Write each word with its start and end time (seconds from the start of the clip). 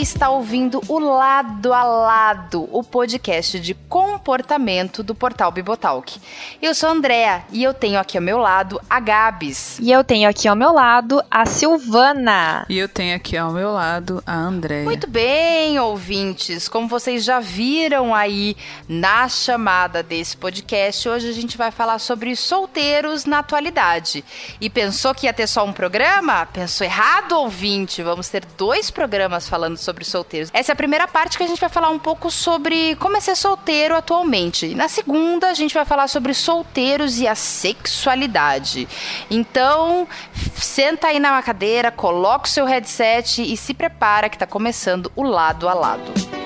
Está 0.00 0.30
ouvindo 0.30 0.80
o 0.86 1.00
Lado 1.00 1.74
a 1.74 1.82
Lado, 1.82 2.68
o 2.70 2.84
podcast 2.84 3.58
de 3.58 3.74
comportamento 3.74 5.02
do 5.02 5.12
portal 5.12 5.50
Bibotalk. 5.50 6.20
Eu 6.62 6.72
sou 6.72 6.88
a 6.88 6.92
Andrea 6.92 7.44
e 7.50 7.64
eu 7.64 7.74
tenho 7.74 7.98
aqui 7.98 8.16
ao 8.16 8.22
meu 8.22 8.38
lado 8.38 8.80
a 8.88 9.00
Gabs. 9.00 9.76
E 9.80 9.90
eu 9.90 10.04
tenho 10.04 10.28
aqui 10.28 10.46
ao 10.46 10.54
meu 10.54 10.72
lado 10.72 11.20
a 11.28 11.44
Silvana. 11.44 12.64
E 12.68 12.78
eu 12.78 12.88
tenho 12.88 13.16
aqui 13.16 13.36
ao 13.36 13.50
meu 13.50 13.72
lado 13.72 14.22
a 14.24 14.36
Andréia. 14.36 14.84
Muito 14.84 15.10
bem, 15.10 15.80
ouvintes. 15.80 16.68
Como 16.68 16.86
vocês 16.86 17.24
já 17.24 17.40
viram 17.40 18.14
aí 18.14 18.56
na 18.88 19.28
chamada 19.28 20.00
desse 20.00 20.36
podcast, 20.36 21.08
hoje 21.08 21.28
a 21.28 21.32
gente 21.32 21.58
vai 21.58 21.72
falar 21.72 21.98
sobre 21.98 22.36
solteiros 22.36 23.24
na 23.24 23.40
atualidade. 23.40 24.24
E 24.60 24.70
pensou 24.70 25.12
que 25.12 25.26
ia 25.26 25.32
ter 25.32 25.48
só 25.48 25.64
um 25.64 25.72
programa? 25.72 26.46
Pensou 26.46 26.84
errado, 26.86 27.32
ouvinte. 27.32 28.00
Vamos 28.00 28.28
ter 28.28 28.44
dois 28.56 28.92
programas 28.92 29.48
falando 29.48 29.76
sobre 29.76 29.87
solteiros. 30.04 30.50
Essa 30.52 30.72
é 30.72 30.74
a 30.74 30.76
primeira 30.76 31.06
parte 31.06 31.36
que 31.36 31.42
a 31.42 31.46
gente 31.46 31.60
vai 31.60 31.68
falar 31.68 31.90
um 31.90 31.98
pouco 31.98 32.30
sobre 32.30 32.96
como 32.96 33.16
é 33.16 33.20
ser 33.20 33.36
solteiro 33.36 33.94
atualmente. 33.94 34.74
Na 34.74 34.88
segunda, 34.88 35.48
a 35.48 35.54
gente 35.54 35.74
vai 35.74 35.84
falar 35.84 36.08
sobre 36.08 36.34
solteiros 36.34 37.18
e 37.18 37.26
a 37.26 37.34
sexualidade. 37.34 38.88
Então, 39.30 40.06
senta 40.54 41.08
aí 41.08 41.18
na 41.18 41.42
cadeira, 41.42 41.90
coloca 41.90 42.46
o 42.46 42.48
seu 42.48 42.64
headset 42.64 43.42
e 43.42 43.56
se 43.56 43.74
prepara 43.74 44.28
que 44.28 44.36
está 44.36 44.46
começando 44.46 45.10
o 45.16 45.22
lado 45.22 45.68
a 45.68 45.74
lado. 45.74 46.37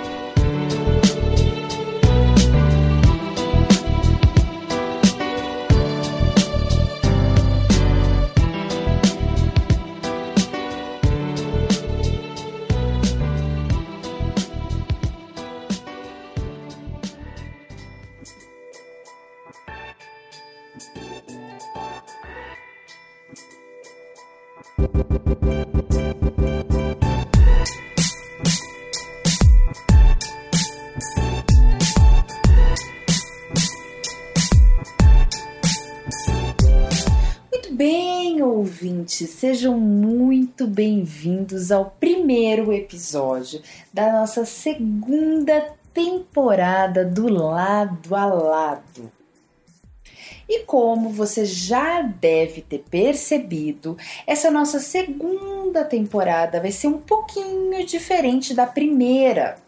Bem, 37.84 38.40
ouvintes, 38.40 39.28
sejam 39.30 39.76
muito 39.76 40.68
bem-vindos 40.68 41.72
ao 41.72 41.86
primeiro 41.98 42.72
episódio 42.72 43.60
da 43.92 44.12
nossa 44.12 44.44
segunda 44.44 45.74
temporada 45.92 47.04
do 47.04 47.26
Lado 47.26 48.14
a 48.14 48.26
Lado. 48.26 49.10
E 50.48 50.60
como 50.60 51.08
você 51.08 51.44
já 51.44 52.02
deve 52.02 52.60
ter 52.62 52.84
percebido, 52.88 53.98
essa 54.28 54.48
nossa 54.48 54.78
segunda 54.78 55.84
temporada 55.84 56.60
vai 56.60 56.70
ser 56.70 56.86
um 56.86 56.98
pouquinho 56.98 57.84
diferente 57.84 58.54
da 58.54 58.64
primeira. 58.64 59.58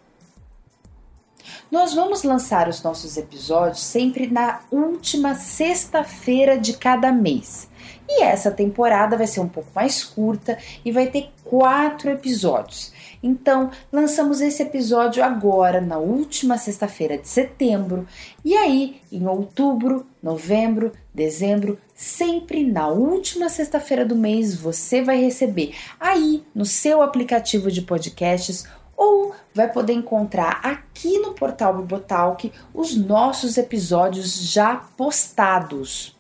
Nós 1.69 1.93
vamos 1.93 2.23
lançar 2.23 2.69
os 2.69 2.81
nossos 2.81 3.17
episódios 3.17 3.83
sempre 3.83 4.29
na 4.29 4.61
última 4.71 5.35
sexta-feira 5.35 6.57
de 6.57 6.75
cada 6.75 7.11
mês. 7.11 7.74
E 8.09 8.23
essa 8.23 8.51
temporada 8.51 9.17
vai 9.17 9.27
ser 9.27 9.41
um 9.41 9.49
pouco 9.49 9.71
mais 9.75 10.05
curta 10.05 10.59
e 10.85 10.93
vai 10.93 11.07
ter 11.07 11.31
quatro 11.43 12.11
episódios. 12.11 12.93
Então, 13.23 13.71
lançamos 13.91 14.43
esse 14.43 14.63
episódio 14.63 15.25
agora, 15.25 15.81
na 15.81 15.97
última 15.97 16.59
sexta-feira 16.59 17.17
de 17.17 17.27
setembro, 17.27 18.07
e 18.45 18.55
aí, 18.55 19.01
em 19.11 19.27
outubro, 19.27 20.07
novembro, 20.23 20.93
dezembro, 21.15 21.79
sempre 21.95 22.65
na 22.65 22.89
última 22.89 23.49
sexta-feira 23.49 24.05
do 24.05 24.15
mês, 24.15 24.55
você 24.55 25.01
vai 25.01 25.19
receber 25.19 25.75
aí 25.99 26.45
no 26.55 26.67
seu 26.67 27.01
aplicativo 27.01 27.71
de 27.71 27.81
podcasts 27.81 28.67
ou 28.97 29.35
vai 29.55 29.73
poder 29.73 29.95
encontrar 29.95 30.61
aqui 30.63 31.19
no 31.19 31.33
portal 31.33 31.79
Bibotalk 31.79 32.53
os 32.73 32.95
nossos 32.95 33.57
episódios 33.57 34.53
já 34.53 34.77
postados. 34.97 36.15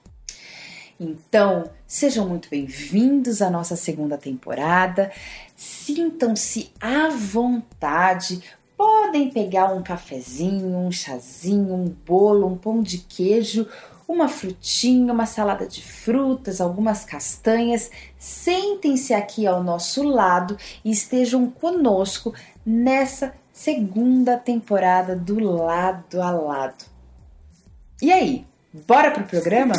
Então, 1.04 1.70
sejam 1.87 2.26
muito 2.26 2.48
bem-vindos 2.48 3.42
à 3.42 3.50
nossa 3.50 3.76
segunda 3.76 4.16
temporada. 4.16 5.12
Sintam-se 5.54 6.72
à 6.81 7.10
vontade. 7.10 8.42
Podem 8.75 9.31
pegar 9.31 9.75
um 9.75 9.82
cafezinho, 9.82 10.78
um 10.78 10.91
chazinho, 10.91 11.75
um 11.75 11.94
bolo, 12.06 12.47
um 12.47 12.56
pão 12.56 12.82
de 12.82 12.98
queijo, 12.98 13.69
uma 14.09 14.28
frutinha, 14.28 15.12
uma 15.12 15.26
salada 15.26 15.66
de 15.66 15.82
frutas, 15.82 16.59
algumas 16.59 17.04
castanhas. 17.04 17.91
Sentem-se 18.19 19.12
aqui 19.12 19.47
ao 19.47 19.62
nosso 19.62 20.03
lado 20.03 20.56
e 20.82 20.91
estejam 20.91 21.50
conosco 21.50 22.32
nessa 22.65 23.34
segunda 23.53 24.38
temporada 24.38 25.15
do 25.15 25.38
Lado 25.38 26.22
a 26.22 26.31
Lado. 26.31 26.84
E 28.00 28.10
aí, 28.10 28.47
bora 28.86 29.10
pro 29.10 29.25
programa? 29.25 29.75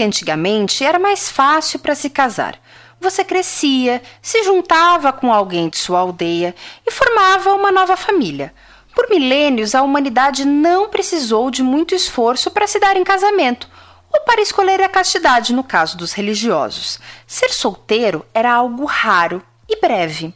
Que 0.00 0.04
antigamente 0.04 0.82
era 0.82 0.98
mais 0.98 1.28
fácil 1.28 1.78
para 1.78 1.94
se 1.94 2.08
casar. 2.08 2.58
Você 2.98 3.22
crescia, 3.22 4.00
se 4.22 4.42
juntava 4.42 5.12
com 5.12 5.30
alguém 5.30 5.68
de 5.68 5.76
sua 5.76 5.98
aldeia 5.98 6.54
e 6.86 6.90
formava 6.90 7.52
uma 7.52 7.70
nova 7.70 7.98
família. 7.98 8.54
Por 8.94 9.10
milênios, 9.10 9.74
a 9.74 9.82
humanidade 9.82 10.46
não 10.46 10.88
precisou 10.88 11.50
de 11.50 11.62
muito 11.62 11.94
esforço 11.94 12.50
para 12.50 12.66
se 12.66 12.80
dar 12.80 12.96
em 12.96 13.04
casamento 13.04 13.68
ou 14.10 14.22
para 14.22 14.40
escolher 14.40 14.80
a 14.80 14.88
castidade 14.88 15.52
no 15.52 15.62
caso 15.62 15.98
dos 15.98 16.14
religiosos. 16.14 16.98
Ser 17.26 17.50
solteiro 17.50 18.24
era 18.32 18.54
algo 18.54 18.86
raro 18.86 19.42
e 19.68 19.78
breve. 19.82 20.32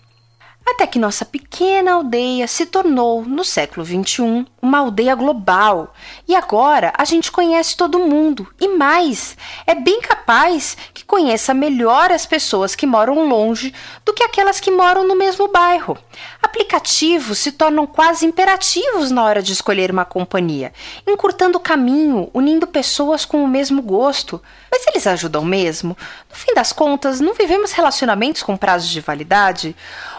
Até 0.67 0.87
que 0.87 0.99
nossa 0.99 1.27
pequena 1.27 1.93
aldeia 1.93 2.49
se 2.49 2.65
tornou, 2.65 3.23
no 3.23 3.45
século 3.45 3.85
XXI, 3.85 4.47
uma 4.63 4.79
aldeia 4.79 5.15
global. 5.15 5.93
E 6.27 6.35
agora 6.35 6.91
a 6.97 7.05
gente 7.05 7.31
conhece 7.31 7.77
todo 7.77 7.99
mundo. 7.99 8.49
E 8.59 8.69
mais, 8.69 9.37
é 9.67 9.75
bem 9.75 10.01
capaz 10.01 10.75
que 10.95 11.05
conheça 11.05 11.53
melhor 11.53 12.11
as 12.11 12.25
pessoas 12.25 12.75
que 12.75 12.87
moram 12.87 13.29
longe 13.29 13.75
do 14.07 14.15
que 14.15 14.25
aquelas 14.25 14.59
que 14.59 14.71
moram 14.71 15.07
no 15.07 15.15
mesmo 15.15 15.49
bairro. 15.49 15.99
Aplicativos 16.45 17.39
se 17.39 17.53
tornam 17.53 17.87
quase 17.87 18.27
imperativos 18.27 19.11
na 19.11 19.25
hora 19.25 19.43
de 19.43 19.51
escolher 19.51 19.91
uma 19.91 20.05
companhia, 20.05 20.75
encurtando 21.07 21.57
o 21.57 21.61
caminho, 21.61 22.29
unindo 22.35 22.67
pessoas 22.67 23.25
com 23.25 23.43
o 23.43 23.49
mesmo 23.49 23.81
gosto. 23.81 24.43
Mas 24.71 24.87
eles 24.87 25.07
ajudam 25.07 25.43
mesmo? 25.43 25.97
No 26.29 26.37
fim 26.37 26.53
das 26.53 26.71
contas, 26.71 27.19
não 27.19 27.33
vivemos 27.33 27.73
relacionamentos 27.73 28.43
com 28.43 28.59
prazos 28.59 28.91
de 28.91 29.01
validade? 29.01 29.75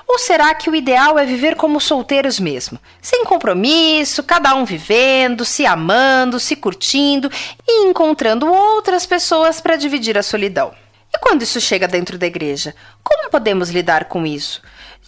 Ou 0.08 0.18
será 0.18 0.56
que 0.56 0.68
o 0.68 0.76
ideal 0.76 1.20
é 1.20 1.28
viver 1.28 1.56
como 1.56 1.80
solteiros 1.80 2.40
mesmo? 2.40 2.80
Sem 3.00 3.24
compromisso, 3.24 4.24
cada 4.24 4.56
um 4.56 4.66
vivendo, 4.66 5.46
se 5.46 5.64
amando, 5.64 6.40
se 6.40 6.56
curtindo 6.56 7.30
e 7.68 7.86
encontrando 7.86 8.52
outras 8.52 9.06
pessoas 9.06 9.62
para 9.62 9.76
dividir 9.76 10.18
a 10.18 10.24
solidão. 10.24 10.74
E 11.14 11.20
quando 11.20 11.44
isso 11.44 11.62
chega 11.62 11.88
dentro 11.88 12.18
da 12.18 12.26
igreja? 12.26 12.74
Como 13.04 13.30
podemos 13.30 13.70
lidar 13.70 14.06
com 14.06 14.26
isso? 14.26 14.60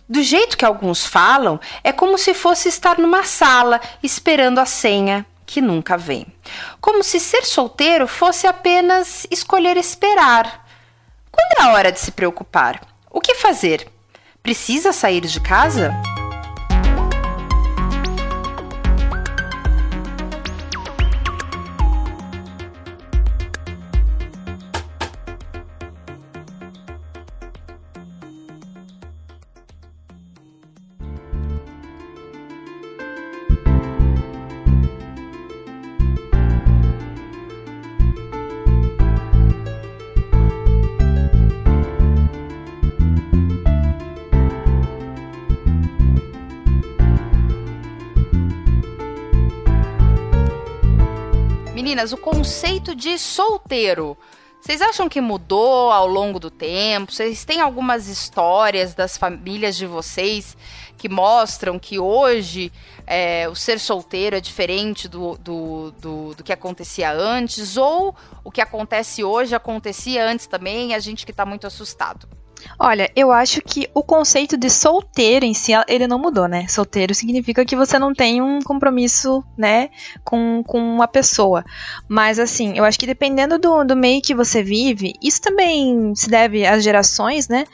Do 0.10 0.24
jeito 0.24 0.58
que 0.58 0.64
alguns 0.64 1.06
falam, 1.06 1.60
é 1.84 1.92
como 1.92 2.18
se 2.18 2.34
fosse 2.34 2.70
estar 2.70 2.98
numa 2.98 3.24
sala 3.24 3.82
esperando 4.02 4.60
a 4.60 4.66
senha 4.66 5.26
que 5.46 5.62
nunca 5.62 5.98
vem. 5.98 6.26
Como 6.80 7.04
se 7.04 7.20
ser 7.20 7.44
solteiro 7.44 8.08
fosse 8.08 8.48
apenas 8.48 9.28
escolher 9.30 9.76
esperar. 9.78 10.66
Quando 11.32 11.60
é 11.60 11.70
a 11.70 11.74
hora 11.74 11.92
de 11.92 12.00
se 12.00 12.12
preocupar? 12.12 12.82
O 13.12 13.20
que 13.20 13.36
fazer? 13.36 13.88
Precisa 14.42 14.94
sair 14.94 15.22
de 15.26 15.40
casa? 15.42 15.94
Meninas, 51.98 52.14
o 52.14 52.18
conceito 52.18 52.94
de 52.94 53.18
solteiro. 53.18 54.16
Vocês 54.62 54.82
acham 54.82 55.10
que 55.10 55.20
mudou 55.20 55.92
ao 55.92 56.06
longo 56.06 56.40
do 56.40 56.52
tempo? 56.52 57.12
Vocês 57.12 57.44
têm 57.44 57.60
algumas 57.60 58.08
histórias 58.08 58.94
das 58.94 59.18
famílias 59.18 59.76
de 59.76 59.88
vocês 59.88 60.56
que 60.98 61.10
mostram 61.10 61.80
que 61.80 61.98
hoje 61.98 62.72
é, 63.08 63.48
o 63.50 63.56
ser 63.56 63.80
solteiro 63.80 64.36
é 64.36 64.42
diferente 64.42 65.08
do, 65.08 65.38
do, 65.38 65.92
do, 66.00 66.36
do, 66.36 66.44
que 66.44 66.54
acontecia 66.54 67.12
antes? 67.12 67.78
Ou 67.78 68.16
o 68.44 68.52
que 68.52 68.62
acontece 68.62 69.24
hoje 69.24 69.56
acontecia 69.56 70.24
antes 70.24 70.46
também 70.46 70.94
a 70.94 71.00
gente 71.00 71.26
que 71.26 71.32
está 71.32 71.46
muito 71.46 71.66
assustado? 71.66 72.28
Olha, 72.80 73.12
eu 73.16 73.32
acho 73.32 73.62
que 73.62 73.90
o 73.94 74.04
conceito 74.04 74.56
de 74.58 74.70
solteiro 74.70 75.46
em 75.46 75.54
si, 75.54 75.72
ele 75.88 76.08
não 76.08 76.20
mudou, 76.20 76.48
né? 76.48 76.68
Solteiro 76.68 77.14
significa 77.14 77.66
que 77.66 77.76
você 77.76 77.98
não 77.98 78.14
tem 78.14 78.42
um 78.42 78.60
compromisso, 78.62 79.44
né, 79.58 79.90
com, 80.24 80.64
com 80.66 80.80
uma 80.80 81.08
pessoa. 81.08 81.64
Mas, 82.08 82.40
assim, 82.40 82.78
eu 82.78 82.84
acho 82.84 83.00
que 83.00 83.08
dependendo 83.08 83.58
do, 83.58 83.84
do 83.84 83.96
meio 83.96 84.22
que 84.22 84.36
você 84.36 84.62
vive, 84.62 85.14
isso 85.22 85.42
também 85.42 86.14
se 86.16 86.30
deve 86.30 86.66
às 86.66 86.84
gerações, 86.84 87.48
né? 87.48 87.66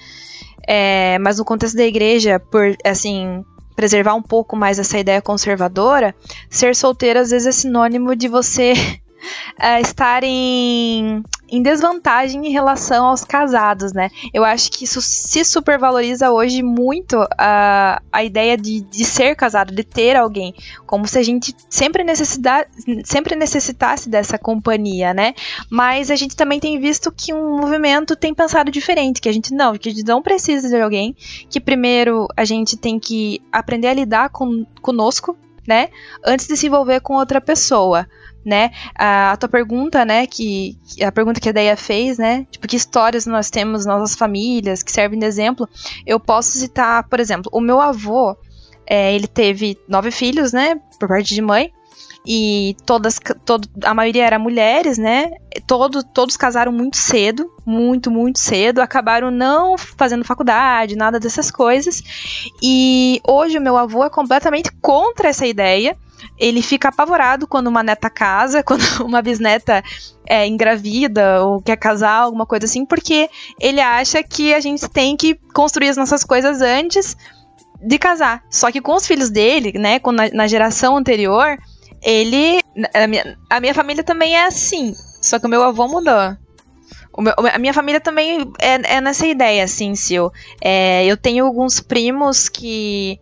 É, 0.65 1.17
mas 1.19 1.37
no 1.37 1.45
contexto 1.45 1.75
da 1.75 1.83
igreja, 1.83 2.39
por, 2.39 2.75
assim, 2.85 3.43
preservar 3.75 4.13
um 4.15 4.21
pouco 4.21 4.55
mais 4.55 4.79
essa 4.79 4.97
ideia 4.97 5.21
conservadora, 5.21 6.15
ser 6.49 6.75
solteiro 6.75 7.19
às 7.19 7.31
vezes 7.31 7.47
é 7.47 7.51
sinônimo 7.51 8.15
de 8.15 8.27
você 8.27 8.73
uh, 9.59 9.81
estar 9.81 10.23
em, 10.23 11.23
em 11.49 11.61
desvantagem 11.61 12.47
em 12.47 12.51
relação 12.51 13.05
aos 13.05 13.23
casados, 13.23 13.93
né? 13.93 14.09
Eu 14.33 14.43
acho 14.43 14.71
que 14.71 14.85
isso 14.85 15.01
se 15.01 15.45
supervaloriza 15.45 16.31
hoje 16.31 16.63
muito 16.63 17.25
a, 17.37 18.01
a 18.11 18.23
ideia 18.23 18.57
de, 18.57 18.81
de 18.81 19.05
ser 19.05 19.35
casado, 19.35 19.73
de 19.73 19.83
ter 19.83 20.15
alguém, 20.15 20.53
como 20.85 21.07
se 21.07 21.19
a 21.19 21.23
gente 21.23 21.55
sempre, 21.69 22.03
necessitar, 22.03 22.67
sempre 23.03 23.35
necessitasse 23.35 24.09
dessa 24.09 24.37
companhia, 24.37 25.13
né? 25.13 25.33
Mas 25.69 26.09
a 26.09 26.15
gente 26.15 26.35
também 26.35 26.59
tem 26.59 26.79
visto 26.79 27.11
que 27.11 27.33
um 27.33 27.57
movimento 27.59 28.15
tem 28.15 28.33
pensado 28.33 28.71
diferente, 28.71 29.21
que 29.21 29.29
a 29.29 29.33
gente 29.33 29.53
não, 29.53 29.77
que 29.77 29.89
a 29.89 29.91
gente 29.91 30.05
não 30.05 30.21
precisa 30.21 30.67
de 30.67 30.81
alguém, 30.81 31.15
que 31.49 31.59
primeiro 31.59 32.27
a 32.35 32.45
gente 32.45 32.75
tem 32.75 32.99
que 32.99 33.41
aprender 33.51 33.87
a 33.87 33.93
lidar 33.93 34.29
com, 34.29 34.65
conosco, 34.81 35.37
né? 35.67 35.89
Antes 36.25 36.47
de 36.47 36.57
se 36.57 36.67
envolver 36.67 36.99
com 37.01 37.13
outra 37.13 37.39
pessoa 37.39 38.07
né? 38.45 38.71
A, 38.95 39.31
a, 39.31 39.37
tua 39.37 39.49
pergunta, 39.49 40.03
né, 40.05 40.27
que 40.27 40.77
a 41.01 41.11
pergunta 41.11 41.39
que 41.39 41.49
a 41.49 41.51
Deia 41.51 41.77
fez, 41.77 42.17
né? 42.17 42.45
Tipo, 42.51 42.67
que 42.67 42.75
histórias 42.75 43.25
nós 43.25 43.49
temos 43.49 43.85
nossas 43.85 44.15
famílias 44.15 44.83
que 44.83 44.91
servem 44.91 45.19
de 45.19 45.25
exemplo? 45.25 45.67
Eu 46.05 46.19
posso 46.19 46.51
citar, 46.51 47.07
por 47.07 47.19
exemplo, 47.19 47.49
o 47.53 47.61
meu 47.61 47.79
avô, 47.79 48.35
é, 48.85 49.13
ele 49.13 49.27
teve 49.27 49.77
nove 49.87 50.11
filhos, 50.11 50.51
né, 50.51 50.79
por 50.99 51.07
parte 51.07 51.33
de 51.33 51.41
mãe. 51.41 51.71
E 52.25 52.77
todas, 52.85 53.19
todo, 53.43 53.67
a 53.83 53.93
maioria 53.93 54.25
era 54.25 54.39
mulheres, 54.39 54.97
né? 54.97 55.31
Todo, 55.67 56.01
todos 56.01 56.37
casaram 56.37 56.71
muito 56.71 56.95
cedo, 56.95 57.51
muito, 57.65 58.09
muito 58.09 58.39
cedo. 58.39 58.79
Acabaram 58.79 59.29
não 59.29 59.77
fazendo 59.77 60.23
faculdade, 60.23 60.95
nada 60.95 61.19
dessas 61.19 61.51
coisas. 61.51 62.01
E 62.61 63.19
hoje 63.27 63.57
o 63.57 63.61
meu 63.61 63.75
avô 63.75 64.05
é 64.05 64.09
completamente 64.09 64.71
contra 64.81 65.27
essa 65.27 65.45
ideia 65.45 65.97
ele 66.37 66.61
fica 66.61 66.89
apavorado 66.89 67.47
quando 67.47 67.67
uma 67.67 67.83
neta 67.83 68.09
casa, 68.09 68.61
quando 68.63 68.83
uma 69.03 69.21
bisneta 69.21 69.83
é 70.27 70.47
engravida 70.47 71.43
ou 71.43 71.61
quer 71.61 71.77
casar, 71.77 72.21
alguma 72.21 72.45
coisa 72.45 72.65
assim, 72.65 72.85
porque 72.85 73.29
ele 73.59 73.81
acha 73.81 74.23
que 74.23 74.53
a 74.53 74.59
gente 74.59 74.87
tem 74.87 75.17
que 75.17 75.35
construir 75.53 75.89
as 75.89 75.97
nossas 75.97 76.23
coisas 76.23 76.61
antes 76.61 77.15
de 77.81 77.97
casar. 77.99 78.43
Só 78.49 78.71
que 78.71 78.81
com 78.81 78.95
os 78.95 79.05
filhos 79.05 79.29
dele, 79.29 79.73
né, 79.77 79.99
na, 80.05 80.29
na 80.33 80.47
geração 80.47 80.95
anterior, 80.97 81.57
ele. 82.01 82.61
A 82.93 83.07
minha, 83.07 83.37
a 83.49 83.59
minha 83.59 83.73
família 83.73 84.03
também 84.03 84.35
é 84.35 84.45
assim. 84.45 84.93
Só 85.21 85.39
que 85.39 85.45
o 85.45 85.49
meu 85.49 85.63
avô 85.63 85.87
mudou. 85.87 86.37
Meu, 87.17 87.33
a 87.53 87.59
minha 87.59 87.73
família 87.73 88.01
também 88.01 88.51
é, 88.59 88.95
é 88.95 89.01
nessa 89.01 89.27
ideia, 89.27 89.63
assim, 89.63 89.93
Sil. 89.95 90.33
É, 90.61 91.05
eu 91.05 91.15
tenho 91.15 91.45
alguns 91.45 91.79
primos 91.79 92.49
que 92.49 93.19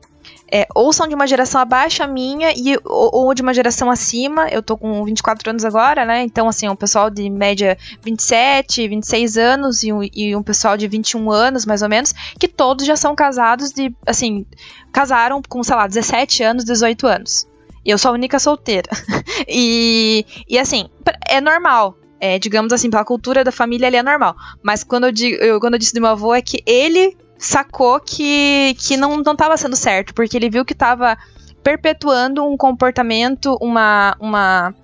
é, 0.51 0.67
ou 0.75 0.91
são 0.91 1.07
de 1.07 1.15
uma 1.15 1.25
geração 1.25 1.61
abaixo 1.61 2.03
a 2.03 2.07
minha 2.07 2.51
e, 2.51 2.77
ou, 2.83 3.27
ou, 3.27 3.33
de 3.33 3.41
uma 3.41 3.53
geração 3.53 3.89
acima. 3.89 4.49
Eu 4.49 4.61
tô 4.61 4.75
com 4.75 5.03
24 5.05 5.49
anos 5.49 5.63
agora, 5.63 6.03
né? 6.03 6.23
Então, 6.23 6.49
assim, 6.49 6.67
um 6.67 6.75
pessoal 6.75 7.09
de 7.09 7.29
média 7.29 7.77
27, 8.03 8.85
26 8.89 9.37
anos 9.37 9.81
e 9.81 9.93
um, 9.93 10.01
e 10.03 10.35
um 10.35 10.43
pessoal 10.43 10.75
de 10.75 10.89
21 10.89 11.31
anos, 11.31 11.65
mais 11.65 11.81
ou 11.81 11.87
menos, 11.87 12.13
que 12.37 12.49
todos 12.49 12.85
já 12.85 12.97
são 12.97 13.15
casados 13.15 13.71
de, 13.71 13.95
assim, 14.05 14.45
casaram 14.91 15.41
com, 15.47 15.63
sei 15.63 15.75
lá, 15.75 15.87
17 15.87 16.43
anos, 16.43 16.65
18 16.65 17.07
anos. 17.07 17.47
Eu 17.85 17.97
sou 17.97 18.09
a 18.09 18.13
única 18.13 18.37
solteira. 18.37 18.89
e, 19.47 20.25
e 20.49 20.59
assim, 20.59 20.89
é 21.29 21.39
normal. 21.39 21.97
É, 22.19 22.37
digamos 22.37 22.71
assim, 22.71 22.89
pela 22.89 23.03
cultura 23.03 23.43
da 23.43 23.51
família, 23.51 23.87
ele 23.87 23.97
é 23.97 24.03
normal. 24.03 24.35
Mas 24.61 24.83
quando 24.83 25.05
eu, 25.05 25.11
digo, 25.11 25.41
eu, 25.41 25.59
quando 25.59 25.73
eu 25.73 25.79
disse 25.79 25.93
do 25.93 26.01
meu 26.01 26.11
avô, 26.11 26.35
é 26.35 26.41
que 26.41 26.61
ele 26.67 27.17
sacou 27.41 27.99
que, 27.99 28.75
que 28.79 28.95
não, 28.95 29.17
não 29.17 29.35
sendo 29.57 29.75
certo, 29.75 30.13
porque 30.13 30.37
ele 30.37 30.49
viu 30.49 30.63
que 30.63 30.75
tava 30.75 31.17
perpetuando 31.63 32.45
um 32.45 32.55
comportamento, 32.55 33.57
uma. 33.59 34.15
uma. 34.19 34.75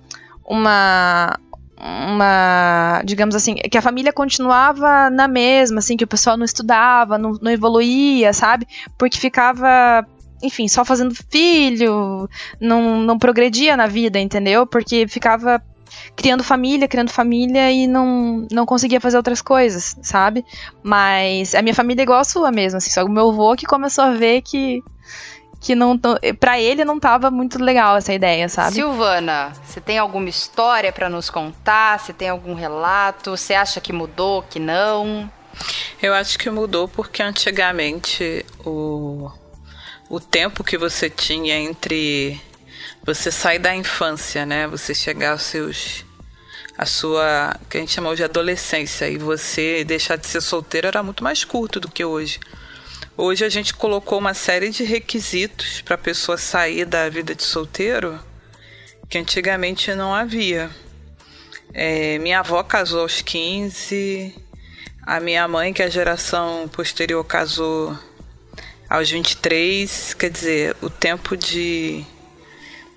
uma. 0.44 1.38
uma 1.78 3.02
digamos 3.04 3.36
assim, 3.36 3.54
que 3.54 3.78
a 3.78 3.82
família 3.82 4.12
continuava 4.12 5.08
na 5.08 5.28
mesma, 5.28 5.78
assim, 5.78 5.96
que 5.96 6.04
o 6.04 6.08
pessoal 6.08 6.36
não 6.36 6.44
estudava, 6.44 7.16
não, 7.16 7.32
não 7.40 7.50
evoluía, 7.50 8.32
sabe? 8.32 8.66
Porque 8.98 9.18
ficava 9.18 10.04
enfim, 10.40 10.68
só 10.68 10.84
fazendo 10.84 11.14
filho, 11.30 12.28
não, 12.60 13.00
não 13.00 13.18
progredia 13.18 13.76
na 13.76 13.88
vida, 13.88 14.20
entendeu? 14.20 14.64
Porque 14.66 15.06
ficava 15.08 15.60
criando 16.16 16.42
família, 16.42 16.88
criando 16.88 17.10
família 17.10 17.70
e 17.70 17.86
não, 17.86 18.46
não 18.50 18.66
conseguia 18.66 19.00
fazer 19.00 19.16
outras 19.16 19.40
coisas, 19.40 19.96
sabe? 20.02 20.44
Mas 20.82 21.54
a 21.54 21.62
minha 21.62 21.74
família 21.74 22.02
é 22.02 22.04
igual 22.04 22.20
a 22.20 22.24
sua 22.24 22.50
mesmo, 22.50 22.78
assim, 22.78 22.90
só 22.90 23.04
o 23.04 23.10
meu 23.10 23.30
avô 23.30 23.54
que 23.56 23.66
começou 23.66 24.04
a 24.04 24.10
ver 24.10 24.42
que 24.42 24.82
que 25.60 25.74
não 25.74 25.98
para 26.38 26.60
ele 26.60 26.84
não 26.84 27.00
tava 27.00 27.32
muito 27.32 27.62
legal 27.62 27.96
essa 27.96 28.12
ideia, 28.12 28.48
sabe? 28.48 28.74
Silvana, 28.74 29.52
você 29.64 29.80
tem 29.80 29.98
alguma 29.98 30.28
história 30.28 30.92
para 30.92 31.08
nos 31.08 31.28
contar? 31.28 31.98
Você 31.98 32.12
tem 32.12 32.28
algum 32.28 32.54
relato? 32.54 33.36
Você 33.36 33.54
acha 33.54 33.80
que 33.80 33.92
mudou, 33.92 34.42
que 34.42 34.60
não? 34.60 35.28
Eu 36.00 36.14
acho 36.14 36.38
que 36.38 36.48
mudou 36.48 36.86
porque 36.86 37.22
antigamente 37.22 38.46
o 38.64 39.30
o 40.08 40.18
tempo 40.18 40.64
que 40.64 40.78
você 40.78 41.10
tinha 41.10 41.56
entre 41.56 42.40
você 43.14 43.32
sair 43.32 43.58
da 43.58 43.74
infância, 43.74 44.44
né? 44.44 44.66
Você 44.66 44.94
chegar 44.94 45.32
aos 45.32 45.42
seus 45.42 46.04
a 46.76 46.84
sua, 46.84 47.58
que 47.68 47.76
a 47.76 47.80
gente 47.80 47.92
chamou 47.92 48.14
de 48.14 48.22
adolescência, 48.22 49.08
e 49.08 49.16
você 49.18 49.82
deixar 49.82 50.16
de 50.16 50.26
ser 50.26 50.40
solteiro 50.40 50.86
era 50.86 51.02
muito 51.02 51.24
mais 51.24 51.42
curto 51.42 51.80
do 51.80 51.90
que 51.90 52.04
hoje. 52.04 52.38
Hoje 53.16 53.44
a 53.44 53.48
gente 53.48 53.74
colocou 53.74 54.18
uma 54.18 54.34
série 54.34 54.70
de 54.70 54.84
requisitos 54.84 55.80
para 55.80 55.94
a 55.96 55.98
pessoa 55.98 56.36
sair 56.36 56.84
da 56.84 57.08
vida 57.08 57.34
de 57.34 57.42
solteiro 57.42 58.20
que 59.08 59.18
antigamente 59.18 59.92
não 59.94 60.14
havia. 60.14 60.70
É, 61.72 62.18
minha 62.18 62.40
avó 62.40 62.62
casou 62.62 63.00
aos 63.00 63.22
15, 63.22 64.34
a 65.02 65.18
minha 65.18 65.48
mãe, 65.48 65.72
que 65.72 65.82
é 65.82 65.86
a 65.86 65.90
geração 65.90 66.68
posterior, 66.68 67.24
casou 67.24 67.98
aos 68.88 69.10
23. 69.10 70.14
Quer 70.14 70.30
dizer, 70.30 70.76
o 70.82 70.90
tempo 70.90 71.36
de 71.36 72.04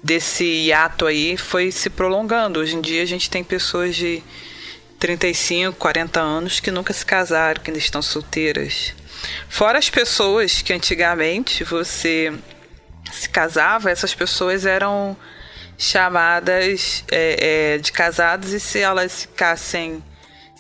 desse 0.03 0.43
hiato 0.43 1.05
aí 1.05 1.37
foi 1.37 1.71
se 1.71 1.89
prolongando. 1.89 2.59
Hoje 2.59 2.75
em 2.75 2.81
dia 2.81 3.03
a 3.03 3.05
gente 3.05 3.29
tem 3.29 3.43
pessoas 3.43 3.95
de 3.95 4.23
35, 4.99 5.77
40 5.77 6.19
anos 6.19 6.59
que 6.59 6.71
nunca 6.71 6.93
se 6.93 7.05
casaram, 7.05 7.61
que 7.61 7.69
ainda 7.69 7.79
estão 7.79 8.01
solteiras. 8.01 8.93
Fora 9.49 9.77
as 9.77 9.89
pessoas 9.89 10.61
que 10.61 10.73
antigamente 10.73 11.63
você 11.63 12.33
se 13.11 13.29
casava, 13.29 13.91
essas 13.91 14.13
pessoas 14.13 14.65
eram 14.65 15.15
chamadas 15.77 17.03
é, 17.11 17.73
é, 17.73 17.77
de 17.77 17.91
casados 17.91 18.53
e 18.53 18.59
se 18.59 18.79
elas 18.79 19.23
ficassem 19.23 20.03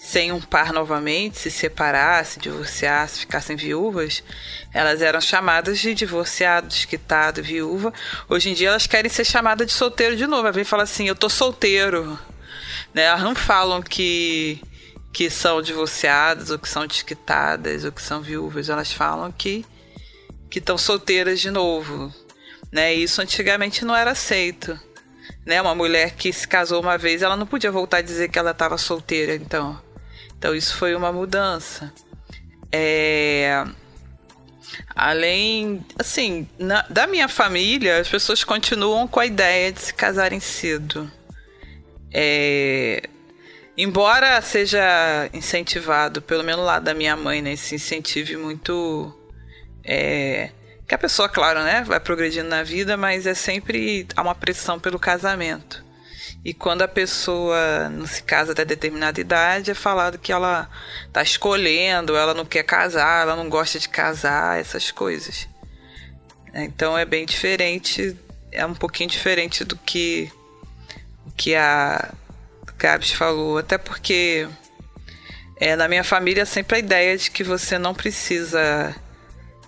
sem 0.03 0.31
um 0.31 0.41
par 0.41 0.73
novamente, 0.73 1.37
se 1.37 1.51
separassem, 1.51 2.41
divorciassem, 2.41 3.19
ficassem 3.19 3.55
viúvas, 3.55 4.23
elas 4.73 4.99
eram 4.99 5.21
chamadas 5.21 5.77
de 5.77 5.93
divorciado, 5.93 6.67
desquitado, 6.67 7.43
viúva. 7.43 7.93
Hoje 8.27 8.49
em 8.49 8.55
dia 8.55 8.69
elas 8.69 8.87
querem 8.87 9.11
ser 9.11 9.23
chamadas 9.23 9.67
de 9.67 9.73
solteiro 9.73 10.15
de 10.17 10.25
novo. 10.25 10.41
Ela 10.41 10.51
vem 10.51 10.63
e 10.63 10.65
fala 10.65 10.83
assim, 10.83 11.07
eu 11.07 11.15
tô 11.15 11.29
solteiro. 11.29 12.19
Né? 12.95 13.03
Elas 13.03 13.21
não 13.21 13.35
falam 13.35 13.79
que, 13.79 14.59
que 15.13 15.29
são 15.29 15.61
divorciadas, 15.61 16.49
ou 16.49 16.57
que 16.57 16.67
são 16.67 16.87
desquitadas, 16.87 17.85
ou 17.85 17.91
que 17.91 18.01
são 18.01 18.23
viúvas. 18.23 18.69
Elas 18.69 18.91
falam 18.91 19.31
que 19.31 19.63
que 20.49 20.57
estão 20.57 20.79
solteiras 20.79 21.39
de 21.39 21.51
novo. 21.51 22.11
Né? 22.71 22.91
Isso 22.91 23.21
antigamente 23.21 23.85
não 23.85 23.95
era 23.95 24.11
aceito. 24.11 24.77
Né? 25.45 25.61
Uma 25.61 25.75
mulher 25.75 26.15
que 26.15 26.33
se 26.33 26.47
casou 26.47 26.81
uma 26.81 26.97
vez, 26.97 27.21
ela 27.21 27.37
não 27.37 27.45
podia 27.45 27.71
voltar 27.71 27.97
a 27.97 28.01
dizer 28.01 28.29
que 28.29 28.39
ela 28.39 28.51
estava 28.51 28.79
solteira, 28.79 29.35
então. 29.35 29.90
Então 30.41 30.55
isso 30.55 30.75
foi 30.75 30.95
uma 30.95 31.11
mudança. 31.11 31.93
É... 32.71 33.63
Além, 34.95 35.85
assim, 35.99 36.47
na, 36.57 36.81
da 36.89 37.05
minha 37.05 37.27
família, 37.27 37.99
as 38.01 38.07
pessoas 38.07 38.43
continuam 38.43 39.07
com 39.07 39.19
a 39.19 39.25
ideia 39.27 39.71
de 39.71 39.79
se 39.79 39.93
casarem 39.93 40.39
cedo. 40.39 41.11
é, 42.11 43.03
embora 43.77 44.41
seja 44.41 45.29
incentivado, 45.31 46.23
pelo 46.23 46.43
menos 46.43 46.65
lá 46.65 46.79
da 46.79 46.95
minha 46.95 47.15
mãe, 47.15 47.39
né, 47.39 47.53
esse 47.53 47.75
incentivo 47.75 48.39
muito 48.39 49.15
é, 49.85 50.49
que 50.87 50.95
a 50.95 50.97
pessoa, 50.97 51.29
claro, 51.29 51.59
né, 51.61 51.83
vai 51.85 51.99
progredindo 51.99 52.49
na 52.49 52.63
vida, 52.63 52.97
mas 52.97 53.27
é 53.27 53.35
sempre 53.35 54.07
há 54.15 54.23
uma 54.23 54.33
pressão 54.33 54.79
pelo 54.79 54.97
casamento. 54.97 55.85
E 56.43 56.53
quando 56.53 56.81
a 56.81 56.87
pessoa 56.87 57.87
não 57.89 58.07
se 58.07 58.23
casa 58.23 58.51
até 58.51 58.65
determinada 58.65 59.21
idade, 59.21 59.69
é 59.69 59.75
falado 59.75 60.17
que 60.17 60.31
ela 60.31 60.69
está 61.05 61.21
escolhendo, 61.21 62.15
ela 62.15 62.33
não 62.33 62.45
quer 62.45 62.63
casar, 62.63 63.21
ela 63.21 63.35
não 63.35 63.47
gosta 63.47 63.77
de 63.77 63.87
casar, 63.87 64.59
essas 64.59 64.89
coisas. 64.89 65.47
Então 66.53 66.97
é 66.97 67.05
bem 67.05 67.25
diferente, 67.25 68.17
é 68.51 68.65
um 68.65 68.73
pouquinho 68.73 69.09
diferente 69.09 69.63
do 69.63 69.77
que 69.77 70.31
que 71.37 71.55
a 71.55 72.11
Gabs 72.77 73.11
falou, 73.11 73.57
até 73.57 73.77
porque 73.77 74.47
é, 75.57 75.75
na 75.75 75.87
minha 75.87 76.03
família 76.03 76.45
sempre 76.45 76.77
a 76.77 76.79
ideia 76.79 77.17
de 77.17 77.29
que 77.29 77.43
você 77.43 77.77
não 77.77 77.93
precisa 77.93 78.95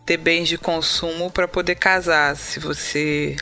ter 0.06 0.18
bens 0.18 0.50
de 0.50 0.58
consumo 0.58 1.32
para 1.32 1.48
poder 1.48 1.75
casar. 1.75 2.36
Se 2.36 2.60
você 2.60 3.38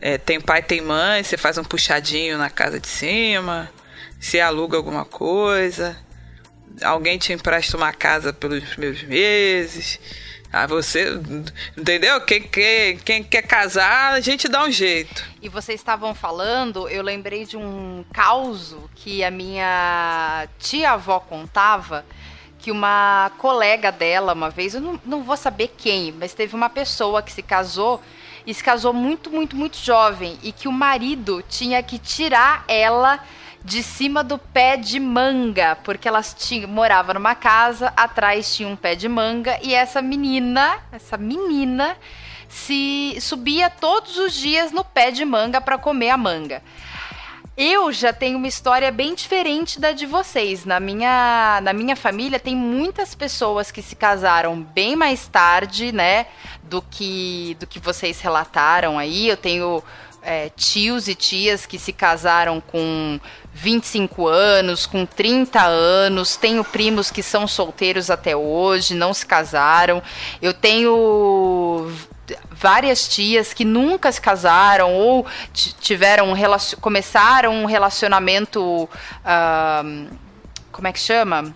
é, 0.00 0.18
tem 0.18 0.40
pai, 0.40 0.62
tem 0.62 0.80
mãe, 0.80 1.22
você 1.22 1.36
faz 1.36 1.58
um 1.58 1.64
puxadinho 1.64 2.38
na 2.38 2.50
casa 2.50 2.78
de 2.78 2.88
cima, 2.88 3.70
se 4.20 4.40
aluga 4.40 4.76
alguma 4.76 5.04
coisa, 5.04 5.96
alguém 6.82 7.18
te 7.18 7.32
empresta 7.32 7.76
uma 7.76 7.92
casa 7.92 8.32
pelos 8.32 8.64
primeiros 8.64 9.02
meses. 9.02 9.98
Ah, 10.52 10.66
você. 10.66 11.20
Entendeu? 11.76 12.20
Quem, 12.22 12.42
quem, 12.42 12.96
quem 12.98 13.22
quer 13.22 13.42
casar, 13.42 14.12
a 14.12 14.20
gente 14.20 14.48
dá 14.48 14.64
um 14.64 14.70
jeito. 14.70 15.24
E 15.42 15.48
vocês 15.48 15.78
estavam 15.78 16.14
falando, 16.14 16.88
eu 16.88 17.02
lembrei 17.02 17.44
de 17.44 17.56
um 17.56 18.04
caos 18.12 18.74
que 18.94 19.22
a 19.22 19.30
minha 19.30 20.48
tia-avó 20.58 21.20
contava. 21.20 22.06
Que 22.58 22.70
uma 22.70 23.30
colega 23.38 23.92
dela, 23.92 24.32
uma 24.32 24.50
vez, 24.50 24.74
eu 24.74 24.80
não, 24.80 25.00
não 25.04 25.22
vou 25.22 25.36
saber 25.36 25.74
quem, 25.76 26.10
mas 26.12 26.32
teve 26.32 26.56
uma 26.56 26.70
pessoa 26.70 27.22
que 27.22 27.30
se 27.30 27.42
casou 27.42 28.02
e 28.46 28.54
se 28.54 28.62
casou 28.62 28.92
muito, 28.92 29.30
muito, 29.30 29.56
muito 29.56 29.76
jovem. 29.76 30.38
E 30.42 30.52
que 30.52 30.68
o 30.68 30.72
marido 30.72 31.42
tinha 31.48 31.82
que 31.82 31.98
tirar 31.98 32.64
ela 32.68 33.20
de 33.64 33.82
cima 33.82 34.22
do 34.22 34.38
pé 34.38 34.76
de 34.76 35.00
manga, 35.00 35.76
porque 35.82 36.06
elas 36.06 36.32
tinham, 36.38 36.68
morava 36.68 37.12
numa 37.12 37.34
casa, 37.34 37.92
atrás 37.96 38.54
tinha 38.54 38.68
um 38.68 38.76
pé 38.76 38.94
de 38.94 39.08
manga 39.08 39.58
e 39.60 39.74
essa 39.74 40.00
menina, 40.00 40.78
essa 40.92 41.16
menina 41.16 41.96
se 42.48 43.18
subia 43.20 43.68
todos 43.68 44.16
os 44.18 44.34
dias 44.34 44.70
no 44.70 44.84
pé 44.84 45.10
de 45.10 45.24
manga 45.24 45.60
para 45.60 45.76
comer 45.76 46.10
a 46.10 46.16
manga. 46.16 46.62
Eu 47.56 47.90
já 47.90 48.12
tenho 48.12 48.36
uma 48.36 48.48
história 48.48 48.92
bem 48.92 49.14
diferente 49.14 49.80
da 49.80 49.92
de 49.92 50.04
vocês. 50.04 50.66
Na 50.66 50.78
minha, 50.78 51.58
na 51.62 51.72
minha 51.72 51.96
família 51.96 52.38
tem 52.38 52.54
muitas 52.54 53.14
pessoas 53.14 53.70
que 53.70 53.80
se 53.80 53.96
casaram 53.96 54.60
bem 54.60 54.94
mais 54.94 55.26
tarde, 55.26 55.90
né, 55.90 56.26
do 56.64 56.82
que 56.82 57.56
do 57.58 57.66
que 57.66 57.78
vocês 57.78 58.20
relataram 58.20 58.98
aí. 58.98 59.26
Eu 59.26 59.38
tenho 59.38 59.82
é, 60.20 60.50
tios 60.50 61.08
e 61.08 61.14
tias 61.14 61.64
que 61.64 61.78
se 61.78 61.94
casaram 61.94 62.60
com 62.60 63.18
25 63.54 64.26
anos, 64.26 64.84
com 64.84 65.06
30 65.06 65.62
anos. 65.62 66.36
Tenho 66.36 66.62
primos 66.62 67.10
que 67.10 67.22
são 67.22 67.48
solteiros 67.48 68.10
até 68.10 68.36
hoje, 68.36 68.94
não 68.94 69.14
se 69.14 69.24
casaram. 69.24 70.02
Eu 70.42 70.52
tenho 70.52 71.90
várias 72.50 73.08
tias 73.08 73.52
que 73.52 73.64
nunca 73.64 74.10
se 74.10 74.20
casaram 74.20 74.92
ou 74.94 75.26
tiveram 75.80 76.30
um 76.30 76.34
começaram 76.80 77.52
um 77.52 77.66
relacionamento 77.66 78.84
uh, 78.84 80.16
como 80.72 80.88
é 80.88 80.92
que 80.92 81.00
chama 81.00 81.54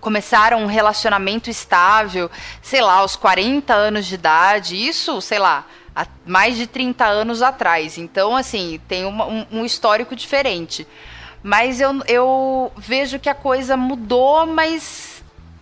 começaram 0.00 0.62
um 0.62 0.66
relacionamento 0.66 1.50
estável 1.50 2.30
sei 2.62 2.80
lá 2.80 2.94
aos 2.94 3.16
40 3.16 3.74
anos 3.74 4.06
de 4.06 4.14
idade 4.14 4.76
isso 4.76 5.20
sei 5.20 5.38
lá 5.38 5.64
há 5.96 6.06
mais 6.26 6.56
de 6.56 6.66
30 6.66 7.06
anos 7.06 7.40
atrás. 7.40 7.96
Então, 7.96 8.36
assim, 8.36 8.78
tem 8.86 9.06
uma, 9.06 9.24
um, 9.24 9.46
um 9.50 9.64
histórico 9.64 10.14
diferente. 10.14 10.86
Mas 11.42 11.80
eu, 11.80 12.02
eu 12.06 12.72
vejo 12.76 13.18
que 13.18 13.30
a 13.30 13.34
coisa 13.34 13.76
mudou, 13.76 14.46
mas 14.46 15.15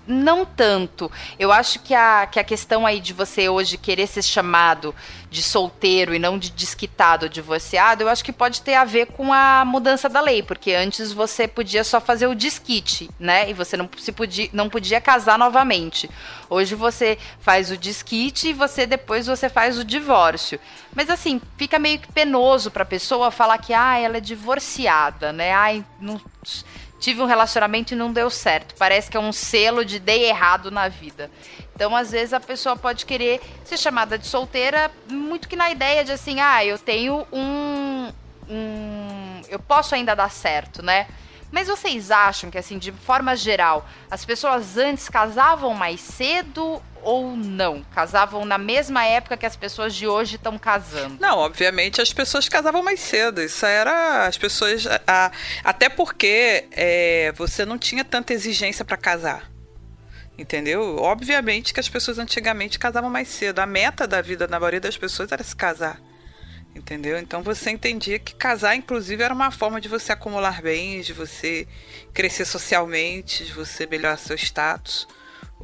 não 0.07 0.45
tanto. 0.45 1.11
Eu 1.39 1.53
acho 1.53 1.81
que 1.81 1.95
a, 1.95 2.27
que 2.27 2.39
a 2.39 2.45
questão 2.45 2.87
aí 2.87 3.01
de 3.01 3.13
você 3.13 3.49
hoje 3.49 3.77
querer 3.77 4.07
ser 4.07 4.23
chamado 4.23 4.95
de 5.31 5.43
solteiro 5.43 6.15
e 6.15 6.19
não 6.19 6.39
de 6.39 6.51
desquitado 6.51 7.25
ou 7.25 7.29
divorciado, 7.29 8.05
eu 8.05 8.09
acho 8.09 8.25
que 8.25 8.33
pode 8.33 8.63
ter 8.63 8.75
a 8.75 8.85
ver 8.85 9.07
com 9.07 9.33
a 9.33 9.65
mudança 9.65 10.09
da 10.09 10.21
lei, 10.21 10.43
porque 10.43 10.73
antes 10.73 11.13
você 11.13 11.49
podia 11.49 11.83
só 11.83 12.01
fazer 12.01 12.29
o 12.29 12.35
desquite, 12.35 13.11
né? 13.19 13.51
E 13.51 13.53
você 13.53 13.77
não, 13.77 13.89
se 13.99 14.13
podia, 14.13 14.49
não 14.53 14.71
podia 14.71 15.01
casar 15.01 15.37
novamente. 15.37 16.09
Hoje 16.49 16.75
você 16.77 17.19
faz 17.41 17.71
o 17.71 17.77
desquite 17.77 18.49
e 18.49 18.53
você 18.53 18.87
depois 18.87 19.27
você 19.27 19.49
faz 19.49 19.77
o 19.77 19.85
divórcio. 19.85 20.61
Mas 20.95 21.11
assim, 21.11 21.41
fica 21.57 21.79
meio 21.79 21.99
que 21.99 22.13
penoso 22.13 22.71
para 22.71 22.85
a 22.85 22.87
pessoa 22.87 23.33
falar 23.33 23.59
que 23.59 23.75
ah, 23.75 23.99
ela 23.99 24.19
é 24.19 24.21
divorciada, 24.21 25.33
né? 25.33 25.53
Ai, 25.53 25.85
não 26.01 26.21
tive 27.05 27.21
um 27.21 27.27
relacionamento 27.27 27.93
e 27.93 27.97
não 27.97 28.11
deu 28.11 28.31
certo. 28.31 28.75
Parece 28.79 29.11
que 29.11 29.17
é 29.17 29.21
um 29.21 29.31
selo 29.31 29.85
de 29.85 29.99
dei 29.99 30.25
errado 30.25 30.71
na 30.71 30.89
vida. 30.89 31.31
Então, 31.75 31.95
às 31.95 32.13
vezes, 32.13 32.33
a 32.33 32.41
pessoa 32.41 32.77
pode 32.77 33.05
querer 33.05 33.43
ser 33.63 33.77
chamada 33.77 34.19
de 34.19 34.27
solteira, 34.27 34.91
muito 35.07 35.47
que 35.47 35.55
na 35.55 35.71
ideia 35.71 36.03
de 36.03 36.13
assim, 36.13 36.41
ah, 36.41 36.65
eu 36.65 36.79
tenho 36.79 37.27
um. 37.31 38.11
um 38.49 39.43
eu 39.51 39.59
posso 39.59 39.95
ainda 39.95 40.15
dar 40.17 40.31
certo, 40.31 40.83
né? 40.83 41.07
Mas 41.53 41.69
vocês 41.69 42.11
acham 42.11 42.51
que, 42.51 42.57
assim, 42.57 42.79
de 42.79 42.91
forma 42.91 43.37
geral, 43.37 43.87
as 44.11 44.25
pessoas 44.25 44.79
antes 44.79 45.07
casavam 45.07 45.75
mais 45.75 46.01
cedo 46.01 46.83
ou 47.05 47.37
não? 47.37 47.85
Casavam 47.95 48.45
na 48.45 48.59
mesma 48.59 49.05
época 49.05 49.37
que 49.37 49.47
as 49.47 49.55
pessoas 49.55 49.95
de 49.95 50.07
hoje 50.07 50.37
estão 50.37 50.59
casando? 50.59 51.19
Não, 51.21 51.39
obviamente 51.39 52.01
as 52.01 52.13
pessoas 52.13 52.49
casavam 52.49 52.83
mais 52.83 53.01
cedo. 53.01 53.43
Isso 53.43 53.65
era 53.65 54.27
as 54.27 54.37
pessoas. 54.37 54.87
A, 55.07 55.31
até 55.63 55.89
porque 55.89 56.67
é, 56.73 57.33
você 57.37 57.65
não 57.65 57.79
tinha 57.79 58.05
tanta 58.05 58.33
exigência 58.33 58.85
para 58.85 58.97
casar. 58.97 59.51
Entendeu? 60.37 60.97
Obviamente 60.97 61.73
que 61.73 61.79
as 61.79 61.89
pessoas 61.89 62.19
antigamente 62.19 62.79
casavam 62.79 63.11
mais 63.11 63.29
cedo. 63.29 63.61
A 63.61 63.67
meta 63.67 64.07
da 64.07 64.21
vida 64.21 64.49
da 64.49 64.59
maioria 64.59 64.81
das 64.81 64.97
pessoas 64.97 65.31
era 65.31 65.45
se 65.45 65.55
casar. 65.55 66.01
Entendeu? 66.75 67.17
Então 67.19 67.41
você 67.41 67.71
entendia 67.71 68.19
que 68.19 68.35
casar, 68.35 68.75
inclusive, 68.75 69.23
era 69.23 69.33
uma 69.33 69.53
forma 69.53 69.81
de 69.81 69.89
você 69.89 70.11
acumular 70.11 70.61
bens, 70.61 71.07
de 71.07 71.13
você 71.13 71.69
crescer 72.13 72.45
socialmente, 72.45 73.45
de 73.45 73.53
você 73.53 73.87
melhorar 73.87 74.17
seu 74.17 74.35
status 74.35 75.07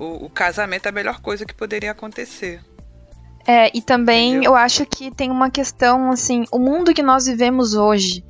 o, 0.00 0.24
o 0.24 0.30
casamento 0.30 0.86
é 0.86 0.88
a 0.88 0.92
melhor 0.92 1.20
coisa 1.20 1.44
que 1.44 1.54
poderia 1.54 1.90
acontecer. 1.90 2.60
É, 3.46 3.70
e 3.76 3.82
também 3.82 4.30
Entendeu? 4.30 4.52
eu 4.52 4.56
acho 4.56 4.86
que 4.86 5.10
tem 5.10 5.30
uma 5.30 5.50
questão, 5.50 6.10
assim, 6.10 6.44
o 6.50 6.58
mundo 6.58 6.94
que 6.94 7.02
nós 7.02 7.26
vivemos 7.26 7.74
hoje, 7.74 8.24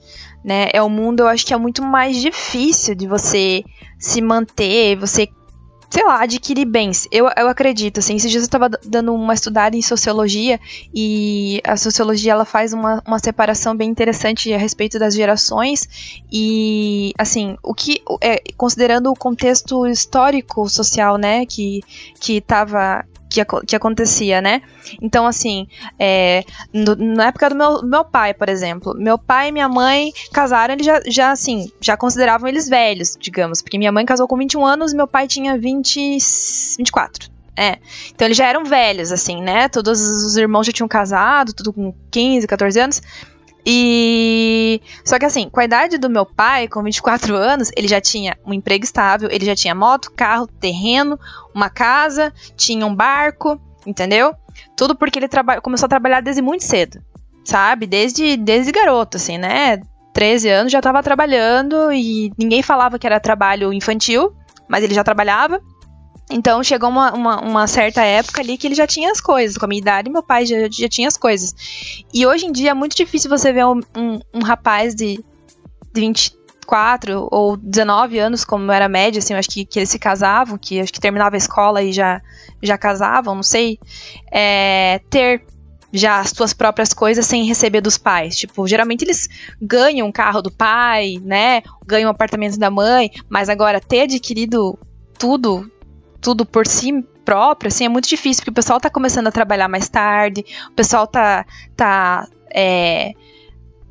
né, 0.44 0.68
é 0.72 0.82
um 0.82 0.88
mundo, 0.88 1.20
eu 1.20 1.28
acho 1.28 1.46
que 1.46 1.54
é 1.54 1.56
muito 1.56 1.82
mais 1.82 2.20
difícil 2.20 2.94
de 2.94 3.06
você 3.06 3.62
se 3.98 4.20
manter, 4.20 4.96
você 4.96 5.28
sei 5.90 6.04
lá, 6.04 6.22
adquirir 6.22 6.64
bens. 6.64 7.08
Eu, 7.10 7.28
eu 7.36 7.48
acredito, 7.48 7.98
assim, 7.98 8.14
esses 8.14 8.30
dias 8.30 8.44
eu 8.44 8.46
estava 8.46 8.68
dando 8.68 9.12
uma 9.12 9.34
estudada 9.34 9.76
em 9.76 9.82
sociologia 9.82 10.60
e 10.94 11.60
a 11.64 11.76
sociologia 11.76 12.32
ela 12.32 12.44
faz 12.44 12.72
uma, 12.72 13.02
uma 13.04 13.18
separação 13.18 13.76
bem 13.76 13.90
interessante 13.90 14.52
a 14.54 14.58
respeito 14.58 15.00
das 15.00 15.14
gerações 15.14 16.22
e, 16.32 17.12
assim, 17.18 17.56
o 17.60 17.74
que, 17.74 18.02
é, 18.20 18.40
considerando 18.56 19.10
o 19.10 19.16
contexto 19.16 19.84
histórico 19.84 20.68
social, 20.68 21.18
né, 21.18 21.44
que 21.44 21.80
que 22.20 22.40
que, 23.30 23.44
que 23.66 23.76
acontecia, 23.76 24.40
né? 24.40 24.60
Então, 25.00 25.26
assim, 25.26 25.68
é, 25.98 26.44
no, 26.72 26.96
na 26.96 27.28
época 27.28 27.48
do 27.48 27.54
meu, 27.54 27.82
meu 27.82 28.04
pai, 28.04 28.34
por 28.34 28.48
exemplo, 28.48 28.94
meu 28.94 29.16
pai 29.16 29.48
e 29.48 29.52
minha 29.52 29.68
mãe 29.68 30.12
casaram, 30.32 30.74
eles 30.74 30.84
já, 30.84 31.00
já, 31.06 31.30
assim, 31.30 31.70
já 31.80 31.96
consideravam 31.96 32.48
eles 32.48 32.68
velhos, 32.68 33.16
digamos, 33.18 33.62
porque 33.62 33.78
minha 33.78 33.92
mãe 33.92 34.04
casou 34.04 34.26
com 34.26 34.36
21 34.36 34.66
anos 34.66 34.92
e 34.92 34.96
meu 34.96 35.06
pai 35.06 35.28
tinha 35.28 35.56
20, 35.56 36.18
24. 36.78 37.30
É. 37.56 37.78
Então 38.14 38.26
eles 38.26 38.36
já 38.36 38.46
eram 38.46 38.64
velhos, 38.64 39.12
assim, 39.12 39.42
né? 39.42 39.68
Todos 39.68 40.00
os 40.00 40.36
irmãos 40.36 40.66
já 40.66 40.72
tinham 40.72 40.88
casado, 40.88 41.52
tudo 41.52 41.72
com 41.72 41.94
15, 42.10 42.46
14 42.46 42.80
anos. 42.80 43.02
E. 43.64 44.80
Só 45.04 45.18
que 45.18 45.24
assim, 45.24 45.48
com 45.48 45.60
a 45.60 45.64
idade 45.64 45.98
do 45.98 46.10
meu 46.10 46.24
pai, 46.24 46.68
com 46.68 46.82
24 46.82 47.36
anos, 47.36 47.70
ele 47.76 47.88
já 47.88 48.00
tinha 48.00 48.36
um 48.44 48.52
emprego 48.52 48.84
estável, 48.84 49.28
ele 49.30 49.44
já 49.44 49.54
tinha 49.54 49.74
moto, 49.74 50.12
carro, 50.12 50.46
terreno, 50.46 51.18
uma 51.54 51.68
casa, 51.68 52.32
tinha 52.56 52.86
um 52.86 52.94
barco, 52.94 53.60
entendeu? 53.86 54.34
Tudo 54.76 54.94
porque 54.94 55.18
ele 55.18 55.28
começou 55.62 55.86
a 55.86 55.90
trabalhar 55.90 56.20
desde 56.20 56.42
muito 56.42 56.64
cedo, 56.64 57.02
sabe? 57.44 57.86
Desde, 57.86 58.36
desde 58.36 58.72
garoto, 58.72 59.16
assim, 59.16 59.38
né? 59.38 59.80
13 60.12 60.48
anos 60.48 60.72
já 60.72 60.78
estava 60.78 61.02
trabalhando 61.02 61.92
e 61.92 62.32
ninguém 62.36 62.62
falava 62.62 62.98
que 62.98 63.06
era 63.06 63.20
trabalho 63.20 63.72
infantil, 63.72 64.34
mas 64.68 64.82
ele 64.82 64.94
já 64.94 65.04
trabalhava. 65.04 65.60
Então 66.30 66.62
chegou 66.62 66.88
uma, 66.88 67.12
uma, 67.12 67.40
uma, 67.40 67.66
certa 67.66 68.02
época 68.04 68.40
ali 68.40 68.56
que 68.56 68.66
ele 68.66 68.74
já 68.76 68.86
tinha 68.86 69.10
as 69.10 69.20
coisas. 69.20 69.58
Com 69.58 69.64
a 69.64 69.68
minha 69.68 69.80
idade, 69.80 70.08
meu 70.08 70.22
pai 70.22 70.46
já, 70.46 70.56
já 70.70 70.88
tinha 70.88 71.08
as 71.08 71.16
coisas. 71.16 72.04
E 72.14 72.24
hoje 72.24 72.46
em 72.46 72.52
dia 72.52 72.70
é 72.70 72.74
muito 72.74 72.96
difícil 72.96 73.28
você 73.28 73.52
ver 73.52 73.66
um, 73.66 73.80
um, 73.96 74.20
um 74.32 74.42
rapaz 74.42 74.94
de 74.94 75.22
24 75.92 77.28
ou 77.30 77.56
19 77.56 78.18
anos, 78.18 78.44
como 78.44 78.70
era 78.70 78.84
a 78.84 78.88
média, 78.88 79.18
assim, 79.18 79.32
eu 79.32 79.38
acho 79.40 79.50
que, 79.50 79.64
que 79.64 79.80
eles 79.80 79.88
se 79.88 79.98
casavam, 79.98 80.56
que 80.56 80.80
acho 80.80 80.92
que 80.92 81.00
terminava 81.00 81.34
a 81.34 81.38
escola 81.38 81.82
e 81.82 81.92
já, 81.92 82.22
já 82.62 82.78
casavam, 82.78 83.34
não 83.34 83.42
sei, 83.42 83.78
é, 84.30 85.00
ter 85.10 85.42
já 85.92 86.20
as 86.20 86.30
suas 86.30 86.52
próprias 86.52 86.94
coisas 86.94 87.26
sem 87.26 87.44
receber 87.44 87.80
dos 87.80 87.98
pais. 87.98 88.36
Tipo, 88.36 88.68
geralmente 88.68 89.04
eles 89.04 89.28
ganham 89.60 90.06
um 90.06 90.12
carro 90.12 90.40
do 90.40 90.50
pai, 90.50 91.20
né? 91.24 91.62
Ganham 91.84 92.08
um 92.08 92.12
apartamento 92.12 92.56
da 92.58 92.70
mãe, 92.70 93.10
mas 93.28 93.48
agora 93.48 93.80
ter 93.80 94.02
adquirido 94.02 94.78
tudo, 95.18 95.70
tudo 96.20 96.44
por 96.44 96.66
si 96.66 97.04
próprio, 97.24 97.68
assim, 97.68 97.84
é 97.84 97.88
muito 97.88 98.08
difícil, 98.08 98.40
porque 98.40 98.50
o 98.50 98.54
pessoal 98.54 98.80
tá 98.80 98.90
começando 98.90 99.28
a 99.28 99.32
trabalhar 99.32 99.68
mais 99.68 99.88
tarde, 99.88 100.44
o 100.68 100.72
pessoal 100.72 101.06
tá, 101.06 101.46
tá 101.76 102.26
é, 102.52 103.12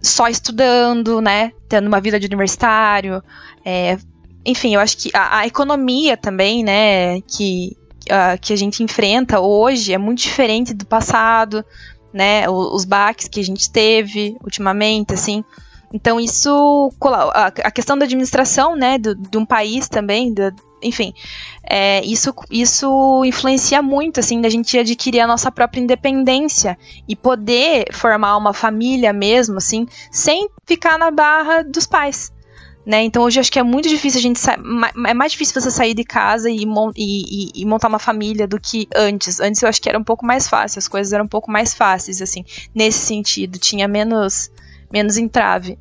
só 0.02 0.28
estudando, 0.28 1.22
né? 1.22 1.52
Tendo 1.68 1.88
uma 1.88 2.02
vida 2.02 2.20
de 2.20 2.28
universitário. 2.28 3.24
É, 3.64 3.98
enfim, 4.46 4.76
eu 4.76 4.82
acho 4.82 4.98
que 4.98 5.10
a, 5.14 5.40
a 5.40 5.48
economia 5.48 6.18
também, 6.18 6.64
né? 6.64 7.22
Que, 7.22 7.78
uh, 8.06 8.40
que 8.42 8.54
a 8.54 8.56
gente 8.56 8.84
enfrenta 8.84 9.40
hoje 9.40 9.94
é 9.94 9.98
muito 9.98 10.20
diferente 10.20 10.74
do 10.74 10.86
passado, 10.86 11.64
né? 12.14 12.50
Os, 12.50 12.74
os 12.74 12.86
baques 12.86 13.28
que 13.28 13.40
a 13.40 13.44
gente 13.44 13.72
teve 13.72 14.36
ultimamente, 14.44 15.14
assim. 15.14 15.44
Então 15.94 16.20
isso, 16.20 16.92
a 17.02 17.72
questão 17.72 17.98
da 17.98 18.06
administração, 18.06 18.76
né, 18.76 19.00
de, 19.00 19.16
de 19.16 19.38
um 19.40 19.46
país 19.46 19.90
também, 19.90 20.32
de, 20.32 20.52
enfim, 20.82 21.14
é, 21.70 22.04
isso, 22.06 22.34
isso 22.50 23.24
influencia 23.26 23.82
muito, 23.82 24.20
assim, 24.20 24.42
da 24.42 24.50
gente 24.50 24.78
adquirir 24.78 25.20
a 25.20 25.28
nossa 25.28 25.52
própria 25.52 25.82
independência 25.82 26.78
e 27.08 27.16
poder 27.16 27.94
formar 27.94 28.38
uma 28.38 28.54
família 28.54 29.14
mesmo, 29.14 29.58
assim, 29.58 29.88
sem 30.12 30.50
ficar 30.66 30.98
na 30.98 31.12
barra 31.12 31.64
dos 31.64 31.86
pais. 31.86 32.32
Né? 32.86 33.04
Então 33.04 33.24
hoje 33.24 33.40
acho 33.40 33.52
que 33.52 33.60
é 33.60 33.64
muito 33.64 33.88
difícil 33.88 34.18
a 34.20 34.22
gente 34.22 34.40
é 35.08 35.14
mais 35.14 35.34
difícil 35.34 35.62
você 35.62 35.70
sair 35.70 35.94
de 35.94 36.04
casa 36.04 36.50
e, 36.50 36.66
e, 36.98 37.52
e, 37.54 37.66
montar 37.66 37.88
uma 37.88 38.00
família 38.00 38.48
do 38.48 38.60
que 38.60 38.88
antes. 38.96 39.40
Antes 39.40 39.62
eu 39.62 39.70
acho 39.70 39.80
que 39.80 39.90
era 39.90 40.00
um 40.00 40.04
pouco 40.04 40.26
mais 40.26 40.48
fácil, 40.48 40.80
as 40.80 40.88
coisas 40.88 41.14
eram 41.14 41.26
um 41.26 41.28
pouco 41.28 41.52
mais 41.52 41.76
fáceis 41.76 42.20
assim, 42.20 42.44
nesse 42.74 43.00
sentido, 43.00 43.60
tinha 43.60 43.88
menos 43.88 44.50
menos 44.92 45.18
entrave. 45.18 45.78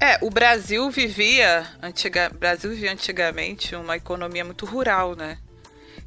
É, 0.00 0.18
o 0.20 0.28
Brasil 0.28 0.90
vivia 0.90 1.66
antiga, 1.82 2.28
Brasil 2.28 2.70
vivia 2.70 2.92
antigamente 2.92 3.74
uma 3.74 3.96
economia 3.96 4.44
muito 4.44 4.66
rural, 4.66 5.16
né? 5.16 5.38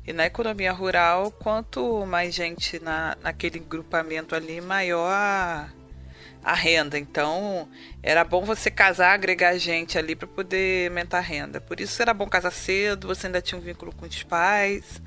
E 0.06 0.14
na 0.14 0.28
economia 0.28 0.72
rural, 0.72 1.32
quanto 1.32 2.06
mais 2.06 2.34
gente 2.36 2.80
na, 2.80 3.18
naquele 3.22 3.58
grupamento 3.58 4.36
ali, 4.36 4.62
maior 4.62 5.10
a, 5.12 5.70
a 6.44 6.54
renda. 6.54 7.00
Então, 7.00 7.68
era 8.04 8.24
bom 8.24 8.44
você 8.44 8.70
casar, 8.70 9.14
agregar 9.14 9.58
gente 9.58 9.98
ali 9.98 10.16
para 10.16 10.28
poder 10.28 10.90
aumentar 10.90 11.18
a 11.18 11.22
renda. 11.22 11.60
Por 11.60 11.80
isso 11.80 12.00
era 12.00 12.14
bom 12.14 12.28
casar 12.28 12.52
cedo, 12.52 13.08
você 13.08 13.26
ainda 13.26 13.42
tinha 13.42 13.58
um 13.58 13.64
vínculo 13.64 13.92
com 13.92 14.06
os 14.06 14.22
pais. 14.24 15.02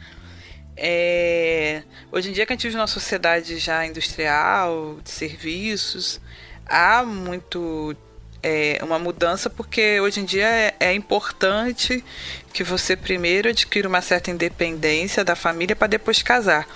É... 0.76 1.84
Hoje 2.10 2.30
em 2.30 2.32
dia 2.32 2.44
que 2.44 2.52
a 2.52 2.56
gente 2.56 2.64
vive 2.64 2.76
numa 2.76 2.88
sociedade 2.88 3.58
já 3.58 3.86
industrial, 3.86 4.98
de 5.04 5.10
serviços, 5.10 6.20
há 6.66 7.04
muito 7.04 7.96
é, 8.42 8.78
uma 8.82 8.98
mudança 8.98 9.48
porque 9.48 10.00
hoje 10.00 10.20
em 10.20 10.24
dia 10.24 10.46
é, 10.46 10.74
é 10.80 10.94
importante 10.94 12.04
que 12.52 12.64
você 12.64 12.96
primeiro 12.96 13.48
adquira 13.48 13.88
uma 13.88 14.02
certa 14.02 14.30
independência 14.30 15.24
da 15.24 15.36
família 15.36 15.76
para 15.76 15.86
depois 15.86 16.22
casar. 16.22 16.66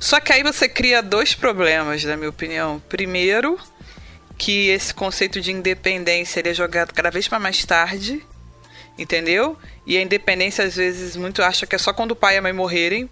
Só 0.00 0.20
que 0.20 0.32
aí 0.32 0.42
você 0.42 0.68
cria 0.68 1.02
dois 1.02 1.34
problemas, 1.34 2.04
na 2.04 2.16
minha 2.16 2.28
opinião. 2.28 2.82
Primeiro, 2.88 3.58
que 4.36 4.68
esse 4.68 4.92
conceito 4.92 5.40
de 5.40 5.52
independência 5.52 6.40
ele 6.40 6.50
é 6.50 6.54
jogado 6.54 6.92
cada 6.92 7.10
vez 7.10 7.28
mais 7.28 7.64
tarde, 7.64 8.24
entendeu? 8.98 9.56
E 9.86 9.96
a 9.96 10.02
independência 10.02 10.64
às 10.64 10.76
vezes 10.76 11.16
muito 11.16 11.42
acha 11.42 11.66
que 11.66 11.76
é 11.76 11.78
só 11.78 11.92
quando 11.92 12.10
o 12.10 12.16
pai 12.16 12.34
e 12.34 12.38
a 12.38 12.42
mãe 12.42 12.52
morrerem, 12.52 13.08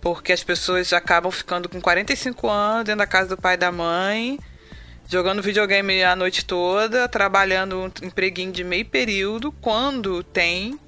porque 0.00 0.32
as 0.32 0.42
pessoas 0.42 0.92
acabam 0.92 1.30
ficando 1.30 1.68
com 1.68 1.80
45 1.80 2.48
anos 2.48 2.84
dentro 2.84 2.98
da 2.98 3.06
casa 3.06 3.28
do 3.28 3.40
pai 3.40 3.54
e 3.54 3.58
da 3.58 3.70
mãe, 3.70 4.38
jogando 5.10 5.42
videogame 5.42 6.04
a 6.04 6.14
noite 6.14 6.44
toda, 6.44 7.08
trabalhando 7.08 7.80
um 7.80 8.06
empreguinho 8.06 8.52
de 8.52 8.62
meio 8.62 8.84
período, 8.84 9.50
quando 9.50 10.22
tem, 10.22 10.78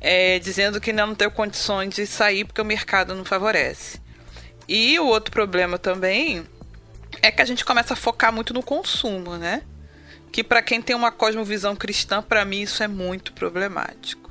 é, 0.00 0.38
dizendo 0.38 0.80
que 0.80 0.92
não 0.92 1.16
tem 1.16 1.28
condições 1.28 1.92
de 1.92 2.06
sair 2.06 2.44
porque 2.44 2.60
o 2.60 2.64
mercado 2.64 3.12
não 3.12 3.24
favorece. 3.24 4.00
E 4.68 4.96
o 5.00 5.06
outro 5.06 5.32
problema 5.32 5.78
também 5.78 6.46
é 7.20 7.32
que 7.32 7.42
a 7.42 7.44
gente 7.44 7.64
começa 7.64 7.94
a 7.94 7.96
focar 7.96 8.32
muito 8.32 8.54
no 8.54 8.62
consumo, 8.62 9.36
né? 9.36 9.62
Que 10.30 10.44
para 10.44 10.62
quem 10.62 10.80
tem 10.80 10.94
uma 10.94 11.10
cosmovisão 11.10 11.74
cristã, 11.74 12.22
para 12.22 12.44
mim 12.44 12.62
isso 12.62 12.84
é 12.84 12.88
muito 12.88 13.32
problemático. 13.32 14.30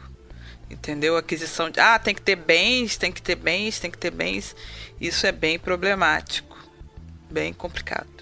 Entendeu? 0.69 1.17
Aquisição 1.17 1.69
de, 1.69 1.79
ah, 1.81 1.99
tem 1.99 2.15
que 2.15 2.21
ter 2.21 2.37
bens, 2.37 2.95
tem 2.95 3.11
que 3.11 3.21
ter 3.21 3.35
bens, 3.35 3.79
tem 3.79 3.91
que 3.91 3.97
ter 3.97 4.11
bens. 4.11 4.55
Isso 4.99 5.27
é 5.27 5.33
bem 5.33 5.59
problemático, 5.59 6.57
bem 7.29 7.51
complicado. 7.51 8.14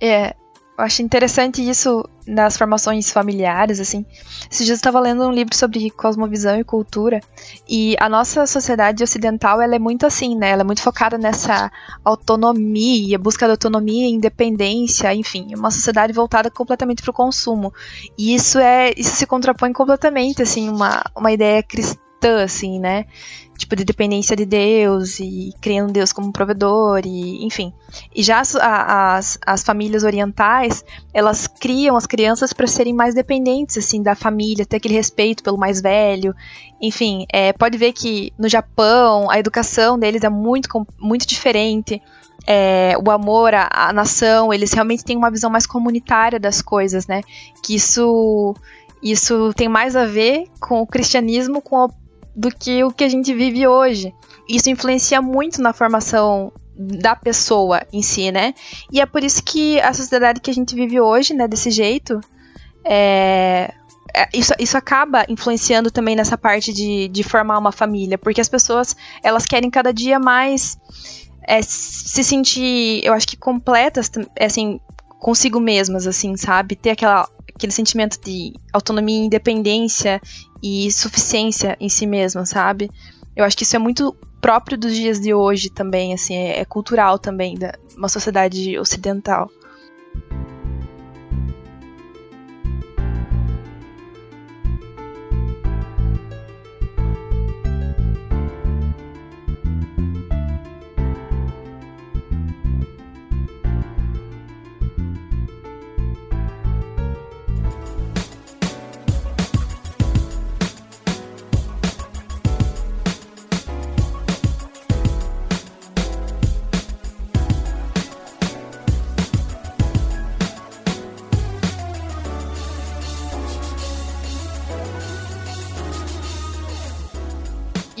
É, 0.00 0.34
eu 0.80 0.84
acho 0.84 1.02
interessante 1.02 1.68
isso 1.68 2.08
nas 2.26 2.56
formações 2.56 3.10
familiares, 3.10 3.80
assim. 3.80 4.06
Esses 4.50 4.64
dias 4.64 4.70
eu 4.70 4.74
estava 4.76 4.98
lendo 4.98 5.22
um 5.26 5.30
livro 5.30 5.54
sobre 5.54 5.90
cosmovisão 5.90 6.58
e 6.58 6.64
cultura, 6.64 7.20
e 7.68 7.94
a 8.00 8.08
nossa 8.08 8.46
sociedade 8.46 9.04
ocidental, 9.04 9.60
ela 9.60 9.74
é 9.76 9.78
muito 9.78 10.06
assim, 10.06 10.34
né? 10.34 10.50
Ela 10.50 10.62
é 10.62 10.64
muito 10.64 10.80
focada 10.80 11.18
nessa 11.18 11.70
autonomia, 12.02 13.18
busca 13.18 13.46
da 13.46 13.52
autonomia, 13.52 14.08
independência, 14.08 15.12
enfim, 15.12 15.54
uma 15.54 15.70
sociedade 15.70 16.14
voltada 16.14 16.50
completamente 16.50 17.02
para 17.02 17.10
o 17.10 17.14
consumo. 17.14 17.74
E 18.16 18.34
isso 18.34 18.58
é, 18.58 18.94
isso 18.96 19.16
se 19.16 19.26
contrapõe 19.26 19.74
completamente, 19.74 20.40
assim, 20.40 20.70
uma, 20.70 21.02
uma 21.14 21.30
ideia 21.30 21.62
cristã, 21.62 22.00
assim, 22.28 22.78
né? 22.78 23.06
tipo, 23.60 23.76
de 23.76 23.84
dependência 23.84 24.34
de 24.34 24.46
Deus 24.46 25.20
e 25.20 25.52
criando 25.60 25.92
Deus 25.92 26.12
como 26.12 26.32
provedor 26.32 27.02
e, 27.04 27.44
enfim. 27.44 27.72
E 28.14 28.22
já 28.22 28.40
as, 28.40 28.56
as, 28.56 29.38
as 29.46 29.62
famílias 29.62 30.02
orientais, 30.02 30.82
elas 31.12 31.46
criam 31.46 31.94
as 31.94 32.06
crianças 32.06 32.54
para 32.54 32.66
serem 32.66 32.94
mais 32.94 33.14
dependentes, 33.14 33.76
assim, 33.76 34.02
da 34.02 34.14
família, 34.14 34.64
ter 34.64 34.76
aquele 34.76 34.94
respeito 34.94 35.42
pelo 35.42 35.58
mais 35.58 35.80
velho. 35.82 36.34
Enfim, 36.80 37.26
é, 37.30 37.52
pode 37.52 37.76
ver 37.76 37.92
que 37.92 38.32
no 38.38 38.48
Japão 38.48 39.30
a 39.30 39.38
educação 39.38 39.98
deles 39.98 40.24
é 40.24 40.30
muito, 40.30 40.68
muito 40.98 41.26
diferente. 41.26 42.00
É, 42.46 42.94
o 43.06 43.10
amor 43.10 43.52
à, 43.52 43.68
à 43.70 43.92
nação, 43.92 44.54
eles 44.54 44.72
realmente 44.72 45.04
têm 45.04 45.18
uma 45.18 45.30
visão 45.30 45.50
mais 45.50 45.66
comunitária 45.66 46.40
das 46.40 46.62
coisas, 46.62 47.06
né? 47.06 47.20
Que 47.62 47.74
isso 47.74 48.54
isso 49.02 49.52
tem 49.54 49.66
mais 49.66 49.96
a 49.96 50.04
ver 50.04 50.44
com 50.60 50.82
o 50.82 50.86
cristianismo, 50.86 51.62
com 51.62 51.84
a 51.84 51.88
do 52.40 52.50
que 52.50 52.82
o 52.82 52.90
que 52.90 53.04
a 53.04 53.08
gente 53.08 53.34
vive 53.34 53.66
hoje. 53.66 54.14
Isso 54.48 54.70
influencia 54.70 55.20
muito 55.20 55.60
na 55.60 55.74
formação 55.74 56.50
da 56.74 57.14
pessoa 57.14 57.82
em 57.92 58.00
si, 58.00 58.32
né? 58.32 58.54
E 58.90 58.98
é 58.98 59.04
por 59.04 59.22
isso 59.22 59.42
que 59.42 59.78
a 59.80 59.92
sociedade 59.92 60.40
que 60.40 60.50
a 60.50 60.54
gente 60.54 60.74
vive 60.74 60.98
hoje, 60.98 61.34
né, 61.34 61.46
desse 61.46 61.70
jeito, 61.70 62.18
é, 62.82 63.74
é, 64.14 64.26
isso, 64.32 64.54
isso 64.58 64.78
acaba 64.78 65.26
influenciando 65.28 65.90
também 65.90 66.16
nessa 66.16 66.38
parte 66.38 66.72
de, 66.72 67.08
de 67.08 67.22
formar 67.22 67.58
uma 67.58 67.72
família, 67.72 68.16
porque 68.16 68.40
as 68.40 68.48
pessoas 68.48 68.96
elas 69.22 69.44
querem 69.44 69.70
cada 69.70 69.92
dia 69.92 70.18
mais 70.18 70.78
é, 71.46 71.60
se 71.60 72.24
sentir, 72.24 73.04
eu 73.04 73.12
acho 73.12 73.28
que 73.28 73.36
completas, 73.36 74.10
assim, 74.40 74.80
consigo 75.18 75.60
mesmas, 75.60 76.06
assim, 76.06 76.34
sabe? 76.38 76.74
Ter 76.74 76.90
aquela, 76.92 77.28
aquele 77.54 77.72
sentimento 77.72 78.18
de 78.18 78.54
autonomia, 78.72 79.26
independência 79.26 80.22
e 80.62 80.90
suficiência 80.90 81.76
em 81.80 81.88
si 81.88 82.06
mesma, 82.06 82.44
sabe? 82.44 82.90
Eu 83.34 83.44
acho 83.44 83.56
que 83.56 83.62
isso 83.62 83.76
é 83.76 83.78
muito 83.78 84.14
próprio 84.40 84.76
dos 84.76 84.94
dias 84.94 85.20
de 85.20 85.34
hoje 85.34 85.70
também, 85.70 86.12
assim, 86.12 86.34
é, 86.34 86.60
é 86.60 86.64
cultural 86.64 87.18
também, 87.18 87.56
da 87.56 87.74
uma 87.96 88.08
sociedade 88.08 88.78
ocidental. 88.78 89.50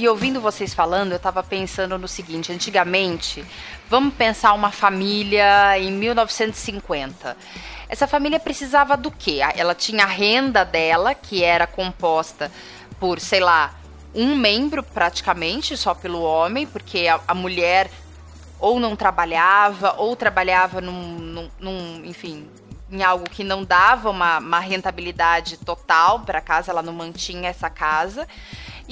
E 0.00 0.08
ouvindo 0.08 0.40
vocês 0.40 0.72
falando, 0.72 1.12
eu 1.12 1.18
estava 1.18 1.42
pensando 1.42 1.98
no 1.98 2.08
seguinte: 2.08 2.50
antigamente, 2.50 3.44
vamos 3.86 4.14
pensar 4.14 4.54
uma 4.54 4.70
família 4.70 5.78
em 5.78 5.92
1950. 5.92 7.36
Essa 7.86 8.06
família 8.06 8.40
precisava 8.40 8.96
do 8.96 9.10
quê? 9.10 9.40
Ela 9.54 9.74
tinha 9.74 10.04
a 10.04 10.08
renda 10.08 10.64
dela, 10.64 11.14
que 11.14 11.44
era 11.44 11.66
composta 11.66 12.50
por, 12.98 13.20
sei 13.20 13.40
lá, 13.40 13.74
um 14.14 14.34
membro 14.34 14.82
praticamente, 14.82 15.76
só 15.76 15.94
pelo 15.94 16.22
homem, 16.22 16.66
porque 16.66 17.06
a, 17.06 17.20
a 17.28 17.34
mulher 17.34 17.90
ou 18.58 18.80
não 18.80 18.96
trabalhava, 18.96 19.96
ou 19.98 20.16
trabalhava 20.16 20.80
num, 20.80 21.18
num, 21.18 21.50
num 21.58 22.04
enfim, 22.06 22.48
em 22.90 23.02
algo 23.02 23.28
que 23.28 23.44
não 23.44 23.64
dava 23.64 24.08
uma, 24.08 24.38
uma 24.38 24.60
rentabilidade 24.60 25.58
total 25.58 26.20
para 26.20 26.40
casa, 26.40 26.70
ela 26.70 26.82
não 26.82 26.92
mantinha 26.92 27.50
essa 27.50 27.68
casa. 27.68 28.26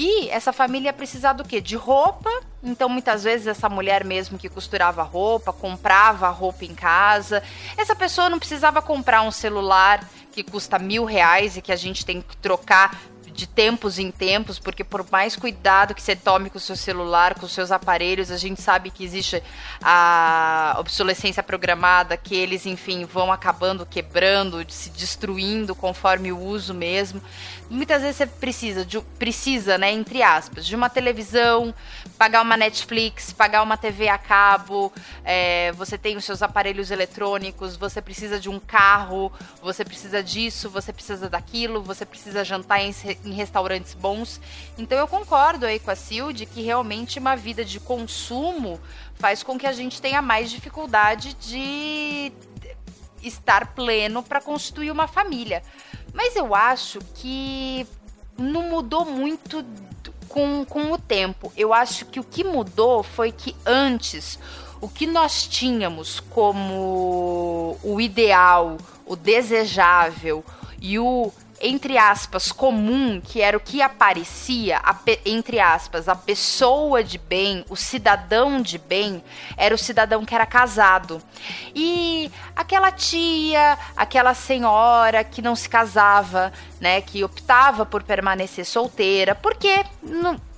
E 0.01 0.29
essa 0.31 0.53
família 0.53 0.93
precisava 0.93 1.43
do 1.43 1.49
quê? 1.49 1.61
De 1.61 1.75
roupa. 1.75 2.31
Então, 2.63 2.89
muitas 2.89 3.25
vezes, 3.25 3.49
essa 3.49 3.69
mulher 3.69 4.05
mesmo 4.05 4.39
que 4.39 4.49
costurava 4.49 5.03
roupa, 5.03 5.53
comprava 5.53 6.29
roupa 6.29 6.65
em 6.65 6.73
casa. 6.73 7.43
Essa 7.77 7.97
pessoa 7.97 8.31
não 8.31 8.39
precisava 8.39 8.81
comprar 8.81 9.23
um 9.23 9.33
celular 9.33 10.09
que 10.31 10.45
custa 10.45 10.79
mil 10.79 11.05
reais 11.05 11.57
e 11.57 11.63
que 11.63 11.73
a 11.73 11.77
gente 11.77 12.07
tem 12.07 12.23
que 12.23 12.37
trocar 12.37 12.97
de 13.39 13.47
tempos 13.47 14.01
em 14.01 14.11
tempos, 14.11 14.59
porque 14.59 14.83
por 14.83 15.09
mais 15.13 15.37
cuidado 15.37 15.95
que 15.95 16.03
você 16.03 16.17
tome 16.17 16.51
com 16.51 16.59
o 16.59 16.61
seu 16.61 16.75
celular, 16.75 17.35
com 17.35 17.47
os 17.47 17.53
seus 17.53 17.71
aparelhos, 17.71 18.33
a 18.33 18.37
gente 18.37 18.61
sabe 18.61 18.91
que 18.91 19.05
existe 19.05 19.41
a 19.81 20.77
obsolescência 20.81 21.41
programada, 21.41 22.17
que 22.17 22.35
eles, 22.35 22.67
enfim, 22.67 23.05
vão 23.05 23.33
acabando 23.33 23.87
quebrando, 23.87 24.65
se 24.69 24.91
destruindo 24.91 25.73
conforme 25.73 26.33
o 26.33 26.39
uso 26.39 26.75
mesmo. 26.75 27.23
Muitas 27.71 28.01
vezes 28.01 28.17
você 28.17 28.27
precisa, 28.27 28.85
de, 28.85 28.99
precisa, 29.19 29.77
né, 29.77 29.93
entre 29.93 30.23
aspas, 30.23 30.65
de 30.65 30.75
uma 30.75 30.89
televisão, 30.89 31.75
pagar 32.17 32.41
uma 32.41 32.57
Netflix, 32.57 33.31
pagar 33.31 33.63
uma 33.63 33.77
TV 33.77 34.09
a 34.09 34.17
cabo, 34.17 34.91
é, 35.23 35.71
você 35.73 35.99
tem 35.99 36.17
os 36.17 36.25
seus 36.25 36.43
aparelhos 36.43 36.91
eletrônicos, 36.91 37.77
você 37.77 38.01
precisa 38.01 38.41
de 38.41 38.49
um 38.49 38.59
carro, 38.59 39.31
você 39.63 39.85
precisa 39.85 40.23
disso, 40.23 40.71
você 40.71 40.95
precisa 40.95 41.29
daquilo, 41.29 41.83
você 41.83 42.07
precisa 42.07 42.43
jantar 42.43 42.81
em, 42.81 42.95
em 43.25 43.33
restaurantes 43.33 43.93
bons. 43.93 44.41
Então 44.79 44.97
eu 44.97 45.07
concordo 45.07 45.67
aí 45.67 45.79
com 45.79 45.91
a 45.91 45.97
Sil 45.97 46.33
que 46.33 46.63
realmente 46.63 47.19
uma 47.19 47.37
vida 47.37 47.65
de 47.65 47.79
consumo 47.79 48.81
faz 49.19 49.43
com 49.43 49.59
que 49.59 49.67
a 49.67 49.73
gente 49.73 50.01
tenha 50.01 50.23
mais 50.23 50.51
dificuldade 50.51 51.35
de 51.35 52.33
estar 53.23 53.75
pleno 53.75 54.23
para 54.23 54.41
constituir 54.41 54.91
uma 54.91 55.09
família. 55.09 55.63
Mas 56.13 56.37
eu 56.37 56.55
acho 56.55 56.99
que 57.15 57.87
não 58.37 58.63
mudou 58.63 59.05
muito 59.05 59.65
com, 60.29 60.65
com 60.65 60.93
o 60.93 60.99
tempo. 60.99 61.53
Eu 61.57 61.73
acho 61.73 62.07
que 62.07 62.21
o 62.21 62.25
que 62.25 62.45
mudou 62.45 63.03
foi 63.03 63.33
que 63.33 63.55
antes 63.67 64.39
o 64.81 64.89
que 64.89 65.07
nós 65.07 65.47
tínhamos 65.47 66.21
como 66.21 67.77
o 67.83 68.01
ideal, 68.01 68.77
o 69.05 69.17
desejável 69.17 70.45
e 70.81 70.99
o 70.99 71.33
entre 71.61 71.99
aspas, 71.99 72.53
comum, 72.53 73.21
que 73.21 73.41
era 73.41 73.57
o 73.57 73.61
que 73.61 73.83
aparecia, 73.83 74.79
a, 74.79 74.97
entre 75.25 75.59
aspas, 75.59 76.09
a 76.09 76.15
pessoa 76.15 77.03
de 77.03 77.19
bem, 77.19 77.65
o 77.69 77.77
cidadão 77.77 78.61
de 78.61 78.79
bem, 78.79 79.23
era 79.57 79.75
o 79.75 79.79
cidadão 79.79 80.25
que 80.25 80.35
era 80.35 80.47
casado. 80.47 81.21
E 81.75 82.31
aquela 82.55 82.93
tia, 82.93 83.79
aquela 83.97 84.35
senhora 84.35 85.25
que 85.25 85.43
não 85.43 85.57
se 85.57 85.69
casava, 85.69 86.53
né, 86.81 87.01
que 87.01 87.25
optava 87.25 87.85
por 87.85 88.03
permanecer 88.03 88.65
solteira, 88.65 89.35
porque 89.35 89.85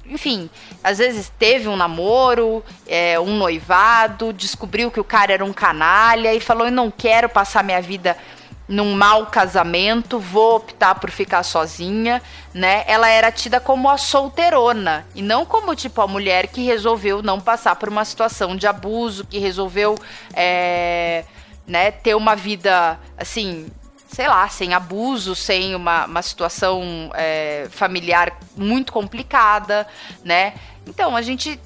enfim, 0.06 0.50
às 0.82 0.98
vezes 0.98 1.32
teve 1.38 1.68
um 1.68 1.76
namoro, 1.76 2.64
é, 2.86 3.18
um 3.20 3.36
noivado, 3.36 4.32
descobriu 4.32 4.90
que 4.90 4.98
o 4.98 5.04
cara 5.04 5.32
era 5.32 5.44
um 5.44 5.52
canalha 5.52 6.34
e 6.34 6.40
falou: 6.40 6.66
Eu 6.66 6.72
não 6.72 6.90
quero 6.90 7.28
passar 7.28 7.62
minha 7.62 7.80
vida 7.80 8.16
num 8.70 8.94
mau 8.94 9.26
casamento, 9.26 10.20
vou 10.20 10.54
optar 10.54 10.94
por 10.94 11.10
ficar 11.10 11.42
sozinha, 11.42 12.22
né? 12.54 12.84
Ela 12.86 13.08
era 13.08 13.32
tida 13.32 13.58
como 13.58 13.90
a 13.90 13.98
solteirona 13.98 15.04
e 15.12 15.20
não 15.20 15.44
como 15.44 15.74
tipo 15.74 16.00
a 16.00 16.06
mulher 16.06 16.46
que 16.46 16.62
resolveu 16.62 17.20
não 17.20 17.40
passar 17.40 17.74
por 17.74 17.88
uma 17.88 18.04
situação 18.04 18.54
de 18.54 18.68
abuso, 18.68 19.26
que 19.26 19.38
resolveu, 19.38 19.96
é, 20.32 21.24
né, 21.66 21.90
ter 21.90 22.14
uma 22.14 22.36
vida 22.36 22.96
assim, 23.18 23.66
sei 24.06 24.28
lá, 24.28 24.48
sem 24.48 24.72
abuso, 24.72 25.34
sem 25.34 25.74
uma, 25.74 26.06
uma 26.06 26.22
situação 26.22 27.10
é, 27.14 27.66
familiar 27.72 28.38
muito 28.56 28.92
complicada, 28.92 29.84
né? 30.24 30.54
Então 30.86 31.16
a 31.16 31.22
gente 31.22 31.58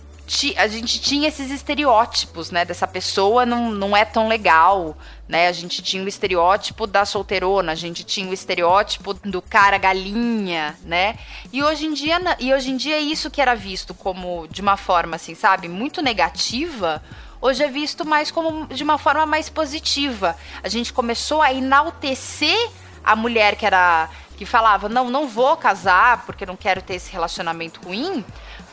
a 0.56 0.66
gente 0.66 1.00
tinha 1.00 1.28
esses 1.28 1.50
estereótipos, 1.50 2.50
né? 2.50 2.64
Dessa 2.64 2.86
pessoa 2.86 3.44
não, 3.44 3.70
não 3.70 3.96
é 3.96 4.04
tão 4.04 4.26
legal, 4.26 4.96
né? 5.28 5.48
A 5.48 5.52
gente 5.52 5.82
tinha 5.82 6.02
o 6.02 6.08
estereótipo 6.08 6.86
da 6.86 7.04
solteirona, 7.04 7.72
a 7.72 7.74
gente 7.74 8.04
tinha 8.04 8.28
o 8.28 8.32
estereótipo 8.32 9.12
do 9.12 9.42
cara 9.42 9.76
galinha, 9.76 10.76
né? 10.82 11.18
E 11.52 11.62
hoje 11.62 11.86
em 11.86 11.92
dia, 11.92 12.18
e 12.40 12.54
hoje 12.54 12.70
em 12.70 12.76
dia 12.76 12.98
isso 12.98 13.30
que 13.30 13.40
era 13.40 13.54
visto 13.54 13.92
como 13.92 14.48
de 14.48 14.62
uma 14.62 14.78
forma 14.78 15.16
assim, 15.16 15.34
sabe, 15.34 15.68
muito 15.68 16.00
negativa, 16.00 17.02
hoje 17.40 17.62
é 17.62 17.68
visto 17.68 18.06
mais 18.06 18.30
como 18.30 18.66
de 18.68 18.82
uma 18.82 18.96
forma 18.96 19.26
mais 19.26 19.50
positiva. 19.50 20.34
A 20.62 20.68
gente 20.68 20.92
começou 20.92 21.42
a 21.42 21.52
enaltecer 21.52 22.70
a 23.04 23.14
mulher 23.14 23.56
que 23.56 23.66
era 23.66 24.08
que 24.38 24.46
falava: 24.46 24.88
"Não, 24.88 25.10
não 25.10 25.28
vou 25.28 25.54
casar 25.56 26.24
porque 26.24 26.46
não 26.46 26.56
quero 26.56 26.80
ter 26.80 26.94
esse 26.94 27.12
relacionamento 27.12 27.80
ruim" 27.84 28.24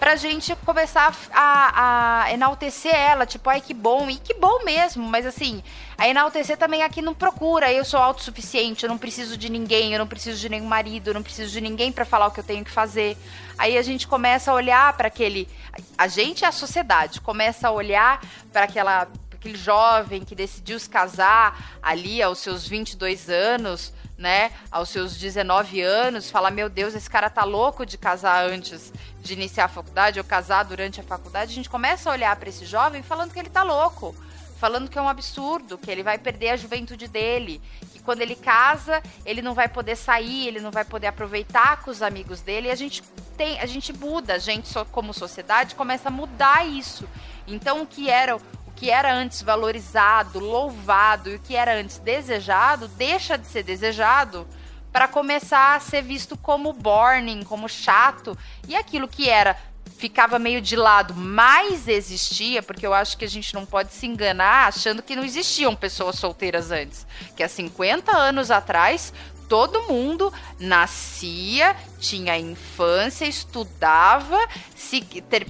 pra 0.01 0.15
gente 0.15 0.55
começar 0.65 1.15
a, 1.31 2.23
a, 2.23 2.33
enaltecer 2.33 2.91
ela, 2.91 3.23
tipo, 3.23 3.47
ai 3.47 3.61
que 3.61 3.71
bom, 3.71 4.09
e 4.09 4.17
que 4.17 4.33
bom 4.33 4.63
mesmo, 4.63 5.07
mas 5.07 5.27
assim, 5.27 5.61
a 5.95 6.09
enaltecer 6.09 6.57
também 6.57 6.81
aqui 6.81 7.03
não 7.03 7.13
procura, 7.13 7.71
eu 7.71 7.85
sou 7.85 7.99
autossuficiente, 7.99 8.83
eu 8.83 8.89
não 8.89 8.97
preciso 8.97 9.37
de 9.37 9.47
ninguém, 9.47 9.93
eu 9.93 9.99
não 9.99 10.07
preciso 10.07 10.39
de 10.39 10.49
nenhum 10.49 10.65
marido, 10.65 11.09
eu 11.09 11.13
não 11.13 11.21
preciso 11.21 11.51
de 11.51 11.61
ninguém 11.61 11.91
para 11.91 12.03
falar 12.03 12.25
o 12.25 12.31
que 12.31 12.39
eu 12.39 12.43
tenho 12.43 12.65
que 12.65 12.71
fazer. 12.71 13.15
Aí 13.59 13.77
a 13.77 13.83
gente 13.83 14.07
começa 14.07 14.49
a 14.49 14.55
olhar 14.55 14.91
para 14.97 15.07
aquele, 15.07 15.47
a 15.95 16.07
gente 16.07 16.43
é 16.43 16.47
a 16.47 16.51
sociedade, 16.51 17.21
começa 17.21 17.67
a 17.67 17.71
olhar 17.71 18.25
para 18.51 18.63
aquele 18.63 19.55
jovem 19.55 20.25
que 20.25 20.33
decidiu 20.33 20.79
se 20.79 20.89
casar 20.89 21.77
ali 21.79 22.23
aos 22.23 22.39
seus 22.39 22.67
22 22.67 23.29
anos, 23.29 23.93
né, 24.21 24.51
aos 24.69 24.89
seus 24.89 25.17
19 25.17 25.81
anos, 25.81 26.29
falar, 26.29 26.51
meu 26.51 26.69
Deus, 26.69 26.93
esse 26.93 27.09
cara 27.09 27.27
tá 27.27 27.43
louco 27.43 27.85
de 27.85 27.97
casar 27.97 28.45
antes 28.45 28.93
de 29.19 29.33
iniciar 29.33 29.65
a 29.65 29.67
faculdade 29.67 30.19
ou 30.19 30.23
casar 30.23 30.63
durante 30.63 30.99
a 30.99 31.03
faculdade, 31.03 31.51
a 31.51 31.55
gente 31.55 31.69
começa 31.69 32.07
a 32.09 32.13
olhar 32.13 32.35
para 32.35 32.47
esse 32.47 32.63
jovem 32.63 33.01
falando 33.01 33.33
que 33.33 33.39
ele 33.39 33.49
tá 33.49 33.63
louco, 33.63 34.15
falando 34.59 34.89
que 34.91 34.97
é 34.97 35.01
um 35.01 35.09
absurdo, 35.09 35.75
que 35.75 35.89
ele 35.89 36.03
vai 36.03 36.19
perder 36.19 36.49
a 36.49 36.55
juventude 36.55 37.07
dele, 37.07 37.59
que 37.91 37.99
quando 37.99 38.21
ele 38.21 38.35
casa, 38.35 39.01
ele 39.25 39.41
não 39.41 39.55
vai 39.55 39.67
poder 39.67 39.95
sair, 39.95 40.47
ele 40.47 40.59
não 40.59 40.69
vai 40.69 40.85
poder 40.85 41.07
aproveitar 41.07 41.81
com 41.81 41.89
os 41.89 42.03
amigos 42.03 42.41
dele, 42.41 42.67
e 42.67 42.71
a 42.71 42.75
gente 42.75 43.01
tem, 43.35 43.59
a 43.59 43.65
gente 43.65 43.91
muda, 43.91 44.35
a 44.35 44.37
gente 44.37 44.71
como 44.91 45.15
sociedade 45.15 45.73
começa 45.73 46.09
a 46.09 46.11
mudar 46.11 46.67
isso. 46.67 47.09
Então 47.47 47.81
o 47.81 47.87
que 47.87 48.07
era 48.07 48.37
que 48.81 48.89
era 48.89 49.13
antes 49.13 49.43
valorizado, 49.43 50.39
louvado 50.39 51.29
e 51.29 51.35
o 51.35 51.39
que 51.39 51.55
era 51.55 51.75
antes 51.75 51.99
desejado 51.99 52.87
deixa 52.87 53.37
de 53.37 53.45
ser 53.45 53.61
desejado 53.61 54.47
para 54.91 55.07
começar 55.07 55.75
a 55.75 55.79
ser 55.79 56.01
visto 56.01 56.35
como 56.35 56.73
boring, 56.73 57.43
como 57.43 57.69
chato 57.69 58.35
e 58.67 58.75
aquilo 58.75 59.07
que 59.07 59.29
era 59.29 59.55
ficava 59.99 60.39
meio 60.39 60.59
de 60.59 60.75
lado, 60.75 61.13
mas 61.13 61.87
existia, 61.87 62.63
porque 62.63 62.87
eu 62.87 62.91
acho 62.91 63.15
que 63.19 63.23
a 63.23 63.27
gente 63.27 63.53
não 63.53 63.67
pode 63.67 63.93
se 63.93 64.07
enganar 64.07 64.69
achando 64.69 65.03
que 65.03 65.15
não 65.15 65.23
existiam 65.23 65.75
pessoas 65.75 66.15
solteiras 66.15 66.71
antes, 66.71 67.05
que 67.35 67.43
há 67.43 67.47
50 67.47 68.11
anos 68.11 68.49
atrás 68.49 69.13
todo 69.47 69.83
mundo 69.83 70.33
nascia, 70.59 71.75
tinha 71.99 72.35
infância, 72.39 73.25
estudava, 73.25 74.39
se 74.75 75.01
ter, 75.01 75.45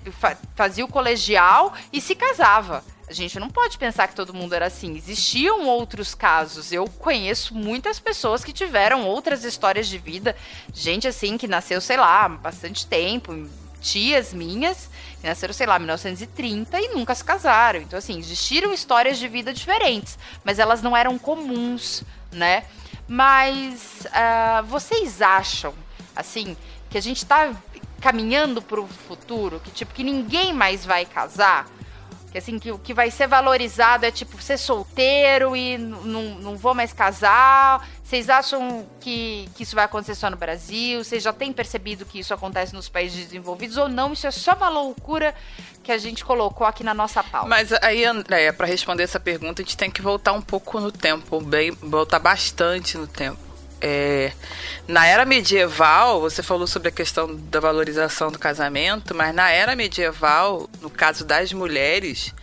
fazia 0.54 0.84
o 0.84 0.90
colegial 0.90 1.74
e 1.94 2.02
se 2.02 2.14
casava. 2.14 2.84
A 3.12 3.14
gente 3.14 3.38
não 3.42 3.50
pode 3.50 3.78
pensar 3.78 4.08
que 4.08 4.16
todo 4.16 4.34
mundo 4.34 4.56
era 4.56 4.68
assim. 4.68 4.96
Existiam 4.96 5.68
outros 5.68 6.16
casos. 6.16 6.72
Eu 6.72 6.86
conheço 6.88 7.54
muitas 7.54 8.00
pessoas 8.00 8.42
que 8.42 8.54
tiveram 8.54 9.06
outras 9.06 9.44
histórias 9.44 9.90
de 9.90 9.98
vida. 9.98 10.34
Gente 10.74 11.10
assim 11.10 11.38
que 11.38 11.46
nasceu, 11.46 11.82
sei 11.82 11.98
lá, 11.98 12.30
bastante 12.30 12.88
tempo. 12.88 13.50
Tias 13.82 14.34
minhas 14.34 14.90
que 15.20 15.28
nasceram, 15.28 15.54
sei 15.54 15.68
lá, 15.68 15.78
1930 15.78 16.80
e 16.80 16.88
nunca 16.88 17.14
se 17.14 17.22
casaram. 17.22 17.82
Então, 17.82 18.00
assim, 18.00 18.18
existiram 18.18 18.74
histórias 18.74 19.20
de 19.20 19.28
vida 19.28 19.54
diferentes, 19.54 20.18
mas 20.42 20.58
elas 20.58 20.82
não 20.82 20.96
eram 20.96 21.20
comuns, 21.20 22.06
né? 22.32 22.64
Mas 23.10 24.06
uh, 24.06 24.64
vocês 24.68 25.22
acham, 25.22 25.74
assim, 26.16 26.56
que 26.90 26.98
a 26.98 27.02
gente 27.02 27.26
tá 27.26 27.54
caminhando 28.00 28.62
para 28.62 28.80
o 28.80 28.88
futuro, 28.88 29.60
que 29.60 29.70
tipo 29.70 29.94
que 29.94 30.02
ninguém 30.02 30.54
mais 30.54 30.86
vai 30.86 31.06
casar? 31.06 31.68
Que 32.32 32.38
assim, 32.38 32.58
que 32.58 32.72
o 32.72 32.80
que 32.80 32.94
vai 32.94 33.12
ser 33.12 33.28
valorizado 33.28 34.06
é 34.06 34.12
tipo 34.12 34.42
ser 34.42 34.58
solteiro 34.58 35.56
e 35.56 35.78
não 35.78 36.56
vou 36.56 36.74
mais 36.74 36.94
casar. 36.94 37.86
Vocês 38.04 38.30
acham 38.30 38.88
que, 39.00 39.50
que 39.56 39.64
isso 39.64 39.76
vai 39.76 39.86
acontecer 39.86 40.16
só 40.16 40.30
no 40.30 40.38
Brasil? 40.38 41.04
Vocês 41.04 41.24
já 41.24 41.34
têm 41.34 41.52
percebido 41.52 42.06
que 42.06 42.20
isso 42.20 42.34
acontece 42.34 42.74
nos 42.74 42.90
países 42.90 43.26
desenvolvidos 43.26 43.78
ou 43.78 43.88
não? 43.88 44.14
Isso 44.14 44.28
é 44.28 44.32
só 44.32 44.54
uma 44.54 44.70
loucura 44.70 45.36
que 45.84 45.92
a 45.92 45.98
gente 45.98 46.24
colocou 46.24 46.66
aqui 46.66 46.84
na 46.84 46.94
nossa 46.94 47.24
pauta. 47.24 47.48
Mas 47.48 47.72
aí, 47.82 48.06
Andréia, 48.06 48.54
para 48.54 48.68
responder 48.68 49.04
essa 49.04 49.20
pergunta, 49.20 49.62
a 49.62 49.66
gente 49.66 49.78
tem 49.78 49.92
que 49.92 50.02
voltar 50.02 50.34
um 50.34 50.42
pouco 50.42 50.80
no 50.80 50.92
tempo, 50.92 51.42
bem, 51.42 51.72
voltar 51.72 52.20
bastante 52.20 52.98
no 52.98 53.08
tempo. 53.08 53.51
É, 53.82 54.32
na 54.88 55.08
era 55.08 55.26
medieval, 55.26 56.22
você 56.22 56.44
falou 56.44 56.68
sobre 56.68 56.90
a 56.90 56.92
questão 56.92 57.36
da 57.36 57.60
valorização 57.60 58.32
do 58.32 58.38
casamento, 58.38 59.16
mas 59.16 59.34
na 59.34 59.50
era 59.50 59.76
medieval, 59.76 60.70
no 60.82 60.90
caso 60.90 61.26
das 61.26 61.52
mulheres, 61.52 62.34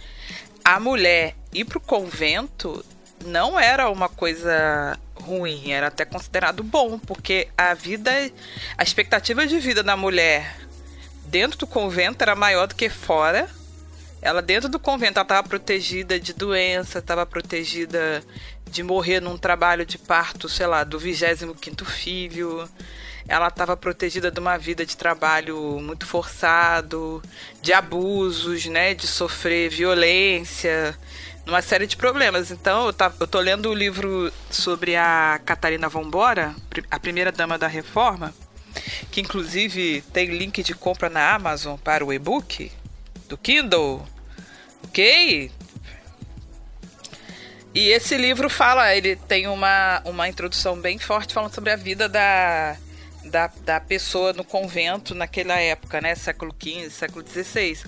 a 0.65 0.81
mulher 0.81 1.37
ir 1.53 1.65
para 1.65 1.79
o 1.79 1.81
convento 1.81 2.85
não 3.25 3.59
era 3.59 3.89
uma 3.89 4.09
coisa 4.09 4.99
ruim, 5.15 5.73
era 5.73 5.89
até 5.89 6.05
considerado 6.05 6.63
bom, 6.63 6.99
porque 6.99 7.49
a 7.57 7.75
vida, 7.75 8.11
a 8.77 8.83
expectativa 8.83 9.47
de 9.47 9.59
vida 9.59 9.83
da 9.83 9.97
mulher 9.97 10.57
dentro 11.27 11.59
do 11.59 11.67
convento 11.67 12.23
era 12.23 12.35
maior 12.35 12.67
do 12.67 12.75
que 12.75 12.89
fora. 12.89 13.49
Ela 14.21 14.43
dentro 14.43 14.69
do 14.69 14.81
convento 14.81 15.21
estava 15.21 15.47
protegida 15.47 16.19
de 16.19 16.33
doença, 16.33 16.99
estava 16.99 17.25
protegida 17.25 18.23
de 18.69 18.83
morrer 18.83 19.21
num 19.21 19.39
trabalho 19.39 19.85
de 19.85 19.99
parto, 19.99 20.49
sei 20.49 20.67
lá, 20.67 20.85
do 20.85 20.99
25 20.99 21.85
filho. 21.85 22.69
Ela 23.27 23.49
estava 23.49 23.77
protegida 23.77 24.31
de 24.31 24.41
uma 24.41 24.57
vida 24.57 24.87
de 24.87 24.97
trabalho 24.97 25.79
muito 25.81 26.07
forçado, 26.07 27.23
de 27.61 27.73
abusos, 27.73 28.67
né, 28.67 28.95
de 28.95 29.07
sofrer 29.07 29.69
violência, 29.69 30.99
uma 31.47 31.63
série 31.63 31.87
de 31.87 31.97
problemas. 31.97 32.51
Então, 32.51 32.87
eu, 32.87 32.93
tá, 32.93 33.13
eu 33.19 33.27
tô 33.27 33.41
lendo 33.41 33.71
o 33.71 33.75
livro 33.75 34.33
sobre 34.51 34.97
a 34.97 35.41
Catarina 35.45 35.89
Vambora, 35.89 36.55
a 36.91 37.01
primeira 37.01 37.33
dama 37.33 37.59
da 37.59 37.67
reforma, 37.67 38.35
que 39.11 39.21
inclusive 39.21 40.03
tem 40.13 40.29
link 40.29 40.63
de 40.63 40.75
compra 40.75 41.11
na 41.11 41.35
Amazon 41.35 41.77
para 41.77 42.05
o 42.05 42.13
e-book 42.13 42.71
do 43.29 43.37
Kindle. 43.37 44.07
Ok? 44.85 45.51
E 47.75 47.91
esse 47.91 48.17
livro 48.17 48.49
fala, 48.49 48.95
ele 48.95 49.15
tem 49.15 49.47
uma, 49.47 50.01
uma 50.05 50.29
introdução 50.29 50.81
bem 50.81 50.99
forte 50.99 51.35
falando 51.35 51.55
sobre 51.55 51.71
a 51.71 51.77
vida 51.77 52.09
da, 52.09 52.77
da, 53.29 53.47
da 53.65 53.81
pessoa 53.81 54.33
no 54.33 54.45
convento 54.45 55.15
naquela 55.15 55.55
época, 55.55 56.01
né? 56.01 56.15
Século 56.15 56.55
XV, 56.61 56.91
século 56.91 57.25
XVI. 57.27 57.79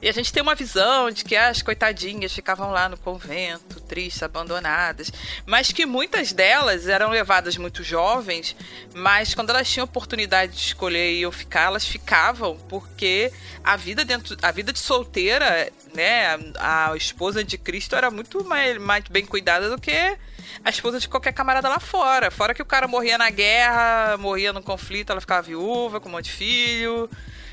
E 0.00 0.08
a 0.08 0.12
gente 0.12 0.32
tem 0.32 0.42
uma 0.42 0.54
visão 0.54 1.10
de 1.10 1.24
que 1.24 1.36
as 1.36 1.62
coitadinhas 1.62 2.32
ficavam 2.32 2.70
lá 2.70 2.88
no 2.88 2.96
convento, 2.96 3.80
tristes, 3.80 4.22
abandonadas, 4.22 5.12
mas 5.46 5.72
que 5.72 5.86
muitas 5.86 6.32
delas 6.32 6.86
eram 6.88 7.10
levadas 7.10 7.56
muito 7.56 7.82
jovens, 7.82 8.54
mas 8.94 9.34
quando 9.34 9.50
elas 9.50 9.68
tinham 9.68 9.84
oportunidade 9.84 10.52
de 10.52 10.60
escolher 10.60 11.12
e 11.12 11.22
eu 11.22 11.32
ficar, 11.32 11.64
elas 11.64 11.86
ficavam, 11.86 12.56
porque 12.68 13.32
a 13.64 13.76
vida 13.76 14.04
dentro, 14.04 14.36
a 14.42 14.50
vida 14.50 14.72
de 14.72 14.78
solteira, 14.78 15.70
né? 15.94 16.26
A, 16.58 16.90
a 16.90 16.96
esposa 16.96 17.42
de 17.42 17.58
Cristo 17.58 17.96
era 17.96 18.10
muito 18.10 18.44
mais, 18.44 18.78
mais 18.78 19.04
bem 19.08 19.24
cuidada 19.24 19.68
do 19.68 19.80
que 19.80 20.16
a 20.64 20.70
esposa 20.70 20.98
de 20.98 21.08
qualquer 21.08 21.32
camarada 21.32 21.68
lá 21.68 21.78
fora. 21.78 22.30
Fora 22.30 22.54
que 22.54 22.62
o 22.62 22.66
cara 22.66 22.86
morria 22.88 23.18
na 23.18 23.30
guerra, 23.30 24.16
morria 24.18 24.52
no 24.52 24.62
conflito, 24.62 25.10
ela 25.10 25.20
ficava 25.20 25.42
viúva 25.42 26.00
com 26.00 26.08
um 26.08 26.12
monte 26.12 26.26
de 26.26 26.32
filho, 26.32 27.10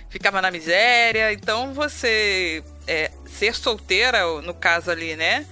ficava 0.09 0.41
na 0.41 0.51
miséria. 0.51 1.33
Então 1.33 1.73
você 1.73 2.63
é, 2.87 3.11
ser 3.25 3.53
solteira, 3.55 4.25
no 4.41 4.53
caso 4.53 4.91
ali, 4.91 5.15
né? 5.15 5.45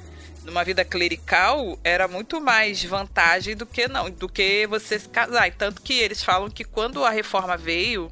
Numa 0.45 0.63
vida 0.63 0.85
clerical 0.85 1.77
era 1.83 2.07
muito 2.07 2.39
mais 2.39 2.83
vantagem 2.83 3.55
do 3.55 3.65
que 3.65 3.87
não, 3.87 4.09
do 4.09 4.29
que 4.29 4.67
você 4.67 4.99
se 4.99 5.09
casar. 5.09 5.47
E 5.47 5.51
tanto 5.51 5.81
que 5.81 5.93
eles 5.93 6.23
falam 6.23 6.49
que 6.49 6.63
quando 6.63 7.03
a 7.03 7.09
reforma 7.09 7.57
veio, 7.57 8.11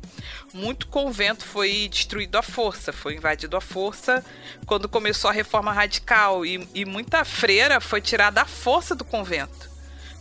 muito 0.53 0.87
convento 0.87 1.45
foi 1.45 1.87
destruído 1.89 2.35
à 2.37 2.41
força, 2.41 2.91
foi 2.91 3.15
invadido 3.15 3.55
à 3.55 3.61
força 3.61 4.23
quando 4.65 4.89
começou 4.89 5.29
a 5.29 5.33
reforma 5.33 5.71
radical 5.71 6.45
e, 6.45 6.67
e 6.73 6.85
muita 6.85 7.23
freira 7.23 7.79
foi 7.79 8.01
tirada 8.01 8.41
à 8.41 8.45
força 8.45 8.95
do 8.95 9.05
convento. 9.05 9.71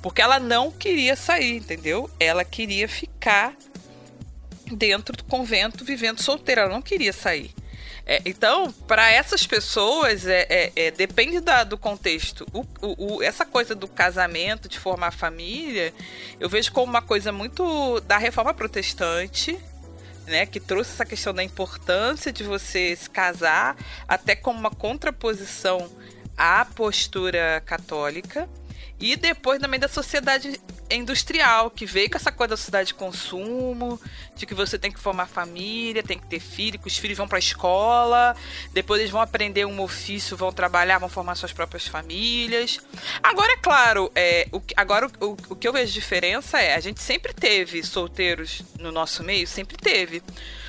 Porque 0.02 0.20
ela 0.20 0.38
não 0.38 0.70
queria 0.70 1.16
sair, 1.16 1.56
entendeu? 1.56 2.10
Ela 2.18 2.44
queria 2.44 2.88
ficar 2.88 3.54
dentro 4.70 5.16
do 5.16 5.24
convento 5.24 5.84
vivendo 5.84 6.22
solteira, 6.22 6.62
ela 6.62 6.72
não 6.72 6.82
queria 6.82 7.12
sair. 7.12 7.54
É, 8.04 8.20
então, 8.24 8.72
para 8.86 9.10
essas 9.10 9.46
pessoas, 9.46 10.26
é, 10.26 10.46
é, 10.48 10.72
é, 10.74 10.90
depende 10.90 11.40
da, 11.40 11.64
do 11.64 11.78
contexto. 11.78 12.46
O, 12.52 12.66
o, 12.80 13.16
o, 13.16 13.22
essa 13.22 13.46
coisa 13.46 13.74
do 13.74 13.86
casamento, 13.86 14.68
de 14.68 14.78
formar 14.78 15.12
família, 15.12 15.94
eu 16.40 16.48
vejo 16.48 16.72
como 16.72 16.90
uma 16.90 17.02
coisa 17.02 17.30
muito 17.30 18.00
da 18.00 18.18
reforma 18.18 18.52
protestante, 18.52 19.58
né, 20.26 20.46
que 20.46 20.60
trouxe 20.60 20.92
essa 20.92 21.04
questão 21.04 21.32
da 21.32 21.42
importância 21.42 22.32
de 22.32 22.42
você 22.44 22.94
se 22.96 23.08
casar, 23.08 23.76
até 24.06 24.34
como 24.34 24.58
uma 24.58 24.70
contraposição 24.70 25.90
à 26.36 26.64
postura 26.64 27.62
católica. 27.64 28.48
E 29.02 29.16
depois 29.16 29.58
também 29.58 29.80
da 29.80 29.88
sociedade 29.88 30.60
industrial, 30.88 31.72
que 31.72 31.84
veio 31.84 32.08
com 32.08 32.16
essa 32.16 32.30
coisa 32.30 32.50
da 32.50 32.56
sociedade 32.56 32.88
de 32.88 32.94
consumo, 32.94 34.00
de 34.36 34.46
que 34.46 34.54
você 34.54 34.78
tem 34.78 34.92
que 34.92 35.00
formar 35.00 35.26
família, 35.26 36.04
tem 36.04 36.16
que 36.16 36.26
ter 36.28 36.38
filho, 36.38 36.78
que 36.78 36.86
os 36.86 36.96
filhos 36.96 37.18
vão 37.18 37.26
para 37.26 37.38
a 37.38 37.40
escola, 37.40 38.36
depois 38.72 39.00
eles 39.00 39.10
vão 39.10 39.20
aprender 39.20 39.64
um 39.64 39.80
ofício, 39.80 40.36
vão 40.36 40.52
trabalhar, 40.52 40.98
vão 40.98 41.08
formar 41.08 41.34
suas 41.34 41.52
próprias 41.52 41.88
famílias. 41.88 42.78
Agora, 43.20 43.52
é 43.54 43.56
claro, 43.56 44.12
é, 44.14 44.46
o, 44.52 44.62
agora 44.76 45.10
o, 45.18 45.36
o 45.48 45.56
que 45.56 45.66
eu 45.66 45.72
vejo 45.72 45.92
diferença 45.92 46.60
é, 46.60 46.76
a 46.76 46.80
gente 46.80 47.02
sempre 47.02 47.32
teve 47.32 47.82
solteiros 47.82 48.62
no 48.78 48.92
nosso 48.92 49.24
meio, 49.24 49.48
sempre 49.48 49.76
teve. 49.76 50.22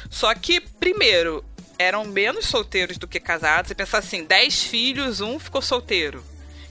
Só 0.09 0.33
que, 0.33 0.59
primeiro, 0.59 1.45
eram 1.77 2.03
menos 2.03 2.47
solteiros 2.47 2.97
do 2.97 3.07
que 3.07 3.19
casados. 3.19 3.67
Você 3.67 3.75
pensar 3.75 3.99
assim, 3.99 4.23
10 4.23 4.63
filhos, 4.63 5.21
um 5.21 5.37
ficou 5.37 5.61
solteiro. 5.61 6.23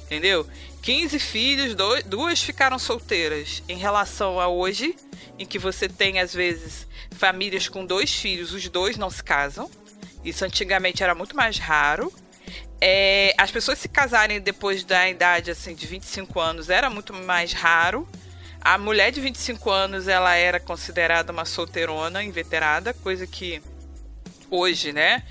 Entendeu? 0.05 0.47
15 0.83 1.19
filhos, 1.21 1.75
dois, 1.77 2.03
duas 2.03 2.43
ficaram 2.43 2.79
solteiras. 2.79 3.63
Em 3.69 3.77
relação 3.77 4.41
a 4.41 4.49
hoje, 4.49 4.97
em 5.39 5.47
que 5.47 5.59
você 5.59 5.89
tem, 5.89 6.19
às 6.19 6.35
vezes, 6.35 6.89
famílias 7.13 7.69
com 7.69 7.87
dois 7.87 8.13
filhos, 8.13 8.53
os 8.53 8.69
dois 8.69 8.97
não 8.97 9.09
se 9.09 9.23
casam. 9.23 9.71
Isso 10.25 10.45
antigamente 10.45 11.03
era 11.03 11.15
muito 11.15 11.37
mais 11.37 11.57
raro. 11.59 12.13
É, 12.81 13.33
as 13.39 13.51
pessoas 13.51 13.79
se 13.79 13.89
casarem 13.89 14.41
depois 14.41 14.83
da 14.83 15.09
idade 15.09 15.53
assim, 15.53 15.73
de 15.73 15.87
25 15.87 16.41
anos 16.41 16.69
era 16.69 16.91
muito 16.91 17.15
mais 17.15 17.53
raro. 17.53 18.09
A 18.61 18.77
mulher 18.77 19.13
de 19.13 19.21
25 19.21 19.71
anos 19.71 20.09
ela 20.09 20.35
era 20.35 20.59
considerada 20.59 21.33
uma 21.33 21.45
solteirona, 21.45 22.25
inveterada, 22.25 22.93
coisa 22.93 23.25
que 23.25 23.63
hoje, 24.51 24.93
né? 24.93 25.23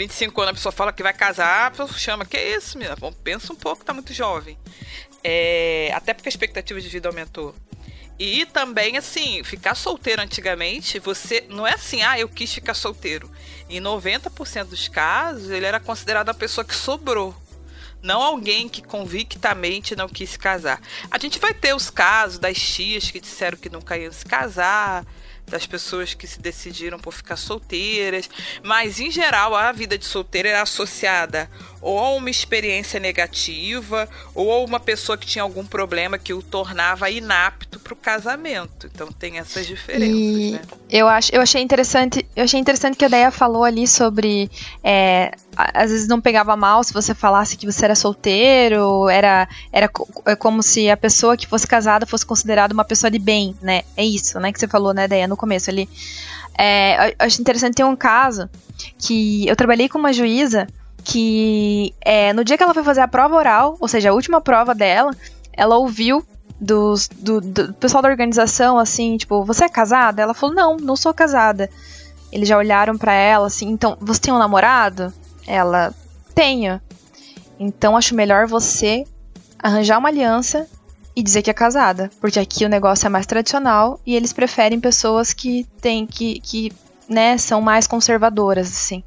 25 0.00 0.40
anos 0.40 0.50
a 0.50 0.54
pessoa 0.54 0.72
fala 0.72 0.92
que 0.94 1.02
vai 1.02 1.12
casar, 1.12 1.66
a 1.66 1.70
pessoa 1.70 1.88
chama, 1.92 2.24
que 2.24 2.38
isso, 2.38 2.78
menina? 2.78 2.96
Pensa 3.22 3.52
um 3.52 3.56
pouco, 3.56 3.84
tá 3.84 3.92
muito 3.92 4.14
jovem. 4.14 4.56
É, 5.22 5.92
até 5.94 6.14
porque 6.14 6.28
a 6.28 6.30
expectativa 6.32 6.80
de 6.80 6.88
vida 6.88 7.08
aumentou. 7.08 7.54
E 8.18 8.46
também, 8.46 8.96
assim, 8.96 9.44
ficar 9.44 9.74
solteiro 9.74 10.22
antigamente, 10.22 10.98
você. 10.98 11.46
Não 11.50 11.66
é 11.66 11.74
assim, 11.74 12.02
ah, 12.02 12.18
eu 12.18 12.28
quis 12.30 12.52
ficar 12.52 12.72
solteiro. 12.72 13.30
Em 13.68 13.80
90% 13.80 14.64
dos 14.64 14.88
casos, 14.88 15.50
ele 15.50 15.66
era 15.66 15.78
considerado 15.78 16.30
a 16.30 16.34
pessoa 16.34 16.64
que 16.64 16.74
sobrou. 16.74 17.34
Não 18.02 18.22
alguém 18.22 18.70
que 18.70 18.82
convictamente 18.82 19.94
não 19.94 20.08
quis 20.08 20.30
se 20.30 20.38
casar. 20.38 20.80
A 21.10 21.18
gente 21.18 21.38
vai 21.38 21.52
ter 21.52 21.74
os 21.74 21.90
casos 21.90 22.38
das 22.38 22.58
tias 22.58 23.10
que 23.10 23.20
disseram 23.20 23.58
que 23.58 23.68
nunca 23.68 23.98
iam 23.98 24.12
se 24.12 24.24
casar 24.24 25.04
das 25.50 25.66
pessoas 25.66 26.14
que 26.14 26.26
se 26.26 26.40
decidiram 26.40 26.98
por 26.98 27.12
ficar 27.12 27.36
solteiras, 27.36 28.30
mas 28.62 29.00
em 29.00 29.10
geral 29.10 29.54
a 29.54 29.72
vida 29.72 29.98
de 29.98 30.06
solteira 30.06 30.48
era 30.48 30.62
associada 30.62 31.50
ou 31.82 31.98
a 31.98 32.10
uma 32.10 32.30
experiência 32.30 33.00
negativa 33.00 34.08
ou 34.34 34.52
a 34.52 34.60
uma 34.60 34.78
pessoa 34.78 35.18
que 35.18 35.26
tinha 35.26 35.42
algum 35.42 35.66
problema 35.66 36.18
que 36.18 36.32
o 36.32 36.42
tornava 36.42 37.10
inapto 37.10 37.80
para 37.80 37.92
o 37.92 37.96
casamento. 37.96 38.88
Então 38.92 39.10
tem 39.10 39.38
essas 39.38 39.66
diferenças. 39.66 40.16
E 40.16 40.50
né? 40.52 40.60
eu 40.88 41.08
acho, 41.08 41.34
eu 41.34 41.40
achei 41.40 41.62
interessante, 41.62 42.24
eu 42.36 42.44
achei 42.44 42.60
interessante 42.60 42.96
que 42.96 43.04
a 43.04 43.08
Deia 43.08 43.30
falou 43.30 43.64
ali 43.64 43.86
sobre 43.86 44.50
é, 44.84 45.32
às 45.74 45.90
vezes 45.90 46.08
não 46.08 46.20
pegava 46.20 46.56
mal 46.56 46.82
se 46.82 46.92
você 46.92 47.14
falasse 47.14 47.56
que 47.56 47.66
você 47.66 47.84
era 47.84 47.94
solteiro, 47.94 49.08
era 49.08 49.48
era 49.72 49.90
é 50.26 50.36
como 50.36 50.62
se 50.62 50.90
a 50.90 50.96
pessoa 50.96 51.36
que 51.36 51.46
fosse 51.46 51.66
casada 51.66 52.06
fosse 52.06 52.26
considerada 52.26 52.74
uma 52.74 52.84
pessoa 52.84 53.10
de 53.10 53.18
bem, 53.18 53.56
né? 53.60 53.82
É 53.96 54.04
isso, 54.04 54.38
né, 54.40 54.52
que 54.52 54.58
você 54.58 54.68
falou, 54.68 54.92
né, 54.94 55.08
Deia, 55.08 55.28
no 55.28 55.36
começo 55.36 55.70
ali. 55.70 55.88
É, 56.58 57.14
acho 57.18 57.40
interessante 57.40 57.76
ter 57.76 57.84
um 57.84 57.96
caso 57.96 58.48
que 58.98 59.46
eu 59.48 59.56
trabalhei 59.56 59.88
com 59.88 59.98
uma 59.98 60.12
juíza 60.12 60.66
que 61.02 61.94
é, 62.00 62.32
no 62.32 62.44
dia 62.44 62.56
que 62.56 62.62
ela 62.62 62.74
foi 62.74 62.84
fazer 62.84 63.00
a 63.00 63.08
prova 63.08 63.34
oral, 63.36 63.76
ou 63.80 63.88
seja, 63.88 64.10
a 64.10 64.12
última 64.12 64.40
prova 64.40 64.74
dela, 64.74 65.12
ela 65.52 65.76
ouviu 65.76 66.24
dos, 66.60 67.08
do, 67.08 67.40
do 67.40 67.72
pessoal 67.74 68.02
da 68.02 68.08
organização 68.08 68.78
assim, 68.78 69.16
tipo, 69.16 69.44
você 69.44 69.64
é 69.64 69.68
casada? 69.68 70.20
Ela 70.20 70.34
falou, 70.34 70.54
não, 70.54 70.76
não 70.76 70.96
sou 70.96 71.14
casada. 71.14 71.70
Eles 72.30 72.48
já 72.48 72.56
olharam 72.56 72.96
para 72.96 73.12
ela 73.12 73.46
assim, 73.46 73.68
então, 73.70 73.96
você 74.00 74.20
tem 74.20 74.34
um 74.34 74.38
namorado? 74.38 75.12
Ela, 75.50 75.92
tenho. 76.34 76.80
Então 77.58 77.96
acho 77.96 78.14
melhor 78.14 78.46
você 78.46 79.04
arranjar 79.58 79.98
uma 79.98 80.08
aliança 80.08 80.66
e 81.14 81.22
dizer 81.22 81.42
que 81.42 81.50
é 81.50 81.54
casada, 81.54 82.08
porque 82.20 82.38
aqui 82.38 82.64
o 82.64 82.68
negócio 82.68 83.06
é 83.06 83.10
mais 83.10 83.26
tradicional 83.26 84.00
e 84.06 84.14
eles 84.14 84.32
preferem 84.32 84.78
pessoas 84.78 85.32
que 85.32 85.66
têm 85.80 86.06
que, 86.06 86.40
que 86.40 86.72
né, 87.08 87.36
são 87.36 87.60
mais 87.60 87.86
conservadoras 87.86 88.68
assim. 88.68 89.02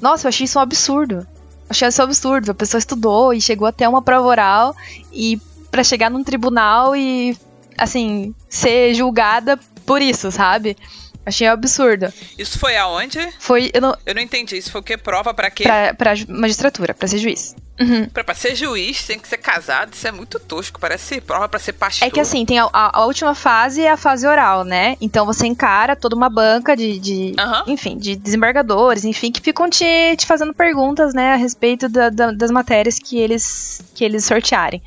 Nossa, 0.00 0.26
eu 0.26 0.28
achei 0.28 0.44
isso 0.44 0.58
um 0.58 0.62
absurdo. 0.62 1.26
Achei 1.70 1.86
isso 1.88 2.02
um 2.02 2.04
absurdo. 2.04 2.50
A 2.50 2.54
pessoa 2.54 2.78
estudou 2.78 3.32
e 3.32 3.40
chegou 3.40 3.66
até 3.66 3.88
uma 3.88 4.02
prova 4.02 4.26
oral 4.26 4.76
e 5.12 5.40
para 5.70 5.84
chegar 5.84 6.10
num 6.10 6.24
tribunal 6.24 6.96
e 6.96 7.36
assim 7.78 8.34
ser 8.48 8.92
julgada 8.94 9.58
por 9.86 10.02
isso, 10.02 10.32
sabe? 10.32 10.76
Achei 11.26 11.48
um 11.48 11.52
absurdo. 11.52 12.12
Isso 12.38 12.56
foi 12.56 12.76
aonde? 12.76 13.18
Foi. 13.40 13.70
Eu 13.74 13.80
não, 13.80 13.96
eu 14.06 14.14
não 14.14 14.22
entendi. 14.22 14.56
Isso 14.56 14.70
foi 14.70 14.80
o 14.80 14.84
quê? 14.84 14.96
Prova 14.96 15.34
para 15.34 15.50
quê? 15.50 15.64
Pra, 15.64 15.92
pra 15.92 16.14
magistratura, 16.28 16.94
pra 16.94 17.08
ser 17.08 17.18
juiz. 17.18 17.56
Uhum. 17.78 18.08
Pra, 18.08 18.24
pra, 18.24 18.34
ser 18.34 18.54
juiz, 18.54 19.04
tem 19.06 19.18
que 19.18 19.28
ser 19.28 19.36
casado, 19.36 19.92
isso 19.92 20.06
é 20.08 20.12
muito 20.12 20.40
tosco, 20.40 20.80
parece 20.80 21.20
prova 21.20 21.48
pra 21.48 21.58
ser 21.58 21.74
pastor. 21.74 22.08
É 22.08 22.10
que 22.10 22.18
assim, 22.18 22.44
tem 22.46 22.58
a, 22.58 22.68
a, 22.72 23.00
a 23.00 23.04
última 23.04 23.34
fase 23.34 23.82
é 23.82 23.90
a 23.90 23.96
fase 23.96 24.26
oral, 24.26 24.64
né? 24.64 24.96
Então 25.00 25.26
você 25.26 25.46
encara 25.46 25.94
toda 25.94 26.16
uma 26.16 26.30
banca 26.30 26.74
de, 26.74 26.98
de 26.98 27.34
uhum. 27.38 27.72
enfim, 27.72 27.98
de 27.98 28.16
desembargadores, 28.16 29.04
enfim, 29.04 29.30
que 29.30 29.40
ficam 29.40 29.68
te, 29.68 30.16
te 30.16 30.26
fazendo 30.26 30.54
perguntas, 30.54 31.12
né, 31.12 31.34
a 31.34 31.36
respeito 31.36 31.88
da, 31.88 32.08
da, 32.08 32.32
das 32.32 32.50
matérias 32.50 32.98
que 32.98 33.18
eles, 33.18 33.82
que 33.94 34.04
eles 34.04 34.24
sortearem. 34.24 34.82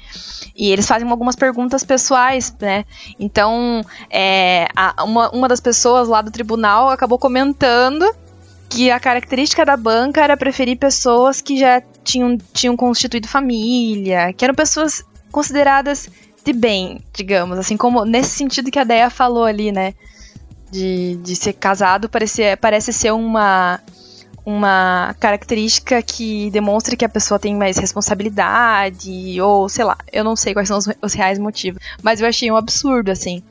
E 0.56 0.72
eles 0.72 0.88
fazem 0.88 1.10
algumas 1.10 1.36
perguntas 1.36 1.84
pessoais, 1.84 2.54
né? 2.60 2.86
Então, 3.20 3.82
é, 4.10 4.68
a, 4.76 5.04
uma, 5.04 5.30
uma 5.30 5.48
das 5.48 5.60
pessoas 5.60 6.08
lá 6.08 6.22
do 6.22 6.32
tribunal 6.32 6.90
acabou 6.90 7.18
comentando 7.18 8.06
que 8.70 8.92
a 8.92 9.00
característica 9.00 9.66
da 9.66 9.76
banca 9.76 10.22
era 10.22 10.38
preferir 10.38 10.78
pessoas 10.78 11.42
que 11.42 11.58
já 11.58 11.82
tinham, 12.04 12.38
tinham 12.54 12.78
constituído 12.78 13.28
família, 13.28 14.32
que 14.34 14.46
eram 14.46 14.54
pessoas 14.54 15.04
consideradas 15.32 16.08
de 16.46 16.54
bem, 16.54 17.02
digamos, 17.14 17.58
assim 17.58 17.76
como 17.76 18.06
nesse 18.06 18.32
sentido 18.32 18.72
que 18.72 18.80
a 18.80 18.84
Deia 18.84 19.10
falou 19.10 19.44
ali, 19.44 19.72
né? 19.72 19.94
De, 20.72 21.16
de 21.24 21.36
ser 21.36 21.54
casado 21.54 22.08
parece, 22.08 22.56
parece 22.58 22.94
ser 22.94 23.12
uma 23.12 23.80
uma 24.50 25.16
característica 25.20 26.02
que 26.02 26.50
demonstre 26.50 26.98
que 26.98 27.06
a 27.06 27.10
pessoa 27.10 27.40
tem 27.40 27.56
mais 27.56 27.78
responsabilidade, 27.78 29.40
ou 29.40 29.70
sei 29.70 29.86
lá, 29.86 29.96
eu 30.12 30.24
não 30.24 30.36
sei 30.36 30.54
quais 30.54 30.68
são 30.68 30.76
os, 30.76 30.88
os, 31.00 31.14
reais 31.14 31.38
motivos, 31.38 31.80
mas 32.02 32.20
eu 32.20 32.28
achei 32.28 32.50
um 32.50 32.56
absurdo, 32.56 33.12
assim. 33.12 33.44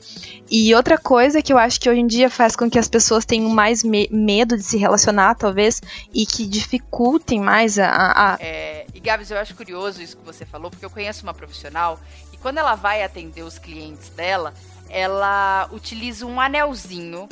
E 0.50 0.74
outra 0.74 0.98
coisa 0.98 1.40
que 1.40 1.52
eu 1.52 1.58
acho 1.58 1.80
que 1.80 1.88
hoje 1.88 2.00
em 2.00 2.06
dia 2.08 2.28
faz 2.28 2.56
com 2.56 2.68
que 2.68 2.80
as 2.80 2.88
pessoas 2.88 3.24
tenham 3.24 3.48
mais 3.48 3.84
me 3.84 4.08
medo 4.10 4.56
de 4.56 4.62
se 4.64 4.76
relacionar, 4.76 5.36
talvez, 5.36 5.80
e 6.12 6.26
que 6.26 6.44
dificultem 6.44 7.40
mais 7.40 7.78
a. 7.78 8.34
a... 8.34 8.36
É, 8.40 8.84
e 8.92 8.98
Gabs, 8.98 9.30
eu 9.30 9.38
acho 9.38 9.54
curioso 9.54 10.02
isso 10.02 10.16
que 10.16 10.26
você 10.26 10.44
falou, 10.44 10.68
porque 10.68 10.84
eu 10.84 10.90
conheço 10.90 11.22
uma 11.22 11.32
profissional 11.32 12.00
e 12.32 12.36
quando 12.38 12.58
ela 12.58 12.74
vai 12.74 13.04
atender 13.04 13.42
os 13.42 13.56
clientes 13.56 14.08
dela, 14.08 14.52
ela 14.90 15.68
utiliza 15.70 16.26
um 16.26 16.40
anelzinho 16.40 17.28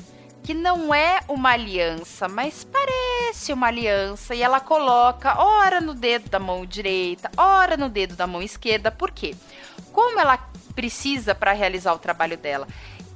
que 0.47 0.55
não 0.55 0.95
é 0.95 1.19
uma 1.27 1.51
aliança, 1.51 2.29
mas 2.29 2.63
parece 2.63 3.53
uma 3.53 3.67
aliança 3.67 4.33
e 4.33 4.41
ela 4.41 4.61
coloca 4.61 5.43
ora 5.43 5.81
no 5.81 5.93
dedo 5.93 6.31
da 6.31 6.39
mão 6.39 6.65
direita, 6.65 7.29
ora 7.37 7.77
no 7.77 7.89
dedo 7.89 8.15
da 8.15 8.29
mão 8.29 8.41
esquerda. 8.41 8.93
Por 8.93 9.11
quê? 9.11 9.35
Como 9.93 10.21
ela 10.21 10.39
precisa 10.73 11.35
para 11.35 11.51
realizar 11.51 11.93
o 11.95 11.99
trabalho 11.99 12.37
dela 12.39 12.69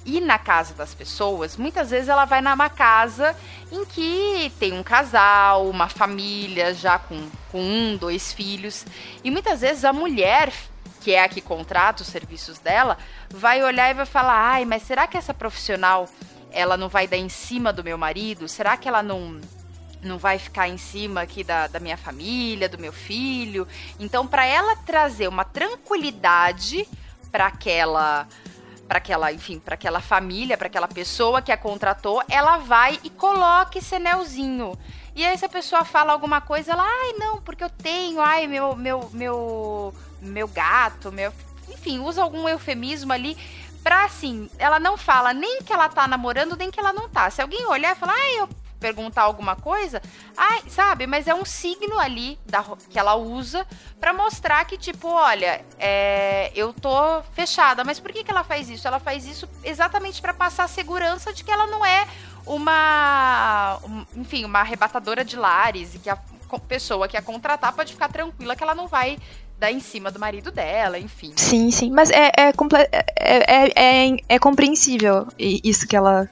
ir 0.04 0.20
na 0.20 0.40
casa 0.40 0.74
das 0.74 0.92
pessoas, 0.92 1.56
muitas 1.56 1.90
vezes 1.90 2.08
ela 2.08 2.24
vai 2.24 2.40
numa 2.40 2.68
casa 2.68 3.36
em 3.70 3.84
que 3.84 4.50
tem 4.58 4.72
um 4.72 4.82
casal, 4.82 5.68
uma 5.68 5.88
família 5.88 6.74
já 6.74 6.98
com, 6.98 7.28
com 7.52 7.60
um, 7.60 7.96
dois 7.96 8.32
filhos, 8.32 8.84
e 9.22 9.30
muitas 9.30 9.60
vezes 9.60 9.84
a 9.84 9.92
mulher 9.92 10.52
que 11.00 11.14
é 11.14 11.22
a 11.22 11.28
que 11.28 11.40
contrata 11.40 12.02
os 12.02 12.08
serviços 12.08 12.58
dela, 12.58 12.98
vai 13.30 13.62
olhar 13.62 13.90
e 13.90 13.94
vai 13.94 14.04
falar: 14.04 14.52
ai, 14.52 14.64
mas 14.66 14.82
será 14.82 15.06
que 15.06 15.16
essa 15.16 15.32
profissional 15.32 16.06
ela 16.52 16.76
não 16.76 16.88
vai 16.88 17.06
dar 17.06 17.16
em 17.16 17.28
cima 17.28 17.72
do 17.72 17.84
meu 17.84 17.98
marido? 17.98 18.48
Será 18.48 18.76
que 18.76 18.88
ela 18.88 19.02
não 19.02 19.40
não 20.02 20.16
vai 20.16 20.38
ficar 20.38 20.66
em 20.66 20.78
cima 20.78 21.20
aqui 21.20 21.44
da, 21.44 21.66
da 21.66 21.78
minha 21.78 21.96
família, 21.96 22.68
do 22.68 22.78
meu 22.78 22.92
filho? 22.92 23.68
Então, 23.98 24.26
para 24.26 24.46
ela 24.46 24.74
trazer 24.76 25.28
uma 25.28 25.44
tranquilidade 25.44 26.88
para 27.30 27.46
aquela 27.46 28.26
para 28.88 28.98
aquela, 28.98 29.32
enfim, 29.32 29.60
para 29.60 29.74
aquela 29.74 30.00
família, 30.00 30.58
para 30.58 30.66
aquela 30.66 30.88
pessoa 30.88 31.40
que 31.40 31.52
a 31.52 31.56
contratou, 31.56 32.24
ela 32.28 32.58
vai 32.58 32.98
e 33.04 33.10
coloca 33.10 33.78
esse 33.78 33.94
anelzinho. 33.94 34.76
E 35.14 35.24
aí 35.24 35.38
se 35.38 35.44
a 35.44 35.48
pessoa 35.48 35.84
fala 35.84 36.12
alguma 36.12 36.40
coisa, 36.40 36.72
ela, 36.72 36.82
ai, 36.82 37.12
não, 37.12 37.40
porque 37.40 37.62
eu 37.62 37.70
tenho, 37.70 38.20
ai, 38.20 38.48
meu 38.48 38.74
meu 38.74 39.08
meu 39.12 39.94
meu 40.20 40.48
gato, 40.48 41.12
meu, 41.12 41.32
enfim, 41.68 42.00
usa 42.00 42.20
algum 42.20 42.48
eufemismo 42.48 43.12
ali 43.12 43.36
pra 43.82 44.04
assim, 44.04 44.50
ela 44.58 44.78
não 44.78 44.96
fala 44.96 45.32
nem 45.32 45.62
que 45.62 45.72
ela 45.72 45.88
tá 45.88 46.06
namorando, 46.06 46.56
nem 46.56 46.70
que 46.70 46.80
ela 46.80 46.92
não 46.92 47.08
tá. 47.08 47.30
Se 47.30 47.42
alguém 47.42 47.66
olhar 47.66 47.96
e 47.96 47.98
falar, 47.98 48.14
ah, 48.14 48.32
eu 48.32 48.48
perguntar 48.80 49.22
alguma 49.22 49.54
coisa, 49.54 50.02
ai, 50.36 50.62
sabe? 50.68 51.06
Mas 51.06 51.28
é 51.28 51.34
um 51.34 51.44
signo 51.44 51.98
ali 51.98 52.38
da, 52.46 52.64
que 52.88 52.98
ela 52.98 53.14
usa 53.14 53.66
para 54.00 54.12
mostrar 54.12 54.64
que, 54.64 54.78
tipo, 54.78 55.06
olha, 55.06 55.62
é, 55.78 56.50
eu 56.54 56.72
tô 56.72 57.22
fechada. 57.34 57.84
Mas 57.84 58.00
por 58.00 58.10
que, 58.10 58.24
que 58.24 58.30
ela 58.30 58.42
faz 58.42 58.70
isso? 58.70 58.88
Ela 58.88 58.98
faz 58.98 59.26
isso 59.26 59.46
exatamente 59.62 60.20
para 60.22 60.32
passar 60.32 60.64
a 60.64 60.68
segurança 60.68 61.32
de 61.32 61.44
que 61.44 61.50
ela 61.52 61.66
não 61.66 61.84
é 61.84 62.08
uma, 62.46 63.78
um, 63.84 64.06
enfim, 64.16 64.44
uma 64.44 64.60
arrebatadora 64.60 65.24
de 65.24 65.36
lares 65.36 65.94
e 65.94 65.98
que 65.98 66.08
a 66.08 66.18
pessoa 66.66 67.06
que 67.06 67.16
a 67.16 67.22
contratar 67.22 67.72
pode 67.72 67.92
ficar 67.92 68.08
tranquila 68.08 68.56
que 68.56 68.62
ela 68.62 68.74
não 68.74 68.88
vai 68.88 69.18
dar 69.60 69.70
em 69.70 69.78
cima 69.78 70.10
do 70.10 70.18
marido 70.18 70.50
dela, 70.50 70.98
enfim. 70.98 71.32
Sim, 71.36 71.70
sim. 71.70 71.90
Mas 71.90 72.10
é, 72.10 72.32
é, 72.36 72.48
é, 72.48 73.66
é, 73.76 74.08
é, 74.08 74.16
é 74.28 74.38
compreensível 74.38 75.28
isso 75.38 75.86
que 75.86 75.94
ela 75.94 76.28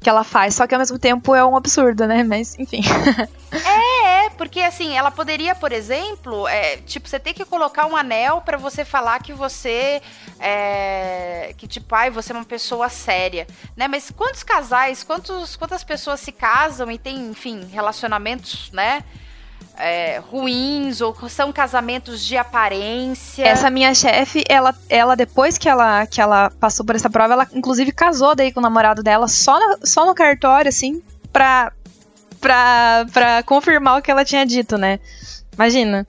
que 0.00 0.10
ela 0.10 0.22
faz, 0.22 0.54
só 0.54 0.66
que 0.66 0.74
ao 0.74 0.78
mesmo 0.78 0.98
tempo 0.98 1.34
é 1.34 1.42
um 1.42 1.56
absurdo, 1.56 2.06
né? 2.06 2.22
Mas, 2.22 2.58
enfim. 2.58 2.82
é, 3.50 4.26
é, 4.26 4.30
porque 4.30 4.60
assim, 4.60 4.94
ela 4.94 5.10
poderia, 5.10 5.54
por 5.54 5.72
exemplo, 5.72 6.46
é, 6.46 6.76
tipo, 6.76 7.08
você 7.08 7.18
ter 7.18 7.32
que 7.32 7.42
colocar 7.42 7.86
um 7.86 7.96
anel 7.96 8.42
para 8.42 8.58
você 8.58 8.84
falar 8.84 9.22
que 9.22 9.32
você 9.32 10.02
é, 10.38 11.54
que 11.56 11.66
tipo, 11.66 11.94
ai, 11.94 12.10
você 12.10 12.32
é 12.32 12.36
uma 12.36 12.44
pessoa 12.44 12.90
séria, 12.90 13.46
né? 13.74 13.88
Mas 13.88 14.10
quantos 14.10 14.42
casais, 14.42 15.02
quantos, 15.02 15.56
quantas 15.56 15.82
pessoas 15.82 16.20
se 16.20 16.32
casam 16.32 16.90
e 16.90 16.98
têm, 16.98 17.30
enfim, 17.30 17.64
relacionamentos, 17.72 18.70
né? 18.72 19.02
É, 19.78 20.18
ruins 20.18 21.00
ou 21.00 21.16
são 21.28 21.52
casamentos 21.52 22.24
de 22.24 22.36
aparência. 22.36 23.44
Essa 23.44 23.70
minha 23.70 23.94
chefe, 23.94 24.44
ela, 24.48 24.74
ela 24.88 25.14
depois 25.14 25.58
que 25.58 25.68
ela, 25.68 26.06
que 26.06 26.20
ela 26.20 26.50
passou 26.60 26.84
por 26.84 26.94
essa 26.94 27.10
prova, 27.10 27.34
ela 27.34 27.48
inclusive 27.52 27.92
casou 27.92 28.34
daí 28.34 28.52
com 28.52 28.60
o 28.60 28.62
namorado 28.62 29.02
dela 29.02 29.28
só 29.28 29.58
no, 29.58 29.86
só 29.86 30.06
no 30.06 30.14
cartório, 30.14 30.68
assim, 30.68 31.02
pra, 31.32 31.72
pra, 32.40 33.06
pra 33.12 33.42
confirmar 33.42 33.98
o 33.98 34.02
que 34.02 34.10
ela 34.10 34.24
tinha 34.24 34.46
dito, 34.46 34.78
né? 34.78 35.00
Imagina. 35.52 36.06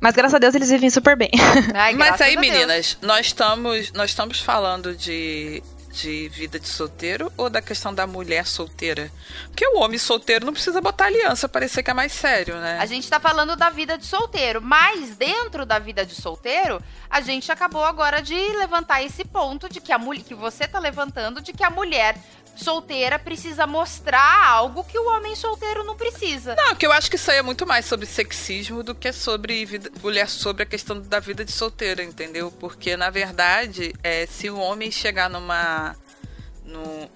Mas 0.00 0.14
graças 0.14 0.34
a 0.34 0.38
Deus 0.38 0.54
eles 0.54 0.70
vivem 0.70 0.88
super 0.88 1.14
bem. 1.16 1.30
Ai, 1.74 1.94
Mas 1.94 2.20
aí, 2.20 2.36
meninas, 2.36 2.96
nós 3.02 3.26
estamos, 3.26 3.92
nós 3.92 4.10
estamos 4.10 4.40
falando 4.40 4.96
de 4.96 5.62
de 5.90 6.28
vida 6.28 6.58
de 6.58 6.68
solteiro 6.68 7.32
ou 7.36 7.50
da 7.50 7.60
questão 7.60 7.92
da 7.92 8.06
mulher 8.06 8.46
solteira? 8.46 9.10
Porque 9.46 9.66
o 9.66 9.80
homem 9.80 9.98
solteiro 9.98 10.46
não 10.46 10.52
precisa 10.52 10.80
botar 10.80 11.06
aliança, 11.06 11.48
parecer 11.48 11.82
que 11.82 11.90
é 11.90 11.94
mais 11.94 12.12
sério, 12.12 12.56
né? 12.56 12.78
A 12.80 12.86
gente 12.86 13.08
tá 13.08 13.18
falando 13.18 13.56
da 13.56 13.70
vida 13.70 13.98
de 13.98 14.06
solteiro, 14.06 14.62
mas 14.62 15.16
dentro 15.16 15.66
da 15.66 15.78
vida 15.78 16.06
de 16.06 16.14
solteiro, 16.14 16.82
a 17.08 17.20
gente 17.20 17.50
acabou 17.50 17.84
agora 17.84 18.22
de 18.22 18.34
levantar 18.34 19.02
esse 19.02 19.24
ponto 19.24 19.68
de 19.68 19.80
que 19.80 19.92
a 19.92 19.98
mulher 19.98 20.22
que 20.22 20.34
você 20.34 20.66
tá 20.68 20.78
levantando 20.78 21.40
de 21.40 21.52
que 21.52 21.64
a 21.64 21.70
mulher 21.70 22.16
solteira 22.56 23.18
precisa 23.18 23.66
mostrar 23.66 24.46
algo 24.46 24.84
que 24.84 24.98
o 24.98 25.08
homem 25.08 25.34
solteiro 25.34 25.84
não 25.84 25.96
precisa. 25.96 26.54
Não, 26.54 26.74
que 26.74 26.86
eu 26.86 26.92
acho 26.92 27.10
que 27.10 27.16
isso 27.16 27.30
aí 27.30 27.38
é 27.38 27.42
muito 27.42 27.66
mais 27.66 27.86
sobre 27.86 28.06
sexismo 28.06 28.82
do 28.82 28.94
que 28.94 29.12
sobre 29.12 29.64
vida, 29.64 29.90
mulher 30.02 30.28
sobre 30.28 30.62
a 30.62 30.66
questão 30.66 31.00
da 31.00 31.20
vida 31.20 31.44
de 31.44 31.52
solteira, 31.52 32.02
entendeu? 32.02 32.50
Porque 32.50 32.96
na 32.96 33.10
verdade, 33.10 33.94
é, 34.02 34.26
se 34.26 34.50
o 34.50 34.58
homem 34.58 34.90
chegar 34.90 35.28
numa 35.28 35.96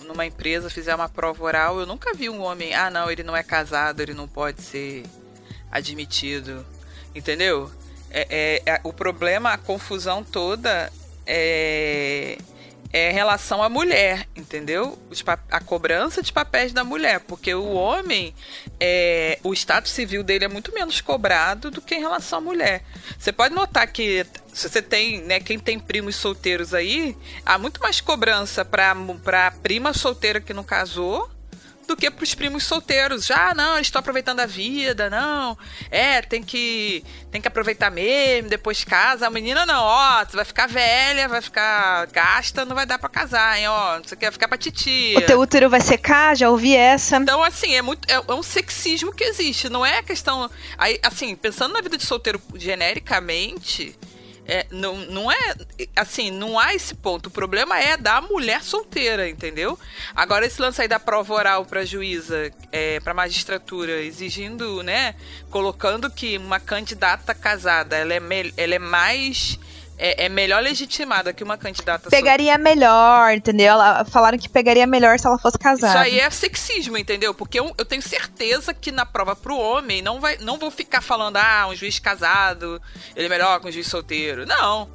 numa 0.05 0.27
empresa, 0.27 0.69
fizer 0.69 0.93
uma 0.97 1.09
prova 1.09 1.45
oral, 1.45 1.79
eu 1.79 1.87
nunca 1.87 2.13
vi 2.13 2.29
um 2.29 2.43
homem, 2.43 2.75
ah, 2.75 2.91
não, 2.91 3.09
ele 3.09 3.23
não 3.23 3.37
é 3.37 3.43
casado, 3.43 4.01
ele 4.01 4.13
não 4.13 4.27
pode 4.27 4.61
ser 4.61 5.05
admitido, 5.71 6.67
entendeu? 7.15 7.71
É, 8.11 8.63
é, 8.67 8.73
é 8.75 8.81
o 8.83 8.93
problema, 8.93 9.53
a 9.53 9.59
confusão 9.59 10.25
toda 10.25 10.93
é 11.25 12.37
é 12.95 13.11
relação 13.11 13.61
à 13.61 13.69
mulher, 13.69 14.29
entendeu? 14.37 14.97
A 15.51 15.59
cobrança 15.59 16.23
de 16.23 16.33
papéis 16.33 16.73
da 16.73 16.85
mulher, 16.85 17.19
porque 17.19 17.53
o 17.53 17.73
homem, 17.73 18.33
é, 18.79 19.37
o 19.43 19.53
status 19.53 19.91
civil 19.91 20.23
dele 20.23 20.45
é 20.45 20.49
muito 20.49 20.73
menos 20.73 21.01
cobrado 21.01 21.73
do 21.73 21.83
que 21.83 21.97
em 21.97 22.01
relação 22.01 22.39
à 22.39 22.41
mulher. 22.41 22.85
Você 23.19 23.33
pode 23.33 23.53
notar 23.53 23.89
que 23.89 24.25
se 24.53 24.69
você 24.69 24.81
tem, 24.81 25.21
né, 25.23 25.41
quem 25.41 25.59
tem 25.59 25.77
primos 25.77 26.15
solteiros 26.15 26.73
aí, 26.73 27.17
há 27.45 27.59
muito 27.59 27.81
mais 27.81 28.01
cobrança 28.01 28.65
para 28.65 28.93
a 28.93 29.51
prima 29.51 29.93
solteira 29.93 30.41
que 30.41 30.55
não 30.55 30.63
casou 30.63 31.29
do 31.87 31.97
que 31.97 32.11
pros 32.11 32.35
primos 32.35 32.65
solteiros. 32.65 33.27
Já, 33.27 33.51
ah, 33.51 33.55
não, 33.55 33.79
estão 33.79 34.01
aproveitando 34.01 34.41
a 34.41 34.47
vida, 34.47 35.11
não. 35.11 35.57
É, 35.91 36.23
tem 36.23 36.43
que 36.43 37.05
tem 37.31 37.41
que 37.41 37.49
aproveitar 37.49 37.91
mesmo, 37.91 38.49
depois 38.49 38.85
casa. 38.85 39.27
A 39.27 39.31
menina 39.31 39.67
não, 39.67 39.83
ó, 39.83 40.25
você 40.25 40.37
vai 40.37 40.45
ficar 40.45 40.69
velha, 40.69 41.29
vai 41.29 41.41
ficar 41.41 42.07
gasta, 42.07 42.65
não 42.65 42.75
vai 42.75 42.87
dar 42.87 42.99
para 42.99 43.09
casar, 43.09 43.59
hein, 43.59 43.69
ó, 43.69 43.99
você 44.01 44.17
quer 44.17 44.33
ficar 44.33 44.49
pra 44.49 44.57
titia. 44.57 45.19
O 45.19 45.23
teu 45.23 45.41
útero 45.41 45.69
vai 45.69 45.81
secar, 45.81 46.37
já 46.37 46.49
ouvi 46.51 46.77
essa. 46.77 47.17
Então, 47.17 47.43
assim, 47.43 47.75
é 47.75 47.83
muito 47.83 48.09
é, 48.11 48.15
é 48.15 48.35
um 48.35 48.43
sexismo 48.43 49.13
que 49.13 49.25
existe, 49.25 49.69
não 49.69 49.85
é 49.85 50.03
questão 50.03 50.51
aí, 50.79 50.99
assim, 51.03 51.35
pensando 51.35 51.73
na 51.73 51.81
vida 51.81 51.97
de 51.97 52.05
solteiro 52.05 52.41
genericamente, 52.55 53.97
é, 54.47 54.67
não, 54.71 54.97
não 54.97 55.33
é 55.33 55.55
assim, 55.97 56.31
não 56.31 56.59
há 56.59 56.75
esse 56.75 56.95
ponto. 56.95 57.27
O 57.27 57.31
problema 57.31 57.79
é 57.79 57.97
da 57.97 58.21
mulher 58.21 58.63
solteira, 58.63 59.29
entendeu? 59.29 59.79
Agora, 60.15 60.47
esse 60.47 60.61
lance 60.61 60.83
aí 60.83 60.89
da 60.89 61.01
prova 61.01 61.35
oral 61.35 61.65
para 61.65 61.85
juíza, 61.85 62.53
é, 62.71 63.01
para 63.01 63.15
magistratura, 63.15 64.03
exigindo, 64.03 64.83
né? 64.83 65.15
Colocando 65.51 66.11
que 66.11 66.37
uma 66.37 66.61
candidata 66.61 67.35
casada 67.35 67.97
ela 67.97 68.13
é, 68.13 68.21
ela 68.57 68.75
é 68.75 68.79
mais 68.79 69.59
é, 69.97 70.27
é, 70.27 70.29
melhor 70.29 70.63
legitimada 70.63 71.33
que 71.33 71.45
uma 71.45 71.57
candidata 71.57 72.11
Pegaria 72.11 72.59
melhor, 72.59 73.33
entendeu? 73.35 73.73
Ela, 73.73 74.05
falaram 74.05 74.39
que 74.39 74.49
pegaria 74.49 74.87
melhor 74.87 75.19
se 75.19 75.27
ela 75.27 75.39
fosse 75.39 75.59
casada. 75.59 76.07
Isso 76.07 76.15
aí 76.15 76.21
é 76.21 76.31
sexismo, 76.31 76.97
entendeu? 76.97 77.33
Porque 77.35 77.59
eu, 77.59 77.73
eu 77.79 77.85
tenho 77.85 78.03
certeza 78.03 78.75
que 78.75 78.91
na 78.91 79.07
prova 79.07 79.37
pro 79.37 79.57
homem 79.57 80.03
não, 80.03 80.21
vai, 80.21 80.37
não 80.39 80.59
vou 80.59 80.71
ficar 80.71 81.01
falando, 81.01 81.37
ah, 81.37 81.67
um 81.69 81.75
juiz 81.75 81.99
casado, 81.99 82.81
ele 83.15 83.27
é 83.27 83.29
melhor 83.29 83.61
que 83.61 83.69
um 83.69 83.73
juiz 83.73 83.87
solteiro. 83.87 84.45
Não. 84.47 84.89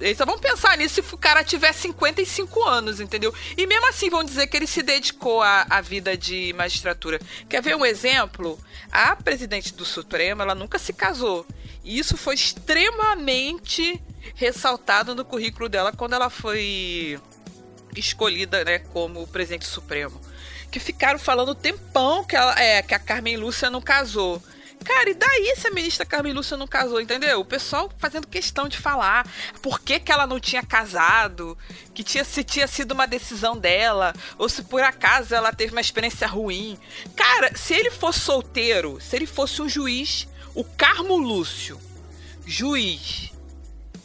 Eles 0.00 0.18
só 0.18 0.26
vão 0.26 0.38
pensar 0.38 0.76
nisso 0.76 1.02
se 1.02 1.14
o 1.14 1.18
cara 1.18 1.42
tiver 1.42 1.72
55 1.72 2.64
anos, 2.64 3.00
entendeu? 3.00 3.32
E 3.56 3.66
mesmo 3.66 3.88
assim 3.88 4.10
vão 4.10 4.22
dizer 4.22 4.46
que 4.46 4.56
ele 4.56 4.66
se 4.66 4.82
dedicou 4.82 5.40
à, 5.42 5.66
à 5.70 5.80
vida 5.80 6.16
de 6.16 6.52
magistratura. 6.52 7.18
Quer 7.48 7.62
ver 7.62 7.76
um 7.76 7.86
exemplo? 7.86 8.58
A 8.92 9.16
presidente 9.16 9.72
do 9.72 9.84
Supremo, 9.84 10.42
ela 10.42 10.54
nunca 10.54 10.78
se 10.78 10.92
casou. 10.92 11.46
E 11.82 11.98
isso 11.98 12.16
foi 12.16 12.34
extremamente 12.34 13.98
ressaltado 14.34 15.14
no 15.14 15.24
currículo 15.24 15.68
dela 15.68 15.92
quando 15.92 16.14
ela 16.14 16.30
foi 16.30 17.20
escolhida, 17.96 18.64
né, 18.64 18.78
como 18.78 19.26
presidente 19.26 19.66
supremo. 19.66 20.20
Que 20.70 20.78
ficaram 20.78 21.18
falando 21.18 21.54
tempão 21.54 22.24
que, 22.24 22.36
ela, 22.36 22.58
é, 22.60 22.82
que 22.82 22.94
a 22.94 22.98
Carmen 22.98 23.36
Lúcia 23.36 23.70
não 23.70 23.80
casou. 23.80 24.40
Cara, 24.84 25.10
e 25.10 25.14
daí 25.14 25.54
se 25.56 25.66
a 25.66 25.70
ministra 25.70 26.06
Carmen 26.06 26.32
Lúcia 26.32 26.56
não 26.56 26.66
casou, 26.66 27.00
entendeu? 27.00 27.40
O 27.40 27.44
pessoal 27.44 27.90
fazendo 27.98 28.26
questão 28.26 28.66
de 28.66 28.78
falar 28.78 29.28
por 29.60 29.80
que, 29.80 30.00
que 30.00 30.10
ela 30.10 30.26
não 30.26 30.40
tinha 30.40 30.62
casado, 30.62 31.56
que 31.92 32.02
tinha, 32.02 32.24
se 32.24 32.42
tinha 32.42 32.66
sido 32.66 32.92
uma 32.92 33.06
decisão 33.06 33.58
dela, 33.58 34.14
ou 34.38 34.48
se 34.48 34.62
por 34.62 34.82
acaso 34.82 35.34
ela 35.34 35.52
teve 35.52 35.72
uma 35.72 35.82
experiência 35.82 36.26
ruim. 36.26 36.78
Cara, 37.14 37.54
se 37.56 37.74
ele 37.74 37.90
fosse 37.90 38.20
solteiro, 38.20 38.98
se 39.00 39.16
ele 39.16 39.26
fosse 39.26 39.60
um 39.60 39.68
juiz, 39.68 40.26
o 40.54 40.64
Carmo 40.64 41.18
Lúcio, 41.18 41.78
juiz, 42.46 43.32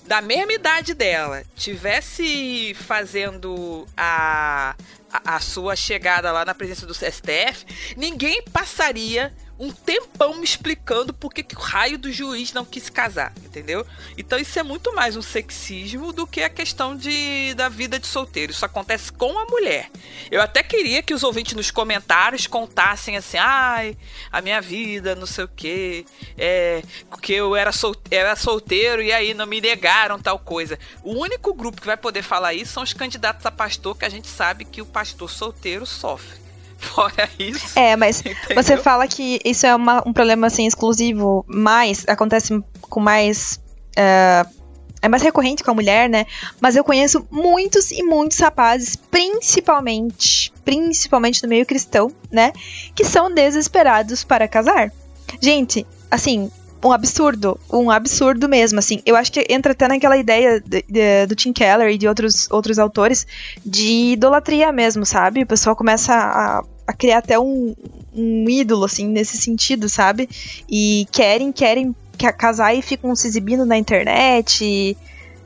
da 0.08 0.22
mesma 0.22 0.54
idade 0.54 0.94
dela, 0.94 1.44
tivesse 1.56 2.76
fazendo 2.76 3.88
a, 3.98 4.76
a, 5.12 5.36
a 5.36 5.40
sua 5.40 5.76
chegada 5.76 6.32
lá 6.32 6.46
na 6.46 6.54
presença 6.54 6.86
do 6.86 6.94
STF, 6.94 7.96
ninguém 7.98 8.44
passaria 8.44 9.34
um 9.58 9.72
tempão 9.72 10.36
me 10.36 10.44
explicando 10.44 11.14
por 11.14 11.34
que, 11.34 11.42
que 11.42 11.56
o 11.56 11.60
raio 11.60 11.98
do 11.98 12.12
juiz 12.12 12.52
não 12.52 12.66
quis 12.66 12.90
casar, 12.90 13.34
entendeu? 13.44 13.86
Então 14.18 14.38
isso 14.38 14.60
é 14.60 14.64
muito 14.64 14.94
mais 14.94 15.16
um 15.16 15.22
sexismo 15.22 16.12
do 16.12 16.28
que 16.28 16.42
a 16.42 16.50
questão 16.50 16.96
de, 16.96 17.54
da 17.54 17.70
vida 17.70 17.98
de 17.98 18.08
solteiro. 18.08 18.52
Isso 18.52 18.66
acontece 18.66 19.12
com 19.12 19.38
a 19.40 19.46
mulher. 19.46 19.90
Eu 20.30 20.42
até 20.42 20.62
queria 20.62 21.02
que 21.02 21.14
os 21.14 21.24
ouvintes 21.24 21.54
nos 21.54 21.72
comentários 21.72 22.48
contassem 22.48 23.16
assim, 23.16 23.38
ai, 23.38 23.98
a 24.32 24.42
minha 24.42 24.62
vida, 24.62 25.16
não 25.16 25.26
sei 25.26 25.46
o 25.46 25.50
quê, 25.50 26.06
é, 26.38 26.84
porque 27.10 27.34
eu 27.34 27.56
era, 27.56 27.72
sol, 27.72 27.96
era 28.12 28.36
solteiro 28.36 29.02
e 29.02 29.12
aí 29.14 29.34
não 29.34 29.46
me 29.46 29.62
negaram 29.62 30.20
tal 30.20 30.38
coisa. 30.38 30.78
O 31.02 31.14
único 31.14 31.54
grupo 31.54 31.80
que 31.80 31.88
vai 31.88 31.98
poder 31.98 32.24
falar 32.24 32.54
isso 32.54 32.74
são 32.74 32.84
os 32.84 32.94
candidatos 32.94 33.46
a 33.46 33.52
pastor, 33.52 33.98
que 33.98 34.06
a 34.06 34.10
gente 34.10 34.28
sabe 34.28 34.66
que 34.66 34.82
o 34.82 34.86
pastor 34.86 35.30
solteiro 35.30 35.86
sofre. 35.86 36.45
Fora 36.86 37.30
isso. 37.38 37.78
É, 37.78 37.96
mas 37.96 38.20
entendeu? 38.20 38.64
você 38.64 38.78
fala 38.78 39.08
que 39.08 39.40
isso 39.44 39.66
é 39.66 39.76
uma, 39.76 40.04
um 40.08 40.14
problema 40.14 40.48
assim 40.48 40.66
exclusivo, 40.66 41.46
mais 41.48 42.06
acontece 42.08 42.62
com 42.82 43.00
mais. 43.00 43.60
Uh, 43.98 44.66
é 45.02 45.08
mais 45.08 45.22
recorrente 45.22 45.64
com 45.64 45.70
a 45.70 45.74
mulher, 45.74 46.10
né? 46.10 46.26
Mas 46.60 46.76
eu 46.76 46.84
conheço 46.84 47.28
muitos 47.30 47.92
e 47.92 48.02
muitos 48.02 48.40
rapazes, 48.40 48.96
principalmente, 48.96 50.52
principalmente 50.64 51.44
no 51.44 51.50
meio 51.50 51.64
cristão, 51.66 52.12
né? 52.32 52.52
Que 52.96 53.06
são 53.06 53.32
desesperados 53.32 54.24
para 54.24 54.48
casar. 54.48 54.92
Gente, 55.40 55.86
assim, 56.10 56.50
um 56.84 56.92
absurdo, 56.92 57.60
um 57.72 57.90
absurdo 57.90 58.48
mesmo, 58.48 58.80
assim. 58.80 59.02
Eu 59.06 59.16
acho 59.16 59.32
que 59.32 59.46
entra 59.50 59.72
até 59.72 59.88
naquela 59.88 60.18
ideia 60.18 60.60
de, 60.60 60.84
de, 60.88 61.26
do 61.26 61.36
Tim 61.36 61.52
Keller 61.52 61.90
e 61.90 61.98
de 61.98 62.08
outros, 62.08 62.50
outros 62.52 62.78
autores 62.78 63.26
de 63.66 64.14
idolatria 64.14 64.72
mesmo, 64.72 65.06
sabe? 65.06 65.44
O 65.44 65.48
pessoal 65.48 65.76
começa 65.76 66.14
a, 66.14 66.64
a 66.88 66.94
criar 66.94 67.20
até 67.20 67.40
um, 67.40 67.76
um 68.16 68.50
ídolo, 68.50 68.86
assim, 68.86 69.08
nesse 69.08 69.38
sentido, 69.38 69.90
sabe? 69.90 70.30
E 70.70 71.08
querem, 71.12 71.52
querem 71.52 71.96
casar 72.38 72.74
e 72.74 72.82
ficam 72.82 73.16
se 73.16 73.28
exibindo 73.28 73.66
na 73.66 73.78
internet. 73.78 74.64
E, 74.64 74.98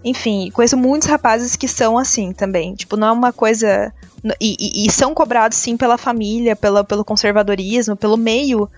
enfim, 0.04 0.52
conheço 0.52 0.78
muitos 0.78 1.08
rapazes 1.08 1.56
que 1.56 1.68
são 1.68 1.98
assim 1.98 2.32
também. 2.32 2.76
Tipo, 2.76 2.98
não 2.98 3.08
é 3.08 3.12
uma 3.12 3.34
coisa. 3.34 3.94
E, 4.40 4.56
e, 4.60 4.86
e 4.86 4.92
são 4.92 5.14
cobrados, 5.14 5.58
sim, 5.58 5.78
pela 5.78 5.98
família, 5.98 6.56
pela, 6.56 6.84
pelo 6.84 7.06
conservadorismo, 7.06 7.96
pelo 7.96 8.18
meio 8.18 8.70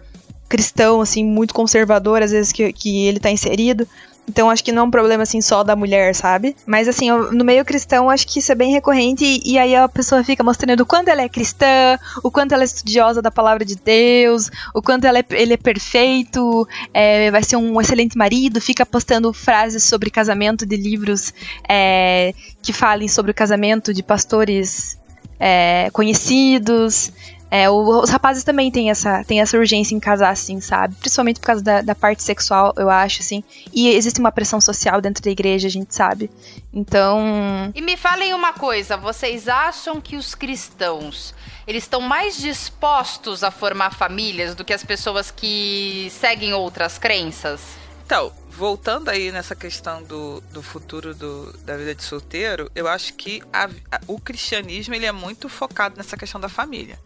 cristão, 0.48 1.00
assim, 1.00 1.24
muito 1.24 1.54
conservador, 1.54 2.22
às 2.22 2.32
vezes, 2.32 2.52
que, 2.52 2.72
que 2.74 3.08
ele 3.08 3.20
tá 3.20 3.32
inserido. 3.32 3.88
Então 4.28 4.50
acho 4.50 4.64
que 4.64 4.72
não 4.72 4.84
é 4.84 4.86
um 4.86 4.92
problema 4.92 5.24
assim 5.24 5.42
só 5.42 5.64
da 5.64 5.76
mulher, 5.76 6.14
sabe? 6.16 6.56
Mas 6.66 6.88
assim, 6.88 7.10
no 7.10 7.44
meio 7.44 7.66
cristão 7.66 8.10
acho 8.10 8.28
que 8.28 8.40
isso 8.40 8.52
é 8.52 8.56
bem 8.56 8.72
recorrente 8.72 9.26
e, 9.26 9.54
e, 9.54 9.58
aí 9.58 9.76
a 9.76 9.88
pessoa 9.90 10.24
fica 10.24 10.44
mostrando 10.44 10.82
o 10.82 10.86
quanto 10.86 11.10
ela 11.10 11.22
é 11.22 11.28
cristã, 11.30 11.98
o 12.24 12.32
quanto 12.32 12.54
ela 12.54 12.64
é 12.64 12.66
estudiosa 12.66 13.22
da 13.22 13.32
palavra 13.32 13.66
de 13.66 13.76
Deus, 13.76 14.50
o 14.74 14.82
quanto 14.82 15.06
ela 15.06 15.20
é, 15.20 15.26
ele 15.32 15.54
é 15.54 15.58
perfeito, 15.58 16.68
é, 16.94 17.32
vai 17.32 17.44
ser 17.44 17.56
um 17.56 17.82
excelente 17.82 18.18
marido, 18.18 18.62
fica 18.62 18.86
postando 18.86 19.34
frases 19.34 19.84
sobre 19.84 20.10
casamento 20.10 20.66
de 20.66 20.78
livros 20.78 21.34
é, 21.68 22.34
que 22.62 22.72
falem 22.72 23.08
sobre 23.08 23.32
o 23.32 23.34
casamento 23.34 23.94
de 23.94 24.04
pastores 24.04 24.98
é, 25.40 25.90
conhecidos. 25.92 27.12
É, 27.54 27.70
os 27.70 28.10
rapazes 28.10 28.46
também 28.46 28.72
têm 28.72 28.90
essa, 28.90 29.26
têm 29.26 29.42
essa 29.42 29.58
urgência 29.58 29.94
em 29.94 30.00
casar, 30.00 30.30
assim, 30.30 30.62
sabe? 30.62 30.96
Principalmente 30.96 31.42
por 31.42 31.48
causa 31.48 31.62
da, 31.62 31.82
da, 31.82 31.94
parte 31.94 32.24
sexual, 32.24 32.74
eu 32.78 32.90
acho, 32.90 33.22
assim. 33.22 33.44
E 33.74 33.90
existe 33.90 34.22
uma 34.22 34.32
pressão 34.32 34.62
social 34.62 35.02
dentro 35.02 35.22
da 35.22 35.30
igreja, 35.30 35.68
a 35.68 35.72
gente 35.72 35.94
sabe. 35.94 36.32
Então. 36.74 37.70
E 37.76 37.82
me 37.82 37.98
falem 37.98 38.34
uma 38.34 38.54
coisa: 38.54 38.96
vocês 38.96 39.50
acham 39.50 40.00
que 40.00 40.16
os 40.16 40.34
cristãos 40.34 41.36
eles 41.68 41.84
estão 41.84 42.02
mais 42.02 42.38
dispostos 42.38 43.44
a 43.44 43.52
formar 43.52 43.94
famílias 43.94 44.56
do 44.56 44.64
que 44.64 44.74
as 44.74 44.84
pessoas 44.84 45.30
que 45.30 46.08
seguem 46.10 46.54
outras 46.54 46.98
crenças? 46.98 47.62
Então, 48.06 48.32
voltando 48.50 49.10
aí 49.10 49.32
nessa 49.32 49.56
questão 49.56 50.04
do, 50.04 50.42
do 50.52 50.62
futuro 50.62 51.14
do, 51.14 51.54
da 51.60 51.78
vida 51.78 51.96
de 51.96 52.04
solteiro, 52.04 52.70
eu 52.76 52.88
acho 52.88 53.14
que 53.14 53.42
a, 53.54 53.70
a, 53.92 54.02
o 54.08 54.20
cristianismo 54.20 54.96
ele 54.96 55.06
é 55.06 55.12
muito 55.12 55.48
focado 55.48 55.96
nessa 55.98 56.18
questão 56.18 56.42
da 56.42 56.50
família. 56.50 57.00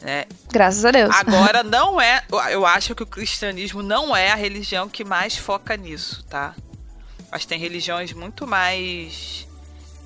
Né? 0.00 0.26
Graças 0.50 0.84
a 0.84 0.90
Deus. 0.90 1.14
Agora, 1.14 1.62
não 1.64 2.00
é. 2.00 2.24
Eu 2.50 2.66
acho 2.66 2.94
que 2.94 3.02
o 3.02 3.06
cristianismo 3.06 3.82
não 3.82 4.16
é 4.16 4.30
a 4.30 4.34
religião 4.34 4.88
que 4.88 5.04
mais 5.04 5.36
foca 5.36 5.76
nisso, 5.76 6.24
tá? 6.24 6.54
Mas 7.30 7.44
tem 7.44 7.58
religiões 7.58 8.12
muito 8.12 8.46
mais 8.46 9.46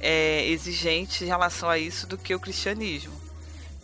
é, 0.00 0.46
exigentes 0.48 1.22
em 1.22 1.26
relação 1.26 1.68
a 1.68 1.78
isso 1.78 2.06
do 2.06 2.16
que 2.16 2.34
o 2.34 2.40
cristianismo. 2.40 3.20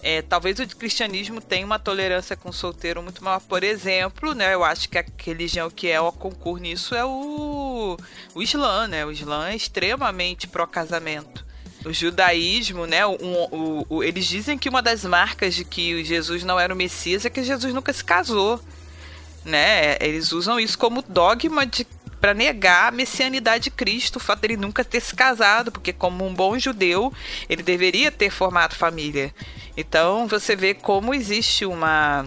É, 0.03 0.23
talvez 0.23 0.59
o 0.59 0.67
cristianismo 0.77 1.41
tenha 1.41 1.67
uma 1.67 1.79
tolerância 1.79 2.37
com 2.37 2.51
o 2.51 2.53
solteiro 2.53 3.03
muito 3.03 3.25
maior. 3.25 3.41
Por 3.41 3.65
exemplo, 3.65 4.35
né, 4.35 4.55
eu 4.55 4.63
acho 4.63 4.89
que 4.89 4.99
a 4.99 5.05
religião 5.19 5.71
que 5.71 5.89
é 5.89 6.01
o 6.01 6.13
concurso 6.13 6.63
nisso 6.63 6.95
é 6.95 7.05
o, 7.05 7.97
o 8.35 8.43
Islã, 8.43 8.87
né? 8.87 9.05
O 9.05 9.11
Islã 9.11 9.49
é 9.49 9.57
extremamente 9.57 10.47
pró-casamento 10.47 11.46
o 11.87 11.93
judaísmo, 11.93 12.85
né? 12.85 13.07
Um, 13.07 13.15
o, 13.51 13.87
o, 13.89 14.05
eles 14.05 14.27
dizem 14.27 14.59
que 14.59 14.69
uma 14.69 14.83
das 14.83 15.05
marcas 15.05 15.55
de 15.55 15.65
que 15.65 16.05
Jesus 16.05 16.43
não 16.43 16.59
era 16.59 16.75
o 16.75 16.77
Messias 16.77 17.25
é 17.25 17.31
que 17.31 17.45
Jesus 17.45 17.73
nunca 17.73 17.93
se 17.93 18.05
casou, 18.05 18.61
né? 19.45 19.97
Eles 20.01 20.33
usam 20.33 20.59
isso 20.59 20.77
como 20.77 21.01
dogma 21.03 21.65
de 21.65 21.87
para 22.21 22.33
negar 22.33 22.89
a 22.89 22.91
messianidade 22.91 23.65
de 23.65 23.71
Cristo, 23.71 24.17
o 24.17 24.21
fato 24.21 24.41
dele 24.41 24.57
nunca 24.57 24.83
ter 24.83 25.01
se 25.01 25.15
casado, 25.15 25.71
porque 25.71 25.93
como 25.93 26.27
um 26.27 26.35
bom 26.35 26.59
judeu, 26.59 27.13
ele 27.49 27.63
deveria 27.63 28.11
ter 28.11 28.31
formado 28.31 28.75
família. 28.75 29.33
Então, 29.77 30.27
você 30.27 30.57
vê 30.57 30.75
como 30.75 31.15
existe 31.15 31.65
uma 31.65 32.27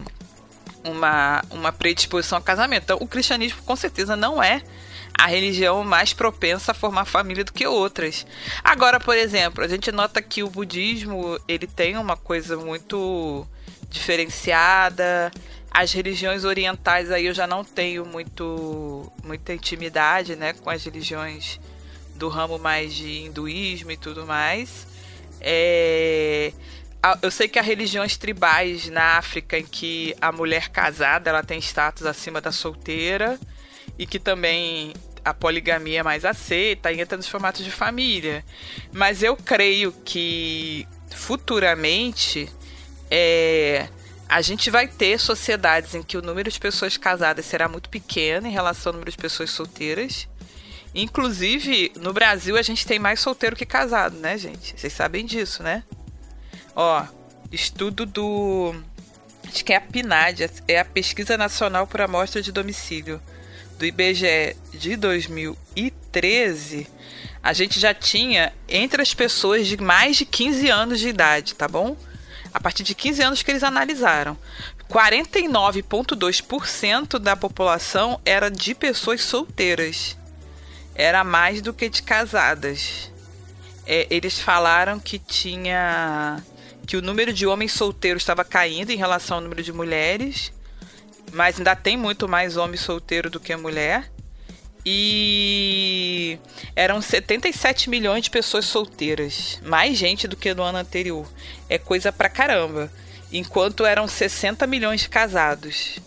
uma 0.85 1.43
uma 1.49 1.71
predisposição 1.73 2.37
ao 2.37 2.43
casamento. 2.43 2.83
Então, 2.83 2.97
o 3.01 3.07
cristianismo 3.07 3.61
com 3.63 3.75
certeza 3.75 4.15
não 4.15 4.41
é 4.41 4.61
a 5.19 5.27
religião 5.27 5.83
mais 5.83 6.13
propensa 6.13 6.71
a 6.71 6.73
formar 6.73 7.03
família 7.03 7.43
do 7.43 7.51
que 7.51 7.67
outras. 7.67 8.25
Agora, 8.63 9.01
por 9.01 9.17
exemplo, 9.17 9.61
a 9.61 9.67
gente 9.67 9.91
nota 9.91 10.21
que 10.21 10.41
o 10.43 10.49
budismo 10.49 11.37
ele 11.45 11.67
tem 11.67 11.97
uma 11.97 12.15
coisa 12.15 12.55
muito 12.55 13.45
diferenciada. 13.89 15.29
As 15.69 15.91
religiões 15.91 16.45
orientais 16.45 17.11
aí 17.11 17.25
eu 17.25 17.33
já 17.33 17.45
não 17.45 17.65
tenho 17.65 18.05
muito 18.05 19.11
muita 19.21 19.53
intimidade, 19.53 20.37
né, 20.37 20.53
com 20.53 20.69
as 20.69 20.85
religiões 20.85 21.59
do 22.15 22.29
ramo 22.29 22.57
mais 22.57 22.93
de 22.95 23.25
hinduísmo 23.25 23.91
e 23.91 23.97
tudo 23.97 24.25
mais. 24.25 24.87
É, 25.41 26.53
eu 27.21 27.29
sei 27.29 27.49
que 27.49 27.59
há 27.59 27.61
religiões 27.61 28.15
tribais 28.15 28.87
na 28.87 29.17
África 29.17 29.59
em 29.59 29.65
que 29.65 30.15
a 30.21 30.31
mulher 30.31 30.69
casada 30.69 31.29
ela 31.29 31.43
tem 31.43 31.59
status 31.59 32.05
acima 32.05 32.39
da 32.39 32.53
solteira 32.53 33.37
e 33.97 34.05
que 34.05 34.17
também 34.17 34.93
a 35.29 35.33
poligamia 35.33 35.99
é 35.99 36.03
mais 36.03 36.25
aceita 36.25 36.91
e 36.91 36.99
entra 36.99 37.15
nos 37.15 37.27
formatos 37.27 37.63
de 37.63 37.71
família. 37.71 38.43
Mas 38.91 39.21
eu 39.21 39.37
creio 39.37 39.91
que 40.03 40.87
futuramente 41.11 42.49
é, 43.11 43.87
a 44.27 44.41
gente 44.41 44.69
vai 44.69 44.87
ter 44.87 45.19
sociedades 45.19 45.95
em 45.95 46.03
que 46.03 46.17
o 46.17 46.21
número 46.21 46.49
de 46.51 46.59
pessoas 46.59 46.97
casadas 46.97 47.45
será 47.45 47.67
muito 47.67 47.89
pequeno 47.89 48.47
em 48.47 48.51
relação 48.51 48.89
ao 48.89 48.93
número 48.93 49.11
de 49.11 49.17
pessoas 49.17 49.51
solteiras. 49.51 50.27
Inclusive, 50.93 51.91
no 51.97 52.11
Brasil 52.11 52.57
a 52.57 52.61
gente 52.61 52.85
tem 52.85 52.97
mais 52.97 53.19
solteiro 53.19 53.55
que 53.55 53.65
casado, 53.65 54.17
né, 54.17 54.37
gente? 54.37 54.79
Vocês 54.79 54.93
sabem 54.93 55.25
disso, 55.25 55.61
né? 55.61 55.83
Ó, 56.75 57.05
estudo 57.51 58.05
do. 58.05 58.73
Acho 59.47 59.63
que 59.63 59.73
é 59.73 59.77
a 59.77 59.81
PNAD, 59.81 60.49
é 60.67 60.79
a 60.79 60.85
Pesquisa 60.85 61.37
Nacional 61.37 61.85
por 61.85 62.01
Amostra 62.01 62.41
de 62.41 62.51
Domicílio 62.51 63.21
do 63.79 63.85
IBGE 63.85 64.55
de 64.73 64.97
2013, 64.97 66.85
a 67.41 67.53
gente 67.53 67.79
já 67.79 67.93
tinha 67.93 68.51
entre 68.67 69.01
as 69.01 69.13
pessoas 69.13 69.67
de 69.67 69.77
mais 69.77 70.17
de 70.17 70.25
15 70.25 70.69
anos 70.69 70.99
de 70.99 71.07
idade, 71.07 71.55
tá 71.55 71.65
bom? 71.65 71.95
A 72.53 72.59
partir 72.59 72.83
de 72.83 72.93
15 72.93 73.23
anos 73.23 73.41
que 73.41 73.49
eles 73.49 73.63
analisaram. 73.63 74.37
49,2% 74.89 77.17
da 77.19 77.37
população 77.37 78.19
era 78.25 78.51
de 78.51 78.75
pessoas 78.75 79.21
solteiras. 79.21 80.17
Era 80.93 81.23
mais 81.23 81.61
do 81.61 81.73
que 81.73 81.87
de 81.87 82.03
casadas. 82.03 83.09
É, 83.87 84.07
eles 84.09 84.39
falaram 84.39 84.99
que 84.99 85.17
tinha. 85.17 86.43
que 86.85 86.97
o 86.97 87.01
número 87.01 87.31
de 87.31 87.47
homens 87.47 87.71
solteiros 87.71 88.23
estava 88.23 88.43
caindo 88.43 88.89
em 88.89 88.97
relação 88.97 89.37
ao 89.37 89.43
número 89.43 89.63
de 89.63 89.71
mulheres 89.71 90.51
mas 91.33 91.57
ainda 91.57 91.75
tem 91.75 91.97
muito 91.97 92.27
mais 92.27 92.57
homem 92.57 92.77
solteiro 92.77 93.29
do 93.29 93.39
que 93.39 93.55
mulher. 93.55 94.09
E 94.85 96.39
eram 96.75 97.01
77 97.01 97.89
milhões 97.89 98.23
de 98.23 98.29
pessoas 98.29 98.65
solteiras, 98.65 99.59
mais 99.63 99.97
gente 99.97 100.27
do 100.27 100.37
que 100.37 100.53
no 100.53 100.63
ano 100.63 100.77
anterior. 100.77 101.27
É 101.69 101.77
coisa 101.77 102.11
pra 102.11 102.29
caramba. 102.29 102.91
Enquanto 103.31 103.85
eram 103.85 104.07
60 104.07 104.65
milhões 104.65 105.01
de 105.01 105.09
casados. 105.09 105.99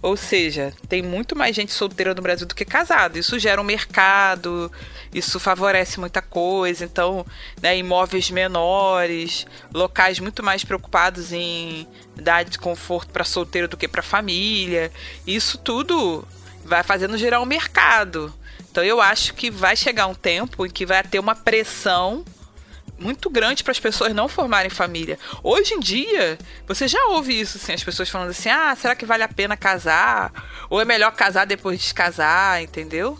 Ou 0.00 0.16
seja, 0.16 0.72
tem 0.88 1.02
muito 1.02 1.34
mais 1.34 1.56
gente 1.56 1.72
solteira 1.72 2.14
no 2.14 2.22
Brasil 2.22 2.46
do 2.46 2.54
que 2.54 2.64
casado. 2.64 3.18
Isso 3.18 3.38
gera 3.38 3.60
um 3.60 3.64
mercado, 3.64 4.70
isso 5.12 5.40
favorece 5.40 5.98
muita 5.98 6.22
coisa. 6.22 6.84
Então, 6.84 7.26
né, 7.60 7.76
imóveis 7.76 8.30
menores, 8.30 9.46
locais 9.74 10.20
muito 10.20 10.42
mais 10.42 10.64
preocupados 10.64 11.32
em 11.32 11.86
dar 12.14 12.44
de 12.44 12.58
conforto 12.58 13.10
para 13.10 13.24
solteiro 13.24 13.66
do 13.66 13.76
que 13.76 13.88
para 13.88 14.02
família. 14.02 14.92
Isso 15.26 15.58
tudo 15.58 16.26
vai 16.64 16.84
fazendo 16.84 17.18
gerar 17.18 17.40
um 17.40 17.46
mercado. 17.46 18.32
Então, 18.70 18.84
eu 18.84 19.00
acho 19.00 19.34
que 19.34 19.50
vai 19.50 19.74
chegar 19.74 20.06
um 20.06 20.14
tempo 20.14 20.64
em 20.64 20.70
que 20.70 20.86
vai 20.86 21.02
ter 21.02 21.18
uma 21.18 21.34
pressão 21.34 22.24
muito 22.98 23.30
grande 23.30 23.62
para 23.62 23.72
as 23.72 23.80
pessoas 23.80 24.14
não 24.14 24.28
formarem 24.28 24.70
família. 24.70 25.18
Hoje 25.42 25.74
em 25.74 25.80
dia, 25.80 26.38
você 26.66 26.88
já 26.88 27.02
ouve 27.06 27.38
isso, 27.38 27.56
assim, 27.56 27.72
as 27.72 27.84
pessoas 27.84 28.08
falando 28.08 28.30
assim: 28.30 28.48
ah, 28.48 28.74
será 28.76 28.94
que 28.94 29.06
vale 29.06 29.22
a 29.22 29.28
pena 29.28 29.56
casar? 29.56 30.32
Ou 30.68 30.80
é 30.80 30.84
melhor 30.84 31.12
casar 31.12 31.46
depois 31.46 31.80
de 31.80 31.94
casar, 31.94 32.62
entendeu? 32.62 33.18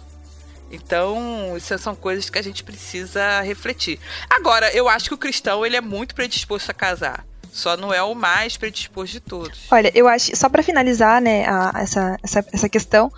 Então, 0.71 1.57
isso 1.57 1.77
são 1.79 1.95
coisas 1.95 2.29
que 2.29 2.39
a 2.39 2.43
gente 2.43 2.63
precisa 2.63 3.41
refletir. 3.41 3.99
Agora, 4.29 4.71
eu 4.75 4.89
acho 4.89 5.09
que 5.09 5.15
o 5.15 5.19
cristão 5.19 5.65
ele 5.65 5.77
é 5.77 5.81
muito 5.81 6.15
predisposto 6.15 6.71
a 6.71 6.75
casar. 6.75 7.25
Só 7.51 7.77
não 7.77 7.93
é 7.93 8.03
o 8.03 8.15
mais 8.15 8.57
predisposto 8.57 9.15
de 9.15 9.21
todos. 9.21 9.61
Olha, 9.71 9.91
eu 9.95 10.07
acho, 10.07 10.37
só 10.37 10.49
para 10.49 10.63
finalizar, 10.63 11.23
né, 11.23 11.47
a, 11.49 11.73
essa, 11.77 12.19
essa, 12.23 12.45
essa 12.53 12.69
questão, 12.69 13.11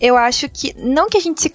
eu 0.00 0.16
acho 0.16 0.48
que 0.48 0.74
não 0.76 1.08
que 1.08 1.16
a 1.16 1.20
gente 1.20 1.42
se, 1.42 1.52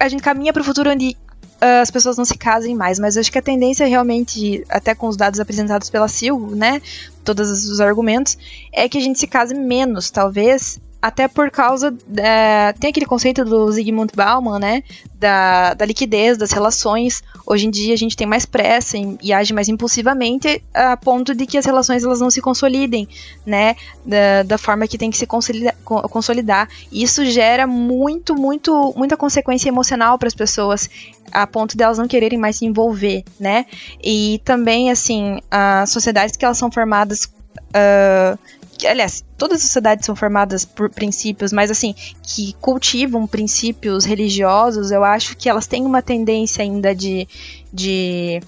a 0.00 0.08
gente 0.08 0.22
caminha 0.22 0.52
para 0.52 0.62
o 0.62 0.64
futuro 0.64 0.90
onde 0.90 1.16
as 1.60 1.90
pessoas 1.90 2.16
não 2.16 2.24
se 2.24 2.36
casem 2.36 2.74
mais, 2.74 2.98
mas 2.98 3.16
acho 3.16 3.32
que 3.32 3.38
a 3.38 3.42
tendência 3.42 3.86
realmente, 3.86 4.64
até 4.68 4.94
com 4.94 5.08
os 5.08 5.16
dados 5.16 5.40
apresentados 5.40 5.90
pela 5.90 6.08
Silvio, 6.08 6.54
né, 6.54 6.80
todos 7.24 7.66
os 7.68 7.80
argumentos, 7.80 8.38
é 8.72 8.88
que 8.88 8.98
a 8.98 9.00
gente 9.00 9.18
se 9.18 9.26
case 9.26 9.54
menos, 9.54 10.10
talvez, 10.10 10.78
até 11.00 11.28
por 11.28 11.50
causa. 11.50 11.94
É, 12.16 12.72
tem 12.74 12.90
aquele 12.90 13.06
conceito 13.06 13.44
do 13.44 13.70
Zygmunt 13.70 14.14
Bauman, 14.14 14.58
né? 14.58 14.82
Da, 15.14 15.74
da 15.74 15.84
liquidez 15.84 16.36
das 16.36 16.50
relações. 16.52 17.22
Hoje 17.46 17.66
em 17.66 17.70
dia 17.70 17.94
a 17.94 17.96
gente 17.96 18.16
tem 18.16 18.26
mais 18.26 18.44
pressa 18.44 18.96
e, 18.96 19.18
e, 19.22 19.32
age 19.32 19.52
mais 19.52 19.68
impulsivamente 19.68 20.62
a 20.72 20.96
ponto 20.96 21.34
de 21.34 21.46
que 21.46 21.58
as 21.58 21.64
relações 21.64 22.04
elas 22.04 22.20
não 22.20 22.30
se 22.30 22.40
consolidem, 22.40 23.08
né? 23.46 23.76
Da, 24.04 24.42
da 24.44 24.58
forma 24.58 24.86
que 24.86 24.98
tem 24.98 25.10
que 25.10 25.18
se 25.18 25.26
consolidar. 25.26 25.74
consolidar. 25.84 26.68
E 26.90 27.02
isso 27.02 27.24
gera 27.24 27.66
muito, 27.66 28.34
muito, 28.34 28.92
muita 28.96 29.16
consequência 29.16 29.68
emocional 29.68 30.18
para 30.18 30.28
as 30.28 30.34
pessoas 30.34 30.88
a 31.32 31.46
ponto 31.46 31.76
de 31.76 31.82
elas 31.82 31.98
não 31.98 32.08
quererem 32.08 32.38
mais 32.38 32.56
se 32.56 32.64
envolver, 32.64 33.24
né? 33.38 33.66
E 34.02 34.40
também, 34.44 34.90
assim, 34.90 35.40
as 35.50 35.90
sociedades 35.90 36.36
que 36.36 36.44
elas 36.44 36.58
são 36.58 36.70
formadas. 36.70 37.30
Uh, 37.68 38.38
aliás, 38.86 39.24
todas 39.36 39.58
as 39.58 39.64
sociedades 39.64 40.06
são 40.06 40.14
formadas 40.14 40.64
por 40.64 40.90
princípios, 40.90 41.52
mas 41.52 41.70
assim, 41.70 41.94
que 42.22 42.54
cultivam 42.60 43.26
princípios 43.26 44.04
religiosos, 44.04 44.90
eu 44.90 45.04
acho 45.04 45.36
que 45.36 45.48
elas 45.48 45.66
têm 45.66 45.84
uma 45.84 46.02
tendência 46.02 46.62
ainda 46.62 46.94
de, 46.94 47.26
de 47.72 48.40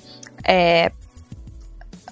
é, 0.45 0.93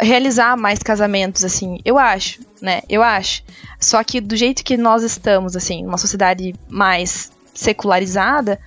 realizar 0.00 0.56
mais 0.56 0.82
casamentos, 0.82 1.44
assim, 1.44 1.78
eu 1.84 1.98
acho, 1.98 2.40
né? 2.60 2.82
Eu 2.88 3.02
acho. 3.02 3.42
Só 3.80 4.02
que 4.02 4.20
do 4.20 4.36
jeito 4.36 4.64
que 4.64 4.76
nós 4.76 5.02
estamos, 5.02 5.56
assim, 5.56 5.86
uma 5.86 5.98
sociedade 5.98 6.54
mais 6.68 7.30
secularizada, 7.54 8.58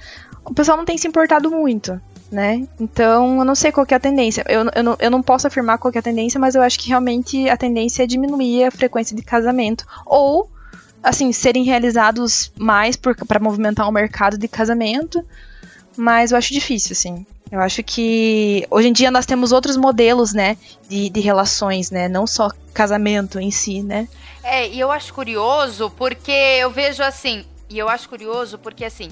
o 0.45 0.53
pessoal 0.53 0.77
não 0.77 0.85
tem 0.85 0.97
se 0.97 1.07
importado 1.07 1.49
muito 1.49 2.01
né? 2.31 2.65
Então, 2.79 3.39
eu 3.39 3.45
não 3.45 3.55
sei 3.55 3.71
qual 3.71 3.85
é 3.89 3.93
a 3.93 3.99
tendência. 3.99 4.45
Eu, 4.47 4.65
eu, 4.73 4.83
não, 4.83 4.97
eu 4.99 5.11
não 5.11 5.21
posso 5.21 5.47
afirmar 5.47 5.77
qual 5.77 5.91
é 5.93 5.99
a 5.99 6.01
tendência, 6.01 6.39
mas 6.39 6.55
eu 6.55 6.61
acho 6.61 6.79
que 6.79 6.87
realmente 6.87 7.49
a 7.49 7.57
tendência 7.57 8.03
é 8.03 8.07
diminuir 8.07 8.63
a 8.63 8.71
frequência 8.71 9.15
de 9.15 9.21
casamento. 9.21 9.85
Ou, 10.05 10.49
assim, 11.03 11.31
serem 11.33 11.63
realizados 11.63 12.51
mais 12.57 12.95
para 12.95 13.39
movimentar 13.39 13.87
o 13.87 13.91
mercado 13.91 14.37
de 14.37 14.47
casamento. 14.47 15.23
Mas 15.97 16.31
eu 16.31 16.37
acho 16.37 16.53
difícil, 16.53 16.93
assim. 16.93 17.25
Eu 17.51 17.59
acho 17.59 17.83
que 17.83 18.65
hoje 18.71 18.87
em 18.87 18.93
dia 18.93 19.11
nós 19.11 19.25
temos 19.25 19.51
outros 19.51 19.75
modelos, 19.75 20.33
né, 20.33 20.55
de, 20.87 21.09
de 21.09 21.19
relações, 21.19 21.91
né, 21.91 22.07
não 22.07 22.25
só 22.25 22.49
casamento 22.73 23.41
em 23.41 23.51
si, 23.51 23.83
né. 23.83 24.07
É, 24.41 24.69
e 24.69 24.79
eu 24.79 24.89
acho 24.89 25.13
curioso 25.13 25.89
porque 25.97 26.31
eu 26.31 26.71
vejo 26.71 27.03
assim, 27.03 27.45
e 27.69 27.77
eu 27.77 27.89
acho 27.89 28.07
curioso 28.07 28.57
porque 28.57 28.85
assim, 28.85 29.11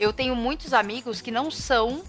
eu 0.00 0.12
tenho 0.12 0.34
muitos 0.34 0.74
amigos 0.74 1.20
que 1.20 1.30
não 1.30 1.48
são 1.48 2.02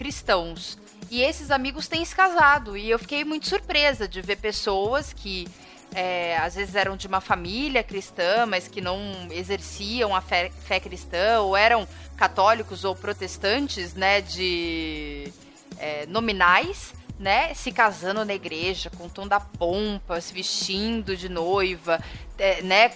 cristãos. 0.00 0.78
E 1.10 1.20
esses 1.20 1.50
amigos 1.50 1.86
têm 1.86 2.02
se 2.02 2.16
casado. 2.16 2.74
E 2.74 2.88
eu 2.88 2.98
fiquei 2.98 3.22
muito 3.22 3.46
surpresa 3.46 4.08
de 4.08 4.22
ver 4.22 4.36
pessoas 4.36 5.12
que 5.12 5.46
é, 5.94 6.38
às 6.38 6.54
vezes 6.54 6.74
eram 6.74 6.96
de 6.96 7.06
uma 7.06 7.20
família 7.20 7.82
cristã, 7.82 8.46
mas 8.46 8.66
que 8.66 8.80
não 8.80 8.98
exerciam 9.30 10.16
a 10.16 10.22
fé, 10.22 10.50
fé 10.64 10.80
cristã, 10.80 11.40
ou 11.40 11.54
eram 11.54 11.86
católicos 12.16 12.82
ou 12.82 12.96
protestantes, 12.96 13.92
né, 13.92 14.22
de 14.22 15.30
é, 15.78 16.06
nominais, 16.06 16.94
né, 17.20 17.52
se 17.52 17.70
casando 17.70 18.24
na 18.24 18.32
igreja 18.32 18.88
com 18.96 19.04
o 19.04 19.10
tom 19.10 19.28
da 19.28 19.38
pompa, 19.38 20.18
se 20.22 20.32
vestindo 20.32 21.14
de 21.14 21.28
noiva, 21.28 22.02
é, 22.38 22.62
né, 22.62 22.90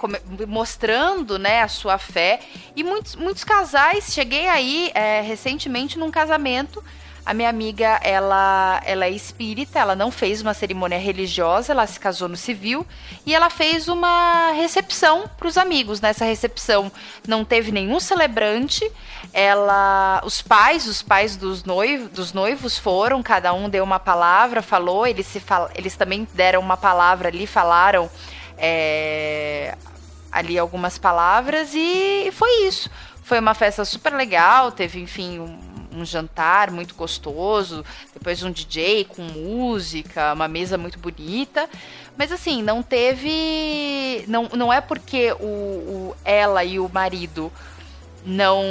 mostrando, 0.48 1.38
né, 1.38 1.60
a 1.60 1.68
sua 1.68 1.98
fé. 1.98 2.40
E 2.74 2.82
muitos, 2.82 3.16
muitos 3.16 3.44
casais, 3.44 4.14
cheguei 4.14 4.48
aí 4.48 4.90
é, 4.94 5.20
recentemente 5.20 5.98
num 5.98 6.10
casamento 6.10 6.82
a 7.26 7.32
minha 7.32 7.48
amiga, 7.48 7.98
ela, 8.02 8.82
ela 8.84 9.06
é 9.06 9.10
espírita, 9.10 9.78
ela 9.78 9.96
não 9.96 10.10
fez 10.10 10.42
uma 10.42 10.52
cerimônia 10.52 10.98
religiosa, 10.98 11.72
ela 11.72 11.86
se 11.86 11.98
casou 11.98 12.28
no 12.28 12.36
civil 12.36 12.86
e 13.24 13.34
ela 13.34 13.48
fez 13.48 13.88
uma 13.88 14.50
recepção 14.52 15.24
para 15.38 15.48
os 15.48 15.56
amigos. 15.56 16.02
Nessa 16.02 16.26
recepção 16.26 16.92
não 17.26 17.42
teve 17.42 17.72
nenhum 17.72 17.98
celebrante. 17.98 18.90
Ela, 19.32 20.20
os 20.22 20.42
pais, 20.42 20.86
os 20.86 21.00
pais 21.00 21.34
dos 21.34 21.64
noivos, 21.64 22.10
dos 22.10 22.34
noivos 22.34 22.76
foram, 22.76 23.22
cada 23.22 23.54
um 23.54 23.70
deu 23.70 23.82
uma 23.82 23.98
palavra, 23.98 24.60
falou. 24.60 25.06
Eles 25.06 25.26
se 25.26 25.40
fal, 25.40 25.70
eles 25.74 25.96
também 25.96 26.28
deram 26.34 26.60
uma 26.60 26.76
palavra 26.76 27.28
ali, 27.28 27.46
falaram 27.46 28.10
é, 28.58 29.78
ali 30.30 30.58
algumas 30.58 30.98
palavras 30.98 31.70
e 31.74 32.28
foi 32.32 32.66
isso. 32.66 32.90
Foi 33.22 33.38
uma 33.38 33.54
festa 33.54 33.82
super 33.86 34.12
legal, 34.12 34.70
teve 34.70 35.00
enfim 35.00 35.38
um, 35.38 35.73
um 35.94 36.04
jantar 36.04 36.70
muito 36.70 36.94
gostoso, 36.94 37.84
depois 38.12 38.42
um 38.42 38.50
DJ 38.50 39.04
com 39.04 39.22
música, 39.22 40.32
uma 40.32 40.48
mesa 40.48 40.76
muito 40.76 40.98
bonita. 40.98 41.68
Mas 42.16 42.30
assim, 42.30 42.62
não 42.62 42.82
teve. 42.82 44.24
Não, 44.28 44.48
não 44.54 44.72
é 44.72 44.80
porque 44.80 45.32
o, 45.40 45.44
o 45.44 46.16
ela 46.24 46.64
e 46.64 46.78
o 46.78 46.88
marido 46.88 47.52
não 48.24 48.62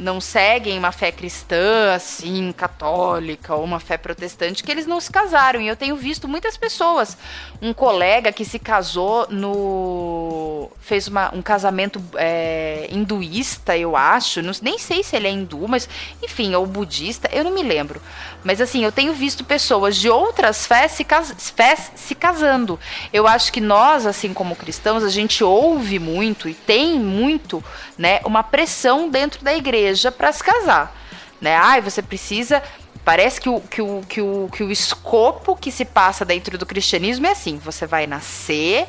não 0.00 0.20
seguem 0.20 0.78
uma 0.78 0.92
fé 0.92 1.12
cristã, 1.12 1.92
assim, 1.94 2.52
católica, 2.52 3.54
ou 3.54 3.62
uma 3.62 3.78
fé 3.78 3.98
protestante, 3.98 4.62
que 4.62 4.70
eles 4.70 4.86
não 4.86 4.98
se 4.98 5.10
casaram. 5.10 5.60
E 5.60 5.68
eu 5.68 5.76
tenho 5.76 5.94
visto 5.94 6.26
muitas 6.26 6.56
pessoas. 6.56 7.16
Um 7.60 7.72
colega 7.72 8.32
que 8.32 8.44
se 8.44 8.58
casou 8.58 9.26
no. 9.28 10.70
fez 10.80 11.06
uma, 11.06 11.34
um 11.34 11.42
casamento 11.42 12.02
é, 12.16 12.88
hinduísta, 12.90 13.76
eu 13.76 13.94
acho. 13.94 14.40
Não, 14.42 14.52
nem 14.62 14.78
sei 14.78 15.02
se 15.02 15.14
ele 15.16 15.28
é 15.28 15.30
hindu, 15.30 15.68
mas, 15.68 15.88
enfim, 16.22 16.54
ou 16.54 16.66
budista, 16.66 17.28
eu 17.32 17.44
não 17.44 17.52
me 17.52 17.62
lembro. 17.62 18.00
Mas 18.42 18.60
assim, 18.60 18.82
eu 18.82 18.90
tenho 18.90 19.12
visto 19.12 19.44
pessoas 19.44 19.96
de 19.96 20.08
outras 20.08 20.66
fés 20.66 20.92
se, 20.92 21.04
cas 21.04 21.52
fés 21.54 21.92
se 21.94 22.14
casando. 22.14 22.80
Eu 23.12 23.26
acho 23.26 23.52
que 23.52 23.60
nós, 23.60 24.06
assim 24.06 24.32
como 24.32 24.56
cristãos, 24.56 25.04
a 25.04 25.10
gente 25.10 25.44
ouve 25.44 25.98
muito 25.98 26.48
e 26.48 26.54
tem 26.54 26.98
muito, 26.98 27.62
né, 27.98 28.20
uma 28.24 28.42
pressão 28.42 28.79
dentro 29.10 29.44
da 29.44 29.54
igreja 29.54 30.10
para 30.10 30.32
se 30.32 30.42
casar. 30.42 30.96
Né? 31.40 31.56
Ai, 31.56 31.80
você 31.80 32.02
precisa 32.02 32.62
Parece 33.04 33.40
que 33.40 33.48
o, 33.48 33.60
que, 33.60 33.80
o, 33.80 34.02
que, 34.06 34.20
o, 34.20 34.48
que 34.52 34.62
o 34.62 34.70
escopo 34.70 35.56
que 35.56 35.72
se 35.72 35.84
passa 35.84 36.24
dentro 36.24 36.58
do 36.58 36.66
cristianismo 36.66 37.26
é 37.26 37.30
assim: 37.30 37.56
você 37.56 37.86
vai 37.86 38.06
nascer, 38.06 38.86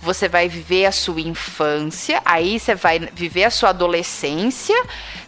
você 0.00 0.28
vai 0.28 0.46
viver 0.46 0.84
a 0.84 0.92
sua 0.92 1.20
infância, 1.20 2.20
aí 2.24 2.60
você 2.60 2.74
vai 2.74 2.98
viver 2.98 3.44
a 3.44 3.50
sua 3.50 3.70
adolescência. 3.70 4.76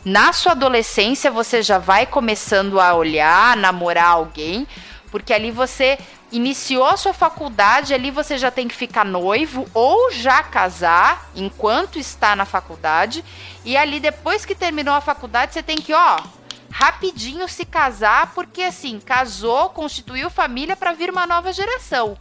Na 0.05 0.33
sua 0.33 0.53
adolescência, 0.53 1.31
você 1.31 1.63
já 1.63 1.79
vai 1.79 2.07
começando 2.07 2.79
a 2.79 2.95
olhar, 2.95 3.57
namorar 3.57 4.11
alguém, 4.11 4.69
porque 5.11 5.33
ali 5.33 5.51
você 5.51 5.99
iniciou 6.31 6.87
a 6.87 6.97
sua 6.97 7.12
faculdade, 7.12 7.95
ali 7.95 8.11
você 8.11 8.37
já 8.37 8.51
tem 8.51 8.68
que 8.68 8.74
ficar 8.74 9.05
noivo 9.05 9.66
ou 9.72 10.11
já 10.11 10.43
casar 10.43 11.31
enquanto 11.35 11.99
está 11.99 12.37
na 12.37 12.45
faculdade. 12.45 13.24
E 13.64 13.76
ali, 13.76 13.99
depois 14.01 14.45
que 14.45 14.55
terminou 14.55 14.95
a 14.95 15.01
faculdade, 15.01 15.55
você 15.55 15.62
tem 15.62 15.79
que, 15.79 15.93
ó, 15.93 16.18
rapidinho 16.70 17.49
se 17.49 17.64
casar, 17.64 18.35
porque 18.35 18.62
assim, 18.62 19.01
casou, 19.01 19.70
constituiu 19.70 20.31
família 20.31 20.76
para 20.76 20.93
vir 20.93 21.11
uma 21.11 21.26
nova 21.26 21.53
geração. 21.53 22.16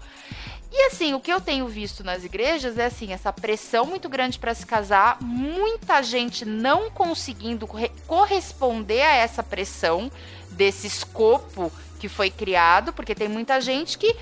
E 0.71 0.87
assim, 0.87 1.13
o 1.13 1.19
que 1.19 1.31
eu 1.31 1.39
tenho 1.39 1.67
visto 1.67 2.03
nas 2.03 2.23
igrejas 2.23 2.77
é 2.77 2.85
assim, 2.85 3.13
essa 3.13 3.31
pressão 3.31 3.85
muito 3.85 4.09
grande 4.09 4.37
para 4.37 4.53
se 4.53 4.65
casar, 4.65 5.17
muita 5.21 6.01
gente 6.03 6.43
não 6.43 6.91
conseguindo 6.91 7.67
corresponder 8.05 9.01
a 9.01 9.15
essa 9.15 9.41
pressão 9.41 10.11
desse 10.51 10.87
escopo 10.87 11.71
que 11.97 12.07
foi 12.07 12.29
criado, 12.29 12.93
porque 12.93 13.15
tem 13.15 13.27
muita 13.27 13.59
gente 13.59 13.97
que, 13.97 14.15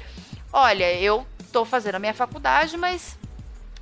olha, 0.51 0.93
eu 0.93 1.25
tô 1.51 1.65
fazendo 1.65 1.95
a 1.95 1.99
minha 1.99 2.13
faculdade, 2.13 2.77
mas 2.77 3.17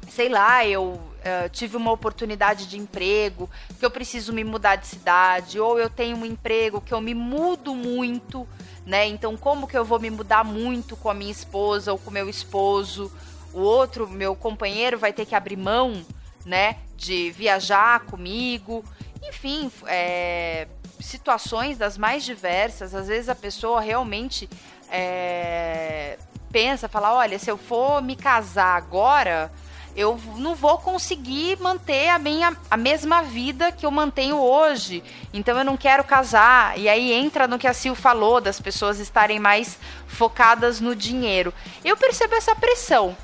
sei 0.09 0.29
lá, 0.29 0.65
eu 0.65 0.83
uh, 0.83 1.49
tive 1.51 1.77
uma 1.77 1.91
oportunidade 1.91 2.67
de 2.67 2.77
emprego, 2.77 3.49
que 3.79 3.85
eu 3.85 3.91
preciso 3.91 4.33
me 4.33 4.43
mudar 4.43 4.75
de 4.75 4.87
cidade, 4.87 5.59
ou 5.59 5.79
eu 5.79 5.89
tenho 5.89 6.17
um 6.17 6.25
emprego 6.25 6.81
que 6.81 6.93
eu 6.93 7.01
me 7.01 7.13
mudo 7.13 7.73
muito 7.73 8.47
né? 8.85 9.07
Então, 9.07 9.37
como 9.37 9.67
que 9.67 9.77
eu 9.77 9.85
vou 9.85 9.99
me 9.99 10.09
mudar 10.09 10.43
muito 10.43 10.95
com 10.95 11.09
a 11.09 11.13
minha 11.13 11.31
esposa 11.31 11.91
ou 11.91 11.97
com 11.97 12.11
meu 12.11 12.29
esposo? 12.29 13.11
O 13.53 13.59
outro, 13.59 14.07
meu 14.09 14.35
companheiro, 14.35 14.97
vai 14.97 15.13
ter 15.13 15.25
que 15.25 15.35
abrir 15.35 15.55
mão, 15.55 16.05
né? 16.45 16.77
De 16.97 17.31
viajar 17.31 18.01
comigo. 18.01 18.83
Enfim, 19.21 19.71
é, 19.87 20.67
situações 21.03 21.77
das 21.77 21.97
mais 21.97 22.23
diversas. 22.23 22.95
Às 22.95 23.07
vezes 23.07 23.29
a 23.29 23.35
pessoa 23.35 23.81
realmente 23.81 24.49
é, 24.89 26.17
pensa, 26.51 26.87
fala: 26.87 27.13
olha, 27.13 27.37
se 27.37 27.49
eu 27.49 27.57
for 27.57 28.01
me 28.01 28.15
casar 28.15 28.75
agora 28.75 29.51
eu 29.95 30.19
não 30.37 30.55
vou 30.55 30.77
conseguir 30.77 31.59
manter 31.59 32.09
a 32.09 32.17
minha 32.17 32.55
a 32.69 32.77
mesma 32.77 33.21
vida 33.21 33.71
que 33.71 33.85
eu 33.85 33.91
mantenho 33.91 34.37
hoje. 34.37 35.03
Então 35.33 35.57
eu 35.57 35.63
não 35.63 35.77
quero 35.77 36.03
casar. 36.03 36.77
E 36.77 36.89
aí 36.89 37.11
entra 37.11 37.47
no 37.47 37.59
que 37.59 37.67
a 37.67 37.73
Sil 37.73 37.93
falou 37.93 38.41
das 38.41 38.59
pessoas 38.59 38.99
estarem 38.99 39.39
mais 39.39 39.77
focadas 40.07 40.79
no 40.79 40.95
dinheiro. 40.95 41.53
Eu 41.83 41.95
percebo 41.95 42.35
essa 42.35 42.55
pressão 42.55 43.15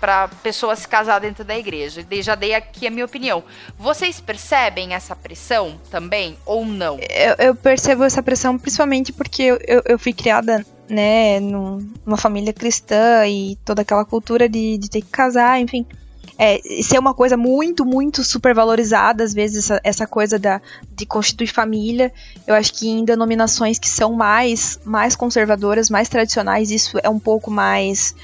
para 0.00 0.28
pessoas 0.42 0.80
se 0.80 0.88
casar 0.88 1.20
dentro 1.20 1.44
da 1.44 1.56
igreja. 1.56 2.04
Já 2.22 2.34
dei 2.34 2.54
aqui 2.54 2.86
a 2.86 2.90
minha 2.90 3.04
opinião. 3.04 3.42
Vocês 3.78 4.20
percebem 4.20 4.94
essa 4.94 5.16
pressão 5.16 5.80
também 5.90 6.36
ou 6.44 6.64
não? 6.64 6.98
Eu, 6.98 7.46
eu 7.46 7.54
percebo 7.54 8.04
essa 8.04 8.22
pressão 8.22 8.58
principalmente 8.58 9.12
porque 9.12 9.42
eu, 9.42 9.58
eu, 9.66 9.82
eu 9.86 9.98
fui 9.98 10.12
criada 10.12 10.64
né, 10.88 11.40
numa 11.40 12.16
família 12.16 12.52
cristã 12.52 13.26
e 13.26 13.56
toda 13.64 13.82
aquela 13.82 14.04
cultura 14.04 14.48
de, 14.48 14.76
de 14.78 14.90
ter 14.90 15.00
que 15.00 15.08
casar, 15.08 15.60
enfim 15.60 15.86
é, 16.38 16.60
ser 16.82 16.98
uma 16.98 17.14
coisa 17.14 17.36
muito, 17.36 17.84
muito 17.84 18.24
super 18.24 18.54
valorizada, 18.54 19.22
às 19.22 19.32
vezes, 19.32 19.64
essa, 19.64 19.80
essa 19.84 20.06
coisa 20.06 20.38
da, 20.38 20.60
de 20.94 21.06
constituir 21.06 21.46
família. 21.48 22.12
Eu 22.46 22.54
acho 22.54 22.72
que 22.74 22.88
em 22.88 23.04
denominações 23.04 23.78
que 23.78 23.88
são 23.88 24.12
mais, 24.12 24.78
mais 24.84 25.14
conservadoras, 25.14 25.88
mais 25.88 26.08
tradicionais, 26.08 26.70
isso 26.70 26.98
é 27.02 27.08
um 27.08 27.18
pouco 27.18 27.50
mais 27.50 28.14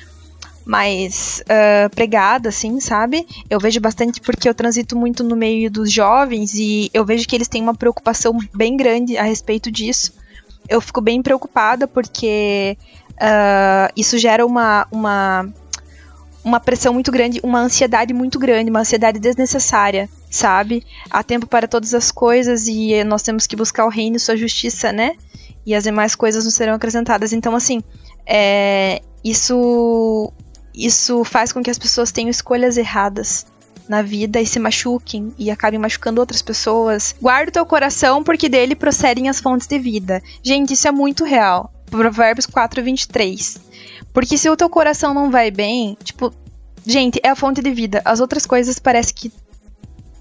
mais 0.63 1.43
uh, 1.47 1.91
pregada, 1.95 2.51
assim, 2.51 2.79
sabe? 2.79 3.27
Eu 3.49 3.59
vejo 3.59 3.81
bastante 3.81 4.21
porque 4.21 4.49
eu 4.49 4.55
transito 4.55 4.95
muito 4.95 5.25
no 5.25 5.35
meio 5.35 5.71
dos 5.71 5.91
jovens 5.91 6.55
e 6.55 6.91
eu 6.95 7.05
vejo 7.05 7.27
que 7.27 7.35
eles 7.35 7.49
têm 7.49 7.63
uma 7.63 7.75
preocupação 7.75 8.39
bem 8.55 8.77
grande 8.77 9.17
a 9.17 9.23
respeito 9.23 9.71
disso. 9.71 10.13
Eu 10.69 10.81
fico 10.81 11.01
bem 11.01 11.23
preocupada 11.23 11.89
porque 11.89 12.77
uh, 13.13 13.93
isso 13.97 14.17
gera 14.19 14.47
uma, 14.47 14.87
uma 14.93 15.53
uma 16.43 16.59
pressão 16.59 16.93
muito 16.93 17.11
grande, 17.11 17.41
uma 17.43 17.61
ansiedade 17.61 18.15
muito 18.15 18.39
grande, 18.39 18.71
uma 18.71 18.81
ansiedade 18.81 19.19
desnecessária, 19.19 20.09
sabe? 20.31 20.85
Há 21.11 21.23
tempo 21.23 21.47
para 21.47 21.69
todas 21.69 21.95
as 21.95 22.11
coisas 22.11 22.67
e 22.67 23.05
nós 23.05 23.23
temos 23.23 23.47
que 23.47 23.57
buscar 23.57 23.85
o 23.85 23.91
reino 23.91 24.17
e 24.17 24.21
sua 24.21 24.37
justiça, 24.37 24.93
né? 24.93 25.13
E 25.67 25.75
as 25.75 25.85
demais 25.85 26.15
coisas 26.15 26.45
nos 26.45 26.55
serão 26.55 26.75
acrescentadas. 26.75 27.33
Então, 27.33 27.55
assim, 27.55 27.83
é, 28.27 29.03
isso, 29.23 30.33
isso 30.75 31.25
faz 31.25 31.53
com 31.53 31.63
que 31.63 31.71
as 31.71 31.79
pessoas 31.79 32.11
tenham 32.11 32.31
escolhas 32.31 32.77
erradas 32.77 33.47
na 33.87 34.03
vida 34.03 34.41
e 34.41 34.47
se 34.47 34.59
machuquem 34.59 35.35
e 35.37 35.51
acabem 35.51 35.79
machucando 35.79 36.21
outras 36.21 36.41
pessoas. 36.41 37.15
Guarda 37.21 37.51
o 37.51 37.53
teu 37.53 37.67
coração 37.67 38.23
porque 38.23 38.49
dele 38.49 38.75
procedem 38.77 39.29
as 39.29 39.41
fontes 39.41 39.67
de 39.67 39.79
vida. 39.79 40.23
Gente, 40.43 40.75
isso 40.75 40.87
é 40.87 40.93
muito 40.93 41.25
real. 41.25 41.73
Provérbios 41.91 42.47
4, 42.47 42.83
23. 42.83 43.70
Porque 44.13 44.37
se 44.37 44.49
o 44.49 44.57
teu 44.57 44.69
coração 44.69 45.15
não 45.15 45.31
vai 45.31 45.51
bem, 45.51 45.97
tipo, 46.03 46.33
gente, 46.85 47.21
é 47.23 47.29
a 47.29 47.37
fonte 47.37 47.63
de 47.63 47.71
vida. 47.71 48.03
As 48.05 48.21
outras 48.21 48.47
coisas 48.47 48.79
parece 48.79 49.15
que 49.15 49.33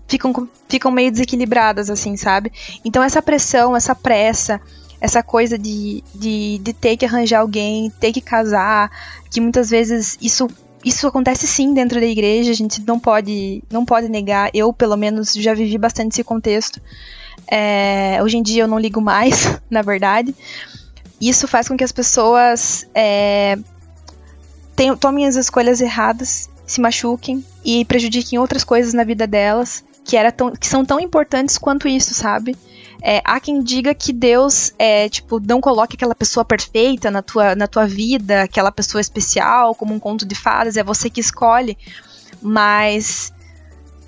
ficam, 0.07 0.47
ficam 0.67 0.91
meio 0.91 1.11
desequilibradas, 1.11 1.89
assim, 1.89 2.17
sabe? 2.17 2.51
Então 2.83 3.01
essa 3.01 3.21
pressão, 3.21 3.75
essa 3.75 3.95
pressa, 3.95 4.61
essa 4.99 5.23
coisa 5.23 5.57
de, 5.57 6.03
de, 6.13 6.59
de 6.59 6.73
ter 6.73 6.97
que 6.97 7.05
arranjar 7.05 7.39
alguém, 7.39 7.89
ter 7.99 8.11
que 8.11 8.21
casar, 8.21 8.91
que 9.31 9.39
muitas 9.39 9.69
vezes 9.69 10.17
isso 10.21 10.47
isso 10.83 11.05
acontece 11.07 11.45
sim 11.45 11.73
dentro 11.73 11.99
da 11.99 12.05
igreja, 12.05 12.51
a 12.51 12.55
gente 12.55 12.81
não 12.87 12.97
pode, 12.99 13.61
não 13.69 13.85
pode 13.85 14.07
negar. 14.07 14.49
Eu, 14.53 14.71
pelo 14.71 14.95
menos, 14.95 15.33
já 15.33 15.53
vivi 15.53 15.77
bastante 15.77 16.13
esse 16.13 16.23
contexto. 16.23 16.81
É, 17.51 18.19
hoje 18.23 18.37
em 18.37 18.43
dia 18.43 18.63
eu 18.63 18.67
não 18.67 18.79
ligo 18.79 19.01
mais, 19.01 19.59
na 19.69 19.81
verdade. 19.81 20.33
Isso 21.19 21.47
faz 21.47 21.67
com 21.67 21.75
que 21.75 21.83
as 21.83 21.91
pessoas 21.91 22.87
é, 22.95 23.57
tenham, 24.79 24.95
tomem 24.95 25.27
as 25.27 25.35
escolhas 25.35 25.81
erradas, 25.81 26.49
se 26.65 26.79
machuquem 26.79 27.43
e 27.65 27.83
prejudiquem 27.83 28.39
outras 28.39 28.63
coisas 28.63 28.93
na 28.93 29.03
vida 29.03 29.27
delas 29.27 29.83
que, 30.05 30.15
era 30.15 30.31
tão, 30.31 30.51
que 30.53 30.65
são 30.65 30.85
tão 30.85 31.01
importantes 31.01 31.57
quanto 31.57 31.85
isso, 31.85 32.13
sabe? 32.13 32.55
É, 33.01 33.21
há 33.25 33.41
quem 33.41 33.61
diga 33.61 33.93
que 33.93 34.13
Deus 34.13 34.71
é, 34.79 35.09
tipo, 35.09 35.37
não 35.41 35.59
coloque 35.59 35.97
aquela 35.97 36.15
pessoa 36.15 36.45
perfeita 36.45 37.11
na 37.11 37.21
tua, 37.21 37.55
na 37.55 37.67
tua 37.67 37.85
vida, 37.85 38.43
aquela 38.43 38.71
pessoa 38.71 39.01
especial, 39.01 39.75
como 39.75 39.93
um 39.93 39.99
conto 39.99 40.25
de 40.25 40.33
fadas, 40.33 40.77
é 40.77 40.83
você 40.83 41.09
que 41.09 41.19
escolhe. 41.19 41.77
Mas, 42.41 43.33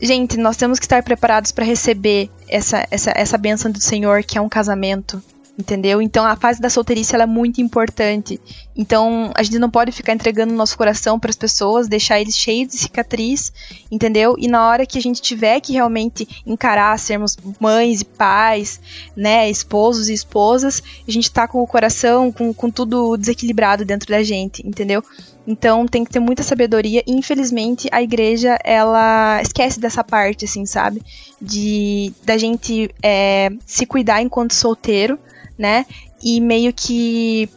gente, 0.02 0.38
nós 0.38 0.56
temos 0.56 0.80
que 0.80 0.86
estar 0.86 1.04
preparados 1.04 1.52
para 1.52 1.66
receber 1.66 2.30
essa, 2.48 2.88
essa, 2.90 3.12
essa 3.14 3.38
bênção 3.38 3.70
do 3.70 3.82
Senhor, 3.82 4.24
que 4.24 4.38
é 4.38 4.42
um 4.42 4.50
casamento 4.50 5.22
entendeu? 5.58 6.02
Então 6.02 6.26
a 6.26 6.36
fase 6.36 6.60
da 6.60 6.70
solteirice 6.70 7.14
ela 7.16 7.24
é 7.24 7.28
muito 7.28 7.62
importante. 7.62 8.40
Então 8.76 9.32
a 9.36 9.44
gente 9.44 9.60
não 9.60 9.70
pode 9.70 9.92
ficar 9.92 10.14
entregando 10.14 10.54
nosso 10.54 10.78
coração 10.78 11.20
para 11.20 11.30
as 11.30 11.36
pessoas, 11.36 11.88
deixar 11.88 12.20
eles 12.20 12.38
cheios 12.38 12.72
de 12.72 12.78
cicatriz, 12.78 13.52
entendeu? 13.92 14.36
E 14.38 14.48
na 14.48 14.68
hora 14.68 14.86
que 14.86 14.98
a 14.98 15.02
gente 15.02 15.22
tiver 15.22 15.60
que 15.60 15.74
realmente 15.74 16.28
encarar 16.46 16.98
sermos 16.98 17.38
mães 17.60 18.02
e 18.02 18.06
pais, 18.06 18.80
né, 19.16 19.50
esposos 19.50 20.10
e 20.10 20.14
esposas, 20.14 20.82
a 21.08 21.12
gente 21.12 21.32
tá 21.32 21.48
com 21.48 21.62
o 21.62 21.68
coração 21.68 22.32
com, 22.32 22.54
com 22.54 22.70
tudo 22.70 23.18
desequilibrado 23.18 23.84
dentro 23.84 24.10
da 24.10 24.24
gente, 24.24 24.66
entendeu? 24.66 25.04
Então 25.46 25.86
tem 25.88 26.04
que 26.04 26.12
ter 26.12 26.20
muita 26.20 26.44
sabedoria. 26.44 27.04
E, 27.06 27.12
infelizmente, 27.12 27.90
a 27.92 28.02
igreja, 28.02 28.58
ela 28.64 29.42
esquece 29.42 29.80
dessa 29.80 30.04
parte, 30.04 30.46
assim, 30.46 30.66
sabe? 30.66 31.02
De 31.42 32.14
da 32.24 32.38
gente 32.38 32.90
é, 33.02 33.50
se 33.66 33.86
cuidar 33.86 34.22
enquanto 34.22 34.54
solteiro, 34.54 35.20
né? 35.58 35.86
E 36.24 36.40
meio 36.40 36.72
que 36.72 37.50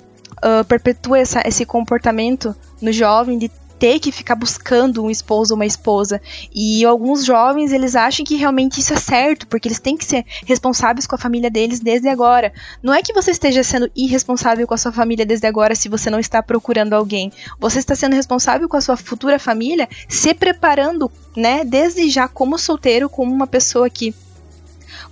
uh, 0.44 0.64
perpetua 0.64 1.18
essa, 1.18 1.42
esse 1.46 1.64
comportamento 1.64 2.54
no 2.80 2.92
jovem 2.92 3.38
de 3.38 3.50
ter 3.78 3.98
que 3.98 4.12
ficar 4.12 4.34
buscando 4.34 5.04
um 5.04 5.10
esposo 5.10 5.52
ou 5.52 5.56
uma 5.56 5.66
esposa. 5.66 6.20
E 6.54 6.84
alguns 6.84 7.24
jovens, 7.24 7.72
eles 7.72 7.96
acham 7.96 8.24
que 8.24 8.36
realmente 8.36 8.80
isso 8.80 8.94
é 8.94 8.96
certo, 8.96 9.46
porque 9.46 9.68
eles 9.68 9.80
têm 9.80 9.96
que 9.96 10.04
ser 10.04 10.24
responsáveis 10.46 11.06
com 11.06 11.14
a 11.14 11.18
família 11.18 11.50
deles 11.50 11.80
desde 11.80 12.08
agora. 12.08 12.52
Não 12.82 12.94
é 12.94 13.02
que 13.02 13.12
você 13.12 13.30
esteja 13.30 13.62
sendo 13.62 13.90
irresponsável 13.94 14.66
com 14.66 14.74
a 14.74 14.78
sua 14.78 14.92
família 14.92 15.26
desde 15.26 15.46
agora 15.46 15.74
se 15.74 15.88
você 15.88 16.08
não 16.08 16.18
está 16.18 16.42
procurando 16.42 16.94
alguém. 16.94 17.32
Você 17.58 17.78
está 17.78 17.94
sendo 17.94 18.14
responsável 18.14 18.68
com 18.68 18.76
a 18.76 18.80
sua 18.80 18.96
futura 18.96 19.38
família, 19.38 19.88
se 20.08 20.32
preparando, 20.32 21.10
né, 21.36 21.64
desde 21.64 22.08
já 22.08 22.28
como 22.28 22.58
solteiro, 22.58 23.08
como 23.08 23.32
uma 23.32 23.46
pessoa 23.46 23.90
que 23.90 24.14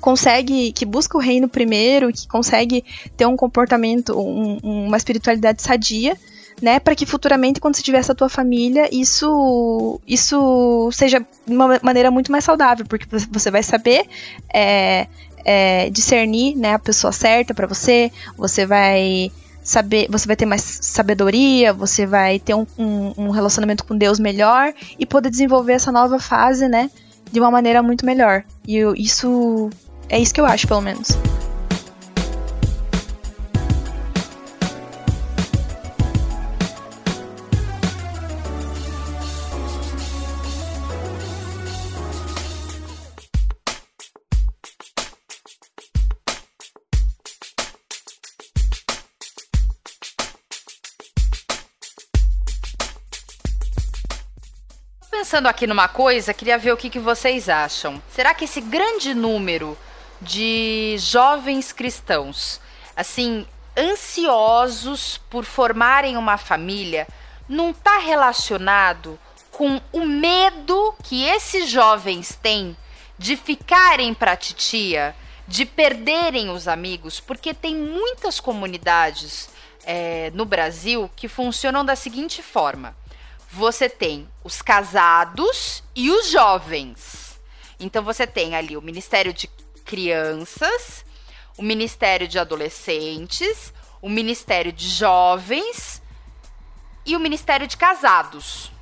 consegue, 0.02 0.72
que 0.72 0.84
busca 0.84 1.16
o 1.16 1.20
reino 1.20 1.48
primeiro, 1.48 2.12
que 2.12 2.26
consegue 2.26 2.84
ter 3.16 3.24
um 3.24 3.36
comportamento, 3.36 4.18
um, 4.18 4.58
uma 4.62 4.96
espiritualidade 4.96 5.62
sadia, 5.62 6.18
né, 6.60 6.80
para 6.80 6.94
que 6.94 7.06
futuramente 7.06 7.60
quando 7.60 7.76
você 7.76 7.82
tiver 7.82 7.98
essa 7.98 8.14
tua 8.14 8.28
família, 8.28 8.88
isso 8.92 10.00
isso 10.06 10.90
seja 10.92 11.20
de 11.20 11.54
uma 11.54 11.78
maneira 11.82 12.10
muito 12.10 12.32
mais 12.32 12.44
saudável, 12.44 12.84
porque 12.84 13.06
você 13.30 13.50
vai 13.50 13.62
saber 13.62 14.06
é, 14.52 15.06
é, 15.44 15.88
discernir, 15.90 16.56
né, 16.56 16.74
a 16.74 16.78
pessoa 16.78 17.12
certa 17.12 17.54
para 17.54 17.68
você, 17.68 18.10
você 18.36 18.66
vai 18.66 19.30
saber, 19.62 20.08
você 20.10 20.26
vai 20.26 20.34
ter 20.34 20.46
mais 20.46 20.62
sabedoria, 20.62 21.72
você 21.72 22.06
vai 22.06 22.40
ter 22.40 22.54
um, 22.54 22.66
um, 22.76 23.12
um, 23.16 23.30
relacionamento 23.30 23.84
com 23.84 23.96
Deus 23.96 24.18
melhor 24.18 24.74
e 24.98 25.06
poder 25.06 25.30
desenvolver 25.30 25.74
essa 25.74 25.92
nova 25.92 26.18
fase, 26.18 26.66
né, 26.68 26.90
de 27.30 27.38
uma 27.38 27.50
maneira 27.50 27.82
muito 27.82 28.04
melhor. 28.04 28.44
E 28.66 28.78
isso 28.96 29.70
é 30.08 30.18
isso 30.18 30.34
que 30.34 30.40
eu 30.40 30.46
acho, 30.46 30.66
pelo 30.66 30.80
menos. 30.80 31.16
pensando 55.32 55.46
aqui 55.48 55.66
numa 55.66 55.88
coisa, 55.88 56.34
queria 56.34 56.58
ver 56.58 56.72
o 56.72 56.76
que, 56.76 56.90
que 56.90 56.98
vocês 56.98 57.48
acham. 57.48 58.02
Será 58.14 58.34
que 58.34 58.44
esse 58.44 58.60
grande 58.60 59.14
número 59.14 59.78
de 60.22 60.96
jovens 60.98 61.72
cristãos, 61.72 62.60
assim, 62.96 63.46
ansiosos 63.76 65.18
por 65.28 65.44
formarem 65.44 66.16
uma 66.16 66.36
família, 66.36 67.06
não 67.48 67.70
está 67.70 67.98
relacionado 67.98 69.18
com 69.50 69.80
o 69.92 70.06
medo 70.06 70.94
que 71.02 71.24
esses 71.24 71.68
jovens 71.68 72.38
têm 72.40 72.76
de 73.18 73.36
ficarem 73.36 74.14
para 74.14 74.36
titia, 74.36 75.14
de 75.46 75.66
perderem 75.66 76.50
os 76.50 76.68
amigos, 76.68 77.20
porque 77.20 77.52
tem 77.52 77.74
muitas 77.74 78.40
comunidades 78.40 79.50
é, 79.84 80.30
no 80.34 80.44
Brasil 80.44 81.10
que 81.16 81.28
funcionam 81.28 81.84
da 81.84 81.96
seguinte 81.96 82.42
forma: 82.42 82.96
você 83.50 83.88
tem 83.88 84.28
os 84.44 84.62
casados 84.62 85.82
e 85.94 86.10
os 86.10 86.30
jovens. 86.30 87.40
Então 87.78 88.02
você 88.02 88.26
tem 88.26 88.54
ali 88.54 88.76
o 88.76 88.82
Ministério 88.82 89.32
de 89.32 89.50
Crianças, 89.82 91.04
o 91.56 91.62
Ministério 91.62 92.26
de 92.26 92.38
Adolescentes, 92.38 93.72
o 94.00 94.08
Ministério 94.08 94.72
de 94.72 94.88
Jovens 94.88 96.02
e 97.04 97.16
o 97.16 97.20
Ministério 97.20 97.66
de 97.66 97.76
Casados. 97.76 98.72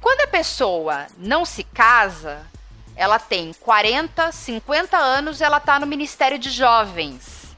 Quando 0.00 0.22
a 0.22 0.26
pessoa 0.28 1.06
não 1.18 1.44
se 1.44 1.64
casa, 1.64 2.46
ela 2.94 3.18
tem 3.18 3.52
40, 3.52 4.32
50 4.32 4.96
anos, 4.96 5.40
ela 5.40 5.58
está 5.58 5.78
no 5.78 5.86
Ministério 5.86 6.38
de 6.38 6.50
Jovens. 6.50 7.56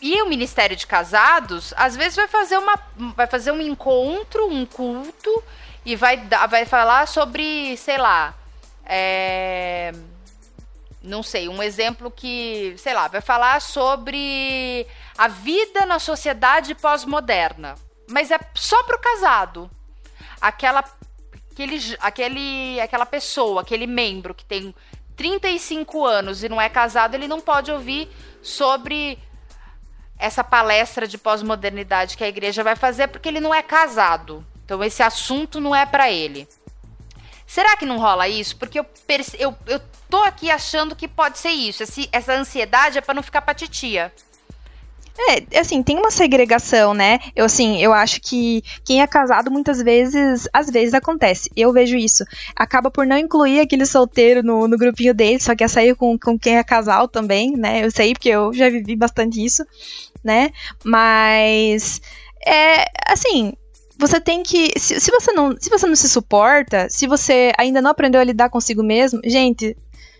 E 0.00 0.20
o 0.20 0.28
Ministério 0.28 0.76
de 0.76 0.86
Casados, 0.86 1.72
às 1.76 1.96
vezes, 1.96 2.16
vai 2.16 2.28
fazer, 2.28 2.58
uma, 2.58 2.78
vai 3.16 3.26
fazer 3.26 3.52
um 3.52 3.60
encontro, 3.60 4.46
um 4.46 4.66
culto, 4.66 5.42
e 5.84 5.96
vai, 5.96 6.16
vai 6.48 6.66
falar 6.66 7.08
sobre, 7.08 7.76
sei 7.76 7.96
lá, 7.96 8.34
é, 8.84 9.92
não 11.04 11.22
sei, 11.22 11.48
um 11.48 11.62
exemplo 11.62 12.10
que, 12.10 12.74
sei 12.78 12.94
lá, 12.94 13.08
vai 13.08 13.20
falar 13.20 13.60
sobre 13.60 14.86
a 15.18 15.28
vida 15.28 15.84
na 15.84 15.98
sociedade 15.98 16.74
pós-moderna. 16.74 17.74
Mas 18.08 18.30
é 18.30 18.38
só 18.54 18.82
pro 18.84 18.98
casado. 18.98 19.70
Aquela, 20.40 20.82
aquele, 21.52 21.78
aquele, 22.00 22.80
aquela 22.80 23.04
pessoa, 23.04 23.60
aquele 23.60 23.86
membro 23.86 24.34
que 24.34 24.44
tem 24.44 24.74
35 25.14 26.04
anos 26.04 26.42
e 26.42 26.48
não 26.48 26.60
é 26.60 26.68
casado, 26.70 27.14
ele 27.14 27.28
não 27.28 27.40
pode 27.40 27.70
ouvir 27.70 28.10
sobre 28.42 29.18
essa 30.18 30.42
palestra 30.42 31.06
de 31.06 31.18
pós-modernidade 31.18 32.16
que 32.16 32.24
a 32.24 32.28
igreja 32.28 32.64
vai 32.64 32.76
fazer 32.76 33.08
porque 33.08 33.28
ele 33.28 33.40
não 33.40 33.54
é 33.54 33.62
casado. 33.62 34.44
Então 34.64 34.82
esse 34.82 35.02
assunto 35.02 35.60
não 35.60 35.74
é 35.74 35.84
para 35.84 36.10
ele. 36.10 36.48
Será 37.46 37.76
que 37.76 37.86
não 37.86 37.98
rola 37.98 38.28
isso? 38.28 38.56
Porque 38.56 38.78
eu, 38.78 38.86
eu, 39.38 39.54
eu 39.66 39.80
tô 40.08 40.22
aqui 40.22 40.50
achando 40.50 40.96
que 40.96 41.06
pode 41.06 41.38
ser 41.38 41.50
isso. 41.50 41.82
Essa 42.12 42.34
ansiedade 42.34 42.98
é 42.98 43.00
para 43.00 43.14
não 43.14 43.22
ficar 43.22 43.42
pra 43.42 43.54
titia. 43.54 44.12
É, 45.16 45.60
assim, 45.60 45.80
tem 45.82 45.96
uma 45.96 46.10
segregação, 46.10 46.92
né? 46.92 47.20
Eu, 47.36 47.44
assim, 47.44 47.80
eu 47.80 47.92
acho 47.92 48.20
que 48.20 48.62
quem 48.84 49.00
é 49.00 49.06
casado 49.06 49.48
muitas 49.50 49.80
vezes, 49.80 50.48
às 50.52 50.68
vezes 50.68 50.92
acontece. 50.92 51.48
Eu 51.56 51.72
vejo 51.72 51.96
isso. 51.96 52.24
Acaba 52.56 52.90
por 52.90 53.06
não 53.06 53.16
incluir 53.16 53.60
aquele 53.60 53.86
solteiro 53.86 54.42
no, 54.42 54.66
no 54.66 54.76
grupinho 54.76 55.14
dele, 55.14 55.40
só 55.40 55.54
quer 55.54 55.68
sair 55.68 55.94
com, 55.94 56.18
com 56.18 56.36
quem 56.36 56.56
é 56.58 56.64
casal 56.64 57.06
também, 57.06 57.56
né? 57.56 57.84
Eu 57.84 57.90
sei 57.92 58.12
porque 58.12 58.28
eu 58.28 58.52
já 58.52 58.68
vivi 58.68 58.96
bastante 58.96 59.42
isso, 59.44 59.64
né? 60.22 60.50
Mas, 60.82 62.00
é, 62.44 62.84
assim, 63.06 63.54
você 63.98 64.20
tem 64.20 64.42
que. 64.42 64.72
Se, 64.78 65.00
se, 65.00 65.10
você 65.10 65.32
não, 65.32 65.54
se 65.58 65.70
você 65.70 65.86
não 65.86 65.96
se 65.96 66.08
suporta, 66.08 66.88
se 66.90 67.06
você 67.06 67.52
ainda 67.58 67.80
não 67.80 67.90
aprendeu 67.90 68.20
a 68.20 68.24
lidar 68.24 68.50
consigo 68.50 68.82
mesmo, 68.82 69.20
gente, 69.24 69.76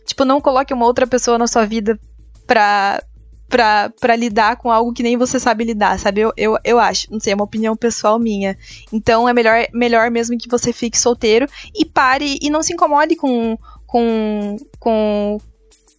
tipo, 0.07 0.25
não 0.25 0.41
coloque 0.41 0.73
uma 0.73 0.87
outra 0.87 1.07
pessoa 1.07 1.39
na 1.39 1.47
sua 1.47 1.67
vida 1.67 1.99
pra, 2.47 3.03
pra, 3.49 3.91
pra 4.01 4.17
lidar 4.17 4.57
com 4.57 4.71
algo 4.71 4.93
que 4.93 5.03
nem 5.03 5.17
você 5.17 5.41
sabe 5.41 5.65
lidar, 5.65 5.99
sabe? 5.99 6.21
Eu, 6.21 6.33
eu, 6.37 6.59
eu 6.65 6.79
acho, 6.79 7.11
não 7.11 7.19
sei, 7.19 7.33
é 7.33 7.37
uma 7.37 7.45
opinião 7.45 7.77
pessoal 7.77 8.19
minha. 8.19 8.57
Então 8.93 9.29
é 9.29 9.33
melhor, 9.33 9.67
melhor 9.73 10.11
mesmo 10.11 10.39
que 10.39 10.49
você 10.49 10.73
fique 10.73 10.99
solteiro 10.99 11.47
e 11.75 11.85
pare 11.85 12.39
e 12.41 12.51
não 12.51 12.63
se 12.63 12.73
incomode 12.73 13.17
com. 13.17 13.59
com. 13.87 14.57
com 14.79 15.39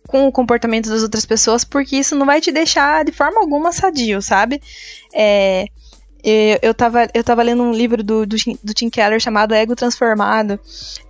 com 0.07 0.27
o 0.27 0.31
comportamento 0.31 0.87
das 0.87 1.01
outras 1.01 1.25
pessoas, 1.25 1.63
porque 1.63 1.95
isso 1.95 2.15
não 2.15 2.27
vai 2.27 2.39
te 2.39 2.51
deixar 2.51 3.03
de 3.03 3.11
forma 3.11 3.41
alguma 3.41 3.71
sadio, 3.71 4.21
sabe? 4.21 4.61
É, 5.11 5.65
eu, 6.25 6.59
eu, 6.61 6.73
tava, 6.73 7.07
eu 7.13 7.23
tava 7.23 7.43
lendo 7.43 7.61
um 7.61 7.71
livro 7.71 8.03
do, 8.03 8.25
do, 8.25 8.35
do 8.63 8.73
Tim 8.73 8.89
Keller 8.89 9.19
chamado 9.19 9.53
Ego 9.53 9.75
Transformado, 9.75 10.59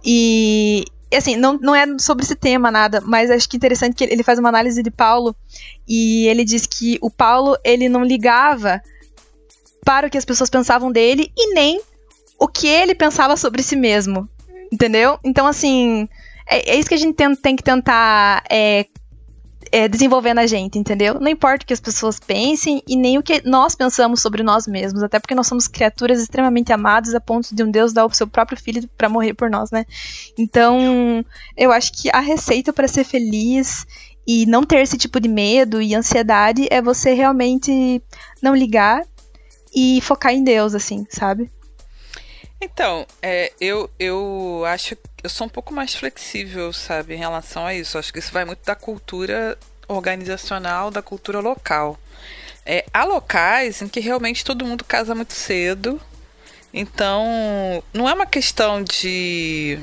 e, 0.04 0.84
assim, 1.14 1.36
não, 1.36 1.58
não 1.58 1.74
é 1.74 1.86
sobre 2.00 2.26
esse 2.26 2.36
tema 2.36 2.70
nada, 2.70 3.02
mas 3.02 3.32
acho 3.32 3.48
que 3.48 3.56
interessante 3.56 3.96
que 3.96 4.04
ele 4.04 4.24
faz 4.24 4.38
uma 4.38 4.50
análise 4.50 4.84
de 4.84 4.92
Paulo 4.92 5.36
e 5.88 6.28
ele 6.28 6.44
diz 6.44 6.66
que 6.66 6.98
o 7.02 7.10
Paulo 7.10 7.58
ele 7.64 7.88
não 7.88 8.04
ligava 8.04 8.82
para 9.86 10.08
o 10.08 10.10
que 10.10 10.18
as 10.18 10.26
pessoas 10.26 10.50
pensavam 10.50 10.92
dele 10.92 11.32
e 11.38 11.54
nem 11.54 11.80
o 12.38 12.48
que 12.48 12.68
ele 12.68 12.94
pensava 12.94 13.38
sobre 13.38 13.64
si 13.64 13.76
mesmo, 13.76 14.28
entendeu? 14.72 15.18
Então, 15.24 15.48
assim, 15.48 16.10
é, 16.50 16.72
é 16.72 16.76
isso 16.76 16.90
que 16.90 16.96
a 16.96 16.98
gente 17.00 17.16
tem, 17.16 17.36
tem 17.36 17.56
que 17.56 17.64
tentar 17.64 18.44
é, 18.50 18.86
é, 19.76 19.90
desenvolver 19.90 20.34
na 20.34 20.48
gente, 20.48 20.80
entendeu? 20.80 21.20
Não 21.20 21.28
importa 21.28 21.66
o 21.66 21.68
que 21.68 21.74
as 21.74 21.82
pessoas 21.82 22.18
pensem 22.18 22.82
e 22.88 22.96
nem 22.96 23.18
o 23.18 23.22
que 23.22 23.42
nós 23.46 23.76
pensamos 23.76 24.22
sobre 24.22 24.42
nós 24.42 24.66
mesmos, 24.66 25.04
até 25.04 25.20
porque 25.20 25.36
nós 25.36 25.48
somos 25.48 25.68
criaturas 25.68 26.18
extremamente 26.18 26.72
amadas 26.72 27.14
a 27.14 27.20
ponto 27.20 27.54
de 27.54 27.62
um 27.62 27.70
Deus 27.70 27.92
dar 27.92 28.06
o 28.06 28.14
seu 28.14 28.26
próprio 28.26 28.58
filho 28.58 28.88
para 28.98 29.10
morrer 29.10 29.34
por 29.34 29.50
nós, 29.50 29.72
né? 29.72 29.86
Então, 30.38 31.26
eu 31.58 31.74
acho 31.74 31.92
que 31.92 32.10
a 32.10 32.22
receita 32.22 32.72
para 32.72 32.88
ser 32.88 33.04
feliz 33.04 33.86
e 34.26 34.46
não 34.46 34.64
ter 34.64 34.80
esse 34.80 34.98
tipo 34.98 35.20
de 35.20 35.28
medo 35.28 35.82
e 35.82 35.94
ansiedade 35.94 36.70
é 36.72 36.82
você 36.82 37.14
realmente 37.14 38.02
não 38.42 38.56
ligar 38.56 39.06
e 39.76 40.00
focar 40.00 40.34
em 40.34 40.42
Deus, 40.42 40.74
assim, 40.74 41.06
sabe? 41.10 41.52
Então, 42.62 43.06
é, 43.22 43.52
eu, 43.60 43.90
eu 44.00 44.64
acho 44.66 44.96
eu 45.26 45.30
sou 45.30 45.48
um 45.48 45.50
pouco 45.50 45.74
mais 45.74 45.96
flexível, 45.96 46.72
sabe, 46.72 47.16
em 47.16 47.18
relação 47.18 47.66
a 47.66 47.74
isso. 47.74 47.98
Acho 47.98 48.14
que 48.14 48.20
isso 48.20 48.32
vai 48.32 48.46
muito 48.46 48.64
da 48.64 48.76
cultura 48.76 49.58
organizacional, 49.88 50.92
da 50.92 51.02
cultura 51.02 51.40
local. 51.40 52.00
É, 52.64 52.86
há 52.94 53.04
locais 53.04 53.82
em 53.82 53.88
que 53.88 54.00
realmente 54.00 54.46
todo 54.46 54.66
mundo 54.66 54.84
casa 54.84 55.14
muito 55.14 55.34
cedo 55.34 56.02
Então, 56.74 57.84
não 57.94 58.10
é 58.10 58.14
uma 58.14 58.26
questão 58.26 58.84
de 58.84 59.80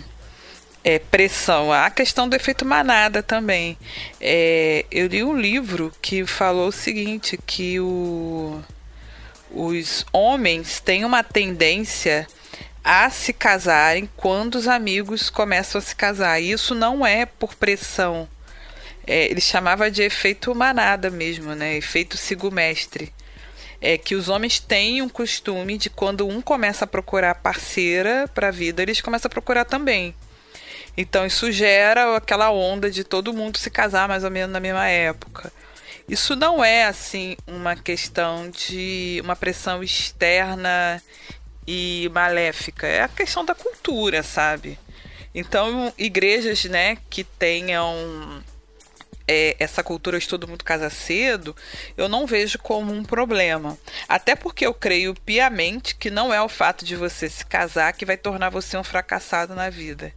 é, 0.84 0.98
pressão, 0.98 1.72
há 1.72 1.86
a 1.86 1.90
questão 1.90 2.28
do 2.28 2.36
efeito 2.36 2.64
manada 2.64 3.22
também. 3.22 3.76
É, 4.20 4.84
eu 4.90 5.08
li 5.08 5.24
um 5.24 5.36
livro 5.36 5.92
que 6.00 6.24
falou 6.24 6.68
o 6.68 6.72
seguinte, 6.72 7.36
que 7.46 7.80
o, 7.80 8.62
os 9.50 10.06
homens 10.12 10.80
têm 10.80 11.04
uma 11.04 11.24
tendência 11.24 12.28
a 12.84 13.08
se 13.10 13.32
casarem 13.32 14.08
quando 14.16 14.56
os 14.56 14.66
amigos 14.66 15.30
começam 15.30 15.78
a 15.78 15.82
se 15.82 15.94
casar. 15.94 16.40
E 16.40 16.50
isso 16.50 16.74
não 16.74 17.06
é 17.06 17.24
por 17.26 17.54
pressão. 17.54 18.28
É, 19.06 19.26
ele 19.26 19.40
chamava 19.40 19.90
de 19.90 20.02
efeito 20.02 20.54
manada 20.54 21.10
mesmo, 21.10 21.54
né? 21.54 21.76
Efeito 21.76 22.16
sigumestre. 22.16 23.12
É 23.80 23.98
que 23.98 24.14
os 24.14 24.28
homens 24.28 24.60
têm 24.60 25.02
um 25.02 25.08
costume 25.08 25.76
de 25.76 25.90
quando 25.90 26.26
um 26.26 26.40
começa 26.40 26.84
a 26.84 26.88
procurar 26.88 27.36
parceira 27.36 28.28
para 28.32 28.48
a 28.48 28.52
vida, 28.52 28.80
eles 28.80 29.00
começam 29.00 29.28
a 29.28 29.30
procurar 29.30 29.64
também. 29.64 30.14
Então 30.96 31.26
isso 31.26 31.50
gera 31.50 32.16
aquela 32.16 32.50
onda 32.50 32.90
de 32.90 33.02
todo 33.02 33.32
mundo 33.32 33.58
se 33.58 33.70
casar 33.70 34.06
mais 34.08 34.22
ou 34.22 34.30
menos 34.30 34.52
na 34.52 34.60
mesma 34.60 34.86
época. 34.88 35.52
Isso 36.08 36.36
não 36.36 36.64
é 36.64 36.84
assim 36.84 37.36
uma 37.46 37.74
questão 37.74 38.50
de 38.50 39.20
uma 39.24 39.34
pressão 39.34 39.82
externa 39.82 41.02
e 41.66 42.10
maléfica, 42.12 42.86
é 42.86 43.02
a 43.02 43.08
questão 43.08 43.44
da 43.44 43.54
cultura, 43.54 44.22
sabe? 44.22 44.78
Então, 45.34 45.92
igrejas, 45.96 46.64
né, 46.64 46.98
que 47.08 47.24
tenham 47.24 48.42
é, 49.26 49.56
essa 49.58 49.82
cultura 49.82 50.18
de 50.18 50.28
todo 50.28 50.48
mundo 50.48 50.64
casa 50.64 50.90
cedo, 50.90 51.56
eu 51.96 52.08
não 52.08 52.26
vejo 52.26 52.58
como 52.58 52.92
um 52.92 53.04
problema. 53.04 53.78
Até 54.08 54.34
porque 54.34 54.66
eu 54.66 54.74
creio 54.74 55.14
piamente 55.14 55.94
que 55.94 56.10
não 56.10 56.32
é 56.32 56.42
o 56.42 56.48
fato 56.48 56.84
de 56.84 56.96
você 56.96 57.28
se 57.28 57.46
casar 57.46 57.92
que 57.92 58.04
vai 58.04 58.16
tornar 58.16 58.50
você 58.50 58.76
um 58.76 58.84
fracassado 58.84 59.54
na 59.54 59.70
vida. 59.70 60.12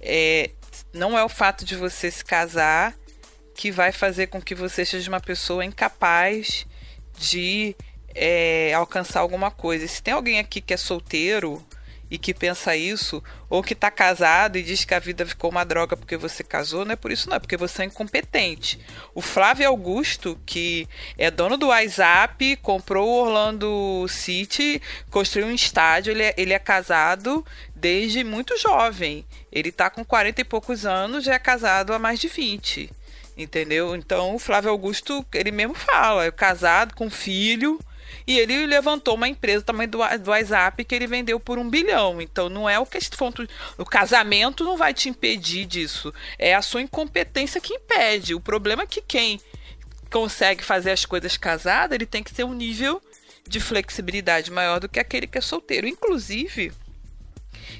É, 0.00 0.50
não 0.92 1.16
é 1.16 1.22
o 1.22 1.28
fato 1.28 1.64
de 1.64 1.76
você 1.76 2.10
se 2.10 2.24
casar 2.24 2.94
que 3.54 3.70
vai 3.70 3.92
fazer 3.92 4.28
com 4.28 4.40
que 4.40 4.54
você 4.54 4.84
seja 4.84 5.10
uma 5.10 5.20
pessoa 5.20 5.64
incapaz 5.64 6.66
de 7.16 7.76
é, 8.14 8.72
alcançar 8.74 9.20
alguma 9.20 9.50
coisa. 9.50 9.86
Se 9.86 10.02
tem 10.02 10.14
alguém 10.14 10.38
aqui 10.38 10.60
que 10.60 10.74
é 10.74 10.76
solteiro 10.76 11.64
e 12.12 12.18
que 12.18 12.34
pensa 12.34 12.76
isso, 12.76 13.24
ou 13.48 13.62
que 13.62 13.72
está 13.72 13.90
casado 13.90 14.58
e 14.58 14.62
diz 14.62 14.84
que 14.84 14.92
a 14.92 14.98
vida 14.98 15.24
ficou 15.24 15.50
uma 15.50 15.64
droga 15.64 15.96
porque 15.96 16.14
você 16.14 16.44
casou, 16.44 16.84
não 16.84 16.92
é 16.92 16.96
por 16.96 17.10
isso 17.10 17.26
não, 17.26 17.36
é 17.36 17.38
porque 17.38 17.56
você 17.56 17.80
é 17.80 17.84
incompetente. 17.86 18.78
O 19.14 19.22
Flávio 19.22 19.66
Augusto, 19.66 20.38
que 20.44 20.86
é 21.16 21.30
dono 21.30 21.56
do 21.56 21.68
WhatsApp, 21.68 22.56
comprou 22.56 23.08
o 23.08 23.22
Orlando 23.22 24.06
City, 24.10 24.82
construiu 25.10 25.46
um 25.46 25.54
estádio, 25.54 26.10
ele 26.10 26.24
é, 26.24 26.34
ele 26.36 26.52
é 26.52 26.58
casado 26.58 27.42
desde 27.74 28.22
muito 28.22 28.58
jovem. 28.58 29.24
Ele 29.50 29.70
está 29.70 29.88
com 29.88 30.04
40 30.04 30.42
e 30.42 30.44
poucos 30.44 30.84
anos, 30.84 31.24
já 31.24 31.32
é 31.32 31.38
casado 31.38 31.94
há 31.94 31.98
mais 31.98 32.20
de 32.20 32.28
20. 32.28 32.90
Entendeu? 33.38 33.96
Então 33.96 34.34
o 34.34 34.38
Flávio 34.38 34.70
Augusto, 34.70 35.24
ele 35.32 35.50
mesmo 35.50 35.72
fala, 35.72 36.26
é 36.26 36.30
casado 36.30 36.94
com 36.94 37.08
filho, 37.08 37.80
e 38.26 38.38
ele 38.38 38.66
levantou 38.66 39.14
uma 39.14 39.28
empresa 39.28 39.64
tamanho 39.64 39.90
do, 39.90 39.98
do 40.18 40.30
WhatsApp 40.30 40.84
que 40.84 40.94
ele 40.94 41.06
vendeu 41.06 41.38
por 41.40 41.58
um 41.58 41.68
bilhão. 41.68 42.20
Então 42.20 42.48
não 42.48 42.68
é 42.68 42.78
o 42.78 42.86
que 42.86 42.98
o 43.78 43.84
casamento 43.84 44.64
não 44.64 44.76
vai 44.76 44.94
te 44.94 45.08
impedir 45.08 45.66
disso. 45.66 46.12
É 46.38 46.54
a 46.54 46.62
sua 46.62 46.82
incompetência 46.82 47.60
que 47.60 47.74
impede. 47.74 48.34
O 48.34 48.40
problema 48.40 48.82
é 48.82 48.86
que 48.86 49.00
quem 49.00 49.40
consegue 50.10 50.62
fazer 50.62 50.90
as 50.90 51.04
coisas 51.04 51.36
casada, 51.36 51.94
ele 51.94 52.06
tem 52.06 52.22
que 52.22 52.34
ter 52.34 52.44
um 52.44 52.52
nível 52.52 53.00
de 53.48 53.58
flexibilidade 53.58 54.50
maior 54.50 54.78
do 54.78 54.88
que 54.88 55.00
aquele 55.00 55.26
que 55.26 55.38
é 55.38 55.40
solteiro. 55.40 55.86
Inclusive, 55.86 56.72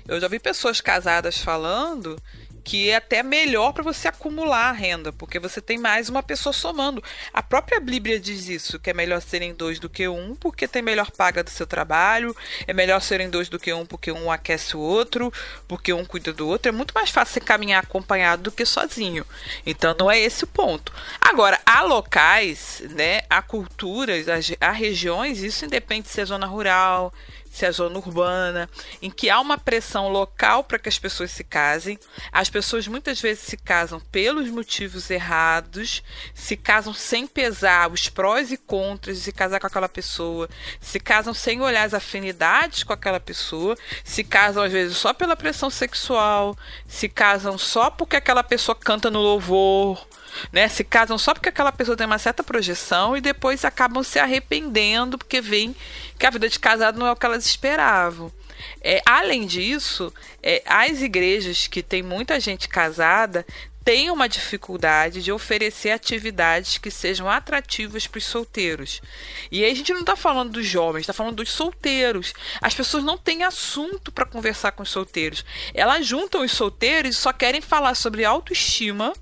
eu 0.09 0.21
já 0.21 0.29
vi 0.29 0.39
pessoas 0.39 0.81
casadas 0.81 1.39
falando 1.39 2.21
que 2.65 2.91
é 2.91 2.97
até 2.97 3.23
melhor 3.23 3.73
para 3.73 3.83
você 3.83 4.09
acumular 4.09 4.69
a 4.69 4.73
renda, 4.73 5.13
porque 5.13 5.39
você 5.39 5.61
tem 5.61 5.79
mais 5.79 6.09
uma 6.09 6.23
pessoa 6.23 6.53
somando. 6.53 7.03
A 7.33 7.43
própria 7.43 7.81
Bíblia 7.81 8.21
diz 8.21 8.49
isso, 8.49 8.79
que 8.79 8.91
é 8.91 8.95
melhor 8.95 9.21
serem 9.21 9.55
dois 9.55 9.79
do 9.79 9.89
que 9.89 10.07
um, 10.09 10.35
porque 10.37 10.69
tem 10.69 10.83
melhor 10.83 11.11
paga 11.11 11.43
do 11.43 11.51
seu 11.51 11.67
trabalho, 11.67 12.37
é 12.67 12.73
melhor 12.73 13.01
serem 13.01 13.29
dois 13.29 13.49
do 13.49 13.59
que 13.59 13.73
um, 13.73 13.85
porque 13.85 14.13
um 14.13 14.31
aquece 14.31 14.77
o 14.77 14.81
outro, 14.81 15.33
porque 15.67 15.93
um 15.93 16.05
cuida 16.05 16.33
do 16.33 16.47
outro. 16.49 16.69
É 16.69 16.73
muito 16.73 16.93
mais 16.95 17.11
fácil 17.11 17.35
você 17.35 17.41
caminhar 17.41 17.83
acompanhado 17.83 18.43
do 18.43 18.53
que 18.53 18.65
sozinho. 18.65 19.27
Então 19.67 19.95
não 19.99 20.11
é 20.11 20.19
esse 20.19 20.45
o 20.45 20.47
ponto. 20.47 20.93
Agora, 21.21 21.61
há 21.67 21.83
locais, 21.83 22.83
né, 22.91 23.23
há 23.29 23.43
culturas, 23.43 24.27
há 24.61 24.71
regiões, 24.71 25.43
isso 25.43 25.65
independe 25.65 26.09
se 26.09 26.21
é 26.21 26.25
zona 26.25 26.47
rural, 26.47 27.13
se 27.53 27.67
é 27.67 27.71
zona 27.71 27.99
urbana, 27.99 28.69
em 29.03 29.11
que 29.11 29.29
há 29.29 29.39
uma 29.39 29.59
pressão 29.59 30.09
local 30.09 30.65
para 30.65 30.79
que 30.79 30.89
as 30.89 30.99
pessoas 30.99 31.31
se 31.31 31.45
casem. 31.45 31.99
As 32.33 32.49
pessoas 32.49 32.89
muitas 32.89 33.21
vezes 33.21 33.45
se 33.45 33.59
casam 33.59 34.01
pelos 34.01 34.49
motivos 34.49 35.11
errados, 35.11 36.03
se 36.35 36.57
casam 36.57 36.95
sem 36.95 37.27
pesar 37.27 37.93
os 37.93 38.09
prós 38.09 38.51
e 38.51 38.57
contras 38.57 39.19
de 39.19 39.25
se 39.25 39.33
casar 39.33 39.61
com 39.61 39.67
aquela 39.67 39.89
pessoa, 39.89 40.49
se 40.81 40.99
casam 40.99 41.35
sem 41.35 41.61
olhar 41.61 41.85
as 41.85 41.93
afinidades 41.93 42.85
com 42.85 42.95
aquela 42.95 43.21
pessoa, 43.21 43.77
se 44.03 44.25
casam 44.25 44.63
às 44.63 44.73
vezes 44.73 44.97
só 44.97 45.13
pela 45.13 45.37
pressão 45.37 45.69
sexual, 45.69 46.57
se 46.89 47.07
casam 47.07 47.59
só 47.59 47.91
porque 47.91 48.17
aquela 48.17 48.43
pessoa 48.43 48.75
canta 48.75 49.11
no 49.11 49.21
louvor 49.21 50.09
né? 50.53 50.69
Se 50.69 50.85
casam 50.85 51.19
só 51.19 51.35
porque 51.35 51.49
aquela 51.49 51.73
pessoa 51.73 51.97
tem 51.97 52.07
uma 52.07 52.19
certa 52.19 52.43
projeção 52.43 53.17
e 53.17 53.21
depois 53.21 53.65
acabam 53.65 54.03
se 54.03 54.19
arrependendo 54.19 55.19
porque 55.19 55.41
veem 55.41 55.75
que 56.19 56.27
a 56.27 56.31
vida 56.31 56.49
de 56.49 56.59
casado 56.59 56.99
não 56.99 57.07
é 57.07 57.13
o 57.13 57.17
que 57.17 57.27
elas 57.27 57.45
esperavam. 57.47 58.33
É, 58.81 59.03
além 59.05 59.47
disso, 59.47 60.13
é, 60.43 60.63
as 60.67 61.03
igrejas 61.03 61.67
que 61.67 61.83
tem 61.83 62.03
muita 62.03 62.39
gente 62.39 62.69
casada 62.69 63.45
têm 63.85 64.11
uma 64.11 64.29
dificuldade 64.29 65.23
de 65.23 65.33
oferecer 65.33 65.91
atividades 65.91 66.79
que 66.79 66.91
sejam 66.91 67.29
atrativas 67.29 68.07
para 68.07 68.19
os 68.19 68.25
solteiros. 68.25 69.03
E 69.51 69.65
aí 69.65 69.71
a 69.71 69.75
gente 69.75 69.93
não 69.93 70.01
está 70.01 70.15
falando 70.15 70.53
dos 70.53 70.67
jovens, 70.67 71.03
está 71.03 71.13
falando 71.13 71.37
dos 71.37 71.51
solteiros. 71.51 72.33
As 72.61 72.75
pessoas 72.75 73.05
não 73.05 73.19
têm 73.19 73.43
assunto 73.43 74.13
para 74.13 74.27
conversar 74.27 74.73
com 74.73 74.83
os 74.83 74.91
solteiros. 74.91 75.45
Elas 75.75 76.07
juntam 76.07 76.45
os 76.45 76.53
solteiros 76.53 77.17
e 77.17 77.19
só 77.19 77.33
querem 77.33 77.61
falar 77.61 77.95
sobre 77.95 78.25
autoestima 78.25 79.13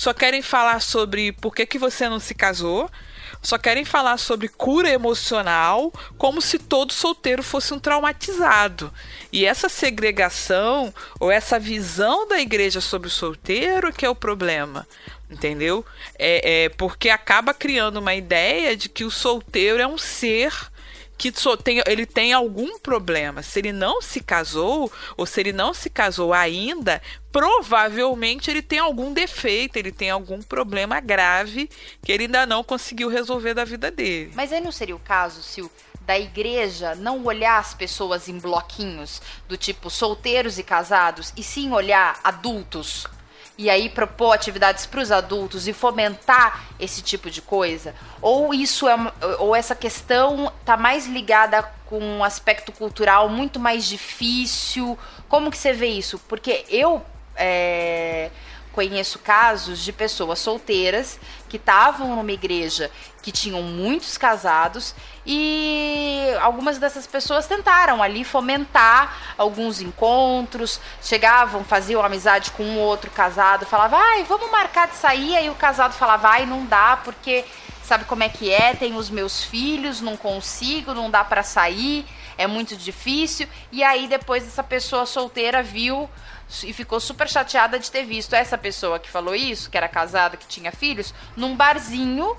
só 0.00 0.14
querem 0.14 0.40
falar 0.40 0.80
sobre 0.80 1.30
por 1.30 1.54
que, 1.54 1.66
que 1.66 1.78
você 1.78 2.08
não 2.08 2.18
se 2.18 2.34
casou, 2.34 2.90
só 3.42 3.58
querem 3.58 3.84
falar 3.84 4.16
sobre 4.16 4.48
cura 4.48 4.88
emocional, 4.88 5.92
como 6.16 6.40
se 6.40 6.58
todo 6.58 6.90
solteiro 6.90 7.42
fosse 7.42 7.74
um 7.74 7.78
traumatizado. 7.78 8.90
E 9.30 9.44
essa 9.44 9.68
segregação 9.68 10.90
ou 11.20 11.30
essa 11.30 11.58
visão 11.58 12.26
da 12.26 12.40
igreja 12.40 12.80
sobre 12.80 13.08
o 13.08 13.10
solteiro 13.10 13.92
que 13.92 14.06
é 14.06 14.08
o 14.08 14.14
problema. 14.14 14.88
Entendeu? 15.30 15.84
É, 16.18 16.64
é 16.64 16.68
porque 16.70 17.10
acaba 17.10 17.52
criando 17.52 17.98
uma 17.98 18.14
ideia 18.14 18.74
de 18.74 18.88
que 18.88 19.04
o 19.04 19.10
solteiro 19.10 19.82
é 19.82 19.86
um 19.86 19.98
ser 19.98 20.70
que 21.20 21.30
tem, 21.62 21.82
ele 21.86 22.06
tem 22.06 22.32
algum 22.32 22.78
problema. 22.78 23.42
Se 23.42 23.58
ele 23.58 23.72
não 23.72 24.00
se 24.00 24.22
casou, 24.22 24.90
ou 25.18 25.26
se 25.26 25.38
ele 25.38 25.52
não 25.52 25.74
se 25.74 25.90
casou 25.90 26.32
ainda, 26.32 27.02
provavelmente 27.30 28.50
ele 28.50 28.62
tem 28.62 28.78
algum 28.78 29.12
defeito, 29.12 29.76
ele 29.76 29.92
tem 29.92 30.08
algum 30.08 30.40
problema 30.40 30.98
grave 30.98 31.68
que 32.02 32.10
ele 32.10 32.24
ainda 32.24 32.46
não 32.46 32.64
conseguiu 32.64 33.10
resolver 33.10 33.52
da 33.52 33.66
vida 33.66 33.90
dele. 33.90 34.32
Mas 34.34 34.50
aí 34.50 34.62
não 34.62 34.72
seria 34.72 34.96
o 34.96 34.98
caso 34.98 35.42
se 35.42 35.60
o 35.60 35.70
da 36.06 36.18
igreja 36.18 36.94
não 36.94 37.22
olhar 37.26 37.58
as 37.58 37.74
pessoas 37.74 38.26
em 38.26 38.38
bloquinhos 38.38 39.20
do 39.46 39.58
tipo 39.58 39.90
solteiros 39.90 40.58
e 40.58 40.62
casados 40.62 41.34
e 41.36 41.42
sim 41.42 41.70
olhar 41.70 42.18
adultos 42.24 43.06
e 43.60 43.68
aí 43.68 43.90
propor 43.90 44.32
atividades 44.32 44.86
para 44.86 45.02
os 45.02 45.12
adultos 45.12 45.68
e 45.68 45.74
fomentar 45.74 46.64
esse 46.80 47.02
tipo 47.02 47.30
de 47.30 47.42
coisa? 47.42 47.94
Ou 48.22 48.54
isso 48.54 48.88
é 48.88 48.96
ou 49.38 49.54
essa 49.54 49.74
questão 49.74 50.50
está 50.60 50.78
mais 50.78 51.06
ligada 51.06 51.62
com 51.84 52.00
um 52.00 52.24
aspecto 52.24 52.72
cultural 52.72 53.28
muito 53.28 53.60
mais 53.60 53.86
difícil? 53.86 54.98
Como 55.28 55.50
que 55.50 55.58
você 55.58 55.74
vê 55.74 55.88
isso? 55.88 56.18
Porque 56.20 56.64
eu 56.70 57.04
é, 57.36 58.30
conheço 58.72 59.18
casos 59.18 59.80
de 59.80 59.92
pessoas 59.92 60.38
solteiras 60.38 61.20
que 61.50 61.56
estavam 61.56 62.14
numa 62.14 62.30
igreja 62.30 62.90
que 63.20 63.32
tinham 63.32 63.60
muitos 63.60 64.16
casados 64.16 64.94
e 65.26 66.22
algumas 66.40 66.78
dessas 66.78 67.06
pessoas 67.06 67.46
tentaram 67.46 68.02
ali 68.02 68.24
fomentar 68.24 69.34
alguns 69.36 69.82
encontros, 69.82 70.80
chegavam, 71.02 71.64
faziam 71.64 72.02
amizade 72.02 72.52
com 72.52 72.62
um 72.62 72.78
outro 72.78 73.10
casado, 73.10 73.66
falava, 73.66 73.96
ai, 73.98 74.24
vamos 74.24 74.50
marcar 74.50 74.88
de 74.88 74.96
sair, 74.96 75.36
aí 75.36 75.50
o 75.50 75.54
casado 75.54 75.92
falava, 75.92 76.28
ai, 76.28 76.46
não 76.46 76.64
dá, 76.64 76.96
porque 77.04 77.44
sabe 77.82 78.04
como 78.04 78.22
é 78.22 78.28
que 78.28 78.50
é, 78.50 78.72
tem 78.72 78.94
os 78.94 79.10
meus 79.10 79.42
filhos, 79.42 80.00
não 80.00 80.16
consigo, 80.16 80.94
não 80.94 81.10
dá 81.10 81.24
para 81.24 81.42
sair, 81.42 82.06
é 82.38 82.46
muito 82.46 82.76
difícil, 82.76 83.48
e 83.72 83.82
aí 83.82 84.06
depois 84.06 84.46
essa 84.46 84.62
pessoa 84.62 85.04
solteira 85.04 85.62
viu 85.62 86.08
e 86.64 86.72
ficou 86.72 86.98
super 87.00 87.28
chateada 87.28 87.78
de 87.78 87.90
ter 87.90 88.04
visto 88.04 88.34
essa 88.34 88.58
pessoa 88.58 88.98
que 88.98 89.08
falou 89.08 89.34
isso, 89.34 89.70
que 89.70 89.76
era 89.76 89.88
casada, 89.88 90.36
que 90.36 90.46
tinha 90.46 90.72
filhos, 90.72 91.14
num 91.36 91.54
barzinho 91.56 92.36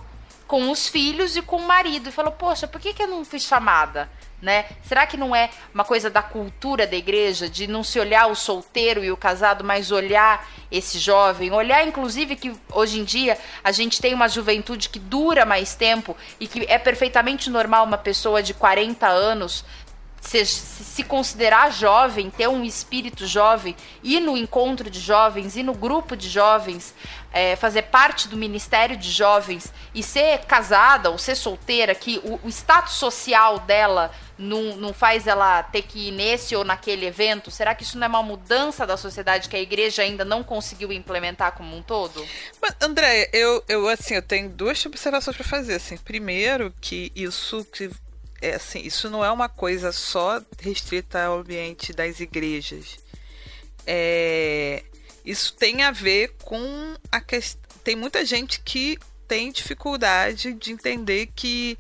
com 0.52 0.70
os 0.70 0.90
filhos 0.90 1.38
e 1.38 1.42
com 1.42 1.56
o 1.56 1.68
marido. 1.68 2.10
E 2.10 2.12
falou: 2.12 2.34
Poxa, 2.34 2.68
por 2.68 2.82
que, 2.82 2.94
que 2.94 3.02
eu 3.02 3.08
não 3.08 3.24
fui 3.24 3.40
chamada? 3.40 4.10
Né? 4.42 4.66
Será 4.84 5.06
que 5.06 5.16
não 5.16 5.36
é 5.36 5.52
uma 5.72 5.86
coisa 5.86 6.10
da 6.10 6.22
cultura 6.22 6.88
da 6.88 6.96
igreja 6.96 7.48
de 7.48 7.68
não 7.68 7.84
se 7.84 8.00
olhar 8.00 8.26
o 8.26 8.36
solteiro 8.36 9.04
e 9.04 9.12
o 9.12 9.16
casado, 9.16 9.64
mas 9.64 9.92
olhar 9.92 10.50
esse 10.72 10.98
jovem, 10.98 11.52
olhar 11.52 11.88
inclusive 11.88 12.36
que 12.36 12.52
hoje 12.74 13.00
em 13.00 13.04
dia 13.04 13.38
a 13.64 13.72
gente 13.72 14.02
tem 14.02 14.16
uma 14.16 14.28
juventude 14.28 14.90
que 14.90 14.98
dura 14.98 15.46
mais 15.46 15.76
tempo 15.76 16.18
e 16.40 16.48
que 16.48 16.66
é 16.68 16.80
perfeitamente 16.80 17.52
normal 17.52 17.86
uma 17.86 18.00
pessoa 18.00 18.42
de 18.42 18.56
40 18.56 19.08
anos 19.08 19.64
se, 20.22 20.46
se 20.46 21.04
considerar 21.04 21.72
jovem, 21.74 22.30
ter 22.30 22.48
um 22.48 22.64
espírito 22.64 23.26
jovem, 23.26 23.76
ir 24.04 24.20
no 24.20 24.38
encontro 24.38 24.90
de 24.90 25.00
jovens, 25.00 25.56
ir 25.56 25.64
no 25.64 25.74
grupo 25.74 26.16
de 26.16 26.30
jovens, 26.30 26.94
é, 27.34 27.56
fazer 27.56 27.84
parte 27.84 28.28
do 28.28 28.38
ministério 28.38 28.96
de 28.96 29.10
jovens 29.10 29.74
e 29.96 30.04
ser 30.04 30.40
casada 30.46 31.10
ou 31.10 31.18
ser 31.18 31.36
solteira, 31.36 31.96
que 31.96 32.20
o, 32.24 32.40
o 32.44 32.50
status 32.50 32.94
social 32.94 33.60
dela 33.60 34.12
não, 34.38 34.76
não 34.76 34.94
faz 34.94 35.26
ela 35.26 35.64
ter 35.64 35.82
que 35.82 36.10
ir 36.10 36.12
nesse 36.12 36.56
ou 36.56 36.64
naquele 36.64 37.08
evento? 37.08 37.50
Será 37.50 37.74
que 37.74 37.84
isso 37.84 37.98
não 37.98 38.06
é 38.06 38.10
uma 38.10 38.24
mudança 38.24 38.86
da 38.86 38.98
sociedade 38.98 39.50
que 39.50 39.56
a 39.56 39.62
igreja 39.62 40.04
ainda 40.04 40.24
não 40.24 40.44
conseguiu 40.44 40.92
implementar 40.92 41.54
como 41.54 41.76
um 41.76 41.82
todo? 41.82 42.24
Mas, 42.62 42.76
André, 42.80 43.28
eu, 43.34 43.64
eu 43.68 43.88
assim, 43.88 44.16
eu 44.16 44.22
tenho 44.22 44.50
duas 44.50 44.86
observações 44.86 45.36
para 45.36 45.46
fazer. 45.46 45.76
Assim, 45.76 45.98
primeiro, 45.98 46.74
que 46.80 47.12
isso 47.16 47.66
que 47.66 47.90
é 48.42 48.56
assim, 48.56 48.82
isso 48.82 49.10
não 49.10 49.24
é 49.24 49.32
uma 49.32 49.48
coisa 49.48 49.92
só 49.92 50.42
restrita 50.60 51.24
ao 51.24 51.40
ambiente 51.40 51.94
das 51.94 52.20
igrejas. 52.20 52.98
É, 53.86 54.84
isso 55.24 55.54
tem 55.54 55.84
a 55.84 55.92
ver 55.92 56.36
com 56.44 56.96
a 57.12 57.22
questão. 57.22 57.62
Tem 57.84 57.96
muita 57.96 58.26
gente 58.26 58.60
que 58.62 58.98
tem 59.28 59.52
dificuldade 59.52 60.54
de 60.54 60.72
entender 60.72 61.30
que 61.36 61.78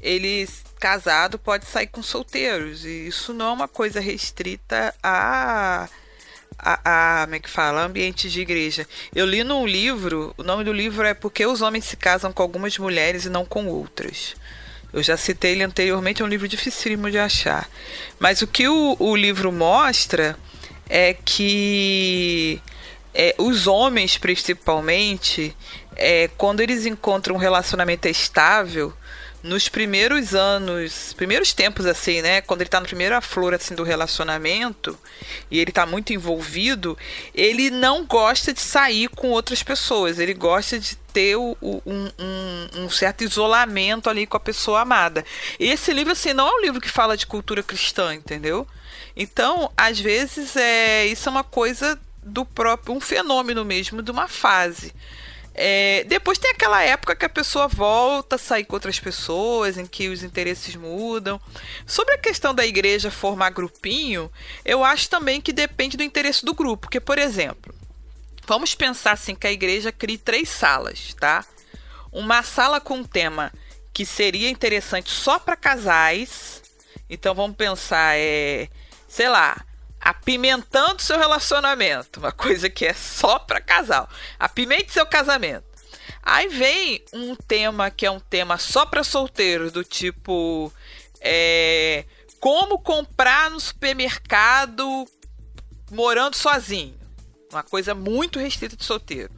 ele 0.00 0.48
casado 0.80 1.38
pode 1.38 1.64
sair 1.64 1.86
com 1.86 2.02
solteiros. 2.02 2.84
E 2.84 3.08
isso 3.08 3.32
não 3.32 3.46
é 3.46 3.52
uma 3.52 3.68
coisa 3.68 4.00
restrita 4.00 4.94
a. 5.02 5.88
A, 6.56 7.20
a, 7.22 7.24
como 7.24 7.34
é 7.34 7.40
que 7.40 7.50
fala? 7.50 7.82
Ambientes 7.82 8.30
de 8.30 8.40
igreja. 8.40 8.86
Eu 9.14 9.26
li 9.26 9.42
num 9.42 9.66
livro, 9.66 10.32
o 10.38 10.42
nome 10.42 10.62
do 10.62 10.72
livro 10.72 11.04
é 11.04 11.12
Porque 11.12 11.44
os 11.44 11.60
Homens 11.60 11.84
se 11.84 11.96
Casam 11.96 12.32
com 12.32 12.42
Algumas 12.42 12.78
Mulheres 12.78 13.24
e 13.24 13.28
Não 13.28 13.44
com 13.44 13.66
Outras. 13.66 14.36
Eu 14.94 15.02
já 15.02 15.16
citei 15.16 15.52
ele 15.52 15.64
anteriormente, 15.64 16.22
é 16.22 16.24
um 16.24 16.28
livro 16.28 16.46
dificílimo 16.46 17.10
de 17.10 17.18
achar. 17.18 17.68
Mas 18.18 18.42
o 18.42 18.46
que 18.46 18.68
o, 18.68 18.96
o 19.00 19.16
livro 19.16 19.50
mostra 19.50 20.38
é 20.88 21.12
que 21.12 22.62
é, 23.12 23.34
os 23.36 23.66
homens, 23.66 24.16
principalmente, 24.16 25.56
é, 25.96 26.30
quando 26.36 26.60
eles 26.60 26.86
encontram 26.86 27.34
um 27.34 27.38
relacionamento 27.38 28.06
estável, 28.06 28.92
nos 29.44 29.68
primeiros 29.68 30.34
anos, 30.34 31.12
primeiros 31.12 31.52
tempos 31.52 31.84
assim, 31.84 32.22
né, 32.22 32.40
quando 32.40 32.62
ele 32.62 32.68
está 32.68 32.80
no 32.80 32.86
primeiro 32.86 33.20
flor 33.20 33.52
assim 33.52 33.74
do 33.74 33.82
relacionamento 33.82 34.98
e 35.50 35.60
ele 35.60 35.70
está 35.70 35.84
muito 35.84 36.14
envolvido, 36.14 36.96
ele 37.34 37.68
não 37.68 38.06
gosta 38.06 38.54
de 38.54 38.60
sair 38.62 39.06
com 39.10 39.28
outras 39.28 39.62
pessoas, 39.62 40.18
ele 40.18 40.32
gosta 40.32 40.78
de 40.78 40.96
ter 41.12 41.36
um, 41.36 41.54
um, 41.62 42.10
um, 42.74 42.88
certo 42.88 43.22
isolamento 43.22 44.08
ali 44.08 44.26
com 44.26 44.38
a 44.38 44.40
pessoa 44.40 44.80
amada. 44.80 45.22
E 45.60 45.68
esse 45.68 45.92
livro 45.92 46.12
assim 46.12 46.32
não 46.32 46.48
é 46.48 46.52
um 46.54 46.62
livro 46.62 46.80
que 46.80 46.88
fala 46.88 47.14
de 47.14 47.26
cultura 47.26 47.62
cristã, 47.62 48.14
entendeu? 48.14 48.66
Então, 49.14 49.70
às 49.76 50.00
vezes 50.00 50.56
é 50.56 51.06
isso 51.06 51.28
é 51.28 51.32
uma 51.32 51.44
coisa 51.44 52.00
do 52.22 52.46
próprio 52.46 52.94
um 52.94 53.00
fenômeno 53.00 53.62
mesmo 53.62 54.02
de 54.02 54.10
uma 54.10 54.26
fase. 54.26 54.94
É, 55.56 56.02
depois 56.08 56.36
tem 56.36 56.50
aquela 56.50 56.82
época 56.82 57.14
que 57.14 57.24
a 57.24 57.28
pessoa 57.28 57.68
volta 57.68 58.34
a 58.34 58.38
sair 58.38 58.64
com 58.64 58.74
outras 58.74 58.98
pessoas, 58.98 59.78
em 59.78 59.86
que 59.86 60.08
os 60.08 60.24
interesses 60.24 60.74
mudam. 60.74 61.40
Sobre 61.86 62.14
a 62.14 62.18
questão 62.18 62.52
da 62.52 62.66
igreja 62.66 63.10
formar 63.10 63.50
grupinho, 63.50 64.30
eu 64.64 64.82
acho 64.82 65.08
também 65.08 65.40
que 65.40 65.52
depende 65.52 65.96
do 65.96 66.02
interesse 66.02 66.44
do 66.44 66.54
grupo. 66.54 66.82
Porque, 66.82 66.98
por 66.98 67.18
exemplo, 67.18 67.72
vamos 68.46 68.74
pensar 68.74 69.12
assim 69.12 69.34
que 69.34 69.46
a 69.46 69.52
igreja 69.52 69.92
crie 69.92 70.18
três 70.18 70.48
salas, 70.48 71.14
tá? 71.14 71.44
Uma 72.10 72.42
sala 72.42 72.80
com 72.80 73.04
tema 73.04 73.52
que 73.92 74.04
seria 74.04 74.50
interessante 74.50 75.10
só 75.10 75.38
para 75.38 75.56
casais. 75.56 76.62
Então 77.08 77.32
vamos 77.32 77.56
pensar, 77.56 78.16
é, 78.16 78.68
sei 79.06 79.28
lá, 79.28 79.64
apimentando 80.04 81.00
seu 81.00 81.18
relacionamento, 81.18 82.20
uma 82.20 82.30
coisa 82.30 82.68
que 82.68 82.84
é 82.84 82.92
só 82.92 83.38
para 83.38 83.58
casal. 83.58 84.06
Apimente 84.38 84.92
seu 84.92 85.06
casamento. 85.06 85.64
Aí 86.22 86.46
vem 86.48 87.02
um 87.12 87.34
tema 87.34 87.90
que 87.90 88.04
é 88.04 88.10
um 88.10 88.20
tema 88.20 88.58
só 88.58 88.84
para 88.84 89.02
solteiros, 89.02 89.72
do 89.72 89.82
tipo 89.82 90.70
é, 91.20 92.04
como 92.38 92.78
comprar 92.78 93.50
no 93.50 93.58
supermercado 93.58 95.06
morando 95.90 96.36
sozinho. 96.36 96.98
Uma 97.50 97.62
coisa 97.62 97.94
muito 97.94 98.38
restrita 98.38 98.76
de 98.76 98.84
solteiro. 98.84 99.32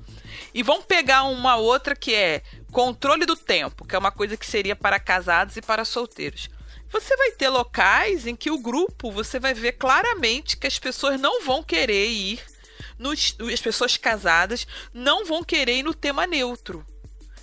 E 0.53 0.62
vamos 0.62 0.87
pegar 0.87 1.25
uma 1.25 1.57
outra 1.57 1.95
que 1.95 2.14
é 2.14 2.43
controle 2.73 3.25
do 3.25 3.37
tempo, 3.37 3.87
que 3.87 3.95
é 3.95 3.99
uma 3.99 4.11
coisa 4.11 4.37
que 4.37 4.47
seria 4.47 4.75
para 4.75 4.99
casados 4.99 5.57
e 5.57 5.62
para 5.62 5.85
solteiros. 5.85 6.49
Você 6.91 7.16
vai 7.16 7.32
ter 7.32 7.49
locais 7.49 8.26
em 8.26 8.37
que 8.37 8.51
o 8.51 8.59
grupo, 8.59 9.11
você 9.11 9.39
vai 9.39 9.55
ver 9.55 9.72
claramente 9.72 10.57
que 10.57 10.66
as 10.66 10.78
pessoas 10.78 11.20
não 11.20 11.43
vão 11.43 11.62
querer 11.62 12.07
ir, 12.07 12.41
nos, 12.99 13.37
as 13.53 13.61
pessoas 13.61 13.97
casadas 13.97 14.66
não 14.93 15.24
vão 15.24 15.43
querer 15.45 15.78
ir 15.78 15.82
no 15.82 15.95
tema 15.95 16.26
neutro. 16.26 16.84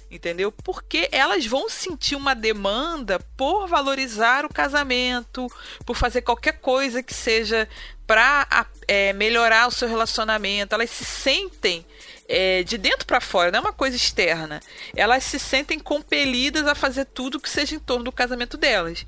Entendeu? 0.10 0.52
Porque 0.52 1.10
elas 1.12 1.46
vão 1.48 1.68
sentir 1.68 2.16
uma 2.16 2.36
demanda 2.36 3.20
por 3.36 3.68
valorizar 3.68 4.46
o 4.46 4.54
casamento, 4.54 5.48
por 5.88 5.96
fazer 5.96 6.22
qualquer 6.22 6.60
coisa 6.60 7.02
que 7.02 7.14
seja 7.14 7.68
para 8.06 8.68
é, 8.88 9.12
melhorar 9.14 9.68
o 9.68 9.72
seu 9.72 9.88
relacionamento. 9.88 10.76
Elas 10.76 10.92
se 10.92 11.04
sentem 11.04 11.84
é, 12.28 12.64
de 12.64 12.78
dentro 12.78 13.06
para 13.06 13.22
fora, 13.22 13.52
não 13.52 13.60
é 13.60 13.62
uma 13.62 13.74
coisa 13.74 13.96
externa. 13.96 14.62
Elas 14.96 15.24
se 15.24 15.40
sentem 15.40 15.80
compelidas 15.80 16.66
a 16.68 16.76
fazer 16.76 17.06
tudo 17.06 17.40
que 17.40 17.50
seja 17.50 17.76
em 17.76 17.80
torno 17.80 18.06
do 18.06 18.12
casamento 18.12 18.58
delas. 18.58 19.06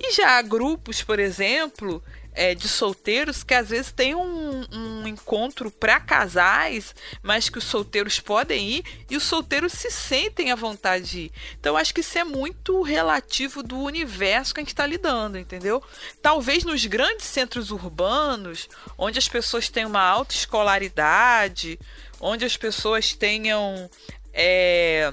E 0.00 0.12
já 0.12 0.38
há 0.38 0.42
grupos, 0.42 1.02
por 1.02 1.18
exemplo, 1.18 2.02
é, 2.38 2.54
de 2.54 2.68
solteiros 2.68 3.42
que 3.42 3.52
às 3.52 3.70
vezes 3.70 3.90
tem 3.90 4.14
um, 4.14 4.64
um 4.70 5.08
encontro 5.08 5.72
para 5.72 5.98
casais, 5.98 6.94
mas 7.20 7.48
que 7.48 7.58
os 7.58 7.64
solteiros 7.64 8.20
podem 8.20 8.70
ir 8.74 8.84
e 9.10 9.16
os 9.16 9.24
solteiros 9.24 9.72
se 9.72 9.90
sentem 9.90 10.52
à 10.52 10.54
vontade 10.54 11.10
de 11.10 11.18
ir. 11.18 11.32
Então 11.58 11.76
acho 11.76 11.92
que 11.92 12.00
isso 12.00 12.16
é 12.16 12.22
muito 12.22 12.80
relativo 12.82 13.60
do 13.60 13.76
universo 13.80 14.54
que 14.54 14.60
a 14.60 14.62
gente 14.62 14.72
está 14.72 14.86
lidando, 14.86 15.36
entendeu? 15.36 15.82
Talvez 16.22 16.62
nos 16.62 16.86
grandes 16.86 17.26
centros 17.26 17.72
urbanos, 17.72 18.68
onde 18.96 19.18
as 19.18 19.28
pessoas 19.28 19.68
têm 19.68 19.84
uma 19.84 20.02
alta 20.02 20.32
escolaridade, 20.32 21.76
onde 22.20 22.44
as 22.44 22.56
pessoas 22.56 23.12
tenham 23.12 23.90
é, 24.32 25.12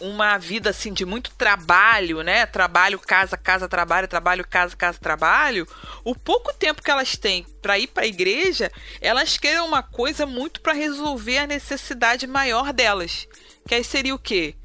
uma 0.00 0.38
vida 0.38 0.70
assim 0.70 0.92
de 0.92 1.04
muito 1.04 1.30
trabalho, 1.32 2.22
né? 2.22 2.46
Trabalho, 2.46 2.98
casa, 2.98 3.36
casa, 3.36 3.68
trabalho, 3.68 4.08
trabalho, 4.08 4.46
casa, 4.46 4.74
casa, 4.74 4.98
trabalho. 4.98 5.68
O 6.02 6.14
pouco 6.14 6.52
tempo 6.54 6.82
que 6.82 6.90
elas 6.90 7.16
têm 7.16 7.44
para 7.60 7.78
ir 7.78 7.88
para 7.88 8.04
a 8.04 8.08
igreja, 8.08 8.72
elas 9.00 9.36
querem 9.36 9.60
uma 9.60 9.82
coisa 9.82 10.24
muito 10.26 10.60
para 10.60 10.72
resolver 10.72 11.38
a 11.38 11.46
necessidade 11.46 12.26
maior 12.26 12.72
delas. 12.72 13.28
Que 13.68 13.74
aí 13.74 13.84
seria 13.84 14.14
o 14.14 14.18
quê? 14.18 14.56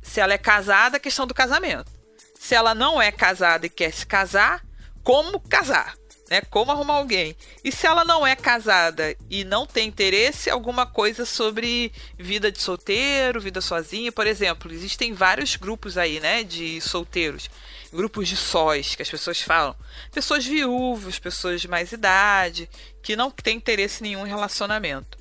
Se 0.00 0.20
ela 0.20 0.34
é 0.34 0.38
casada, 0.38 0.96
a 0.96 1.00
questão 1.00 1.26
do 1.26 1.34
casamento. 1.34 1.90
Se 2.38 2.54
ela 2.54 2.74
não 2.74 3.00
é 3.00 3.10
casada 3.10 3.66
e 3.66 3.70
quer 3.70 3.92
se 3.92 4.06
casar, 4.06 4.62
como 5.02 5.40
casar? 5.40 5.94
Né? 6.34 6.42
Como 6.50 6.72
arrumar 6.72 6.94
alguém. 6.94 7.36
E 7.62 7.70
se 7.70 7.86
ela 7.86 8.04
não 8.04 8.26
é 8.26 8.34
casada 8.34 9.16
e 9.30 9.44
não 9.44 9.64
tem 9.64 9.86
interesse, 9.86 10.50
alguma 10.50 10.84
coisa 10.84 11.24
sobre 11.24 11.92
vida 12.18 12.50
de 12.50 12.60
solteiro, 12.60 13.40
vida 13.40 13.60
sozinha, 13.60 14.10
por 14.10 14.26
exemplo, 14.26 14.72
existem 14.72 15.12
vários 15.12 15.54
grupos 15.54 15.96
aí, 15.96 16.18
né, 16.18 16.42
de 16.42 16.80
solteiros, 16.80 17.48
grupos 17.92 18.28
de 18.28 18.36
sós 18.36 18.96
que 18.96 19.02
as 19.02 19.10
pessoas 19.10 19.40
falam, 19.40 19.76
pessoas 20.12 20.44
viúvas, 20.44 21.20
pessoas 21.20 21.60
de 21.60 21.68
mais 21.68 21.92
idade, 21.92 22.68
que 23.00 23.14
não 23.14 23.30
têm 23.30 23.56
interesse 23.56 24.02
nenhum 24.02 24.26
em 24.26 24.30
relacionamento. 24.30 25.16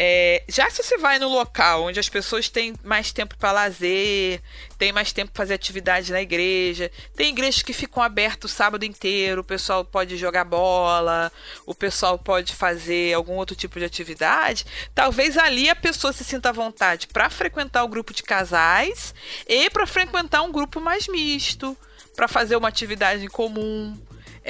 É, 0.00 0.44
já 0.48 0.70
se 0.70 0.80
você 0.80 0.96
vai 0.96 1.18
no 1.18 1.28
local 1.28 1.82
onde 1.82 1.98
as 1.98 2.08
pessoas 2.08 2.48
têm 2.48 2.72
mais 2.84 3.10
tempo 3.10 3.36
para 3.36 3.50
lazer, 3.50 4.40
tem 4.78 4.92
mais 4.92 5.10
tempo 5.10 5.32
para 5.32 5.42
fazer 5.42 5.54
atividade 5.54 6.12
na 6.12 6.22
igreja, 6.22 6.88
tem 7.16 7.30
igrejas 7.30 7.62
que 7.62 7.72
ficam 7.72 8.00
abertas 8.00 8.52
o 8.52 8.54
sábado 8.54 8.84
inteiro, 8.84 9.40
o 9.40 9.44
pessoal 9.44 9.84
pode 9.84 10.16
jogar 10.16 10.44
bola, 10.44 11.32
o 11.66 11.74
pessoal 11.74 12.16
pode 12.16 12.54
fazer 12.54 13.12
algum 13.12 13.34
outro 13.34 13.56
tipo 13.56 13.80
de 13.80 13.84
atividade, 13.84 14.64
talvez 14.94 15.36
ali 15.36 15.68
a 15.68 15.74
pessoa 15.74 16.12
se 16.12 16.22
sinta 16.22 16.50
à 16.50 16.52
vontade 16.52 17.08
para 17.08 17.28
frequentar 17.28 17.82
o 17.82 17.88
grupo 17.88 18.14
de 18.14 18.22
casais 18.22 19.12
e 19.48 19.68
para 19.68 19.84
frequentar 19.84 20.42
um 20.42 20.52
grupo 20.52 20.80
mais 20.80 21.08
misto, 21.08 21.76
para 22.14 22.28
fazer 22.28 22.54
uma 22.54 22.68
atividade 22.68 23.24
em 23.24 23.28
comum. 23.28 23.98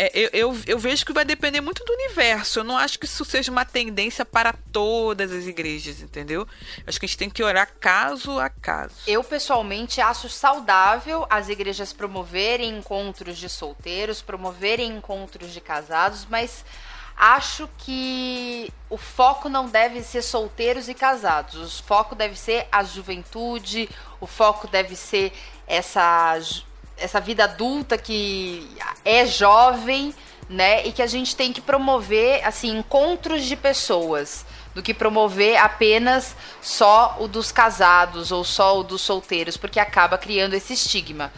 É, 0.01 0.11
eu, 0.15 0.31
eu, 0.33 0.61
eu, 0.65 0.79
vejo 0.79 1.05
que 1.05 1.13
vai 1.13 1.25
depender 1.25 1.61
muito 1.61 1.85
do 1.85 1.93
universo. 1.93 2.61
Eu 2.61 2.65
não 2.65 2.79
acho 2.79 3.01
que 3.01 3.05
isso 3.05 3.25
seja 3.25 3.51
uma 3.51 3.65
tendência 3.65 4.25
para 4.25 4.55
todas 4.73 5.33
as 5.33 5.45
igrejas, 5.45 6.01
entendeu? 6.01 6.47
Acho 6.87 7.01
que 7.01 7.05
a 7.07 7.09
gente 7.09 7.19
tem 7.19 7.29
que 7.29 7.43
orar 7.43 7.69
caso 7.81 8.39
a 8.39 8.49
caso. 8.49 8.95
Eu, 9.09 9.25
pessoalmente, 9.25 10.01
acho 10.01 10.29
saudável 10.29 11.27
as 11.29 11.49
igrejas 11.49 11.93
promoverem 11.93 12.79
encontros 12.79 13.37
de 13.39 13.49
solteiros, 13.49 14.23
promoverem 14.23 14.93
encontros 14.93 15.53
de 15.53 15.61
casados, 15.61 16.25
mas 16.31 16.65
acho 17.17 17.69
que 17.79 18.73
o 18.89 18.97
foco 18.97 19.49
não 19.49 19.67
deve 19.69 20.01
ser 20.05 20.23
solteiros 20.23 20.89
e 20.89 20.95
casados. 20.95 21.81
O 21.81 21.83
foco 21.83 22.15
deve 22.15 22.39
ser 22.39 22.69
a 22.71 22.85
juventude, 22.85 23.91
o 24.21 24.29
foco 24.29 24.69
deve 24.69 24.95
ser 24.95 25.33
essa 25.67 26.39
essa 26.99 27.21
vida 27.21 27.45
adulta 27.45 27.97
que 27.97 28.69
é 29.05 29.27
jovem, 29.27 30.15
né? 30.49 30.87
E 30.87 30.93
que 30.93 31.03
a 31.03 31.07
gente 31.07 31.37
tem 31.37 31.53
que 31.53 31.61
promover, 31.61 32.45
assim, 32.45 32.79
encontros 32.79 33.45
de 33.45 33.57
pessoas, 33.57 34.45
do 34.75 34.83
que 34.83 34.95
promover 34.95 35.57
apenas 35.57 36.37
só 36.63 37.17
o 37.19 37.29
dos 37.29 37.51
casados 37.51 38.31
ou 38.31 38.45
só 38.45 38.79
o 38.79 38.83
dos 38.83 39.03
solteiros, 39.03 39.57
porque 39.57 39.81
acaba 39.81 40.17
criando 40.17 40.55
esse 40.55 40.73
estigma. 40.73 41.33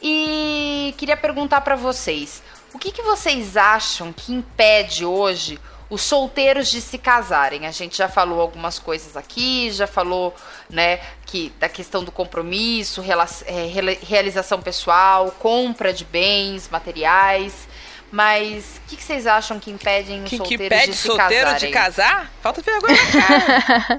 E 0.00 0.94
queria 0.96 1.16
perguntar 1.16 1.60
para 1.60 1.76
vocês, 1.76 2.42
o 2.72 2.78
que, 2.78 2.92
que 2.92 3.02
vocês 3.02 3.56
acham 3.56 4.12
que 4.12 4.32
impede 4.32 5.04
hoje 5.04 5.58
os 5.90 6.02
solteiros 6.02 6.70
de 6.70 6.80
se 6.80 6.98
casarem. 6.98 7.66
A 7.66 7.70
gente 7.70 7.96
já 7.96 8.08
falou 8.08 8.40
algumas 8.40 8.78
coisas 8.78 9.16
aqui, 9.16 9.70
já 9.70 9.86
falou, 9.86 10.34
né, 10.68 11.00
que 11.24 11.50
da 11.58 11.68
questão 11.68 12.04
do 12.04 12.12
compromisso, 12.12 13.02
é, 13.46 13.96
realização 14.02 14.60
pessoal, 14.60 15.30
compra 15.38 15.92
de 15.92 16.04
bens, 16.04 16.68
materiais. 16.68 17.68
Mas 18.10 18.78
o 18.78 18.88
que, 18.88 18.96
que, 18.96 19.02
vocês 19.02 19.26
acham 19.26 19.60
que 19.60 19.70
impedem 19.70 20.24
os 20.24 20.30
que, 20.30 20.38
solteiros 20.38 20.68
que 20.68 20.74
impede 20.74 20.92
de 20.92 20.96
se 20.96 21.06
solteiro 21.08 21.46
casarem? 21.46 21.68
de 21.68 21.74
casar? 21.74 22.32
Falta 22.42 22.62
vergonha 22.62 22.96
na 22.96 23.22
cara. 23.22 23.98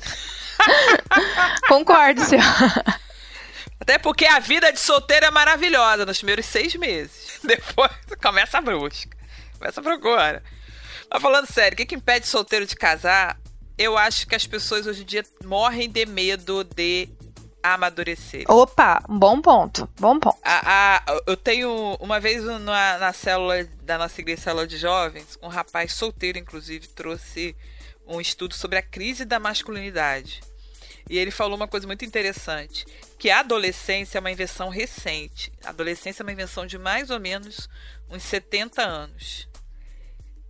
Concordo, 1.67 2.23
senhor. 2.25 2.43
Até 3.79 3.97
porque 3.97 4.25
a 4.25 4.39
vida 4.39 4.73
de 4.73 4.79
solteiro 4.79 5.25
é 5.25 5.31
maravilhosa 5.31 6.05
nos 6.05 6.17
primeiros 6.17 6.45
seis 6.45 6.75
meses. 6.75 7.39
Depois 7.43 7.91
começa 8.21 8.57
a 8.57 8.61
brusca. 8.61 9.15
Começa 9.57 9.81
por 9.81 9.91
agora. 9.91 10.43
Mas 11.11 11.21
falando 11.21 11.47
sério, 11.47 11.73
o 11.73 11.77
que, 11.77 11.85
que 11.85 11.95
impede 11.95 12.27
solteiro 12.27 12.65
de 12.65 12.75
casar? 12.75 13.39
Eu 13.77 13.97
acho 13.97 14.27
que 14.27 14.35
as 14.35 14.45
pessoas 14.45 14.85
hoje 14.85 15.01
em 15.01 15.05
dia 15.05 15.23
morrem 15.43 15.89
de 15.89 16.05
medo 16.05 16.63
de 16.63 17.09
amadurecer. 17.63 18.43
Opa, 18.47 19.03
bom 19.07 19.41
ponto, 19.41 19.89
bom 19.99 20.19
ponto. 20.19 20.37
A, 20.43 20.97
a, 20.97 21.21
eu 21.25 21.35
tenho, 21.35 21.97
uma 21.99 22.19
vez 22.19 22.43
na, 22.43 22.97
na 22.97 23.13
célula 23.13 23.63
da 23.83 23.97
nossa 23.97 24.21
igreja, 24.21 24.43
célula 24.43 24.67
de 24.67 24.77
jovens, 24.77 25.37
um 25.41 25.47
rapaz 25.47 25.93
solteiro, 25.93 26.37
inclusive, 26.37 26.87
trouxe 26.89 27.55
um 28.07 28.21
estudo 28.21 28.53
sobre 28.53 28.77
a 28.77 28.81
crise 28.81 29.25
da 29.25 29.39
masculinidade. 29.39 30.41
E 31.09 31.17
ele 31.17 31.31
falou 31.31 31.55
uma 31.55 31.67
coisa 31.67 31.87
muito 31.87 32.05
interessante, 32.05 32.85
que 33.17 33.31
a 33.31 33.39
adolescência 33.39 34.19
é 34.19 34.21
uma 34.21 34.31
invenção 34.31 34.69
recente. 34.69 35.51
A 35.63 35.69
adolescência 35.69 36.21
é 36.21 36.23
uma 36.23 36.31
invenção 36.31 36.67
de 36.67 36.77
mais 36.77 37.09
ou 37.09 37.19
menos 37.19 37.67
uns 38.09 38.21
70 38.23 38.81
anos. 38.81 39.48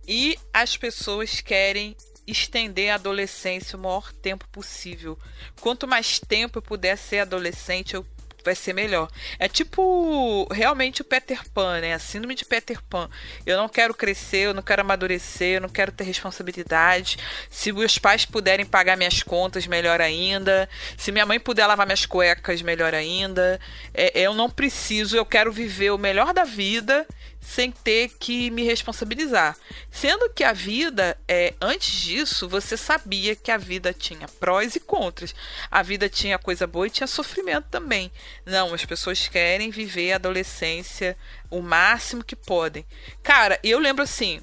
E 0.06 0.38
as 0.52 0.76
pessoas 0.76 1.40
querem 1.40 1.96
estender 2.26 2.90
a 2.90 2.94
adolescência 2.94 3.76
o 3.76 3.80
maior 3.80 4.12
tempo 4.12 4.46
possível. 4.48 5.18
Quanto 5.60 5.86
mais 5.86 6.18
tempo 6.18 6.58
eu 6.58 6.62
puder 6.62 6.96
ser 6.96 7.20
adolescente, 7.20 7.94
eu 7.94 8.06
vai 8.44 8.54
ser 8.54 8.72
melhor. 8.72 9.10
É 9.38 9.48
tipo 9.48 10.46
realmente 10.52 11.02
o 11.02 11.04
Peter 11.04 11.40
Pan, 11.50 11.80
né? 11.80 11.94
A 11.94 11.98
síndrome 11.98 12.34
de 12.34 12.44
Peter 12.44 12.82
Pan. 12.82 13.08
Eu 13.44 13.56
não 13.56 13.68
quero 13.68 13.94
crescer, 13.94 14.46
eu 14.46 14.54
não 14.54 14.62
quero 14.62 14.82
amadurecer, 14.82 15.56
eu 15.56 15.60
não 15.60 15.68
quero 15.68 15.92
ter 15.92 16.04
responsabilidade. 16.04 17.18
Se 17.50 17.72
meus 17.72 17.98
pais 17.98 18.24
puderem 18.24 18.66
pagar 18.66 18.96
minhas 18.96 19.22
contas, 19.22 19.66
melhor 19.66 20.00
ainda. 20.00 20.68
Se 20.96 21.12
minha 21.12 21.26
mãe 21.26 21.38
puder 21.38 21.66
lavar 21.66 21.86
minhas 21.86 22.06
cuecas, 22.06 22.62
melhor 22.62 22.94
ainda. 22.94 23.60
É, 23.92 24.18
eu 24.18 24.34
não 24.34 24.50
preciso, 24.50 25.16
eu 25.16 25.26
quero 25.26 25.52
viver 25.52 25.90
o 25.90 25.98
melhor 25.98 26.32
da 26.32 26.44
vida 26.44 27.06
sem 27.40 27.72
ter 27.72 28.10
que 28.18 28.50
me 28.50 28.62
responsabilizar. 28.62 29.56
Sendo 29.90 30.30
que 30.30 30.44
a 30.44 30.52
vida, 30.52 31.18
é, 31.26 31.54
antes 31.60 31.92
disso, 31.92 32.48
você 32.48 32.76
sabia 32.76 33.34
que 33.34 33.50
a 33.50 33.56
vida 33.56 33.92
tinha 33.92 34.28
prós 34.28 34.76
e 34.76 34.80
contras. 34.80 35.34
A 35.70 35.82
vida 35.82 36.08
tinha 36.08 36.38
coisa 36.38 36.66
boa 36.66 36.86
e 36.86 36.90
tinha 36.90 37.06
sofrimento 37.06 37.66
também. 37.70 38.12
Não, 38.44 38.74
as 38.74 38.84
pessoas 38.84 39.26
querem 39.26 39.70
viver 39.70 40.12
a 40.12 40.16
adolescência 40.16 41.16
o 41.50 41.60
máximo 41.60 42.22
que 42.22 42.36
podem. 42.36 42.84
Cara, 43.22 43.58
eu 43.64 43.78
lembro 43.78 44.04
assim, 44.04 44.40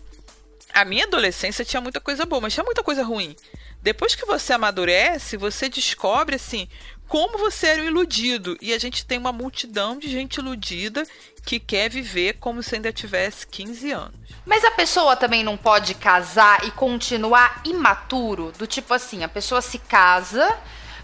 a 0.73 0.83
minha 0.83 1.05
adolescência 1.05 1.63
tinha 1.63 1.81
muita 1.81 2.01
coisa 2.01 2.25
boa, 2.25 2.41
mas 2.41 2.53
tinha 2.53 2.63
muita 2.63 2.83
coisa 2.83 3.03
ruim. 3.03 3.35
Depois 3.81 4.15
que 4.15 4.25
você 4.25 4.53
amadurece, 4.53 5.37
você 5.37 5.69
descobre 5.69 6.35
assim 6.35 6.67
como 7.07 7.37
você 7.37 7.67
era 7.67 7.81
um 7.81 7.85
iludido. 7.85 8.57
E 8.61 8.73
a 8.73 8.79
gente 8.79 9.05
tem 9.05 9.17
uma 9.17 9.31
multidão 9.31 9.97
de 9.97 10.09
gente 10.09 10.37
iludida 10.37 11.05
que 11.45 11.59
quer 11.59 11.89
viver 11.89 12.33
como 12.39 12.61
se 12.61 12.75
ainda 12.75 12.91
tivesse 12.91 13.47
15 13.47 13.91
anos. 13.91 14.27
Mas 14.45 14.63
a 14.63 14.71
pessoa 14.71 15.15
também 15.15 15.43
não 15.43 15.57
pode 15.57 15.93
casar 15.93 16.65
e 16.65 16.71
continuar 16.71 17.61
imaturo? 17.65 18.53
Do 18.57 18.67
tipo 18.67 18.93
assim, 18.93 19.23
a 19.23 19.27
pessoa 19.27 19.61
se 19.61 19.79
casa, 19.79 20.57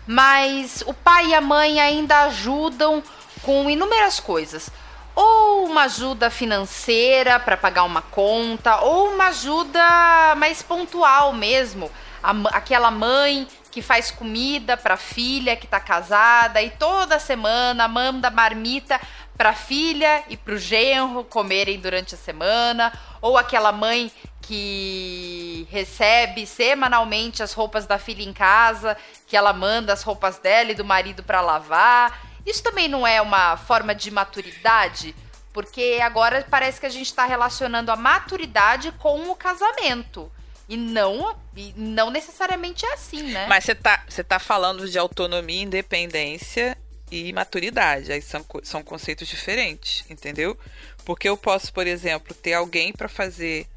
mas 0.07 0.83
o 0.85 0.93
pai 0.93 1.27
e 1.27 1.33
a 1.33 1.41
mãe 1.41 1.79
ainda 1.79 2.23
ajudam 2.23 3.03
com 3.41 3.69
inúmeras 3.69 4.19
coisas. 4.19 4.69
Ou 5.15 5.65
uma 5.65 5.83
ajuda 5.83 6.29
financeira 6.29 7.39
para 7.39 7.55
pagar 7.55 7.83
uma 7.83 8.01
conta, 8.01 8.81
ou 8.81 9.09
uma 9.09 9.27
ajuda 9.27 10.35
mais 10.35 10.61
pontual 10.61 11.33
mesmo. 11.33 11.91
A, 12.21 12.31
aquela 12.57 12.89
mãe 12.89 13.47
que 13.74 13.82
faz 13.82 14.11
comida 14.11 14.78
para 14.78 14.95
filha 14.95 15.55
que 15.55 15.65
está 15.65 15.80
casada 15.80 16.61
e 16.61 16.69
toda 16.69 17.17
semana 17.17 17.88
manda 17.88 18.30
marmita 18.30 19.01
para 19.36 19.51
filha 19.51 20.24
e 20.30 20.38
para 20.38 20.53
o 20.53 20.59
genro 20.59 21.24
comerem 21.24 21.80
durante 21.80 22.13
a 22.13 22.17
semana, 22.17 22.93
ou 23.19 23.36
aquela 23.36 23.71
mãe 23.71 24.11
que 24.43 25.67
recebe 25.71 26.45
semanalmente 26.45 27.41
as 27.41 27.53
roupas 27.53 27.88
da 27.88 27.97
filha 27.97 28.21
em 28.21 28.32
casa, 28.32 28.95
que 29.26 29.36
ela 29.36 29.51
manda 29.51 29.91
as 29.91 30.03
roupas 30.03 30.38
dela 30.38 30.69
e 30.69 30.76
do 30.76 30.86
marido 30.86 31.24
para 31.24 31.41
lavar. 31.41 32.21
Isso 32.45 32.61
também 32.61 32.88
não 32.88 33.07
é 33.07 33.19
uma 33.24 33.57
forma 33.57 33.95
de 33.95 34.11
maturidade? 34.11 35.15
Porque 35.51 35.99
agora 35.99 36.45
parece 36.47 36.80
que 36.80 36.86
a 36.86 36.91
gente 36.91 37.07
está 37.07 37.26
relacionando 37.26 37.91
a 37.91 37.95
maturidade 37.95 38.91
com 38.99 39.31
o 39.31 39.35
casamento. 39.35 40.31
E 40.68 40.77
não, 40.77 41.35
e 41.56 41.73
não 41.76 42.10
necessariamente 42.10 42.85
é 42.85 42.94
assim, 42.94 43.23
né? 43.23 43.48
Mas 43.48 43.65
você 43.65 43.76
tá, 43.76 44.03
você 44.07 44.23
tá 44.23 44.40
falando 44.40 44.90
de 44.90 44.98
autonomia, 44.98 45.61
independência 45.61 46.77
e 47.11 47.31
maturidade. 47.34 48.11
Aí 48.11 48.22
são, 48.22 48.45
são 48.64 48.81
conceitos 48.81 49.27
diferentes, 49.27 50.06
entendeu? 50.10 50.57
Porque 51.06 51.27
eu 51.27 51.38
posso, 51.38 51.72
por 51.73 51.85
exemplo, 51.85 52.34
ter 52.34 52.53
alguém 52.53 52.94
para 52.94 53.10
fazer. 53.10 53.68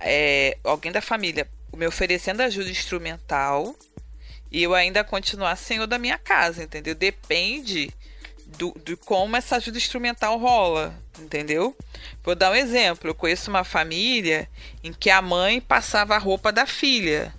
É, 0.00 0.58
alguém 0.64 0.92
da 0.92 1.00
família 1.00 1.48
me 1.74 1.86
oferecendo 1.86 2.40
ajuda 2.40 2.68
instrumental 2.68 3.74
e 4.50 4.62
eu 4.62 4.74
ainda 4.74 5.02
continuar 5.02 5.56
senhor 5.56 5.86
da 5.86 5.98
minha 5.98 6.18
casa, 6.18 6.62
entendeu? 6.62 6.94
Depende 6.94 7.92
do, 8.56 8.74
como 9.04 9.36
essa 9.36 9.56
ajuda 9.56 9.78
instrumental 9.78 10.38
rola, 10.38 10.94
entendeu? 11.18 11.76
Vou 12.22 12.34
dar 12.34 12.50
um 12.50 12.54
exemplo. 12.54 13.10
Eu 13.10 13.14
conheço 13.14 13.50
uma 13.50 13.64
família 13.64 14.48
em 14.82 14.92
que 14.92 15.10
a 15.10 15.22
mãe 15.22 15.60
passava 15.60 16.14
a 16.14 16.18
roupa 16.18 16.52
da 16.52 16.66
filha, 16.66 17.34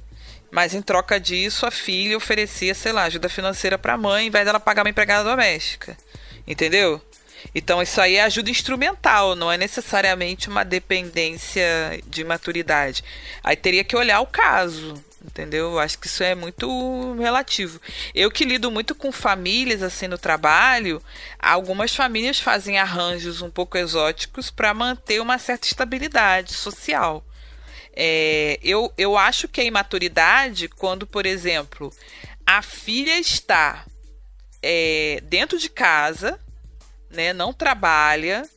mas 0.51 0.73
em 0.73 0.81
troca 0.81 1.19
disso 1.19 1.65
a 1.65 1.71
filha 1.71 2.17
oferecia, 2.17 2.73
sei 2.73 2.91
lá, 2.91 3.03
ajuda 3.03 3.29
financeira 3.29 3.77
para 3.77 3.93
a 3.93 3.97
mãe, 3.97 4.27
em 4.27 4.31
vez 4.31 4.45
dela 4.45 4.59
pagar 4.59 4.83
uma 4.83 4.89
empregada 4.89 5.29
doméstica, 5.29 5.97
entendeu? 6.47 7.01
Então 7.53 7.81
isso 7.81 8.01
aí 8.01 8.15
é 8.15 8.23
ajuda 8.23 8.49
instrumental, 8.49 9.35
não 9.35 9.51
é 9.51 9.57
necessariamente 9.57 10.49
uma 10.49 10.63
dependência 10.63 11.63
de 12.07 12.23
maturidade. 12.23 13.03
Aí 13.43 13.55
teria 13.55 13.83
que 13.83 13.95
olhar 13.95 14.19
o 14.21 14.27
caso, 14.27 15.03
entendeu? 15.25 15.79
Acho 15.79 15.97
que 15.99 16.07
isso 16.07 16.23
é 16.23 16.35
muito 16.35 17.15
relativo. 17.15 17.81
Eu 18.13 18.31
que 18.31 18.45
lido 18.45 18.71
muito 18.71 18.93
com 18.93 19.11
famílias 19.11 19.81
assim 19.81 20.07
no 20.07 20.17
trabalho, 20.17 21.01
algumas 21.39 21.95
famílias 21.95 22.39
fazem 22.39 22.77
arranjos 22.77 23.41
um 23.41 23.49
pouco 23.49 23.77
exóticos 23.77 24.49
para 24.51 24.73
manter 24.73 25.21
uma 25.21 25.37
certa 25.37 25.67
estabilidade 25.67 26.53
social. 26.53 27.25
É, 27.95 28.59
eu, 28.61 28.93
eu 28.97 29.17
acho 29.17 29.47
que 29.47 29.61
a 29.61 29.63
imaturidade, 29.63 30.67
quando, 30.67 31.07
por 31.07 31.25
exemplo, 31.25 31.91
a 32.45 32.61
filha 32.61 33.17
está 33.17 33.85
é, 34.61 35.21
dentro 35.23 35.57
de 35.57 35.69
casa, 35.69 36.39
né, 37.09 37.31
não 37.33 37.53
trabalha, 37.53 38.47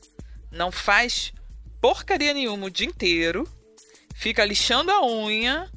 não 0.50 0.72
faz 0.72 1.32
porcaria 1.80 2.34
nenhuma 2.34 2.66
o 2.66 2.70
dia 2.70 2.86
inteiro, 2.86 3.48
fica 4.14 4.44
lixando 4.44 4.90
a 4.90 5.06
unha, 5.06 5.70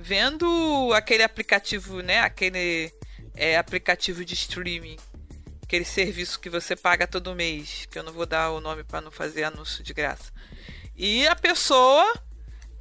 vendo 0.00 0.92
aquele 0.94 1.22
aplicativo, 1.22 2.00
né? 2.00 2.20
Aquele 2.20 2.92
é, 3.34 3.56
aplicativo 3.56 4.24
de 4.24 4.34
streaming, 4.34 4.96
aquele 5.62 5.84
serviço 5.84 6.40
que 6.40 6.48
você 6.48 6.76
paga 6.76 7.06
todo 7.06 7.34
mês, 7.34 7.86
que 7.90 7.98
eu 7.98 8.02
não 8.02 8.12
vou 8.12 8.26
dar 8.26 8.50
o 8.50 8.60
nome 8.60 8.84
para 8.84 9.00
não 9.00 9.10
fazer 9.10 9.44
anúncio 9.44 9.82
de 9.82 9.92
graça. 9.92 10.32
e 10.96 11.26
a 11.28 11.36
pessoa 11.36 12.14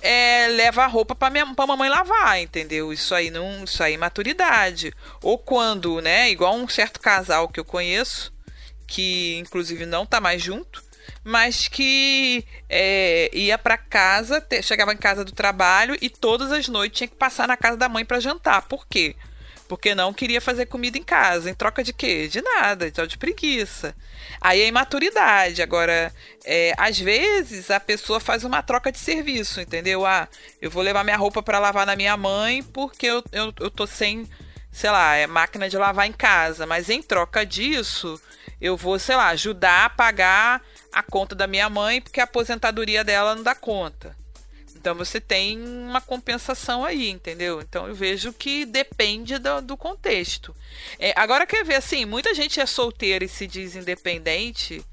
é, 0.01 0.47
leva 0.49 0.83
a 0.83 0.87
roupa 0.87 1.15
para 1.15 1.29
minha 1.29 1.55
pra 1.55 1.67
mamãe 1.67 1.89
lavar, 1.89 2.39
entendeu? 2.39 2.93
Isso 2.93 3.15
aí 3.15 3.31
não, 3.31 3.63
isso 3.63 3.81
aí 3.81 3.95
é 3.95 3.97
maturidade. 3.97 4.93
Ou 5.21 5.37
quando, 5.37 6.01
né, 6.01 6.29
igual 6.29 6.55
um 6.55 6.67
certo 6.67 6.99
casal 6.99 7.47
que 7.49 7.59
eu 7.59 7.65
conheço, 7.65 8.31
que 8.85 9.37
inclusive 9.37 9.85
não 9.85 10.05
tá 10.05 10.21
mais 10.21 10.41
junto, 10.41 10.83
mas 11.27 11.67
que 11.67 12.45
é, 12.69 13.29
ia 13.33 13.57
para 13.57 13.77
casa, 13.77 14.39
te, 14.39 14.61
chegava 14.61 14.93
em 14.93 14.97
casa 14.97 15.25
do 15.25 15.33
trabalho 15.33 15.97
e 16.01 16.09
todas 16.09 16.53
as 16.53 16.69
noites 16.69 16.99
tinha 16.99 17.07
que 17.09 17.17
passar 17.17 17.49
na 17.49 17.57
casa 17.57 17.75
da 17.75 17.89
mãe 17.89 18.05
para 18.05 18.21
jantar. 18.21 18.61
Por 18.61 18.87
quê? 18.87 19.13
Porque 19.67 19.93
não 19.93 20.13
queria 20.13 20.39
fazer 20.39 20.67
comida 20.67 20.97
em 20.97 21.03
casa. 21.03 21.49
Em 21.49 21.53
troca 21.53 21.83
de 21.83 21.91
quê? 21.91 22.29
De 22.29 22.41
nada, 22.41 22.87
então 22.87 23.05
de 23.05 23.17
preguiça. 23.17 23.93
Aí 24.39 24.61
é 24.61 24.67
imaturidade. 24.67 25.61
Agora, 25.61 26.13
é, 26.45 26.73
às 26.77 26.97
vezes 26.97 27.69
a 27.71 27.79
pessoa 27.81 28.21
faz 28.21 28.45
uma 28.45 28.63
troca 28.63 28.89
de 28.89 28.97
serviço, 28.97 29.59
entendeu? 29.59 30.05
Ah, 30.05 30.29
eu 30.61 30.71
vou 30.71 30.81
levar 30.81 31.03
minha 31.03 31.17
roupa 31.17 31.43
para 31.43 31.59
lavar 31.59 31.85
na 31.85 31.97
minha 31.97 32.15
mãe 32.15 32.63
porque 32.63 33.05
eu, 33.05 33.21
eu, 33.33 33.53
eu 33.59 33.69
tô 33.69 33.85
sem, 33.85 34.25
sei 34.71 34.91
lá, 34.91 35.13
é 35.15 35.27
máquina 35.27 35.67
de 35.67 35.77
lavar 35.77 36.07
em 36.07 36.13
casa. 36.13 36.65
Mas 36.65 36.89
em 36.89 37.03
troca 37.03 37.45
disso, 37.45 38.17
eu 38.59 38.75
vou, 38.75 38.97
sei 38.97 39.15
lá, 39.15 39.27
ajudar 39.29 39.85
a 39.85 39.89
pagar 39.89 40.61
a 40.91 41.03
conta 41.03 41.35
da 41.35 41.47
minha 41.47 41.69
mãe 41.69 42.01
porque 42.01 42.19
a 42.19 42.23
aposentadoria 42.23 43.03
dela 43.03 43.35
não 43.35 43.43
dá 43.43 43.53
conta. 43.53 44.15
Então 44.75 44.95
você 44.95 45.19
tem 45.19 45.59
uma 45.59 45.99
compensação 45.99 46.85
aí, 46.85 47.09
entendeu? 47.09 47.61
Então 47.61 47.87
eu 47.87 47.95
vejo 47.95 48.31
que 48.31 48.65
depende 48.65 49.37
do, 49.37 49.61
do 49.61 49.75
contexto. 49.75 50.55
É, 50.99 51.13
agora 51.15 51.45
quer 51.45 51.65
ver 51.65 51.75
assim, 51.75 52.05
muita 52.05 52.33
gente 52.33 52.59
é 52.59 52.65
solteira 52.65 53.25
e 53.25 53.29
se 53.29 53.45
diz 53.47 53.75
independente. 53.75 54.83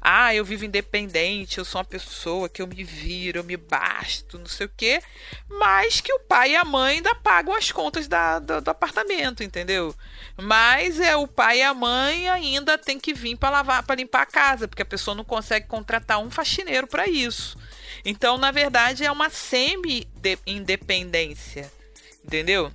Ah, 0.00 0.34
eu 0.34 0.44
vivo 0.44 0.66
independente, 0.66 1.56
eu 1.56 1.64
sou 1.64 1.78
uma 1.78 1.84
pessoa 1.84 2.48
que 2.48 2.60
eu 2.60 2.66
me 2.66 2.84
viro, 2.84 3.38
eu 3.38 3.44
me 3.44 3.56
basto, 3.56 4.38
não 4.38 4.46
sei 4.46 4.66
o 4.66 4.72
quê. 4.76 5.00
Mas 5.48 6.00
que 6.00 6.12
o 6.12 6.20
pai 6.20 6.50
e 6.50 6.56
a 6.56 6.64
mãe 6.64 6.96
ainda 6.96 7.14
pagam 7.14 7.54
as 7.54 7.72
contas 7.72 8.06
da, 8.06 8.38
do, 8.38 8.60
do 8.60 8.70
apartamento, 8.70 9.42
entendeu? 9.42 9.94
Mas 10.36 10.98
é 10.98 11.14
o 11.16 11.28
pai 11.28 11.58
e 11.58 11.62
a 11.62 11.72
mãe 11.72 12.28
ainda 12.28 12.76
tem 12.76 12.98
que 12.98 13.14
vir 13.14 13.36
para 13.36 13.50
lavar, 13.50 13.84
para 13.84 13.94
limpar 13.94 14.22
a 14.22 14.26
casa, 14.26 14.66
porque 14.66 14.82
a 14.82 14.86
pessoa 14.86 15.14
não 15.14 15.22
consegue 15.24 15.68
contratar 15.68 16.18
um 16.18 16.28
faxineiro 16.30 16.88
para 16.88 17.06
isso. 17.06 17.56
Então, 18.04 18.36
na 18.36 18.50
verdade, 18.50 19.04
é 19.04 19.12
uma 19.12 19.30
semi-independência. 19.30 21.72
Entendeu? 22.24 22.72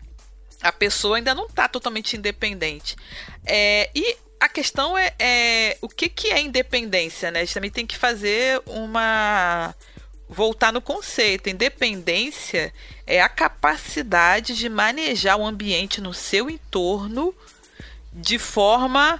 A 0.61 0.71
pessoa 0.71 1.17
ainda 1.17 1.35
não 1.35 1.47
está 1.47 1.67
totalmente 1.67 2.15
independente. 2.15 2.95
É, 3.45 3.89
e 3.93 4.15
a 4.39 4.47
questão 4.47 4.97
é, 4.97 5.13
é, 5.19 5.77
o 5.81 5.89
que, 5.89 6.07
que 6.07 6.29
é 6.29 6.39
independência, 6.39 7.29
né? 7.29 7.41
A 7.41 7.43
gente 7.43 7.53
também 7.53 7.71
tem 7.71 7.85
que 7.85 7.97
fazer 7.97 8.61
uma. 8.65 9.75
voltar 10.29 10.71
no 10.71 10.81
conceito. 10.81 11.49
Independência 11.49 12.73
é 13.05 13.21
a 13.21 13.27
capacidade 13.27 14.55
de 14.55 14.69
manejar 14.69 15.35
o 15.37 15.45
ambiente 15.45 15.99
no 15.99 16.13
seu 16.13 16.49
entorno 16.49 17.35
de 18.19 18.37
forma 18.37 19.19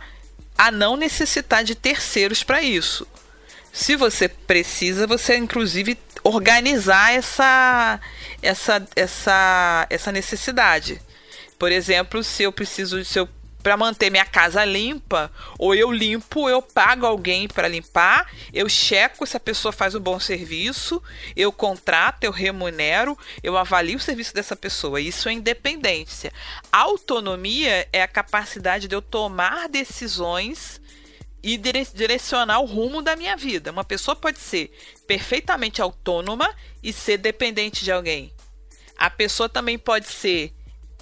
a 0.58 0.70
não 0.72 0.98
necessitar 0.98 1.64
de 1.64 1.74
terceiros 1.76 2.44
para 2.44 2.62
isso. 2.62 3.08
Se 3.72 3.96
você 3.96 4.28
precisa, 4.28 5.08
você 5.08 5.38
inclusive 5.38 5.98
organizar 6.24 7.14
essa 7.14 8.00
essa 8.42 8.88
essa 8.96 9.88
essa 9.90 10.12
necessidade. 10.12 11.02
Por 11.58 11.72
exemplo, 11.72 12.24
se 12.24 12.44
eu 12.44 12.52
preciso, 12.52 13.04
se 13.06 13.20
eu 13.20 13.28
para 13.70 13.78
manter 13.78 14.10
minha 14.10 14.26
casa 14.26 14.66
limpa, 14.66 15.32
ou 15.60 15.76
eu 15.76 15.92
limpo, 15.92 16.50
eu 16.50 16.60
pago 16.60 17.06
alguém 17.06 17.48
para 17.48 17.68
limpar, 17.68 18.28
eu 18.52 18.68
checo 18.68 19.28
se 19.28 19.38
a 19.38 19.40
pessoa 19.40 19.72
faz 19.72 19.94
um 19.94 20.00
bom 20.00 20.20
serviço, 20.20 21.00
eu 21.36 21.52
contrato, 21.52 22.24
eu 22.24 22.32
remunero, 22.32 23.16
eu 23.44 23.56
avalio 23.56 23.98
o 23.98 24.02
serviço 24.02 24.34
dessa 24.34 24.56
pessoa. 24.56 25.00
Isso 25.00 25.30
é 25.30 25.34
independência. 25.34 26.34
Autonomia 26.72 27.88
é 27.94 28.02
a 28.02 28.08
capacidade 28.08 28.88
de 28.88 28.96
eu 28.96 29.04
tomar 29.04 29.70
decisões 29.70 30.82
e 31.44 31.56
direcionar 31.56 32.62
o 32.62 32.66
rumo 32.66 33.04
da 33.04 33.16
minha 33.16 33.38
vida. 33.38 33.70
Uma 33.72 33.84
pessoa 33.84 34.16
pode 34.16 34.40
ser 34.40 34.76
perfeitamente 35.06 35.80
autônoma 35.80 36.52
e 36.82 36.92
ser 36.92 37.18
dependente 37.18 37.86
de 37.86 37.92
alguém. 37.92 38.34
A 38.98 39.12
pessoa 39.12 39.48
também 39.48 39.78
pode 39.78 40.08
ser 40.08 40.56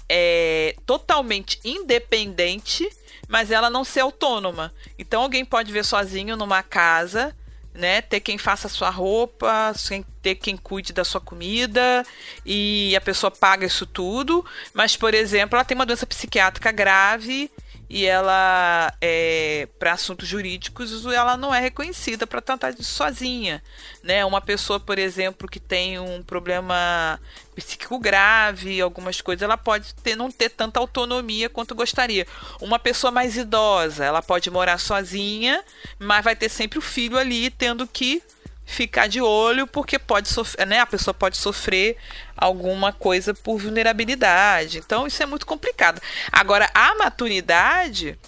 é, 0.09 0.75
totalmente 0.85 1.59
independente, 1.63 2.87
mas 3.27 3.51
ela 3.51 3.69
não 3.69 3.83
ser 3.83 4.01
autônoma. 4.01 4.73
Então 4.97 5.21
alguém 5.21 5.43
pode 5.43 5.71
ver 5.71 5.83
sozinho 5.83 6.35
numa 6.35 6.63
casa, 6.63 7.35
né? 7.73 8.01
Ter 8.01 8.19
quem 8.19 8.37
faça 8.37 8.67
a 8.67 8.69
sua 8.69 8.89
roupa, 8.89 9.73
ter 10.21 10.35
quem 10.35 10.57
cuide 10.57 10.91
da 10.91 11.03
sua 11.03 11.21
comida 11.21 12.05
e 12.45 12.95
a 12.95 13.01
pessoa 13.01 13.29
paga 13.29 13.65
isso 13.65 13.85
tudo. 13.85 14.43
Mas, 14.73 14.97
por 14.97 15.13
exemplo, 15.13 15.55
ela 15.55 15.65
tem 15.65 15.75
uma 15.75 15.85
doença 15.85 16.07
psiquiátrica 16.07 16.71
grave 16.71 17.51
e 17.89 18.05
ela 18.05 18.93
é, 18.99 19.67
para 19.79 19.93
assuntos 19.93 20.27
jurídicos 20.27 21.05
ela 21.05 21.37
não 21.37 21.55
é 21.55 21.61
reconhecida 21.61 22.27
para 22.27 22.41
tratar 22.41 22.71
disso 22.71 22.93
sozinha 22.93 23.63
né 24.03 24.25
uma 24.25 24.41
pessoa 24.41 24.77
por 24.77 24.99
exemplo 24.99 25.47
que 25.47 25.59
tem 25.59 25.97
um 25.97 26.21
problema 26.21 27.17
psíquico 27.57 27.97
grave 27.97 28.79
algumas 28.79 29.19
coisas 29.19 29.41
ela 29.41 29.57
pode 29.57 29.95
ter 29.95 30.15
não 30.15 30.31
ter 30.31 30.49
tanta 30.49 30.79
autonomia 30.79 31.49
quanto 31.49 31.73
gostaria 31.73 32.27
uma 32.61 32.77
pessoa 32.77 33.09
mais 33.09 33.35
idosa 33.35 34.05
ela 34.05 34.21
pode 34.21 34.49
morar 34.51 34.77
sozinha 34.77 35.63
mas 35.97 36.23
vai 36.23 36.35
ter 36.35 36.49
sempre 36.49 36.77
o 36.77 36.81
filho 36.81 37.17
ali 37.17 37.49
tendo 37.49 37.87
que 37.87 38.21
ficar 38.67 39.07
de 39.07 39.21
olho 39.21 39.65
porque 39.65 39.97
pode 39.97 40.27
sofrer, 40.27 40.67
né? 40.67 40.81
A 40.81 40.85
pessoa 40.85 41.13
pode 41.13 41.37
sofrer 41.37 41.95
alguma 42.35 42.91
coisa 42.91 43.33
por 43.33 43.57
vulnerabilidade. 43.57 44.79
Então 44.79 45.07
isso 45.07 45.23
é 45.23 45.25
muito 45.25 45.45
complicado. 45.47 46.01
Agora 46.31 46.69
a 46.73 46.93
maturidade 46.95 48.19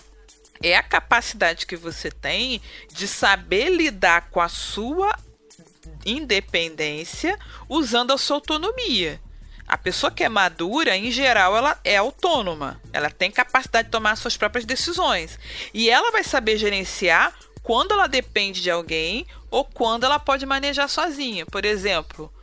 é 0.63 0.75
a 0.75 0.83
capacidade 0.83 1.65
que 1.65 1.75
você 1.75 2.09
tem 2.09 2.61
de 2.91 3.07
saber 3.07 3.69
lidar 3.69 4.29
com 4.31 4.39
a 4.39 4.49
sua 4.49 5.13
independência 6.05 7.37
usando 7.67 8.11
a 8.11 8.17
sua 8.17 8.37
autonomia. 8.37 9.19
A 9.67 9.77
pessoa 9.77 10.11
que 10.11 10.23
é 10.23 10.29
madura, 10.29 10.97
em 10.97 11.11
geral, 11.11 11.55
ela 11.55 11.79
é 11.83 11.97
autônoma. 11.97 12.81
Ela 12.91 13.11
tem 13.11 13.29
capacidade 13.29 13.87
de 13.87 13.91
tomar 13.91 14.15
suas 14.15 14.35
próprias 14.35 14.65
decisões. 14.65 15.37
E 15.73 15.89
ela 15.89 16.11
vai 16.11 16.23
saber 16.23 16.57
gerenciar 16.57 17.37
quando 17.61 17.91
ela 17.91 18.07
depende 18.07 18.61
de 18.61 18.71
alguém 18.71 19.27
ou 19.51 19.63
quando 19.63 20.05
ela 20.05 20.17
pode 20.17 20.45
manejar 20.45 20.87
sozinha. 20.87 21.45
Por 21.45 21.65
exemplo, 21.65 22.33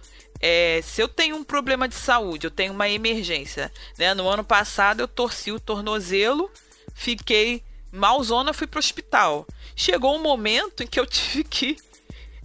é, 0.40 0.80
se 0.84 1.02
eu 1.02 1.08
tenho 1.08 1.36
um 1.36 1.44
problema 1.44 1.88
de 1.88 1.94
saúde, 1.94 2.46
eu 2.46 2.50
tenho 2.50 2.72
uma 2.72 2.88
emergência, 2.88 3.72
né? 3.98 4.14
No 4.14 4.28
ano 4.28 4.44
passado 4.44 5.00
eu 5.00 5.08
torci 5.08 5.50
o 5.50 5.60
tornozelo, 5.60 6.50
fiquei 6.94 7.62
malzona, 7.90 8.52
fui 8.52 8.66
pro 8.66 8.78
hospital. 8.78 9.46
Chegou 9.74 10.14
um 10.14 10.22
momento 10.22 10.82
em 10.82 10.86
que 10.86 11.00
eu 11.00 11.06
tive 11.10 11.44
que, 11.44 11.76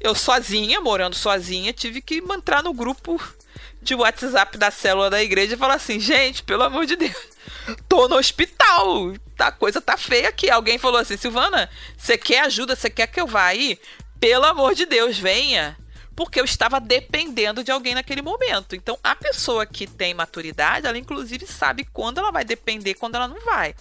eu 0.02 0.16
sozinha, 0.16 0.82
morando 0.82 1.16
sozinha, 1.16 1.72
tive 1.72 2.02
que 2.02 2.18
entrar 2.18 2.64
no 2.64 2.74
grupo 2.74 3.22
de 3.82 3.96
WhatsApp 3.96 4.58
da 4.58 4.70
célula 4.70 5.10
da 5.10 5.24
igreja 5.24 5.56
e 5.56 5.58
falar 5.58 5.76
assim, 5.76 6.00
gente, 6.00 6.44
pelo 6.44 6.64
amor 6.64 6.86
de 6.86 6.96
Deus, 6.96 7.16
tô 7.88 8.08
no 8.08 8.18
hospital, 8.18 9.14
a 9.40 9.52
coisa 9.52 9.82
tá 9.82 9.98
feia 9.98 10.30
aqui. 10.30 10.50
Alguém 10.50 10.78
falou 10.78 11.00
assim, 11.00 11.18
Silvana, 11.18 11.70
você 11.98 12.18
quer 12.18 12.42
ajuda, 12.42 12.76
você 12.76 12.90
quer 12.90 13.08
que 13.08 13.20
eu 13.20 13.26
vá 13.26 13.46
aí? 13.46 13.80
pelo 14.22 14.46
amor 14.46 14.76
de 14.76 14.86
Deus, 14.86 15.18
venha. 15.18 15.76
Porque 16.16 16.40
eu 16.40 16.46
estava 16.46 16.80
dependendo 16.80 17.64
de 17.64 17.72
alguém 17.72 17.96
naquele 17.96 18.22
momento. 18.22 18.76
Então, 18.76 18.98
a 19.04 19.16
pessoa 19.16 19.66
que 19.66 19.88
tem 19.88 20.14
maturidade, 20.14 20.86
ela 20.86 20.98
inclusive 20.98 21.48
sabe 21.48 21.84
quando 21.92 22.20
ela 22.20 22.32
vai 22.32 22.46
depender, 22.46 22.94
quando 22.94 23.16
ela 23.16 23.28
não 23.28 23.42
vai. 23.42 23.74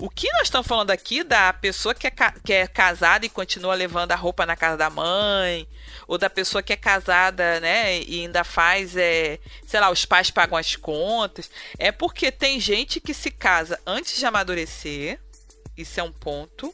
O 0.00 0.08
que 0.08 0.30
nós 0.34 0.42
estamos 0.44 0.68
falando 0.68 0.92
aqui 0.92 1.24
da 1.24 1.52
pessoa 1.52 1.92
que 1.92 2.06
é, 2.06 2.12
que 2.44 2.52
é 2.52 2.68
casada 2.68 3.26
e 3.26 3.28
continua 3.28 3.74
levando 3.74 4.12
a 4.12 4.16
roupa 4.16 4.46
na 4.46 4.54
casa 4.54 4.76
da 4.76 4.88
mãe, 4.88 5.66
ou 6.06 6.16
da 6.16 6.30
pessoa 6.30 6.62
que 6.62 6.72
é 6.72 6.76
casada, 6.76 7.58
né, 7.58 8.00
e 8.02 8.20
ainda 8.20 8.44
faz, 8.44 8.96
é, 8.96 9.40
sei 9.66 9.80
lá, 9.80 9.90
os 9.90 10.04
pais 10.04 10.30
pagam 10.30 10.56
as 10.56 10.76
contas, 10.76 11.50
é 11.80 11.90
porque 11.90 12.30
tem 12.30 12.60
gente 12.60 13.00
que 13.00 13.12
se 13.12 13.28
casa 13.28 13.80
antes 13.84 14.16
de 14.16 14.24
amadurecer, 14.24 15.18
isso 15.76 15.98
é 15.98 16.02
um 16.02 16.12
ponto, 16.12 16.72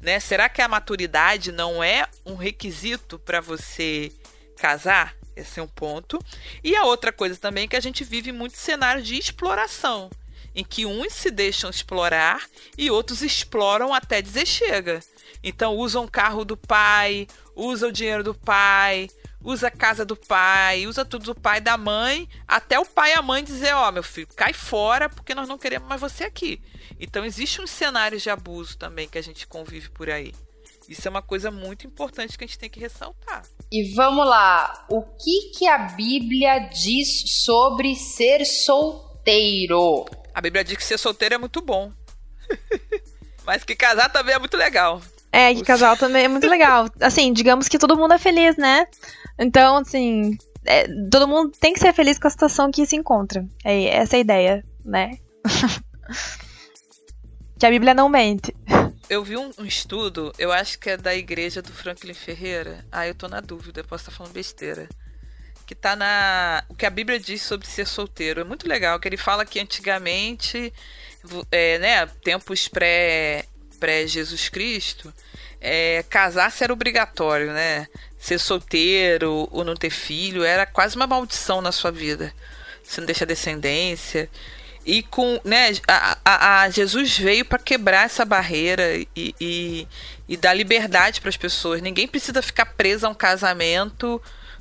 né? 0.00 0.20
Será 0.20 0.48
que 0.48 0.62
a 0.62 0.68
maturidade 0.68 1.50
não 1.50 1.82
é 1.82 2.06
um 2.24 2.34
requisito 2.36 3.18
para 3.18 3.40
você 3.40 4.12
casar? 4.56 5.16
Esse 5.34 5.58
é 5.58 5.62
um 5.62 5.68
ponto. 5.68 6.18
E 6.62 6.76
a 6.76 6.84
outra 6.84 7.12
coisa 7.12 7.36
também 7.36 7.64
é 7.64 7.68
que 7.68 7.76
a 7.76 7.80
gente 7.80 8.04
vive 8.04 8.30
muito 8.32 8.56
cenário 8.56 9.02
de 9.02 9.16
exploração, 9.16 10.10
em 10.54 10.64
que 10.64 10.86
uns 10.86 11.12
se 11.12 11.30
deixam 11.30 11.70
explorar 11.70 12.48
e 12.76 12.90
outros 12.90 13.22
exploram 13.22 13.94
até 13.94 14.20
dizer 14.20 14.46
chega. 14.46 15.00
Então 15.42 15.76
usam 15.76 16.04
o 16.04 16.10
carro 16.10 16.44
do 16.44 16.56
pai, 16.56 17.26
usa 17.54 17.88
o 17.88 17.92
dinheiro 17.92 18.22
do 18.22 18.34
pai, 18.34 19.08
usa 19.42 19.68
a 19.68 19.70
casa 19.70 20.04
do 20.04 20.16
pai, 20.16 20.86
usa 20.86 21.04
tudo 21.04 21.26
do 21.26 21.34
pai 21.34 21.60
da 21.60 21.76
mãe, 21.76 22.28
até 22.46 22.78
o 22.78 22.84
pai 22.84 23.12
e 23.12 23.14
a 23.14 23.22
mãe 23.22 23.42
dizer, 23.42 23.72
ó, 23.74 23.88
oh, 23.88 23.92
meu 23.92 24.02
filho, 24.02 24.28
cai 24.36 24.52
fora 24.52 25.08
porque 25.08 25.34
nós 25.34 25.48
não 25.48 25.58
queremos 25.58 25.88
mais 25.88 26.00
você 26.00 26.24
aqui. 26.24 26.60
Então 26.98 27.24
existe 27.24 27.60
um 27.60 27.66
cenário 27.66 28.18
de 28.18 28.28
abuso 28.28 28.76
também 28.76 29.08
que 29.08 29.18
a 29.18 29.22
gente 29.22 29.46
convive 29.46 29.88
por 29.90 30.10
aí. 30.10 30.34
Isso 30.88 31.06
é 31.06 31.10
uma 31.10 31.22
coisa 31.22 31.52
muito 31.52 31.86
importante 31.86 32.36
que 32.36 32.42
a 32.42 32.46
gente 32.46 32.58
tem 32.58 32.68
que 32.68 32.80
ressaltar. 32.80 33.44
E 33.70 33.94
vamos 33.94 34.26
lá, 34.26 34.86
o 34.90 35.02
que 35.02 35.52
que 35.56 35.66
a 35.68 35.78
Bíblia 35.78 36.68
diz 36.68 37.06
sobre 37.44 37.94
ser 37.94 38.44
solteiro? 38.44 40.04
A 40.40 40.42
Bíblia 40.42 40.64
diz 40.64 40.74
que 40.74 40.82
ser 40.82 40.96
solteiro 40.96 41.34
é 41.34 41.38
muito 41.38 41.60
bom. 41.60 41.92
Mas 43.44 43.62
que 43.62 43.76
casar 43.76 44.08
também 44.08 44.34
é 44.34 44.38
muito 44.38 44.56
legal. 44.56 45.02
É, 45.30 45.54
que 45.54 45.62
casal 45.62 45.98
também 45.98 46.24
é 46.24 46.28
muito 46.28 46.48
legal. 46.48 46.88
Assim, 46.98 47.30
digamos 47.30 47.68
que 47.68 47.78
todo 47.78 47.94
mundo 47.94 48.14
é 48.14 48.18
feliz, 48.18 48.56
né? 48.56 48.86
Então, 49.38 49.76
assim, 49.76 50.38
é, 50.64 50.88
todo 51.10 51.28
mundo 51.28 51.52
tem 51.60 51.74
que 51.74 51.78
ser 51.78 51.92
feliz 51.92 52.18
com 52.18 52.26
a 52.26 52.30
situação 52.30 52.70
que 52.70 52.86
se 52.86 52.96
encontra. 52.96 53.46
É 53.62 53.84
essa 53.84 54.16
é 54.16 54.18
a 54.18 54.20
ideia, 54.20 54.64
né? 54.82 55.18
que 57.60 57.66
a 57.66 57.70
Bíblia 57.70 57.92
não 57.92 58.08
mente. 58.08 58.56
Eu 59.10 59.22
vi 59.22 59.36
um, 59.36 59.50
um, 59.58 59.66
estudo, 59.66 60.32
eu 60.38 60.50
acho 60.50 60.78
que 60.78 60.88
é 60.88 60.96
da 60.96 61.14
igreja 61.14 61.60
do 61.60 61.70
Franklin 61.70 62.14
Ferreira. 62.14 62.82
Ah, 62.90 63.06
eu 63.06 63.14
tô 63.14 63.28
na 63.28 63.42
dúvida, 63.42 63.84
posso 63.84 64.04
estar 64.04 64.16
falando 64.16 64.32
besteira. 64.32 64.88
Que 65.70 65.74
tá 65.76 65.94
na. 65.94 66.64
O 66.68 66.74
que 66.74 66.84
a 66.84 66.90
Bíblia 66.90 67.20
diz 67.20 67.42
sobre 67.42 67.64
ser 67.64 67.86
solteiro. 67.86 68.40
É 68.40 68.44
muito 68.44 68.68
legal, 68.68 68.98
que 68.98 69.06
ele 69.06 69.16
fala 69.16 69.46
que 69.46 69.60
antigamente, 69.60 70.74
é, 71.52 71.78
né, 71.78 72.06
tempos 72.24 72.66
pré 72.66 73.44
pré-Jesus 73.78 74.48
Cristo, 74.48 75.14
é, 75.60 76.04
casar-se 76.10 76.64
era 76.64 76.72
obrigatório, 76.72 77.52
né? 77.52 77.86
Ser 78.18 78.40
solteiro 78.40 79.48
ou 79.52 79.62
não 79.62 79.76
ter 79.76 79.90
filho 79.90 80.42
era 80.42 80.66
quase 80.66 80.96
uma 80.96 81.06
maldição 81.06 81.62
na 81.62 81.70
sua 81.70 81.92
vida. 81.92 82.34
Você 82.82 83.00
não 83.00 83.06
deixa 83.06 83.24
descendência. 83.24 84.28
E 84.84 85.04
com, 85.04 85.40
né, 85.44 85.70
a, 85.86 86.18
a, 86.24 86.62
a 86.62 86.70
Jesus 86.70 87.16
veio 87.16 87.44
para 87.44 87.60
quebrar 87.60 88.06
essa 88.06 88.24
barreira 88.24 88.96
e, 88.96 89.36
e, 89.40 89.86
e 90.28 90.36
dar 90.36 90.52
liberdade 90.52 91.20
para 91.20 91.30
as 91.30 91.36
pessoas. 91.36 91.80
Ninguém 91.80 92.08
precisa 92.08 92.42
ficar 92.42 92.66
preso 92.66 93.06
a 93.06 93.10
um 93.10 93.14
casamento, 93.14 94.20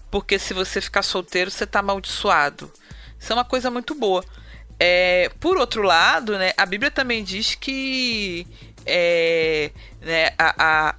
porque 0.10 0.40
se 0.40 0.54
você 0.54 0.82
ficar 0.82 1.04
solteiro, 1.04 1.52
você 1.52 1.64
está 1.64 1.80
amaldiçoado. 1.80 2.72
Isso 3.20 3.32
é 3.32 3.36
uma 3.36 3.46
coisa 3.46 3.70
muito 3.70 3.94
boa. 3.94 4.24
É, 4.80 5.30
por 5.40 5.58
outro 5.58 5.82
lado, 5.82 6.38
né, 6.38 6.54
a 6.58 6.66
Bíblia 6.66 6.90
também 6.90 7.24
diz 7.24 7.54
que 7.56 8.48
é, 8.86 9.72
né, 10.02 10.32
a, 10.38 10.90
a, 10.90 10.96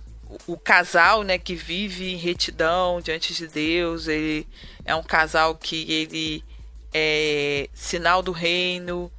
o 0.47 0.59
casal 0.59 1.23
né, 1.23 1.39
que 1.39 1.55
vive 1.55 2.13
em 2.13 2.17
retidão 2.17 3.01
diante 3.01 3.33
de 3.33 3.47
Deus, 3.49 4.07
ele 4.07 4.47
é 4.85 4.95
um 4.95 5.03
casal 5.03 5.55
que 5.55 5.91
ele 5.91 6.45
é 6.93 7.69
sinal 7.73 8.23
do 8.23 8.33
reino, 8.33 9.11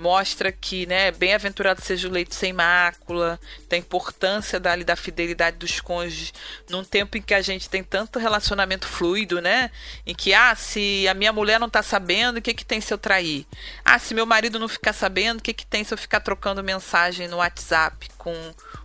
mostra 0.00 0.50
que, 0.50 0.86
né, 0.86 1.10
bem-aventurado 1.10 1.82
seja 1.82 2.08
o 2.08 2.10
leito 2.10 2.34
sem 2.34 2.52
mácula, 2.52 3.38
da 3.68 3.76
importância 3.76 4.58
da, 4.58 4.74
da 4.76 4.96
fidelidade 4.96 5.58
dos 5.58 5.80
cônjuges 5.80 6.32
num 6.68 6.82
tempo 6.82 7.18
em 7.18 7.22
que 7.22 7.34
a 7.34 7.42
gente 7.42 7.68
tem 7.68 7.84
tanto 7.84 8.18
relacionamento 8.18 8.88
fluido, 8.88 9.40
né? 9.40 9.70
Em 10.06 10.14
que, 10.14 10.32
ah, 10.32 10.54
se 10.54 11.06
a 11.06 11.14
minha 11.14 11.32
mulher 11.32 11.60
não 11.60 11.68
tá 11.68 11.82
sabendo, 11.82 12.38
o 12.38 12.42
que 12.42 12.54
que 12.54 12.64
tem 12.64 12.80
se 12.80 12.92
eu 12.92 12.98
trair? 12.98 13.46
Ah, 13.84 13.98
se 13.98 14.14
meu 14.14 14.24
marido 14.24 14.58
não 14.58 14.68
ficar 14.68 14.92
sabendo, 14.92 15.38
o 15.38 15.42
que 15.42 15.52
que 15.52 15.66
tem 15.66 15.84
se 15.84 15.92
eu 15.92 15.98
ficar 15.98 16.20
trocando 16.20 16.64
mensagem 16.64 17.28
no 17.28 17.36
WhatsApp 17.36 18.08
com 18.16 18.34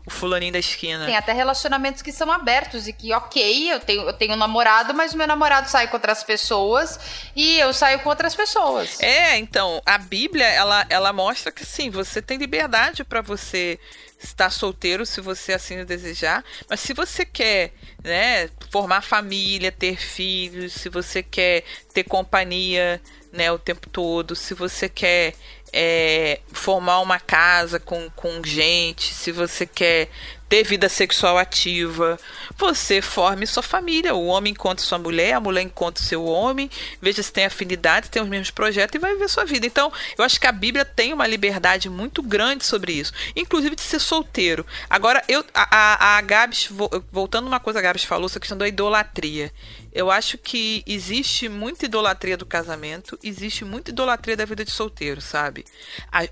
o 0.05 0.09
fulaninho 0.09 0.53
da 0.53 0.59
esquina. 0.59 1.05
Tem 1.05 1.17
até 1.17 1.33
relacionamentos 1.33 2.01
que 2.01 2.11
são 2.11 2.31
abertos 2.31 2.87
e 2.87 2.93
que, 2.93 3.11
ok, 3.11 3.73
eu 3.73 3.79
tenho, 3.79 4.03
eu 4.03 4.13
tenho 4.13 4.33
um 4.33 4.37
namorado, 4.37 4.93
mas 4.93 5.13
meu 5.13 5.27
namorado 5.27 5.67
sai 5.67 5.87
com 5.87 5.95
outras 5.95 6.23
pessoas 6.23 6.99
e 7.35 7.59
eu 7.59 7.73
saio 7.73 7.99
com 7.99 8.09
outras 8.09 8.35
pessoas. 8.35 9.01
É, 9.01 9.37
então, 9.37 9.81
a 9.85 9.97
Bíblia, 9.97 10.45
ela, 10.45 10.85
ela 10.89 11.04
mostra 11.13 11.51
que 11.51 11.65
sim, 11.65 11.89
você 11.89 12.21
tem 12.21 12.37
liberdade 12.37 13.03
para 13.03 13.21
você 13.21 13.79
estar 14.21 14.49
solteiro 14.49 15.05
se 15.05 15.21
você 15.21 15.53
assim 15.53 15.81
o 15.81 15.85
desejar, 15.85 16.43
mas 16.69 16.79
se 16.79 16.93
você 16.93 17.25
quer, 17.25 17.73
né, 18.03 18.49
formar 18.71 19.01
família, 19.01 19.71
ter 19.71 19.97
filhos, 19.97 20.73
se 20.73 20.89
você 20.89 21.21
quer 21.21 21.63
ter 21.93 22.03
companhia, 22.03 23.01
né, 23.31 23.51
o 23.51 23.59
tempo 23.59 23.89
todo, 23.89 24.35
se 24.35 24.53
você 24.53 24.87
quer 24.87 25.35
é, 25.73 26.39
formar 26.53 27.01
uma 27.01 27.19
casa 27.19 27.79
com, 27.79 28.09
com 28.11 28.41
gente, 28.43 29.13
se 29.13 29.31
você 29.31 29.65
quer 29.65 30.09
ter 30.47 30.63
vida 30.63 30.87
sexual 30.87 31.37
ativa, 31.37 32.19
você 32.57 33.01
forme 33.01 33.47
sua 33.47 33.63
família. 33.63 34.13
O 34.13 34.25
homem 34.27 34.51
encontra 34.51 34.85
sua 34.85 34.97
mulher, 34.97 35.33
a 35.33 35.39
mulher 35.39 35.61
encontra 35.61 36.03
seu 36.03 36.23
homem, 36.25 36.69
veja 37.01 37.23
se 37.23 37.31
tem 37.31 37.45
afinidade, 37.45 38.09
tem 38.09 38.21
os 38.21 38.29
mesmos 38.29 38.51
projetos 38.51 38.95
e 38.95 38.99
vai 38.99 39.13
viver 39.13 39.29
sua 39.29 39.45
vida. 39.45 39.65
Então, 39.65 39.91
eu 40.17 40.23
acho 40.23 40.39
que 40.39 40.47
a 40.47 40.51
Bíblia 40.51 40.85
tem 40.85 41.13
uma 41.13 41.27
liberdade 41.27 41.89
muito 41.89 42.21
grande 42.21 42.65
sobre 42.65 42.93
isso, 42.93 43.11
inclusive 43.35 43.75
de 43.75 43.81
ser 43.81 43.99
solteiro. 43.99 44.65
Agora, 44.89 45.23
eu, 45.27 45.43
a, 45.53 45.75
a, 45.75 46.17
a 46.17 46.21
Gabs, 46.21 46.69
voltando 47.11 47.47
uma 47.47 47.59
coisa 47.59 47.79
a 47.79 47.81
Gabs 47.81 48.03
falou, 48.03 48.27
essa 48.27 48.39
questão 48.39 48.57
da 48.57 48.67
idolatria. 48.67 49.51
Eu 49.91 50.11
acho 50.11 50.37
que 50.37 50.83
existe 50.85 51.47
muita 51.47 51.85
idolatria 51.85 52.35
do 52.35 52.45
casamento, 52.45 53.17
existe 53.23 53.63
muita 53.63 53.91
idolatria 53.91 54.35
da 54.35 54.43
vida 54.43 54.65
de 54.65 54.71
solteiro, 54.71 55.21
sabe? 55.21 55.63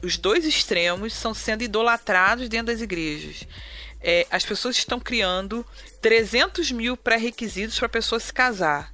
Os 0.04 0.18
dois 0.18 0.46
extremos 0.46 1.14
estão 1.14 1.34
sendo 1.34 1.64
idolatrados 1.64 2.50
dentro 2.50 2.68
das 2.68 2.82
igrejas. 2.82 3.48
É, 4.04 4.28
as 4.30 4.44
pessoas 4.44 4.76
estão 4.76 5.00
criando 5.00 5.66
300 6.02 6.72
mil 6.72 6.98
pré-requisitos 6.98 7.80
para 7.80 7.86
a 7.86 7.90
pessoa 7.90 8.20
se 8.20 8.34
casar. 8.34 8.94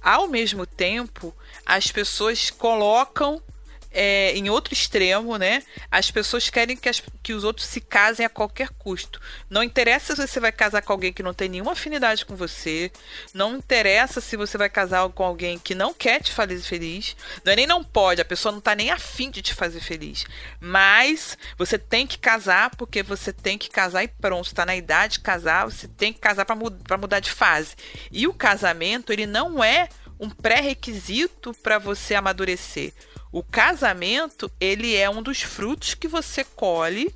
Ao 0.00 0.26
mesmo 0.26 0.64
tempo, 0.64 1.34
as 1.66 1.92
pessoas 1.92 2.50
colocam 2.50 3.42
é, 3.90 4.32
em 4.36 4.48
outro 4.50 4.74
extremo, 4.74 5.36
né? 5.36 5.62
As 5.90 6.10
pessoas 6.10 6.50
querem 6.50 6.76
que, 6.76 6.88
as, 6.88 7.02
que 7.22 7.32
os 7.32 7.44
outros 7.44 7.66
se 7.66 7.80
casem 7.80 8.24
a 8.24 8.28
qualquer 8.28 8.68
custo. 8.70 9.20
Não 9.48 9.62
interessa 9.62 10.14
se 10.14 10.26
você 10.26 10.40
vai 10.40 10.52
casar 10.52 10.82
com 10.82 10.92
alguém 10.92 11.12
que 11.12 11.22
não 11.22 11.34
tem 11.34 11.48
nenhuma 11.48 11.72
afinidade 11.72 12.24
com 12.24 12.36
você. 12.36 12.90
Não 13.32 13.56
interessa 13.56 14.20
se 14.20 14.36
você 14.36 14.58
vai 14.58 14.68
casar 14.68 15.08
com 15.10 15.24
alguém 15.24 15.58
que 15.58 15.74
não 15.74 15.94
quer 15.94 16.22
te 16.22 16.32
fazer 16.32 16.60
feliz. 16.60 17.16
Não 17.44 17.52
é 17.52 17.56
nem 17.56 17.66
não 17.66 17.82
pode, 17.82 18.20
a 18.20 18.24
pessoa 18.24 18.52
não 18.52 18.60
tá 18.60 18.74
nem 18.74 18.90
afim 18.90 19.30
de 19.30 19.42
te 19.42 19.54
fazer 19.54 19.80
feliz. 19.80 20.24
Mas 20.60 21.36
você 21.56 21.78
tem 21.78 22.06
que 22.06 22.18
casar 22.18 22.70
porque 22.76 23.02
você 23.02 23.32
tem 23.32 23.56
que 23.56 23.70
casar 23.70 24.04
e 24.04 24.08
pronto. 24.08 24.46
Está 24.46 24.66
na 24.66 24.76
idade 24.76 25.14
de 25.14 25.20
casar, 25.20 25.64
você 25.64 25.88
tem 25.88 26.12
que 26.12 26.18
casar 26.18 26.44
para 26.44 26.54
mud 26.54 26.76
mudar 26.98 27.20
de 27.20 27.30
fase. 27.30 27.76
E 28.10 28.26
o 28.26 28.34
casamento, 28.34 29.12
ele 29.12 29.26
não 29.26 29.62
é 29.62 29.88
um 30.18 30.28
pré-requisito 30.28 31.54
para 31.62 31.78
você 31.78 32.14
amadurecer. 32.14 32.92
O 33.30 33.42
casamento, 33.42 34.50
ele 34.60 34.96
é 34.96 35.08
um 35.08 35.22
dos 35.22 35.42
frutos 35.42 35.94
que 35.94 36.08
você 36.08 36.44
colhe 36.44 37.14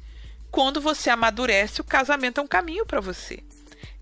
quando 0.50 0.80
você 0.80 1.08
amadurece. 1.08 1.80
O 1.80 1.84
casamento 1.84 2.40
é 2.40 2.42
um 2.42 2.48
caminho 2.48 2.84
para 2.84 3.00
você. 3.00 3.42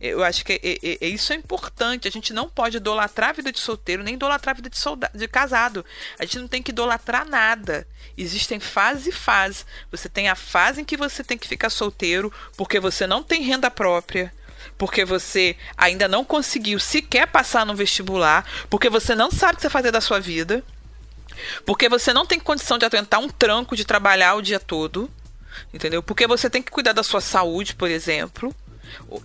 Eu 0.01 0.25
acho 0.25 0.45
que 0.45 0.55
é, 0.55 0.61
é, 0.63 0.99
é, 1.05 1.09
isso 1.09 1.31
é 1.33 1.37
importante. 1.37 2.09
A 2.09 2.11
gente 2.11 2.33
não 2.33 2.49
pode 2.49 2.79
idolatrar 2.79 3.31
a 3.31 3.33
vida 3.35 3.53
de 3.53 3.61
solteiro, 3.61 4.03
nem 4.03 4.15
idolatrar 4.15 4.55
a 4.55 4.57
vida 4.57 4.71
de, 4.71 4.79
soldado, 4.79 5.17
de 5.17 5.29
casado. 5.29 5.85
A 6.19 6.25
gente 6.25 6.39
não 6.39 6.49
tem 6.49 6.63
que 6.63 6.71
idolatrar 6.71 7.29
nada. 7.29 7.87
Existem 8.17 8.59
fases 8.59 9.09
e 9.09 9.13
fases. 9.13 9.67
Você 9.91 10.09
tem 10.09 10.29
a 10.29 10.35
fase 10.35 10.81
em 10.81 10.85
que 10.85 10.97
você 10.97 11.23
tem 11.23 11.37
que 11.37 11.47
ficar 11.47 11.69
solteiro 11.69 12.33
porque 12.57 12.81
você 12.81 13.07
não 13.07 13.23
tem 13.23 13.43
renda 13.43 13.71
própria, 13.71 14.33
porque 14.79 15.05
você 15.05 15.55
ainda 15.77 16.09
não 16.09 16.25
conseguiu 16.25 16.81
sequer 16.81 17.27
passar 17.27 17.67
no 17.67 17.77
vestibular, 17.77 18.47
porque 18.71 18.89
você 18.89 19.15
não 19.15 19.31
sabe 19.31 19.53
o 19.53 19.57
que 19.57 19.63
você 19.63 19.71
fazer 19.71 19.91
da 19.91 20.01
sua 20.01 20.19
vida. 20.19 20.65
Porque 21.65 21.89
você 21.89 22.13
não 22.13 22.27
tem 22.27 22.39
condição 22.39 22.79
de 22.79 22.85
aguentar 22.85 23.21
um 23.21 23.29
tranco 23.29 23.77
de 23.77 23.85
trabalhar 23.85 24.35
o 24.35 24.43
dia 24.43 24.61
todo. 24.61 25.11
Entendeu? 25.73 26.03
Porque 26.03 26.27
você 26.27 26.49
tem 26.49 26.63
que 26.63 26.71
cuidar 26.71 26.93
da 26.93 27.03
sua 27.03 27.21
saúde, 27.21 27.75
por 27.75 27.91
exemplo. 27.91 28.55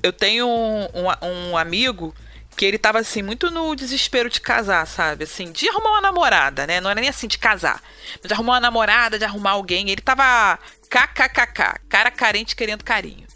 Eu 0.01 0.13
tenho 0.13 0.47
um, 0.47 0.87
um, 0.93 1.51
um 1.51 1.57
amigo 1.57 2.13
que 2.55 2.65
ele 2.65 2.77
tava 2.77 2.99
assim, 2.99 3.21
muito 3.21 3.51
no 3.51 3.75
desespero 3.75 4.29
de 4.29 4.39
casar, 4.39 4.85
sabe? 4.87 5.25
Assim, 5.25 5.51
de 5.51 5.67
arrumar 5.69 5.91
uma 5.91 6.01
namorada, 6.01 6.65
né? 6.65 6.79
Não 6.79 6.89
era 6.89 7.01
nem 7.01 7.09
assim 7.09 7.27
de 7.27 7.37
casar. 7.37 7.81
Mas 8.21 8.27
de 8.27 8.33
arrumar 8.33 8.53
uma 8.53 8.59
namorada, 8.59 9.19
de 9.19 9.25
arrumar 9.25 9.51
alguém. 9.51 9.89
Ele 9.89 10.01
tava 10.01 10.57
kkkk, 10.89 11.81
cara 11.89 12.11
carente 12.11 12.55
querendo 12.55 12.83
carinho. 12.83 13.27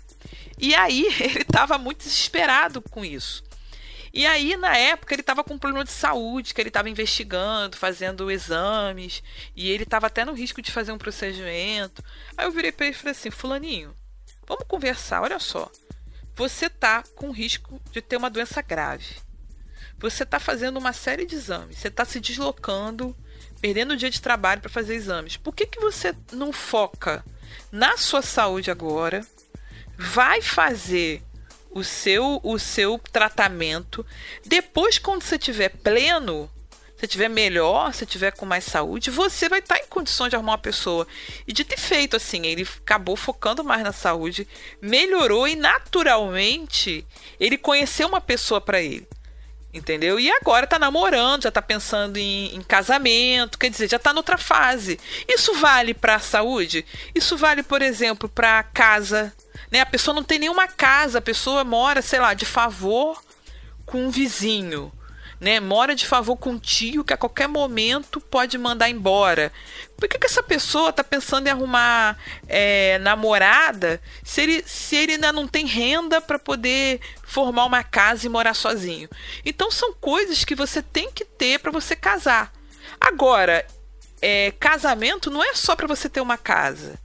E 0.57 0.73
aí 0.73 1.07
ele 1.19 1.43
tava 1.43 1.77
muito 1.77 1.99
desesperado 1.99 2.81
com 2.81 3.03
isso. 3.03 3.43
E 4.13 4.25
aí, 4.25 4.57
na 4.57 4.75
época, 4.75 5.13
ele 5.13 5.21
estava 5.21 5.43
com 5.43 5.53
um 5.53 5.59
problema 5.59 5.85
de 5.85 5.91
saúde, 5.91 6.53
que 6.53 6.61
ele 6.61 6.69
estava 6.69 6.89
investigando, 6.89 7.77
fazendo 7.77 8.31
exames, 8.31 9.23
e 9.55 9.69
ele 9.69 9.83
estava 9.83 10.07
até 10.07 10.25
no 10.25 10.33
risco 10.33 10.61
de 10.61 10.71
fazer 10.71 10.91
um 10.91 10.97
procedimento. 10.97 12.03
Aí 12.35 12.45
eu 12.45 12.51
virei 12.51 12.71
para 12.71 12.87
ele 12.87 12.95
e 12.95 12.97
falei 12.97 13.11
assim: 13.11 13.29
Fulaninho, 13.29 13.95
vamos 14.47 14.65
conversar, 14.67 15.21
olha 15.21 15.39
só. 15.39 15.71
Você 16.35 16.69
tá 16.69 17.03
com 17.15 17.31
risco 17.31 17.81
de 17.91 18.01
ter 18.01 18.17
uma 18.17 18.29
doença 18.29 18.61
grave. 18.61 19.17
Você 19.99 20.23
está 20.23 20.39
fazendo 20.39 20.77
uma 20.77 20.93
série 20.93 21.25
de 21.25 21.35
exames, 21.35 21.77
você 21.77 21.89
está 21.89 22.05
se 22.05 22.21
deslocando, 22.21 23.15
perdendo 23.59 23.91
o 23.91 23.97
dia 23.97 24.09
de 24.09 24.21
trabalho 24.21 24.61
para 24.61 24.69
fazer 24.69 24.95
exames. 24.95 25.35
Por 25.35 25.53
que, 25.53 25.65
que 25.65 25.81
você 25.81 26.15
não 26.31 26.53
foca 26.53 27.23
na 27.69 27.97
sua 27.97 28.21
saúde 28.21 28.71
agora? 28.71 29.25
Vai 29.97 30.41
fazer 30.41 31.21
o 31.71 31.83
seu 31.83 32.39
o 32.43 32.57
seu 32.57 32.99
tratamento. 33.11 34.05
Depois, 34.45 34.97
quando 34.97 35.23
você 35.23 35.37
tiver 35.37 35.69
pleno, 35.69 36.49
você 36.99 37.07
tiver 37.07 37.29
melhor, 37.29 37.93
se 37.93 38.05
tiver 38.05 38.31
com 38.31 38.45
mais 38.45 38.65
saúde, 38.65 39.09
você 39.09 39.47
vai 39.47 39.59
estar 39.59 39.75
tá 39.75 39.81
em 39.81 39.87
condições 39.87 40.29
de 40.29 40.35
arrumar 40.35 40.51
uma 40.53 40.57
pessoa. 40.57 41.07
E 41.47 41.53
de 41.53 41.63
ter 41.63 41.79
feito 41.79 42.17
assim, 42.17 42.45
ele 42.45 42.67
acabou 42.81 43.15
focando 43.15 43.63
mais 43.63 43.81
na 43.81 43.93
saúde, 43.93 44.45
melhorou 44.81 45.47
e 45.47 45.55
naturalmente 45.55 47.05
ele 47.39 47.57
conheceu 47.57 48.05
uma 48.05 48.19
pessoa 48.19 48.59
para 48.59 48.81
ele. 48.81 49.07
Entendeu? 49.73 50.19
E 50.19 50.29
agora 50.29 50.67
tá 50.67 50.77
namorando, 50.77 51.43
já 51.43 51.51
tá 51.51 51.61
pensando 51.61 52.17
em, 52.17 52.53
em 52.53 52.61
casamento, 52.61 53.57
quer 53.57 53.69
dizer, 53.69 53.89
já 53.89 53.99
tá 53.99 54.11
noutra 54.11 54.37
fase. 54.37 54.99
Isso 55.25 55.53
vale 55.53 55.93
para 55.93 56.15
a 56.15 56.19
saúde? 56.19 56.85
Isso 57.15 57.37
vale, 57.37 57.63
por 57.63 57.81
exemplo, 57.81 58.27
para 58.27 58.61
casa, 58.63 59.33
né? 59.71 59.81
A 59.81 59.85
pessoa 59.85 60.13
não 60.13 60.23
tem 60.23 60.39
nenhuma 60.39 60.67
casa, 60.67 61.19
a 61.19 61.21
pessoa 61.21 61.63
mora, 61.63 62.01
sei 62.01 62.19
lá, 62.19 62.33
de 62.33 62.45
favor 62.45 63.21
com 63.85 64.05
um 64.05 64.09
vizinho 64.09 64.91
né? 65.39 65.59
Mora 65.59 65.95
de 65.95 66.05
favor 66.05 66.35
com 66.35 66.51
um 66.51 66.59
tio 66.59 67.03
que 67.03 67.13
a 67.13 67.17
qualquer 67.17 67.47
momento 67.47 68.19
pode 68.19 68.57
mandar 68.57 68.89
embora. 68.89 69.51
Por 69.95 70.07
que, 70.07 70.17
que 70.17 70.25
essa 70.25 70.43
pessoa 70.43 70.89
está 70.89 71.03
pensando 71.03 71.47
em 71.47 71.49
arrumar 71.49 72.17
é, 72.47 72.97
namorada 72.99 74.01
se 74.23 74.41
ele, 74.41 74.63
se 74.65 74.95
ele 74.95 75.13
ainda 75.13 75.31
não 75.31 75.47
tem 75.47 75.65
renda 75.65 76.19
para 76.19 76.37
poder 76.37 76.99
formar 77.23 77.65
uma 77.65 77.83
casa 77.83 78.25
e 78.25 78.29
morar 78.29 78.53
sozinho? 78.53 79.09
Então 79.45 79.71
são 79.71 79.93
coisas 79.93 80.43
que 80.43 80.55
você 80.55 80.81
tem 80.81 81.09
que 81.11 81.23
ter 81.23 81.59
para 81.59 81.71
você 81.71 81.95
casar. 81.95 82.51
Agora, 82.99 83.65
é, 84.21 84.51
casamento 84.59 85.31
não 85.31 85.41
é 85.41 85.53
só 85.53 85.75
para 85.75 85.87
você 85.87 86.09
ter 86.09 86.19
uma 86.19 86.37
casa. 86.37 86.99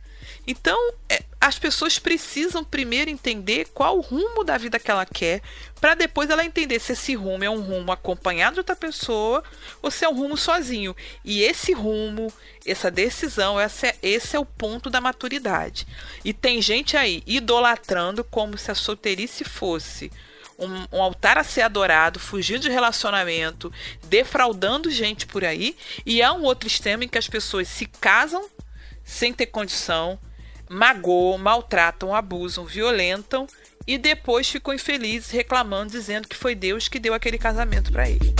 Então, 0.46 0.92
é, 1.08 1.22
as 1.40 1.58
pessoas 1.58 1.98
precisam 1.98 2.64
primeiro 2.64 3.10
entender 3.10 3.68
qual 3.74 3.98
o 3.98 4.00
rumo 4.00 4.44
da 4.44 4.56
vida 4.56 4.78
que 4.78 4.90
ela 4.90 5.04
quer, 5.04 5.42
para 5.80 5.94
depois 5.94 6.30
ela 6.30 6.44
entender 6.44 6.78
se 6.78 6.92
esse 6.92 7.14
rumo 7.14 7.44
é 7.44 7.50
um 7.50 7.60
rumo 7.60 7.92
acompanhado 7.92 8.54
de 8.54 8.60
outra 8.60 8.76
pessoa 8.76 9.42
ou 9.82 9.90
se 9.90 10.04
é 10.04 10.08
um 10.08 10.14
rumo 10.14 10.36
sozinho. 10.36 10.96
E 11.24 11.42
esse 11.42 11.72
rumo, 11.72 12.32
essa 12.64 12.90
decisão, 12.90 13.60
esse 13.60 13.86
é, 13.86 13.96
esse 14.02 14.36
é 14.36 14.38
o 14.38 14.46
ponto 14.46 14.88
da 14.88 15.00
maturidade. 15.00 15.86
E 16.24 16.32
tem 16.32 16.62
gente 16.62 16.96
aí 16.96 17.22
idolatrando 17.26 18.24
como 18.24 18.56
se 18.56 18.70
a 18.70 18.74
solteirice 18.74 19.44
fosse 19.44 20.10
um, 20.58 20.96
um, 20.96 21.02
altar 21.02 21.36
a 21.36 21.44
ser 21.44 21.62
adorado, 21.62 22.18
fugindo 22.18 22.60
de 22.60 22.70
relacionamento, 22.70 23.72
defraudando 24.04 24.90
gente 24.90 25.26
por 25.26 25.44
aí. 25.44 25.76
E 26.06 26.22
há 26.22 26.32
um 26.32 26.42
outro 26.42 26.66
extremo 26.66 27.02
em 27.02 27.08
que 27.08 27.18
as 27.18 27.28
pessoas 27.28 27.68
se 27.68 27.86
casam 27.86 28.48
sem 29.04 29.32
ter 29.32 29.46
condição, 29.46 30.18
magoam, 30.68 31.38
maltratam, 31.38 32.14
abusam, 32.14 32.64
violentam 32.64 33.46
e 33.86 33.98
depois 33.98 34.48
ficam 34.48 34.72
infelizes, 34.72 35.30
reclamando, 35.30 35.92
dizendo 35.92 36.28
que 36.28 36.36
foi 36.36 36.54
Deus 36.54 36.88
que 36.88 36.98
deu 36.98 37.14
aquele 37.14 37.38
casamento 37.38 37.92
para 37.92 38.08
ele. 38.08 38.34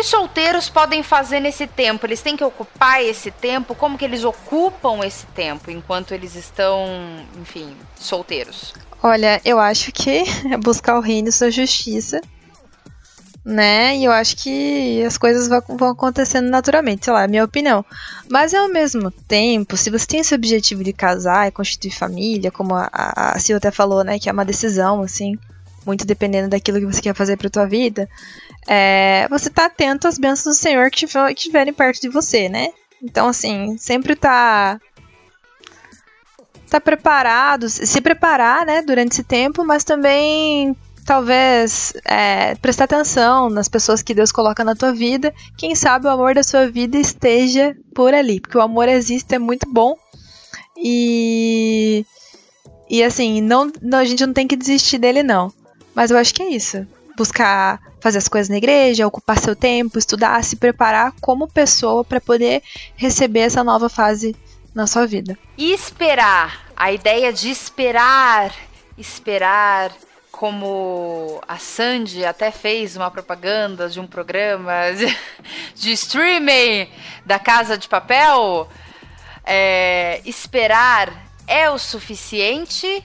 Que 0.00 0.02
os 0.02 0.06
solteiros 0.06 0.70
podem 0.70 1.02
fazer 1.02 1.40
nesse 1.40 1.66
tempo? 1.66 2.06
Eles 2.06 2.22
têm 2.22 2.34
que 2.34 2.42
ocupar 2.42 3.02
esse 3.02 3.30
tempo? 3.30 3.74
Como 3.74 3.98
que 3.98 4.04
eles 4.04 4.24
ocupam 4.24 5.04
esse 5.04 5.26
tempo 5.26 5.70
enquanto 5.70 6.12
eles 6.12 6.34
estão, 6.34 6.86
enfim, 7.38 7.76
solteiros? 7.96 8.72
Olha, 9.02 9.40
eu 9.44 9.58
acho 9.58 9.92
que 9.92 10.24
é 10.50 10.56
buscar 10.56 10.96
o 10.96 11.00
reino 11.00 11.28
e 11.28 11.32
sua 11.32 11.50
justiça, 11.50 12.18
né? 13.44 13.94
E 13.96 14.04
eu 14.04 14.12
acho 14.12 14.36
que 14.36 15.04
as 15.04 15.18
coisas 15.18 15.48
vão 15.48 15.90
acontecendo 15.90 16.48
naturalmente, 16.48 17.04
sei 17.04 17.12
lá, 17.12 17.22
é 17.22 17.24
a 17.26 17.28
minha 17.28 17.44
opinião. 17.44 17.84
Mas 18.30 18.54
ao 18.54 18.70
mesmo 18.70 19.10
tempo, 19.10 19.76
se 19.76 19.90
você 19.90 20.06
tem 20.06 20.20
esse 20.20 20.34
objetivo 20.34 20.82
de 20.82 20.94
casar 20.94 21.48
e 21.48 21.52
constituir 21.52 21.90
família, 21.90 22.50
como 22.50 22.74
a, 22.74 22.88
a, 22.90 23.32
a 23.32 23.38
Sil 23.40 23.56
até 23.58 23.70
falou, 23.70 24.02
né, 24.02 24.18
que 24.18 24.30
é 24.30 24.32
uma 24.32 24.46
decisão, 24.46 25.02
assim, 25.02 25.36
muito 25.84 26.06
dependendo 26.06 26.48
daquilo 26.48 26.78
que 26.78 26.86
você 26.86 27.02
quer 27.02 27.14
fazer 27.14 27.36
para 27.36 27.50
tua 27.50 27.66
vida, 27.66 28.08
é, 28.72 29.26
você 29.28 29.50
tá 29.50 29.64
atento 29.64 30.06
às 30.06 30.16
bênçãos 30.16 30.56
do 30.56 30.60
Senhor 30.60 30.88
que 30.92 31.04
estiverem 31.04 31.72
perto 31.72 32.00
de 32.00 32.08
você, 32.08 32.48
né? 32.48 32.68
Então, 33.02 33.26
assim, 33.26 33.76
sempre 33.76 34.14
tá 34.14 34.80
tá 36.68 36.80
preparado, 36.80 37.68
se 37.68 38.00
preparar, 38.00 38.64
né, 38.64 38.80
durante 38.80 39.10
esse 39.10 39.24
tempo, 39.24 39.64
mas 39.64 39.82
também 39.82 40.76
talvez 41.04 41.92
é, 42.04 42.54
prestar 42.54 42.84
atenção 42.84 43.50
nas 43.50 43.68
pessoas 43.68 44.04
que 44.04 44.14
Deus 44.14 44.30
coloca 44.30 44.62
na 44.62 44.76
tua 44.76 44.92
vida. 44.92 45.34
Quem 45.56 45.74
sabe 45.74 46.06
o 46.06 46.10
amor 46.10 46.36
da 46.36 46.44
sua 46.44 46.70
vida 46.70 46.96
esteja 46.96 47.76
por 47.92 48.14
ali, 48.14 48.40
porque 48.40 48.56
o 48.56 48.60
amor 48.60 48.88
existe, 48.88 49.34
é 49.34 49.38
muito 49.40 49.68
bom. 49.68 49.96
E 50.76 52.06
e 52.88 53.02
assim, 53.02 53.40
não, 53.40 53.72
não 53.82 53.98
a 53.98 54.04
gente 54.04 54.24
não 54.24 54.32
tem 54.32 54.46
que 54.46 54.54
desistir 54.54 54.98
dele 54.98 55.24
não. 55.24 55.52
Mas 55.92 56.12
eu 56.12 56.18
acho 56.18 56.32
que 56.32 56.42
é 56.44 56.50
isso. 56.50 56.86
Buscar 57.20 57.78
fazer 58.00 58.16
as 58.16 58.28
coisas 58.28 58.48
na 58.48 58.56
igreja, 58.56 59.06
ocupar 59.06 59.38
seu 59.38 59.54
tempo, 59.54 59.98
estudar, 59.98 60.42
se 60.42 60.56
preparar 60.56 61.12
como 61.20 61.46
pessoa 61.46 62.02
para 62.02 62.18
poder 62.18 62.62
receber 62.96 63.40
essa 63.40 63.62
nova 63.62 63.90
fase 63.90 64.34
na 64.74 64.86
sua 64.86 65.06
vida. 65.06 65.38
E 65.58 65.70
esperar, 65.70 66.72
a 66.74 66.90
ideia 66.90 67.30
de 67.30 67.50
esperar, 67.50 68.54
esperar 68.96 69.92
como 70.32 71.42
a 71.46 71.58
Sandy 71.58 72.24
até 72.24 72.50
fez 72.50 72.96
uma 72.96 73.10
propaganda 73.10 73.90
de 73.90 74.00
um 74.00 74.06
programa 74.06 74.90
de, 74.96 75.18
de 75.78 75.92
streaming 75.92 76.88
da 77.26 77.38
Casa 77.38 77.76
de 77.76 77.86
Papel, 77.86 78.66
é, 79.44 80.22
esperar 80.24 81.12
é 81.46 81.68
o 81.68 81.78
suficiente 81.78 83.04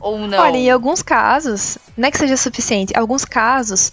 ou 0.00 0.18
não? 0.18 0.38
Olha, 0.38 0.56
em 0.56 0.70
alguns 0.70 1.02
casos, 1.02 1.78
não 1.96 2.08
é 2.08 2.10
que 2.10 2.18
seja 2.18 2.36
suficiente, 2.36 2.92
em 2.94 2.98
alguns 2.98 3.24
casos, 3.24 3.92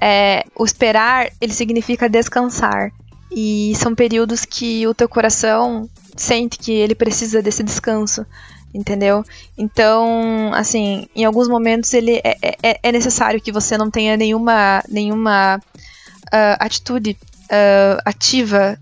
é, 0.00 0.44
o 0.54 0.64
esperar, 0.64 1.30
ele 1.40 1.52
significa 1.52 2.08
descansar. 2.08 2.92
E 3.30 3.72
são 3.76 3.94
períodos 3.94 4.44
que 4.44 4.86
o 4.86 4.94
teu 4.94 5.08
coração 5.08 5.88
sente 6.16 6.58
que 6.58 6.72
ele 6.72 6.94
precisa 6.94 7.42
desse 7.42 7.62
descanso, 7.62 8.24
entendeu? 8.72 9.24
Então, 9.58 10.52
assim, 10.54 11.08
em 11.14 11.24
alguns 11.24 11.48
momentos 11.48 11.92
ele 11.92 12.20
é, 12.22 12.56
é, 12.62 12.80
é 12.82 12.92
necessário 12.92 13.40
que 13.40 13.50
você 13.50 13.76
não 13.76 13.90
tenha 13.90 14.16
nenhuma, 14.16 14.82
nenhuma 14.88 15.56
uh, 15.56 16.56
atitude 16.60 17.16
uh, 17.44 18.00
ativa 18.04 18.60
é, 18.70 18.78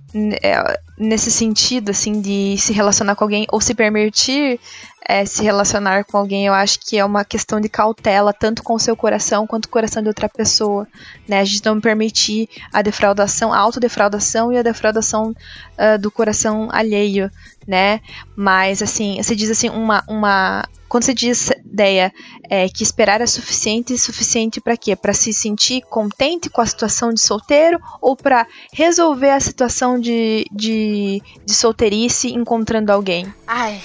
nesse 0.98 1.30
sentido, 1.30 1.90
assim, 1.90 2.20
de 2.20 2.56
se 2.58 2.72
relacionar 2.72 3.14
com 3.14 3.24
alguém 3.24 3.46
ou 3.50 3.60
se 3.60 3.74
permitir 3.74 4.60
é, 5.08 5.24
se 5.24 5.42
relacionar 5.42 6.04
com 6.04 6.16
alguém, 6.16 6.46
eu 6.46 6.54
acho 6.54 6.78
que 6.80 6.96
é 6.96 7.04
uma 7.04 7.24
questão 7.24 7.60
de 7.60 7.68
cautela, 7.68 8.32
tanto 8.32 8.62
com 8.62 8.74
o 8.74 8.78
seu 8.78 8.96
coração 8.96 9.46
quanto 9.46 9.68
com 9.68 9.70
o 9.70 9.72
coração 9.72 10.02
de 10.02 10.08
outra 10.08 10.28
pessoa, 10.28 10.86
né? 11.26 11.40
A 11.40 11.44
gente 11.44 11.64
não 11.64 11.80
permitir 11.80 12.48
a 12.72 12.82
defraudação, 12.82 13.52
a 13.52 13.58
autodefraudação 13.58 14.52
e 14.52 14.58
a 14.58 14.62
defraudação 14.62 15.30
uh, 15.30 15.98
do 16.00 16.10
coração 16.10 16.68
alheio, 16.70 17.30
né? 17.66 18.00
Mas, 18.36 18.80
assim, 18.82 19.20
você 19.20 19.34
diz 19.34 19.50
assim, 19.50 19.68
uma, 19.70 20.04
uma 20.08 20.68
quando 20.88 21.04
você 21.04 21.14
diz 21.14 21.50
ideia 21.64 22.12
é, 22.50 22.68
que 22.68 22.82
esperar 22.82 23.22
é 23.22 23.26
suficiente, 23.26 23.96
suficiente 23.96 24.60
para 24.60 24.76
quê? 24.76 24.94
Para 24.94 25.14
se 25.14 25.32
sentir 25.32 25.80
contente 25.88 26.50
com 26.50 26.60
a 26.60 26.66
situação 26.66 27.14
de 27.14 27.20
solteiro 27.20 27.80
ou 27.98 28.14
para 28.14 28.46
resolver 28.74 29.30
a 29.30 29.40
situação 29.40 29.98
de, 30.02 30.46
de, 30.52 31.22
de 31.44 31.54
solteirice 31.54 32.28
encontrando 32.32 32.92
alguém? 32.92 33.32
Ai, 33.46 33.80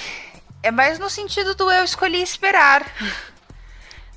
é 0.61 0.71
mais 0.71 0.99
no 0.99 1.09
sentido 1.09 1.55
do 1.55 1.71
eu 1.71 1.83
escolhi 1.83 2.21
esperar, 2.21 2.85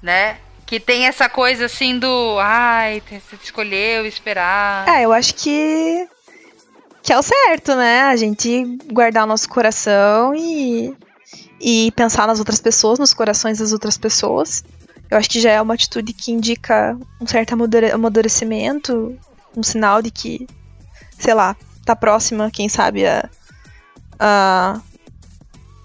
né? 0.02 0.39
Que 0.66 0.81
tem 0.81 1.06
essa 1.06 1.28
coisa 1.28 1.66
assim 1.66 1.98
do, 1.98 2.39
ai, 2.40 3.02
você 3.09 3.36
escolheu 3.43 4.06
esperar. 4.06 4.89
É, 4.89 5.05
eu 5.05 5.12
acho 5.12 5.35
que 5.35 6.09
que 7.02 7.12
é 7.12 7.18
o 7.18 7.22
certo, 7.22 7.74
né? 7.74 8.02
A 8.02 8.16
gente 8.16 8.78
guardar 8.93 9.24
o 9.24 9.27
nosso 9.27 9.48
coração 9.48 10.35
e 10.35 10.94
e 11.60 11.93
pensar 11.93 12.27
nas 12.27 12.39
outras 12.39 12.60
pessoas, 12.60 12.98
nos 12.98 13.12
corações 13.12 13.59
das 13.59 13.72
outras 13.72 13.98
pessoas. 13.98 14.64
Eu 15.10 15.18
acho 15.18 15.28
que 15.28 15.40
já 15.40 15.51
é 15.51 15.60
uma 15.60 15.74
atitude 15.74 16.12
que 16.12 16.32
indica 16.32 16.97
um 17.20 17.27
certo 17.27 17.55
amadurecimento, 17.93 19.18
um 19.56 19.62
sinal 19.62 20.01
de 20.01 20.10
que, 20.10 20.47
sei 21.18 21.35
lá, 21.35 21.56
tá 21.85 21.97
próxima, 21.97 22.51
quem 22.51 22.69
sabe, 22.69 23.07
a, 23.07 23.28
a, 24.19 24.81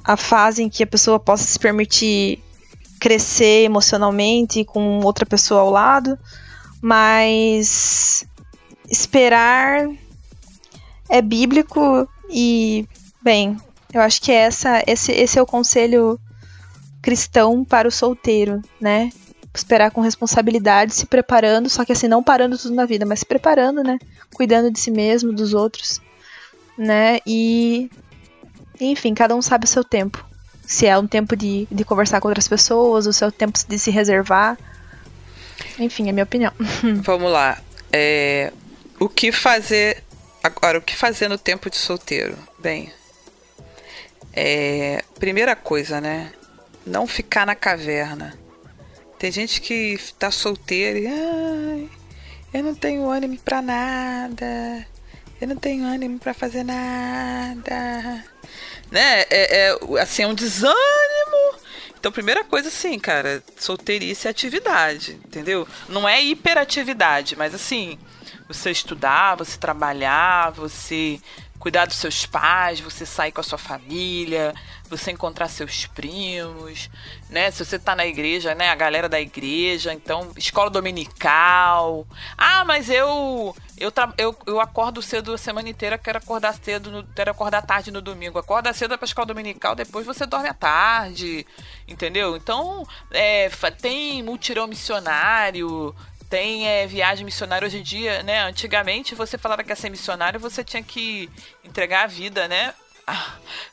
a 0.04 0.18
fase 0.18 0.64
em 0.64 0.70
que 0.70 0.84
a 0.84 0.88
pessoa 0.88 1.20
possa 1.20 1.44
se 1.44 1.60
permitir 1.60 2.44
crescer 3.00 3.64
emocionalmente 3.66 4.64
com 4.64 5.00
outra 5.02 5.26
pessoa 5.26 5.62
ao 5.62 5.70
lado. 5.70 6.18
Mas 6.82 8.26
esperar 8.90 9.88
é 11.10 11.22
bíblico 11.22 12.08
E, 12.30 12.88
bem, 13.24 13.58
eu 13.94 14.02
acho 14.02 14.22
que 14.22 14.32
essa, 14.32 14.84
esse, 14.88 15.12
esse 15.12 15.38
é 15.38 15.42
o 15.42 15.46
conselho 15.46 16.20
cristão 17.02 17.64
para 17.64 17.88
o 17.88 17.92
solteiro, 17.92 18.62
né? 18.82 19.12
Esperar 19.56 19.90
com 19.90 20.02
responsabilidade, 20.02 20.94
se 20.94 21.06
preparando, 21.06 21.70
só 21.70 21.86
que 21.86 21.94
assim, 21.94 22.08
não 22.08 22.22
parando 22.22 22.58
tudo 22.58 22.76
na 22.76 22.86
vida, 22.86 23.06
mas 23.06 23.20
se 23.20 23.26
preparando, 23.26 23.82
né? 23.82 23.98
Cuidando 24.34 24.70
de 24.70 24.80
si 24.80 24.92
mesmo, 24.92 25.32
dos 25.32 25.54
outros, 25.54 26.02
né? 26.78 27.20
E. 27.26 27.90
Enfim, 28.80 29.14
cada 29.14 29.34
um 29.36 29.42
sabe 29.42 29.66
o 29.66 29.70
seu 29.70 29.84
tempo. 29.84 30.24
Se 30.62 30.86
é 30.86 30.98
um 30.98 31.08
tempo 31.08 31.36
de, 31.36 31.68
de 31.72 31.86
conversar 31.86 32.20
com 32.20 32.28
outras 32.28 32.48
pessoas, 32.48 33.06
o 33.08 33.14
seu 33.14 33.32
tempo 33.32 33.58
de 33.68 33.80
se 33.80 33.90
reservar. 33.90 34.58
Enfim, 35.80 36.10
é 36.10 36.12
minha 36.12 36.26
opinião. 36.26 36.52
Vamos 37.04 37.32
lá. 37.32 37.58
É, 37.94 38.52
o 39.00 39.08
que 39.08 39.32
fazer. 39.32 40.04
Agora, 40.44 40.78
o 40.78 40.82
que 40.82 40.96
fazer 40.96 41.30
no 41.30 41.38
tempo 41.38 41.70
de 41.70 41.78
solteiro? 41.78 42.38
Bem, 42.60 42.92
é, 44.34 45.02
primeira 45.18 45.56
coisa, 45.56 46.02
né? 46.02 46.34
Não 46.86 47.08
ficar 47.08 47.46
na 47.46 47.56
caverna. 47.56 48.38
Tem 49.26 49.32
gente 49.32 49.60
que 49.60 49.98
tá 50.20 50.30
solteira 50.30 51.00
e. 51.00 51.08
Ai, 51.08 51.90
eu 52.54 52.64
não 52.64 52.76
tenho 52.76 53.10
ânimo 53.10 53.36
pra 53.40 53.60
nada. 53.60 54.86
Eu 55.42 55.48
não 55.48 55.56
tenho 55.56 55.84
ânimo 55.84 56.20
pra 56.20 56.32
fazer 56.32 56.64
nada. 56.64 58.24
Né? 58.92 59.22
É, 59.22 59.72
é, 59.72 59.78
assim, 60.00 60.22
é 60.22 60.28
um 60.28 60.36
desânimo. 60.36 60.76
Então, 62.00 62.12
primeira 62.12 62.44
coisa, 62.44 62.68
assim, 62.68 63.00
cara, 63.00 63.44
solteirice 63.58 64.28
é 64.28 64.30
atividade, 64.30 65.14
entendeu? 65.26 65.68
Não 65.90 66.08
é 66.08 66.22
hiperatividade, 66.24 67.36
mas 67.36 67.56
assim, 67.56 67.98
você 68.48 68.70
estudar, 68.70 69.34
você 69.38 69.58
trabalhar, 69.58 70.52
você 70.52 71.20
cuidar 71.66 71.88
dos 71.88 71.96
seus 71.96 72.28
pais, 72.28 72.80
você 72.80 73.08
sair 73.08 73.32
com 73.32 73.42
a 73.42 73.44
sua 73.44 73.58
família, 73.58 74.54
você 74.88 75.10
encontrar 75.10 75.48
seus 75.48 75.88
primos, 75.88 76.92
né? 77.28 77.50
Se 77.50 77.66
você 77.66 77.80
tá 77.80 77.96
na 77.96 78.06
igreja, 78.06 78.54
né? 78.54 78.70
A 78.70 78.76
galera 78.76 79.10
da 79.10 79.20
igreja, 79.20 79.92
então, 79.92 80.32
escola 80.38 80.70
dominical. 80.70 82.06
Ah, 82.38 82.64
mas 82.64 82.88
eu 82.88 83.56
eu, 83.78 83.92
eu, 84.20 84.38
eu 84.46 84.62
acordo 84.62 85.02
cedo 85.02 85.34
a 85.34 85.40
semana 85.40 85.68
inteira, 85.68 85.98
quero 85.98 86.20
acordar 86.20 86.54
cedo, 86.54 86.92
no, 86.92 87.04
quero 87.16 87.32
acordar 87.32 87.64
tarde 87.64 87.90
no 87.90 88.00
domingo. 88.00 88.38
Acorda 88.38 88.72
cedo 88.72 88.96
pra 88.96 89.06
escola 89.06 89.26
dominical, 89.26 89.74
depois 89.74 90.06
você 90.06 90.24
dorme 90.28 90.48
à 90.48 90.54
tarde, 90.54 91.48
entendeu? 91.88 92.38
Então, 92.38 92.88
é, 93.10 93.50
tem 93.82 94.22
multirão 94.22 94.68
missionário, 94.68 95.96
tem 96.36 96.68
é, 96.68 96.86
viagem 96.86 97.24
missionária 97.24 97.66
hoje 97.66 97.78
em 97.78 97.82
dia, 97.82 98.22
né? 98.22 98.42
Antigamente 98.42 99.16
você 99.16 99.38
falava 99.38 99.64
que 99.64 99.72
ia 99.72 99.76
ser 99.76 99.90
missionário, 99.90 100.38
você 100.38 100.66
tinha 100.66 100.84
que 100.84 101.30
entregar 101.64 102.04
a 102.04 102.08
vida, 102.08 102.46
né? 102.46 102.74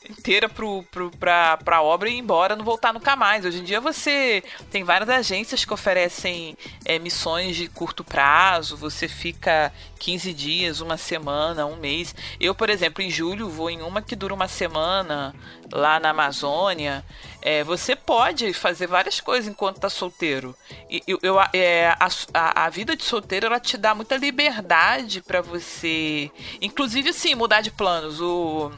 Inteira 0.09 0.47
pro, 0.47 0.83
pro, 0.91 1.11
pra, 1.11 1.57
pra 1.57 1.81
obra 1.81 2.09
e 2.09 2.13
ir 2.13 2.19
embora, 2.19 2.55
não 2.55 2.65
voltar 2.65 2.93
nunca 2.93 3.15
mais. 3.15 3.45
Hoje 3.45 3.59
em 3.59 3.63
dia 3.63 3.79
você 3.79 4.43
tem 4.69 4.83
várias 4.83 5.09
agências 5.09 5.65
que 5.65 5.73
oferecem 5.73 6.57
é, 6.85 6.99
missões 6.99 7.55
de 7.55 7.67
curto 7.67 8.03
prazo, 8.03 8.77
você 8.77 9.07
fica 9.07 9.71
15 9.99 10.33
dias, 10.33 10.81
uma 10.81 10.97
semana, 10.97 11.65
um 11.65 11.77
mês. 11.77 12.13
Eu, 12.39 12.53
por 12.53 12.69
exemplo, 12.69 13.01
em 13.01 13.09
julho 13.09 13.49
vou 13.49 13.69
em 13.69 13.81
uma 13.81 14.01
que 14.01 14.15
dura 14.15 14.33
uma 14.33 14.47
semana 14.47 15.33
lá 15.71 15.99
na 15.99 16.09
Amazônia. 16.09 17.03
É, 17.41 17.63
você 17.63 17.95
pode 17.95 18.53
fazer 18.53 18.87
várias 18.87 19.19
coisas 19.19 19.47
enquanto 19.47 19.79
tá 19.79 19.89
solteiro. 19.89 20.55
E, 20.89 21.01
eu, 21.07 21.19
eu 21.21 21.39
é, 21.53 21.87
a, 21.99 22.07
a, 22.33 22.65
a, 22.65 22.69
vida 22.69 22.95
de 22.95 23.03
solteiro 23.03 23.45
ela 23.45 23.59
te 23.59 23.77
dá 23.77 23.95
muita 23.95 24.17
liberdade 24.17 25.21
para 25.21 25.41
você, 25.41 26.29
inclusive 26.61 27.09
assim, 27.09 27.35
mudar 27.35 27.61
de 27.61 27.71
planos. 27.71 28.21
O 28.21 28.71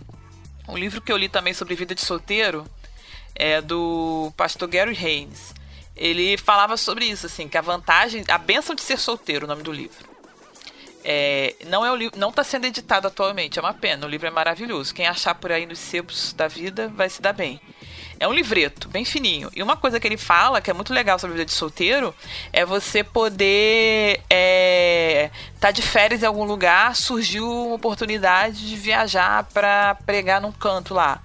um 0.68 0.78
livro 0.78 1.02
que 1.02 1.12
eu 1.12 1.18
li 1.18 1.30
também 1.30 1.54
sobre 1.54 1.76
vida 1.76 1.94
de 1.94 2.02
solteiro 2.02 2.66
é 3.36 3.62
do 3.62 4.32
pastor 4.38 4.68
Gary 4.68 4.98
Haynes. 4.98 5.54
Ele 5.96 6.38
falava 6.38 6.76
sobre 6.78 7.06
isso, 7.06 7.26
assim, 7.26 7.48
que 7.48 7.58
a 7.58 7.62
vantagem, 7.62 8.24
a 8.28 8.38
benção 8.38 8.76
de 8.76 8.82
ser 8.82 9.00
solteiro, 9.00 9.46
o 9.46 9.48
nome 9.48 9.64
do 9.64 9.72
livro. 9.72 10.16
É, 11.04 11.56
não 11.68 11.86
é 11.86 11.92
o 11.92 12.18
não 12.18 12.30
está 12.30 12.44
sendo 12.44 12.66
editado 12.66 13.08
atualmente, 13.08 13.60
é 13.60 13.62
uma 13.62 13.74
pena. 13.74 14.06
O 14.06 14.10
livro 14.10 14.28
é 14.28 14.32
maravilhoso. 14.32 14.94
Quem 14.94 15.06
achar 15.06 15.36
por 15.36 15.52
aí 15.52 15.66
nos 15.66 15.80
sebos 15.80 16.34
da 16.34 16.48
vida 16.48 16.88
vai 16.90 17.10
se 17.10 17.22
dar 17.22 17.34
bem. 17.34 17.62
É 18.20 18.28
um 18.28 18.34
livreto, 18.34 18.88
bem 18.88 19.04
fininho. 19.04 19.50
E 19.56 19.62
uma 19.62 19.76
coisa 19.76 20.00
que 20.00 20.08
ele 20.08 20.18
fala, 20.18 20.62
que 20.62 20.72
é 20.72 20.74
muito 20.74 20.94
legal 20.94 21.20
sobre 21.20 21.34
a 21.34 21.38
vida 21.38 21.46
de 21.46 21.54
solteiro, 21.54 22.16
é 22.54 22.66
você 22.66 23.04
poder 23.04 24.22
é, 24.30 25.30
tá 25.60 25.72
de 25.72 25.82
férias 25.82 26.24
em 26.24 26.26
algum 26.26 26.46
lugar, 26.46 26.96
surgiu 26.96 27.50
uma 27.50 27.76
oportunidade 27.76 28.68
de 28.68 28.76
viajar 28.76 29.44
para 29.54 29.96
pregar 30.06 30.40
num 30.40 30.52
canto 30.52 30.94
lá. 30.94 31.22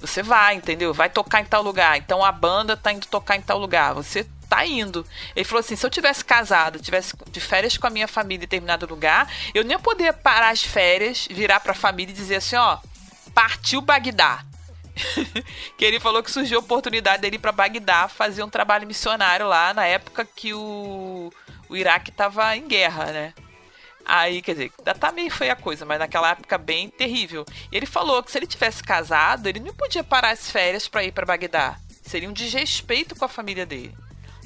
Você 0.00 0.22
vai, 0.22 0.54
entendeu? 0.56 0.92
Vai 0.92 1.08
tocar 1.08 1.40
em 1.40 1.46
tal 1.46 1.62
lugar. 1.62 1.96
Então 1.96 2.22
a 2.22 2.30
banda 2.30 2.76
tá 2.76 2.92
indo 2.92 3.06
tocar 3.06 3.36
em 3.36 3.40
tal 3.40 3.58
lugar. 3.58 3.94
Você 3.94 4.26
tá 4.48 4.66
indo. 4.66 5.06
Ele 5.34 5.44
falou 5.44 5.60
assim: 5.60 5.76
se 5.76 5.86
eu 5.86 5.90
tivesse 5.90 6.22
casado, 6.22 6.78
tivesse 6.78 7.14
de 7.30 7.40
férias 7.40 7.78
com 7.78 7.86
a 7.86 7.90
minha 7.90 8.06
família 8.06 8.36
em 8.36 8.40
determinado 8.40 8.86
lugar, 8.86 9.26
eu 9.54 9.64
nem 9.64 9.72
ia 9.72 9.78
poder 9.78 10.12
parar 10.12 10.50
as 10.50 10.62
férias, 10.62 11.26
virar 11.30 11.60
pra 11.60 11.72
família 11.72 12.12
e 12.12 12.16
dizer 12.16 12.36
assim: 12.36 12.56
ó, 12.56 12.78
partiu 13.34 13.80
Bagdá. 13.80 14.44
que 15.76 15.84
ele 15.84 15.98
falou 16.00 16.22
que 16.22 16.30
surgiu 16.30 16.58
a 16.58 16.62
oportunidade 16.62 17.22
dele 17.22 17.36
ir 17.36 17.38
para 17.38 17.52
Bagdá 17.52 18.08
fazer 18.08 18.42
um 18.42 18.50
trabalho 18.50 18.86
missionário 18.86 19.46
lá 19.46 19.74
na 19.74 19.86
época 19.86 20.24
que 20.24 20.54
o, 20.54 21.32
o 21.68 21.76
Iraque 21.76 22.10
estava 22.10 22.56
em 22.56 22.66
guerra, 22.66 23.06
né? 23.06 23.34
Aí, 24.06 24.42
quer 24.42 24.52
dizer, 24.52 24.72
ainda 24.78 24.94
tá 24.94 25.10
meio 25.10 25.30
feia 25.30 25.54
a 25.54 25.56
coisa, 25.56 25.86
mas 25.86 25.98
naquela 25.98 26.30
época 26.30 26.58
bem 26.58 26.90
terrível. 26.90 27.44
E 27.72 27.76
ele 27.76 27.86
falou 27.86 28.22
que 28.22 28.30
se 28.30 28.38
ele 28.38 28.46
tivesse 28.46 28.82
casado, 28.82 29.46
ele 29.46 29.60
não 29.60 29.74
podia 29.74 30.04
parar 30.04 30.30
as 30.30 30.50
férias 30.50 30.86
para 30.86 31.02
ir 31.04 31.12
para 31.12 31.24
Bagdá. 31.24 31.78
Seria 32.02 32.28
um 32.28 32.32
desrespeito 32.32 33.16
com 33.16 33.24
a 33.24 33.28
família 33.28 33.64
dele. 33.64 33.96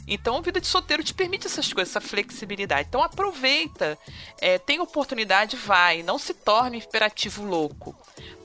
Então, 0.07 0.39
a 0.39 0.41
vida 0.41 0.61
de 0.61 0.66
solteiro 0.66 1.05
te 1.05 1.12
permite 1.12 1.47
essas 1.47 1.70
coisas, 1.70 1.95
essa 1.95 2.01
flexibilidade. 2.01 2.89
Então, 2.89 3.03
aproveita, 3.03 3.99
é, 4.41 4.59
tem 4.59 4.81
oportunidade, 4.81 5.57
vai. 5.57 6.03
Não 6.03 6.19
se 6.19 6.33
torne 6.33 6.79
imperativo 6.79 7.45
louco. 7.45 7.95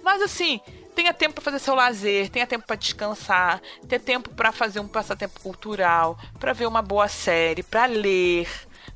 Mas, 0.04 0.22
assim, 0.22 0.60
tenha 0.94 1.14
tempo 1.14 1.36
para 1.36 1.44
fazer 1.44 1.60
seu 1.60 1.76
lazer, 1.76 2.30
tenha 2.30 2.48
tempo 2.48 2.66
para 2.66 2.76
descansar, 2.76 3.62
tenha 3.88 4.00
tempo 4.00 4.30
para 4.30 4.52
fazer 4.52 4.80
um 4.80 4.88
passatempo 4.88 5.40
cultural, 5.42 6.18
para 6.40 6.54
ver 6.54 6.68
uma 6.68 6.82
boa 6.82 7.08
série, 7.08 7.64
para 7.64 7.86
ler, 7.86 8.48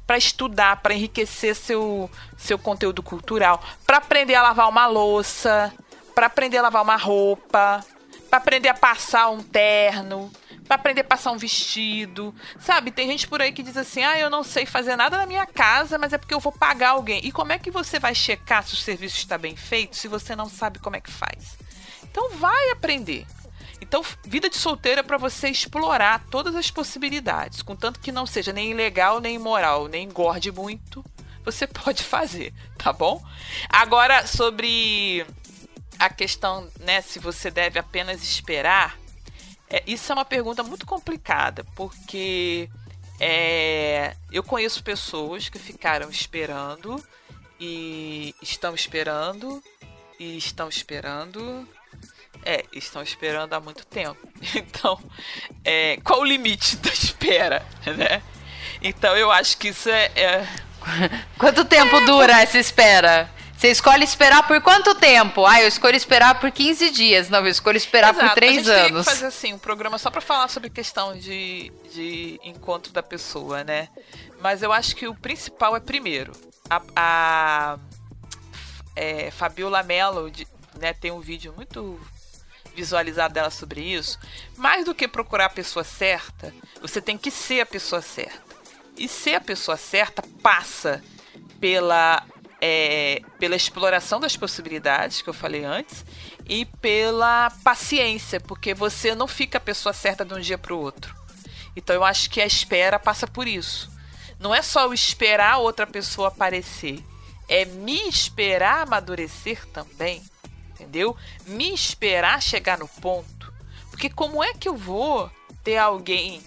para 0.06 0.18
estudar, 0.18 0.78
para 0.78 0.94
enriquecer 0.94 1.56
seu 1.56 2.10
seu 2.38 2.58
conteúdo 2.58 3.04
cultural, 3.04 3.62
para 3.86 3.98
aprender 3.98 4.36
a 4.36 4.44
lavar 4.44 4.70
uma 4.70 4.88
louça, 4.88 5.74
para 6.16 6.28
aprender 6.28 6.58
a 6.58 6.64
lavar 6.64 6.84
uma 6.84 6.96
roupa, 6.96 7.84
para 8.30 8.38
aprender 8.38 8.70
a 8.70 8.74
passar 8.74 9.30
um 9.30 9.42
terno, 9.42 10.32
para 10.68 10.76
aprender 10.76 11.02
a 11.02 11.04
passar 11.04 11.32
um 11.32 11.38
vestido. 11.38 12.36
Sabe, 12.60 12.92
tem 12.92 13.08
gente 13.08 13.28
por 13.28 13.42
aí 13.42 13.52
que 13.52 13.64
diz 13.64 13.78
assim: 13.78 14.04
"Ah, 14.04 14.20
eu 14.20 14.30
não 14.30 14.44
sei 14.44 14.66
fazer 14.66 14.96
nada 14.96 15.18
na 15.18 15.26
minha 15.26 15.46
casa, 15.46 15.98
mas 15.98 16.14
é 16.14 16.18
porque 16.18 16.34
eu 16.34 16.40
vou 16.40 16.52
pagar 16.52 16.90
alguém". 16.90 17.22
E 17.26 17.32
como 17.32 17.52
é 17.52 17.60
que 17.60 17.72
você 17.72 18.00
vai 18.00 18.14
checar 18.14 18.64
se 18.64 18.74
o 18.74 18.78
serviço 18.78 19.18
está 19.18 19.38
bem 19.38 19.56
feito 19.56 19.96
se 19.96 20.08
você 20.08 20.36
não 20.36 20.48
sabe 20.50 20.80
como 20.80 20.96
é 20.96 21.02
que 21.02 21.12
faz? 21.12 21.58
Então 22.18 22.32
vai 22.32 22.72
aprender. 22.72 23.28
Então, 23.80 24.04
vida 24.26 24.50
de 24.50 24.58
solteiro 24.58 25.02
é 25.02 25.04
para 25.04 25.20
você 25.20 25.50
explorar 25.50 26.26
todas 26.32 26.56
as 26.56 26.72
possibilidades, 26.72 27.62
contanto 27.62 28.00
que 28.00 28.12
não 28.12 28.26
seja 28.26 28.52
nem 28.52 28.72
ilegal, 28.72 29.22
nem 29.22 29.36
imoral, 29.36 29.88
nem 29.88 30.06
engorde 30.06 30.52
muito, 30.52 31.06
você 31.46 31.68
pode 31.70 32.04
fazer, 32.04 32.56
tá 32.76 32.92
bom? 32.92 33.24
Agora, 33.70 34.26
sobre 34.26 35.28
a 36.00 36.10
questão, 36.10 36.68
né, 36.80 37.02
se 37.02 37.20
você 37.20 37.52
deve 37.52 37.78
apenas 37.78 38.24
esperar, 38.24 38.98
é, 39.70 39.84
isso 39.86 40.12
é 40.12 40.16
uma 40.16 40.26
pergunta 40.26 40.64
muito 40.64 40.88
complicada, 40.88 41.64
porque 41.76 42.68
é, 43.20 44.16
eu 44.32 44.42
conheço 44.42 44.84
pessoas 44.84 45.50
que 45.50 45.60
ficaram 45.60 46.10
esperando 46.10 47.00
e 47.60 48.34
estão 48.42 48.74
esperando 48.74 49.64
e 50.20 50.36
estão 50.36 50.68
esperando 50.68 51.77
é, 52.46 52.64
estão 52.74 53.02
esperando 53.02 53.54
há 53.54 53.60
muito 53.60 53.86
tempo. 53.86 54.18
Então, 54.56 55.00
é, 55.64 55.98
qual 56.04 56.22
o 56.22 56.24
limite 56.24 56.78
da 56.78 56.92
espera, 56.92 57.66
né? 57.86 58.22
Então 58.82 59.16
eu 59.18 59.32
acho 59.32 59.58
que 59.58 59.70
isso 59.70 59.90
é. 59.90 60.12
é... 60.16 60.48
Quanto 61.38 61.66
tempo 61.66 62.00
dura 62.02 62.42
essa 62.42 62.58
espera? 62.58 63.30
Você 63.58 63.72
escolhe 63.72 64.04
esperar 64.04 64.46
por 64.48 64.62
quanto 64.62 64.94
tempo? 64.94 65.44
Ah, 65.44 65.60
eu 65.60 65.68
escolho 65.68 65.96
esperar 65.96 66.40
por 66.40 66.52
15 66.52 66.92
dias. 66.92 67.28
Não, 67.28 67.40
eu 67.40 67.48
escolho 67.48 67.76
esperar 67.76 68.14
Exato. 68.14 68.30
por 68.30 68.36
3 68.36 68.70
anos. 68.70 68.70
A 68.70 68.84
gente 68.84 68.98
que 68.98 69.04
fazer 69.04 69.26
assim, 69.26 69.54
um 69.54 69.58
programa 69.58 69.98
só 69.98 70.12
para 70.12 70.22
falar 70.22 70.48
sobre 70.48 70.70
questão 70.70 71.18
de, 71.18 71.72
de 71.92 72.40
encontro 72.44 72.94
da 72.94 73.02
pessoa, 73.02 73.64
né? 73.64 73.90
Mas 74.40 74.62
eu 74.62 74.72
acho 74.72 74.96
que 74.96 75.08
o 75.08 75.16
principal 75.16 75.76
é 75.76 75.80
primeiro. 75.80 76.34
A, 76.70 76.82
a 76.96 77.80
é, 78.96 79.32
Fabiola 79.32 79.82
Mello 79.82 80.32
né, 80.80 80.94
tem 80.94 81.10
um 81.12 81.20
vídeo 81.20 81.52
muito 81.58 82.00
visualizar 82.78 83.32
dela 83.32 83.50
sobre 83.50 83.82
isso, 83.82 84.20
mais 84.56 84.86
do 84.86 84.94
que 84.94 85.08
procurar 85.08 85.46
a 85.46 85.50
pessoa 85.50 85.84
certa, 85.84 86.54
você 86.80 87.02
tem 87.02 87.18
que 87.18 87.32
ser 87.32 87.62
a 87.62 87.66
pessoa 87.66 88.04
certa. 88.04 88.56
E 88.96 89.08
ser 89.08 89.36
a 89.36 89.42
pessoa 89.42 89.76
certa 89.76 90.24
passa 90.42 91.04
pela 91.60 92.24
é, 92.62 93.22
pela 93.40 93.56
exploração 93.56 94.20
das 94.20 94.36
possibilidades 94.36 95.22
que 95.22 95.30
eu 95.30 95.34
falei 95.34 95.64
antes 95.64 96.04
e 96.48 96.66
pela 96.66 97.52
paciência, 97.64 98.40
porque 98.40 98.74
você 98.74 99.14
não 99.14 99.28
fica 99.28 99.58
a 99.58 99.62
pessoa 99.62 99.94
certa 99.94 100.26
de 100.26 100.34
um 100.34 100.40
dia 100.40 100.58
para 100.58 100.74
o 100.74 100.80
outro. 100.80 101.16
Então 101.76 101.96
eu 101.96 102.04
acho 102.04 102.30
que 102.30 102.42
a 102.42 102.46
espera 102.46 102.98
passa 102.98 103.28
por 103.28 103.48
isso. 103.48 103.92
Não 104.40 104.54
é 104.54 104.62
só 104.62 104.88
o 104.88 104.94
esperar 104.94 105.58
outra 105.58 105.86
pessoa 105.86 106.30
aparecer, 106.30 107.04
é 107.48 107.66
me 107.66 108.08
esperar 108.08 108.84
amadurecer 108.84 109.66
também, 109.68 110.24
Me 111.46 111.74
esperar 111.74 112.42
chegar 112.42 112.78
no 112.78 112.88
ponto. 112.88 113.54
Porque 113.90 114.10
como 114.10 114.44
é 114.44 114.54
que 114.54 114.68
eu 114.68 114.76
vou 114.76 115.30
ter 115.64 115.78
alguém 115.78 116.42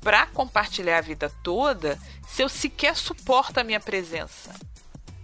para 0.00 0.26
compartilhar 0.26 0.98
a 0.98 1.02
vida 1.02 1.32
toda 1.42 1.98
se 2.26 2.42
eu 2.42 2.48
sequer 2.48 2.96
suporto 2.96 3.58
a 3.58 3.64
minha 3.64 3.80
presença? 3.80 4.54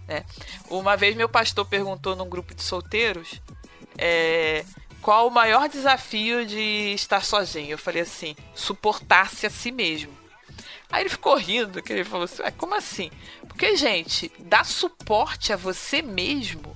Né? 0.07 0.25
Uma 0.69 0.97
vez 0.97 1.15
meu 1.15 1.29
pastor 1.29 1.65
perguntou 1.65 2.15
num 2.15 2.27
grupo 2.27 2.55
de 2.55 2.63
solteiros 2.63 3.41
é, 3.97 4.65
qual 5.01 5.27
o 5.27 5.31
maior 5.31 5.69
desafio 5.69 6.45
de 6.45 6.93
estar 6.93 7.23
sozinho. 7.23 7.71
Eu 7.71 7.77
falei 7.77 8.01
assim, 8.01 8.35
suportar-se 8.55 9.45
a 9.45 9.49
si 9.49 9.71
mesmo. 9.71 10.17
Aí 10.91 11.03
ele 11.03 11.09
ficou 11.09 11.35
rindo, 11.37 11.83
que 11.83 11.93
ele 11.93 12.03
falou 12.03 12.25
assim, 12.25 12.41
como 12.57 12.73
assim? 12.73 13.11
Porque, 13.47 13.75
gente, 13.75 14.31
dar 14.39 14.65
suporte 14.65 15.53
a 15.53 15.55
você 15.55 16.01
mesmo 16.01 16.75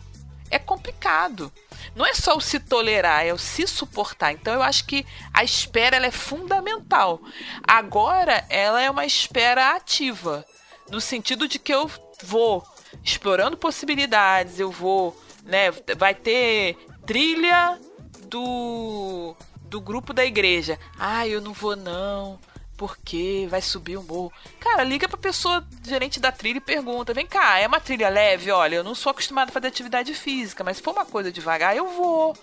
é 0.51 0.59
complicado. 0.59 1.51
Não 1.95 2.05
é 2.05 2.13
só 2.13 2.35
o 2.35 2.41
se 2.41 2.59
tolerar, 2.59 3.25
é 3.25 3.33
o 3.33 3.37
se 3.37 3.67
suportar. 3.67 4.31
Então 4.31 4.53
eu 4.53 4.63
acho 4.63 4.85
que 4.85 5.05
a 5.33 5.43
espera 5.43 5.97
é 5.97 6.11
fundamental. 6.11 7.21
Agora 7.67 8.45
ela 8.49 8.81
é 8.81 8.89
uma 8.89 9.05
espera 9.05 9.75
ativa, 9.75 10.45
no 10.89 10.99
sentido 10.99 11.47
de 11.47 11.59
que 11.59 11.73
eu 11.73 11.89
vou 12.23 12.65
explorando 13.03 13.57
possibilidades, 13.57 14.59
eu 14.59 14.71
vou, 14.71 15.19
né, 15.43 15.71
vai 15.97 16.13
ter 16.13 16.77
trilha 17.05 17.79
do 18.27 19.35
do 19.63 19.81
grupo 19.81 20.13
da 20.13 20.23
igreja. 20.23 20.77
Ah, 20.99 21.27
eu 21.27 21.41
não 21.41 21.51
vou 21.51 21.75
não. 21.75 22.39
Porque 22.83 23.47
vai 23.49 23.61
subir 23.61 23.95
o 23.95 24.03
morro. 24.03 24.33
Cara, 24.59 24.83
liga 24.83 25.07
pra 25.07 25.17
pessoa 25.17 25.65
gerente 25.87 26.19
da 26.19 26.33
trilha 26.33 26.57
e 26.57 26.59
pergunta: 26.59 27.13
vem 27.13 27.25
cá, 27.25 27.57
é 27.57 27.65
uma 27.65 27.79
trilha 27.79 28.09
leve? 28.09 28.51
Olha, 28.51 28.75
eu 28.75 28.83
não 28.83 28.93
sou 28.93 29.11
acostumado 29.11 29.47
a 29.47 29.51
fazer 29.53 29.67
atividade 29.67 30.13
física, 30.13 30.65
mas 30.65 30.75
se 30.75 30.83
for 30.83 30.91
uma 30.91 31.05
coisa 31.05 31.31
devagar, 31.31 31.77
eu 31.77 31.87
vou. 31.87 32.35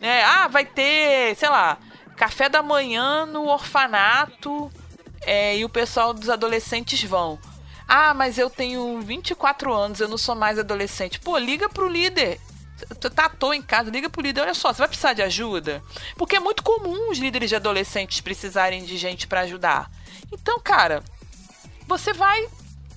Né? 0.00 0.24
Ah, 0.24 0.48
vai 0.48 0.64
ter, 0.64 1.36
sei 1.36 1.48
lá, 1.48 1.78
café 2.16 2.48
da 2.48 2.64
manhã 2.64 3.24
no 3.26 3.46
orfanato 3.46 4.72
é, 5.20 5.56
e 5.56 5.64
o 5.64 5.68
pessoal 5.68 6.12
dos 6.12 6.28
adolescentes 6.28 7.00
vão. 7.04 7.38
Ah, 7.86 8.12
mas 8.12 8.38
eu 8.38 8.50
tenho 8.50 9.00
24 9.00 9.72
anos, 9.72 10.00
eu 10.00 10.08
não 10.08 10.18
sou 10.18 10.34
mais 10.34 10.58
adolescente. 10.58 11.20
Pô, 11.20 11.38
liga 11.38 11.68
pro 11.68 11.88
líder. 11.88 12.40
Tu 13.00 13.10
tá 13.10 13.26
à 13.26 13.28
toa 13.28 13.56
em 13.56 13.62
casa, 13.62 13.90
liga 13.90 14.08
pro 14.08 14.22
líder. 14.22 14.42
Olha 14.42 14.54
só, 14.54 14.72
você 14.72 14.78
vai 14.78 14.88
precisar 14.88 15.12
de 15.12 15.22
ajuda? 15.22 15.82
Porque 16.16 16.36
é 16.36 16.40
muito 16.40 16.62
comum 16.62 17.10
os 17.10 17.18
líderes 17.18 17.48
de 17.48 17.56
adolescentes 17.56 18.20
precisarem 18.20 18.84
de 18.84 18.96
gente 18.96 19.26
para 19.26 19.40
ajudar. 19.40 19.90
Então, 20.32 20.58
cara, 20.60 21.02
você 21.86 22.12
vai 22.12 22.48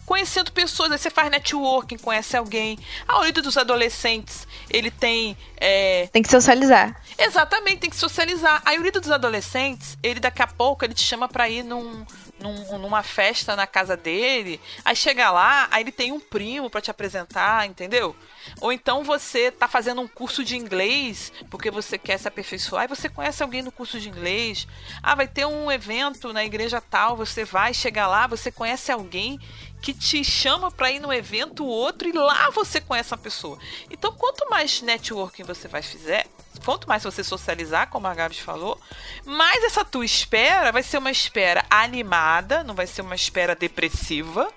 conhecendo 0.06 0.52
pessoas, 0.52 0.92
aí 0.92 0.98
você 0.98 1.10
faz 1.10 1.30
networking, 1.32 1.98
conhece 1.98 2.36
alguém. 2.36 2.78
A 3.08 3.14
maioria 3.14 3.42
dos 3.42 3.58
adolescentes, 3.58 4.48
ele 4.70 4.92
tem. 4.92 5.38
É... 5.58 6.08
Tem 6.08 6.22
que 6.22 6.30
socializar. 6.30 7.02
Exatamente, 7.18 7.80
tem 7.80 7.90
que 7.90 7.96
socializar. 7.96 8.62
A 8.66 8.72
maioria 8.72 8.92
dos 8.92 9.12
adolescentes, 9.12 9.98
ele 10.04 10.20
daqui 10.20 10.42
a 10.42 10.48
pouco, 10.48 10.84
ele 10.84 10.94
te 10.94 11.04
chama 11.04 11.28
pra 11.28 11.50
ir 11.50 11.64
num, 11.64 12.06
num, 12.44 12.78
numa 12.78 13.02
festa 13.02 13.56
na 13.56 13.66
casa 13.66 13.96
dele, 13.96 14.60
aí 14.84 14.96
chega 14.96 15.32
lá, 15.32 15.68
aí 15.72 15.82
ele 15.82 15.92
tem 15.92 16.12
um 16.12 16.20
primo 16.20 16.70
para 16.70 16.82
te 16.82 16.92
apresentar, 16.92 17.66
entendeu? 17.66 18.14
Ou 18.60 18.72
então 18.72 19.04
você 19.04 19.50
tá 19.50 19.68
fazendo 19.68 20.02
um 20.02 20.08
curso 20.08 20.44
de 20.44 20.58
inglês 20.58 21.32
porque 21.50 21.72
você 21.72 21.98
quer 21.98 22.18
se 22.20 22.28
aperfeiçoar 22.28 22.84
e 22.84 22.88
você 22.88 23.08
conhece 23.08 23.42
alguém 23.42 23.62
no 23.62 23.72
curso 23.72 24.00
de 24.00 24.10
inglês. 24.10 24.68
Ah, 25.02 25.16
vai 25.16 25.28
ter 25.28 25.46
um 25.46 25.72
evento 25.72 26.34
na 26.34 26.44
igreja 26.44 26.82
tal, 26.82 27.16
você 27.16 27.46
vai, 27.46 27.74
chega 27.74 28.06
lá, 28.06 28.28
você 28.28 28.52
conhece 28.52 28.92
alguém 28.92 29.40
que 29.84 29.94
te 29.94 30.24
chama 30.24 30.72
para 30.72 30.90
ir 30.90 31.00
no 31.02 31.12
evento 31.12 31.66
outro 31.66 32.08
e 32.08 32.14
lá 32.14 32.50
você 32.52 32.80
conhece 32.80 33.14
a 33.14 33.18
pessoa. 33.18 33.60
Então, 33.92 34.14
quanto 34.14 34.50
mais 34.50 34.82
networking 34.82 35.44
você 35.44 35.68
vai 35.68 35.82
fizer, 35.82 36.26
quanto 36.64 36.88
mais 36.88 37.04
você 37.04 37.22
socializar, 37.22 37.90
como 37.90 38.08
a 38.08 38.14
Gabs 38.14 38.40
falou, 38.40 38.80
mais 39.26 39.62
essa 39.62 39.84
tua 39.84 40.06
espera 40.06 40.72
vai 40.72 40.82
ser 40.82 41.00
uma 41.00 41.12
espera 41.12 41.66
animada, 41.70 42.64
não 42.64 42.74
vai 42.74 42.88
ser 42.88 43.02
uma 43.02 43.14
espera 43.14 43.58
depressiva, 43.58 44.50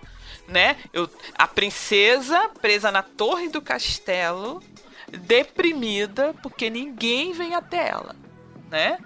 né? 0.47 0.77
Eu, 0.93 1.11
a 1.36 1.48
princesa 1.48 2.48
presa 2.62 2.93
na 2.93 3.03
torre 3.03 3.48
do 3.48 3.61
castelo, 3.61 4.62
deprimida, 5.09 6.35
porque 6.40 6.70
ninguém 6.70 7.32
vem 7.32 7.53
até 7.53 7.89
ela, 7.89 8.15
né? 8.70 8.97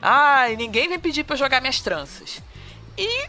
Ai, 0.00 0.56
ninguém 0.56 0.88
vem 0.88 0.98
pedir 0.98 1.24
para 1.24 1.36
jogar 1.36 1.60
minhas 1.60 1.80
tranças. 1.82 2.40
E 2.96 3.28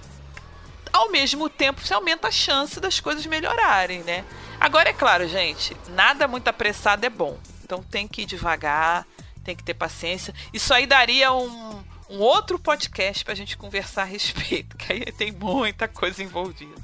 ao 0.92 1.12
mesmo 1.12 1.50
tempo 1.50 1.82
você 1.82 1.94
aumenta 1.94 2.28
a 2.28 2.32
chance 2.32 2.80
das 2.80 3.00
coisas 3.00 3.26
melhorarem, 3.26 4.04
né? 4.04 4.24
Agora 4.60 4.90
é 4.90 4.94
claro, 4.94 5.28
gente, 5.28 5.76
nada 5.90 6.28
muito 6.28 6.48
apressado 6.48 7.06
é 7.06 7.10
bom. 7.10 7.38
Então 7.64 7.82
tem 7.84 8.08
que 8.08 8.24
ir 8.24 8.26
devagar, 8.26 9.08
tem 9.44 9.56
que 9.56 9.64
ter 9.64 9.74
paciência. 9.74 10.34
Isso 10.54 10.74
aí 10.74 10.86
daria 10.86 11.34
um, 11.34 11.84
um 12.10 12.20
outro 12.20 12.60
podcast 12.60 13.24
para 13.24 13.34
a 13.34 13.38
gente 13.38 13.58
conversar 13.58 14.04
a 14.04 14.06
respeito, 14.06 14.76
que 14.78 14.94
aí 14.94 15.06
tem 15.12 15.32
muita 15.32 15.88
coisa 15.88 16.22
envolvida. 16.22 16.76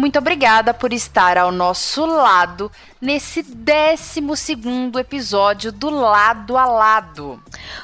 Muito 0.00 0.18
obrigada 0.18 0.72
por 0.72 0.94
estar 0.94 1.36
ao 1.36 1.52
nosso 1.52 2.06
lado 2.06 2.72
nesse 2.98 3.42
12 3.42 4.22
episódio 4.98 5.70
do 5.70 5.90
Lado 5.90 6.56
a 6.56 6.64
Lado. 6.64 7.38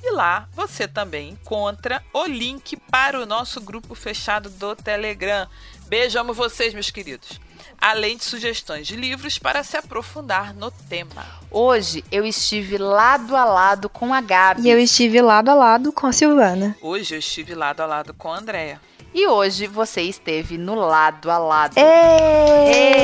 e 0.04 0.12
lá 0.12 0.48
você 0.54 0.88
também 0.88 1.30
encontra 1.30 2.04
o 2.14 2.26
link 2.26 2.78
para 2.90 3.20
o 3.20 3.26
nosso 3.26 3.60
grupo 3.62 3.96
fechado 3.96 4.50
do 4.50 4.76
Telegram. 4.76 5.48
Beijo, 5.88 6.20
amo 6.20 6.34
vocês, 6.34 6.74
meus 6.74 6.90
queridos. 6.90 7.40
Além 7.82 8.18
de 8.18 8.26
sugestões 8.26 8.88
de 8.88 8.96
livros 8.96 9.40
para 9.40 9.64
se 9.64 9.78
aprofundar 9.78 10.54
no 10.54 10.70
tema. 10.70 11.26
Hoje 11.50 12.04
eu 12.12 12.26
estive 12.26 12.78
lado 12.78 13.36
a 13.36 13.46
lado 13.46 13.90
com 13.90 14.14
a 14.14 14.22
Gabi. 14.22 14.64
E 14.64 14.70
eu 14.70 14.80
estive 14.80 15.22
lado 15.22 15.50
a 15.50 15.54
lado 15.54 15.92
com 15.92 16.08
a 16.08 16.14
Silvana. 16.14 16.76
Hoje 16.82 17.16
eu 17.16 17.20
estive 17.20 17.56
lado 17.56 17.82
a 17.82 17.86
lado 17.86 18.14
com 18.14 18.32
a 18.32 18.38
Andrea. 18.38 18.82
E 19.14 19.28
hoje 19.28 19.66
você 19.66 20.02
esteve 20.02 20.58
no 20.58 20.76
lado 20.76 21.32
a 21.32 21.38
lado. 21.38 21.76
Êêêê! 21.78 23.00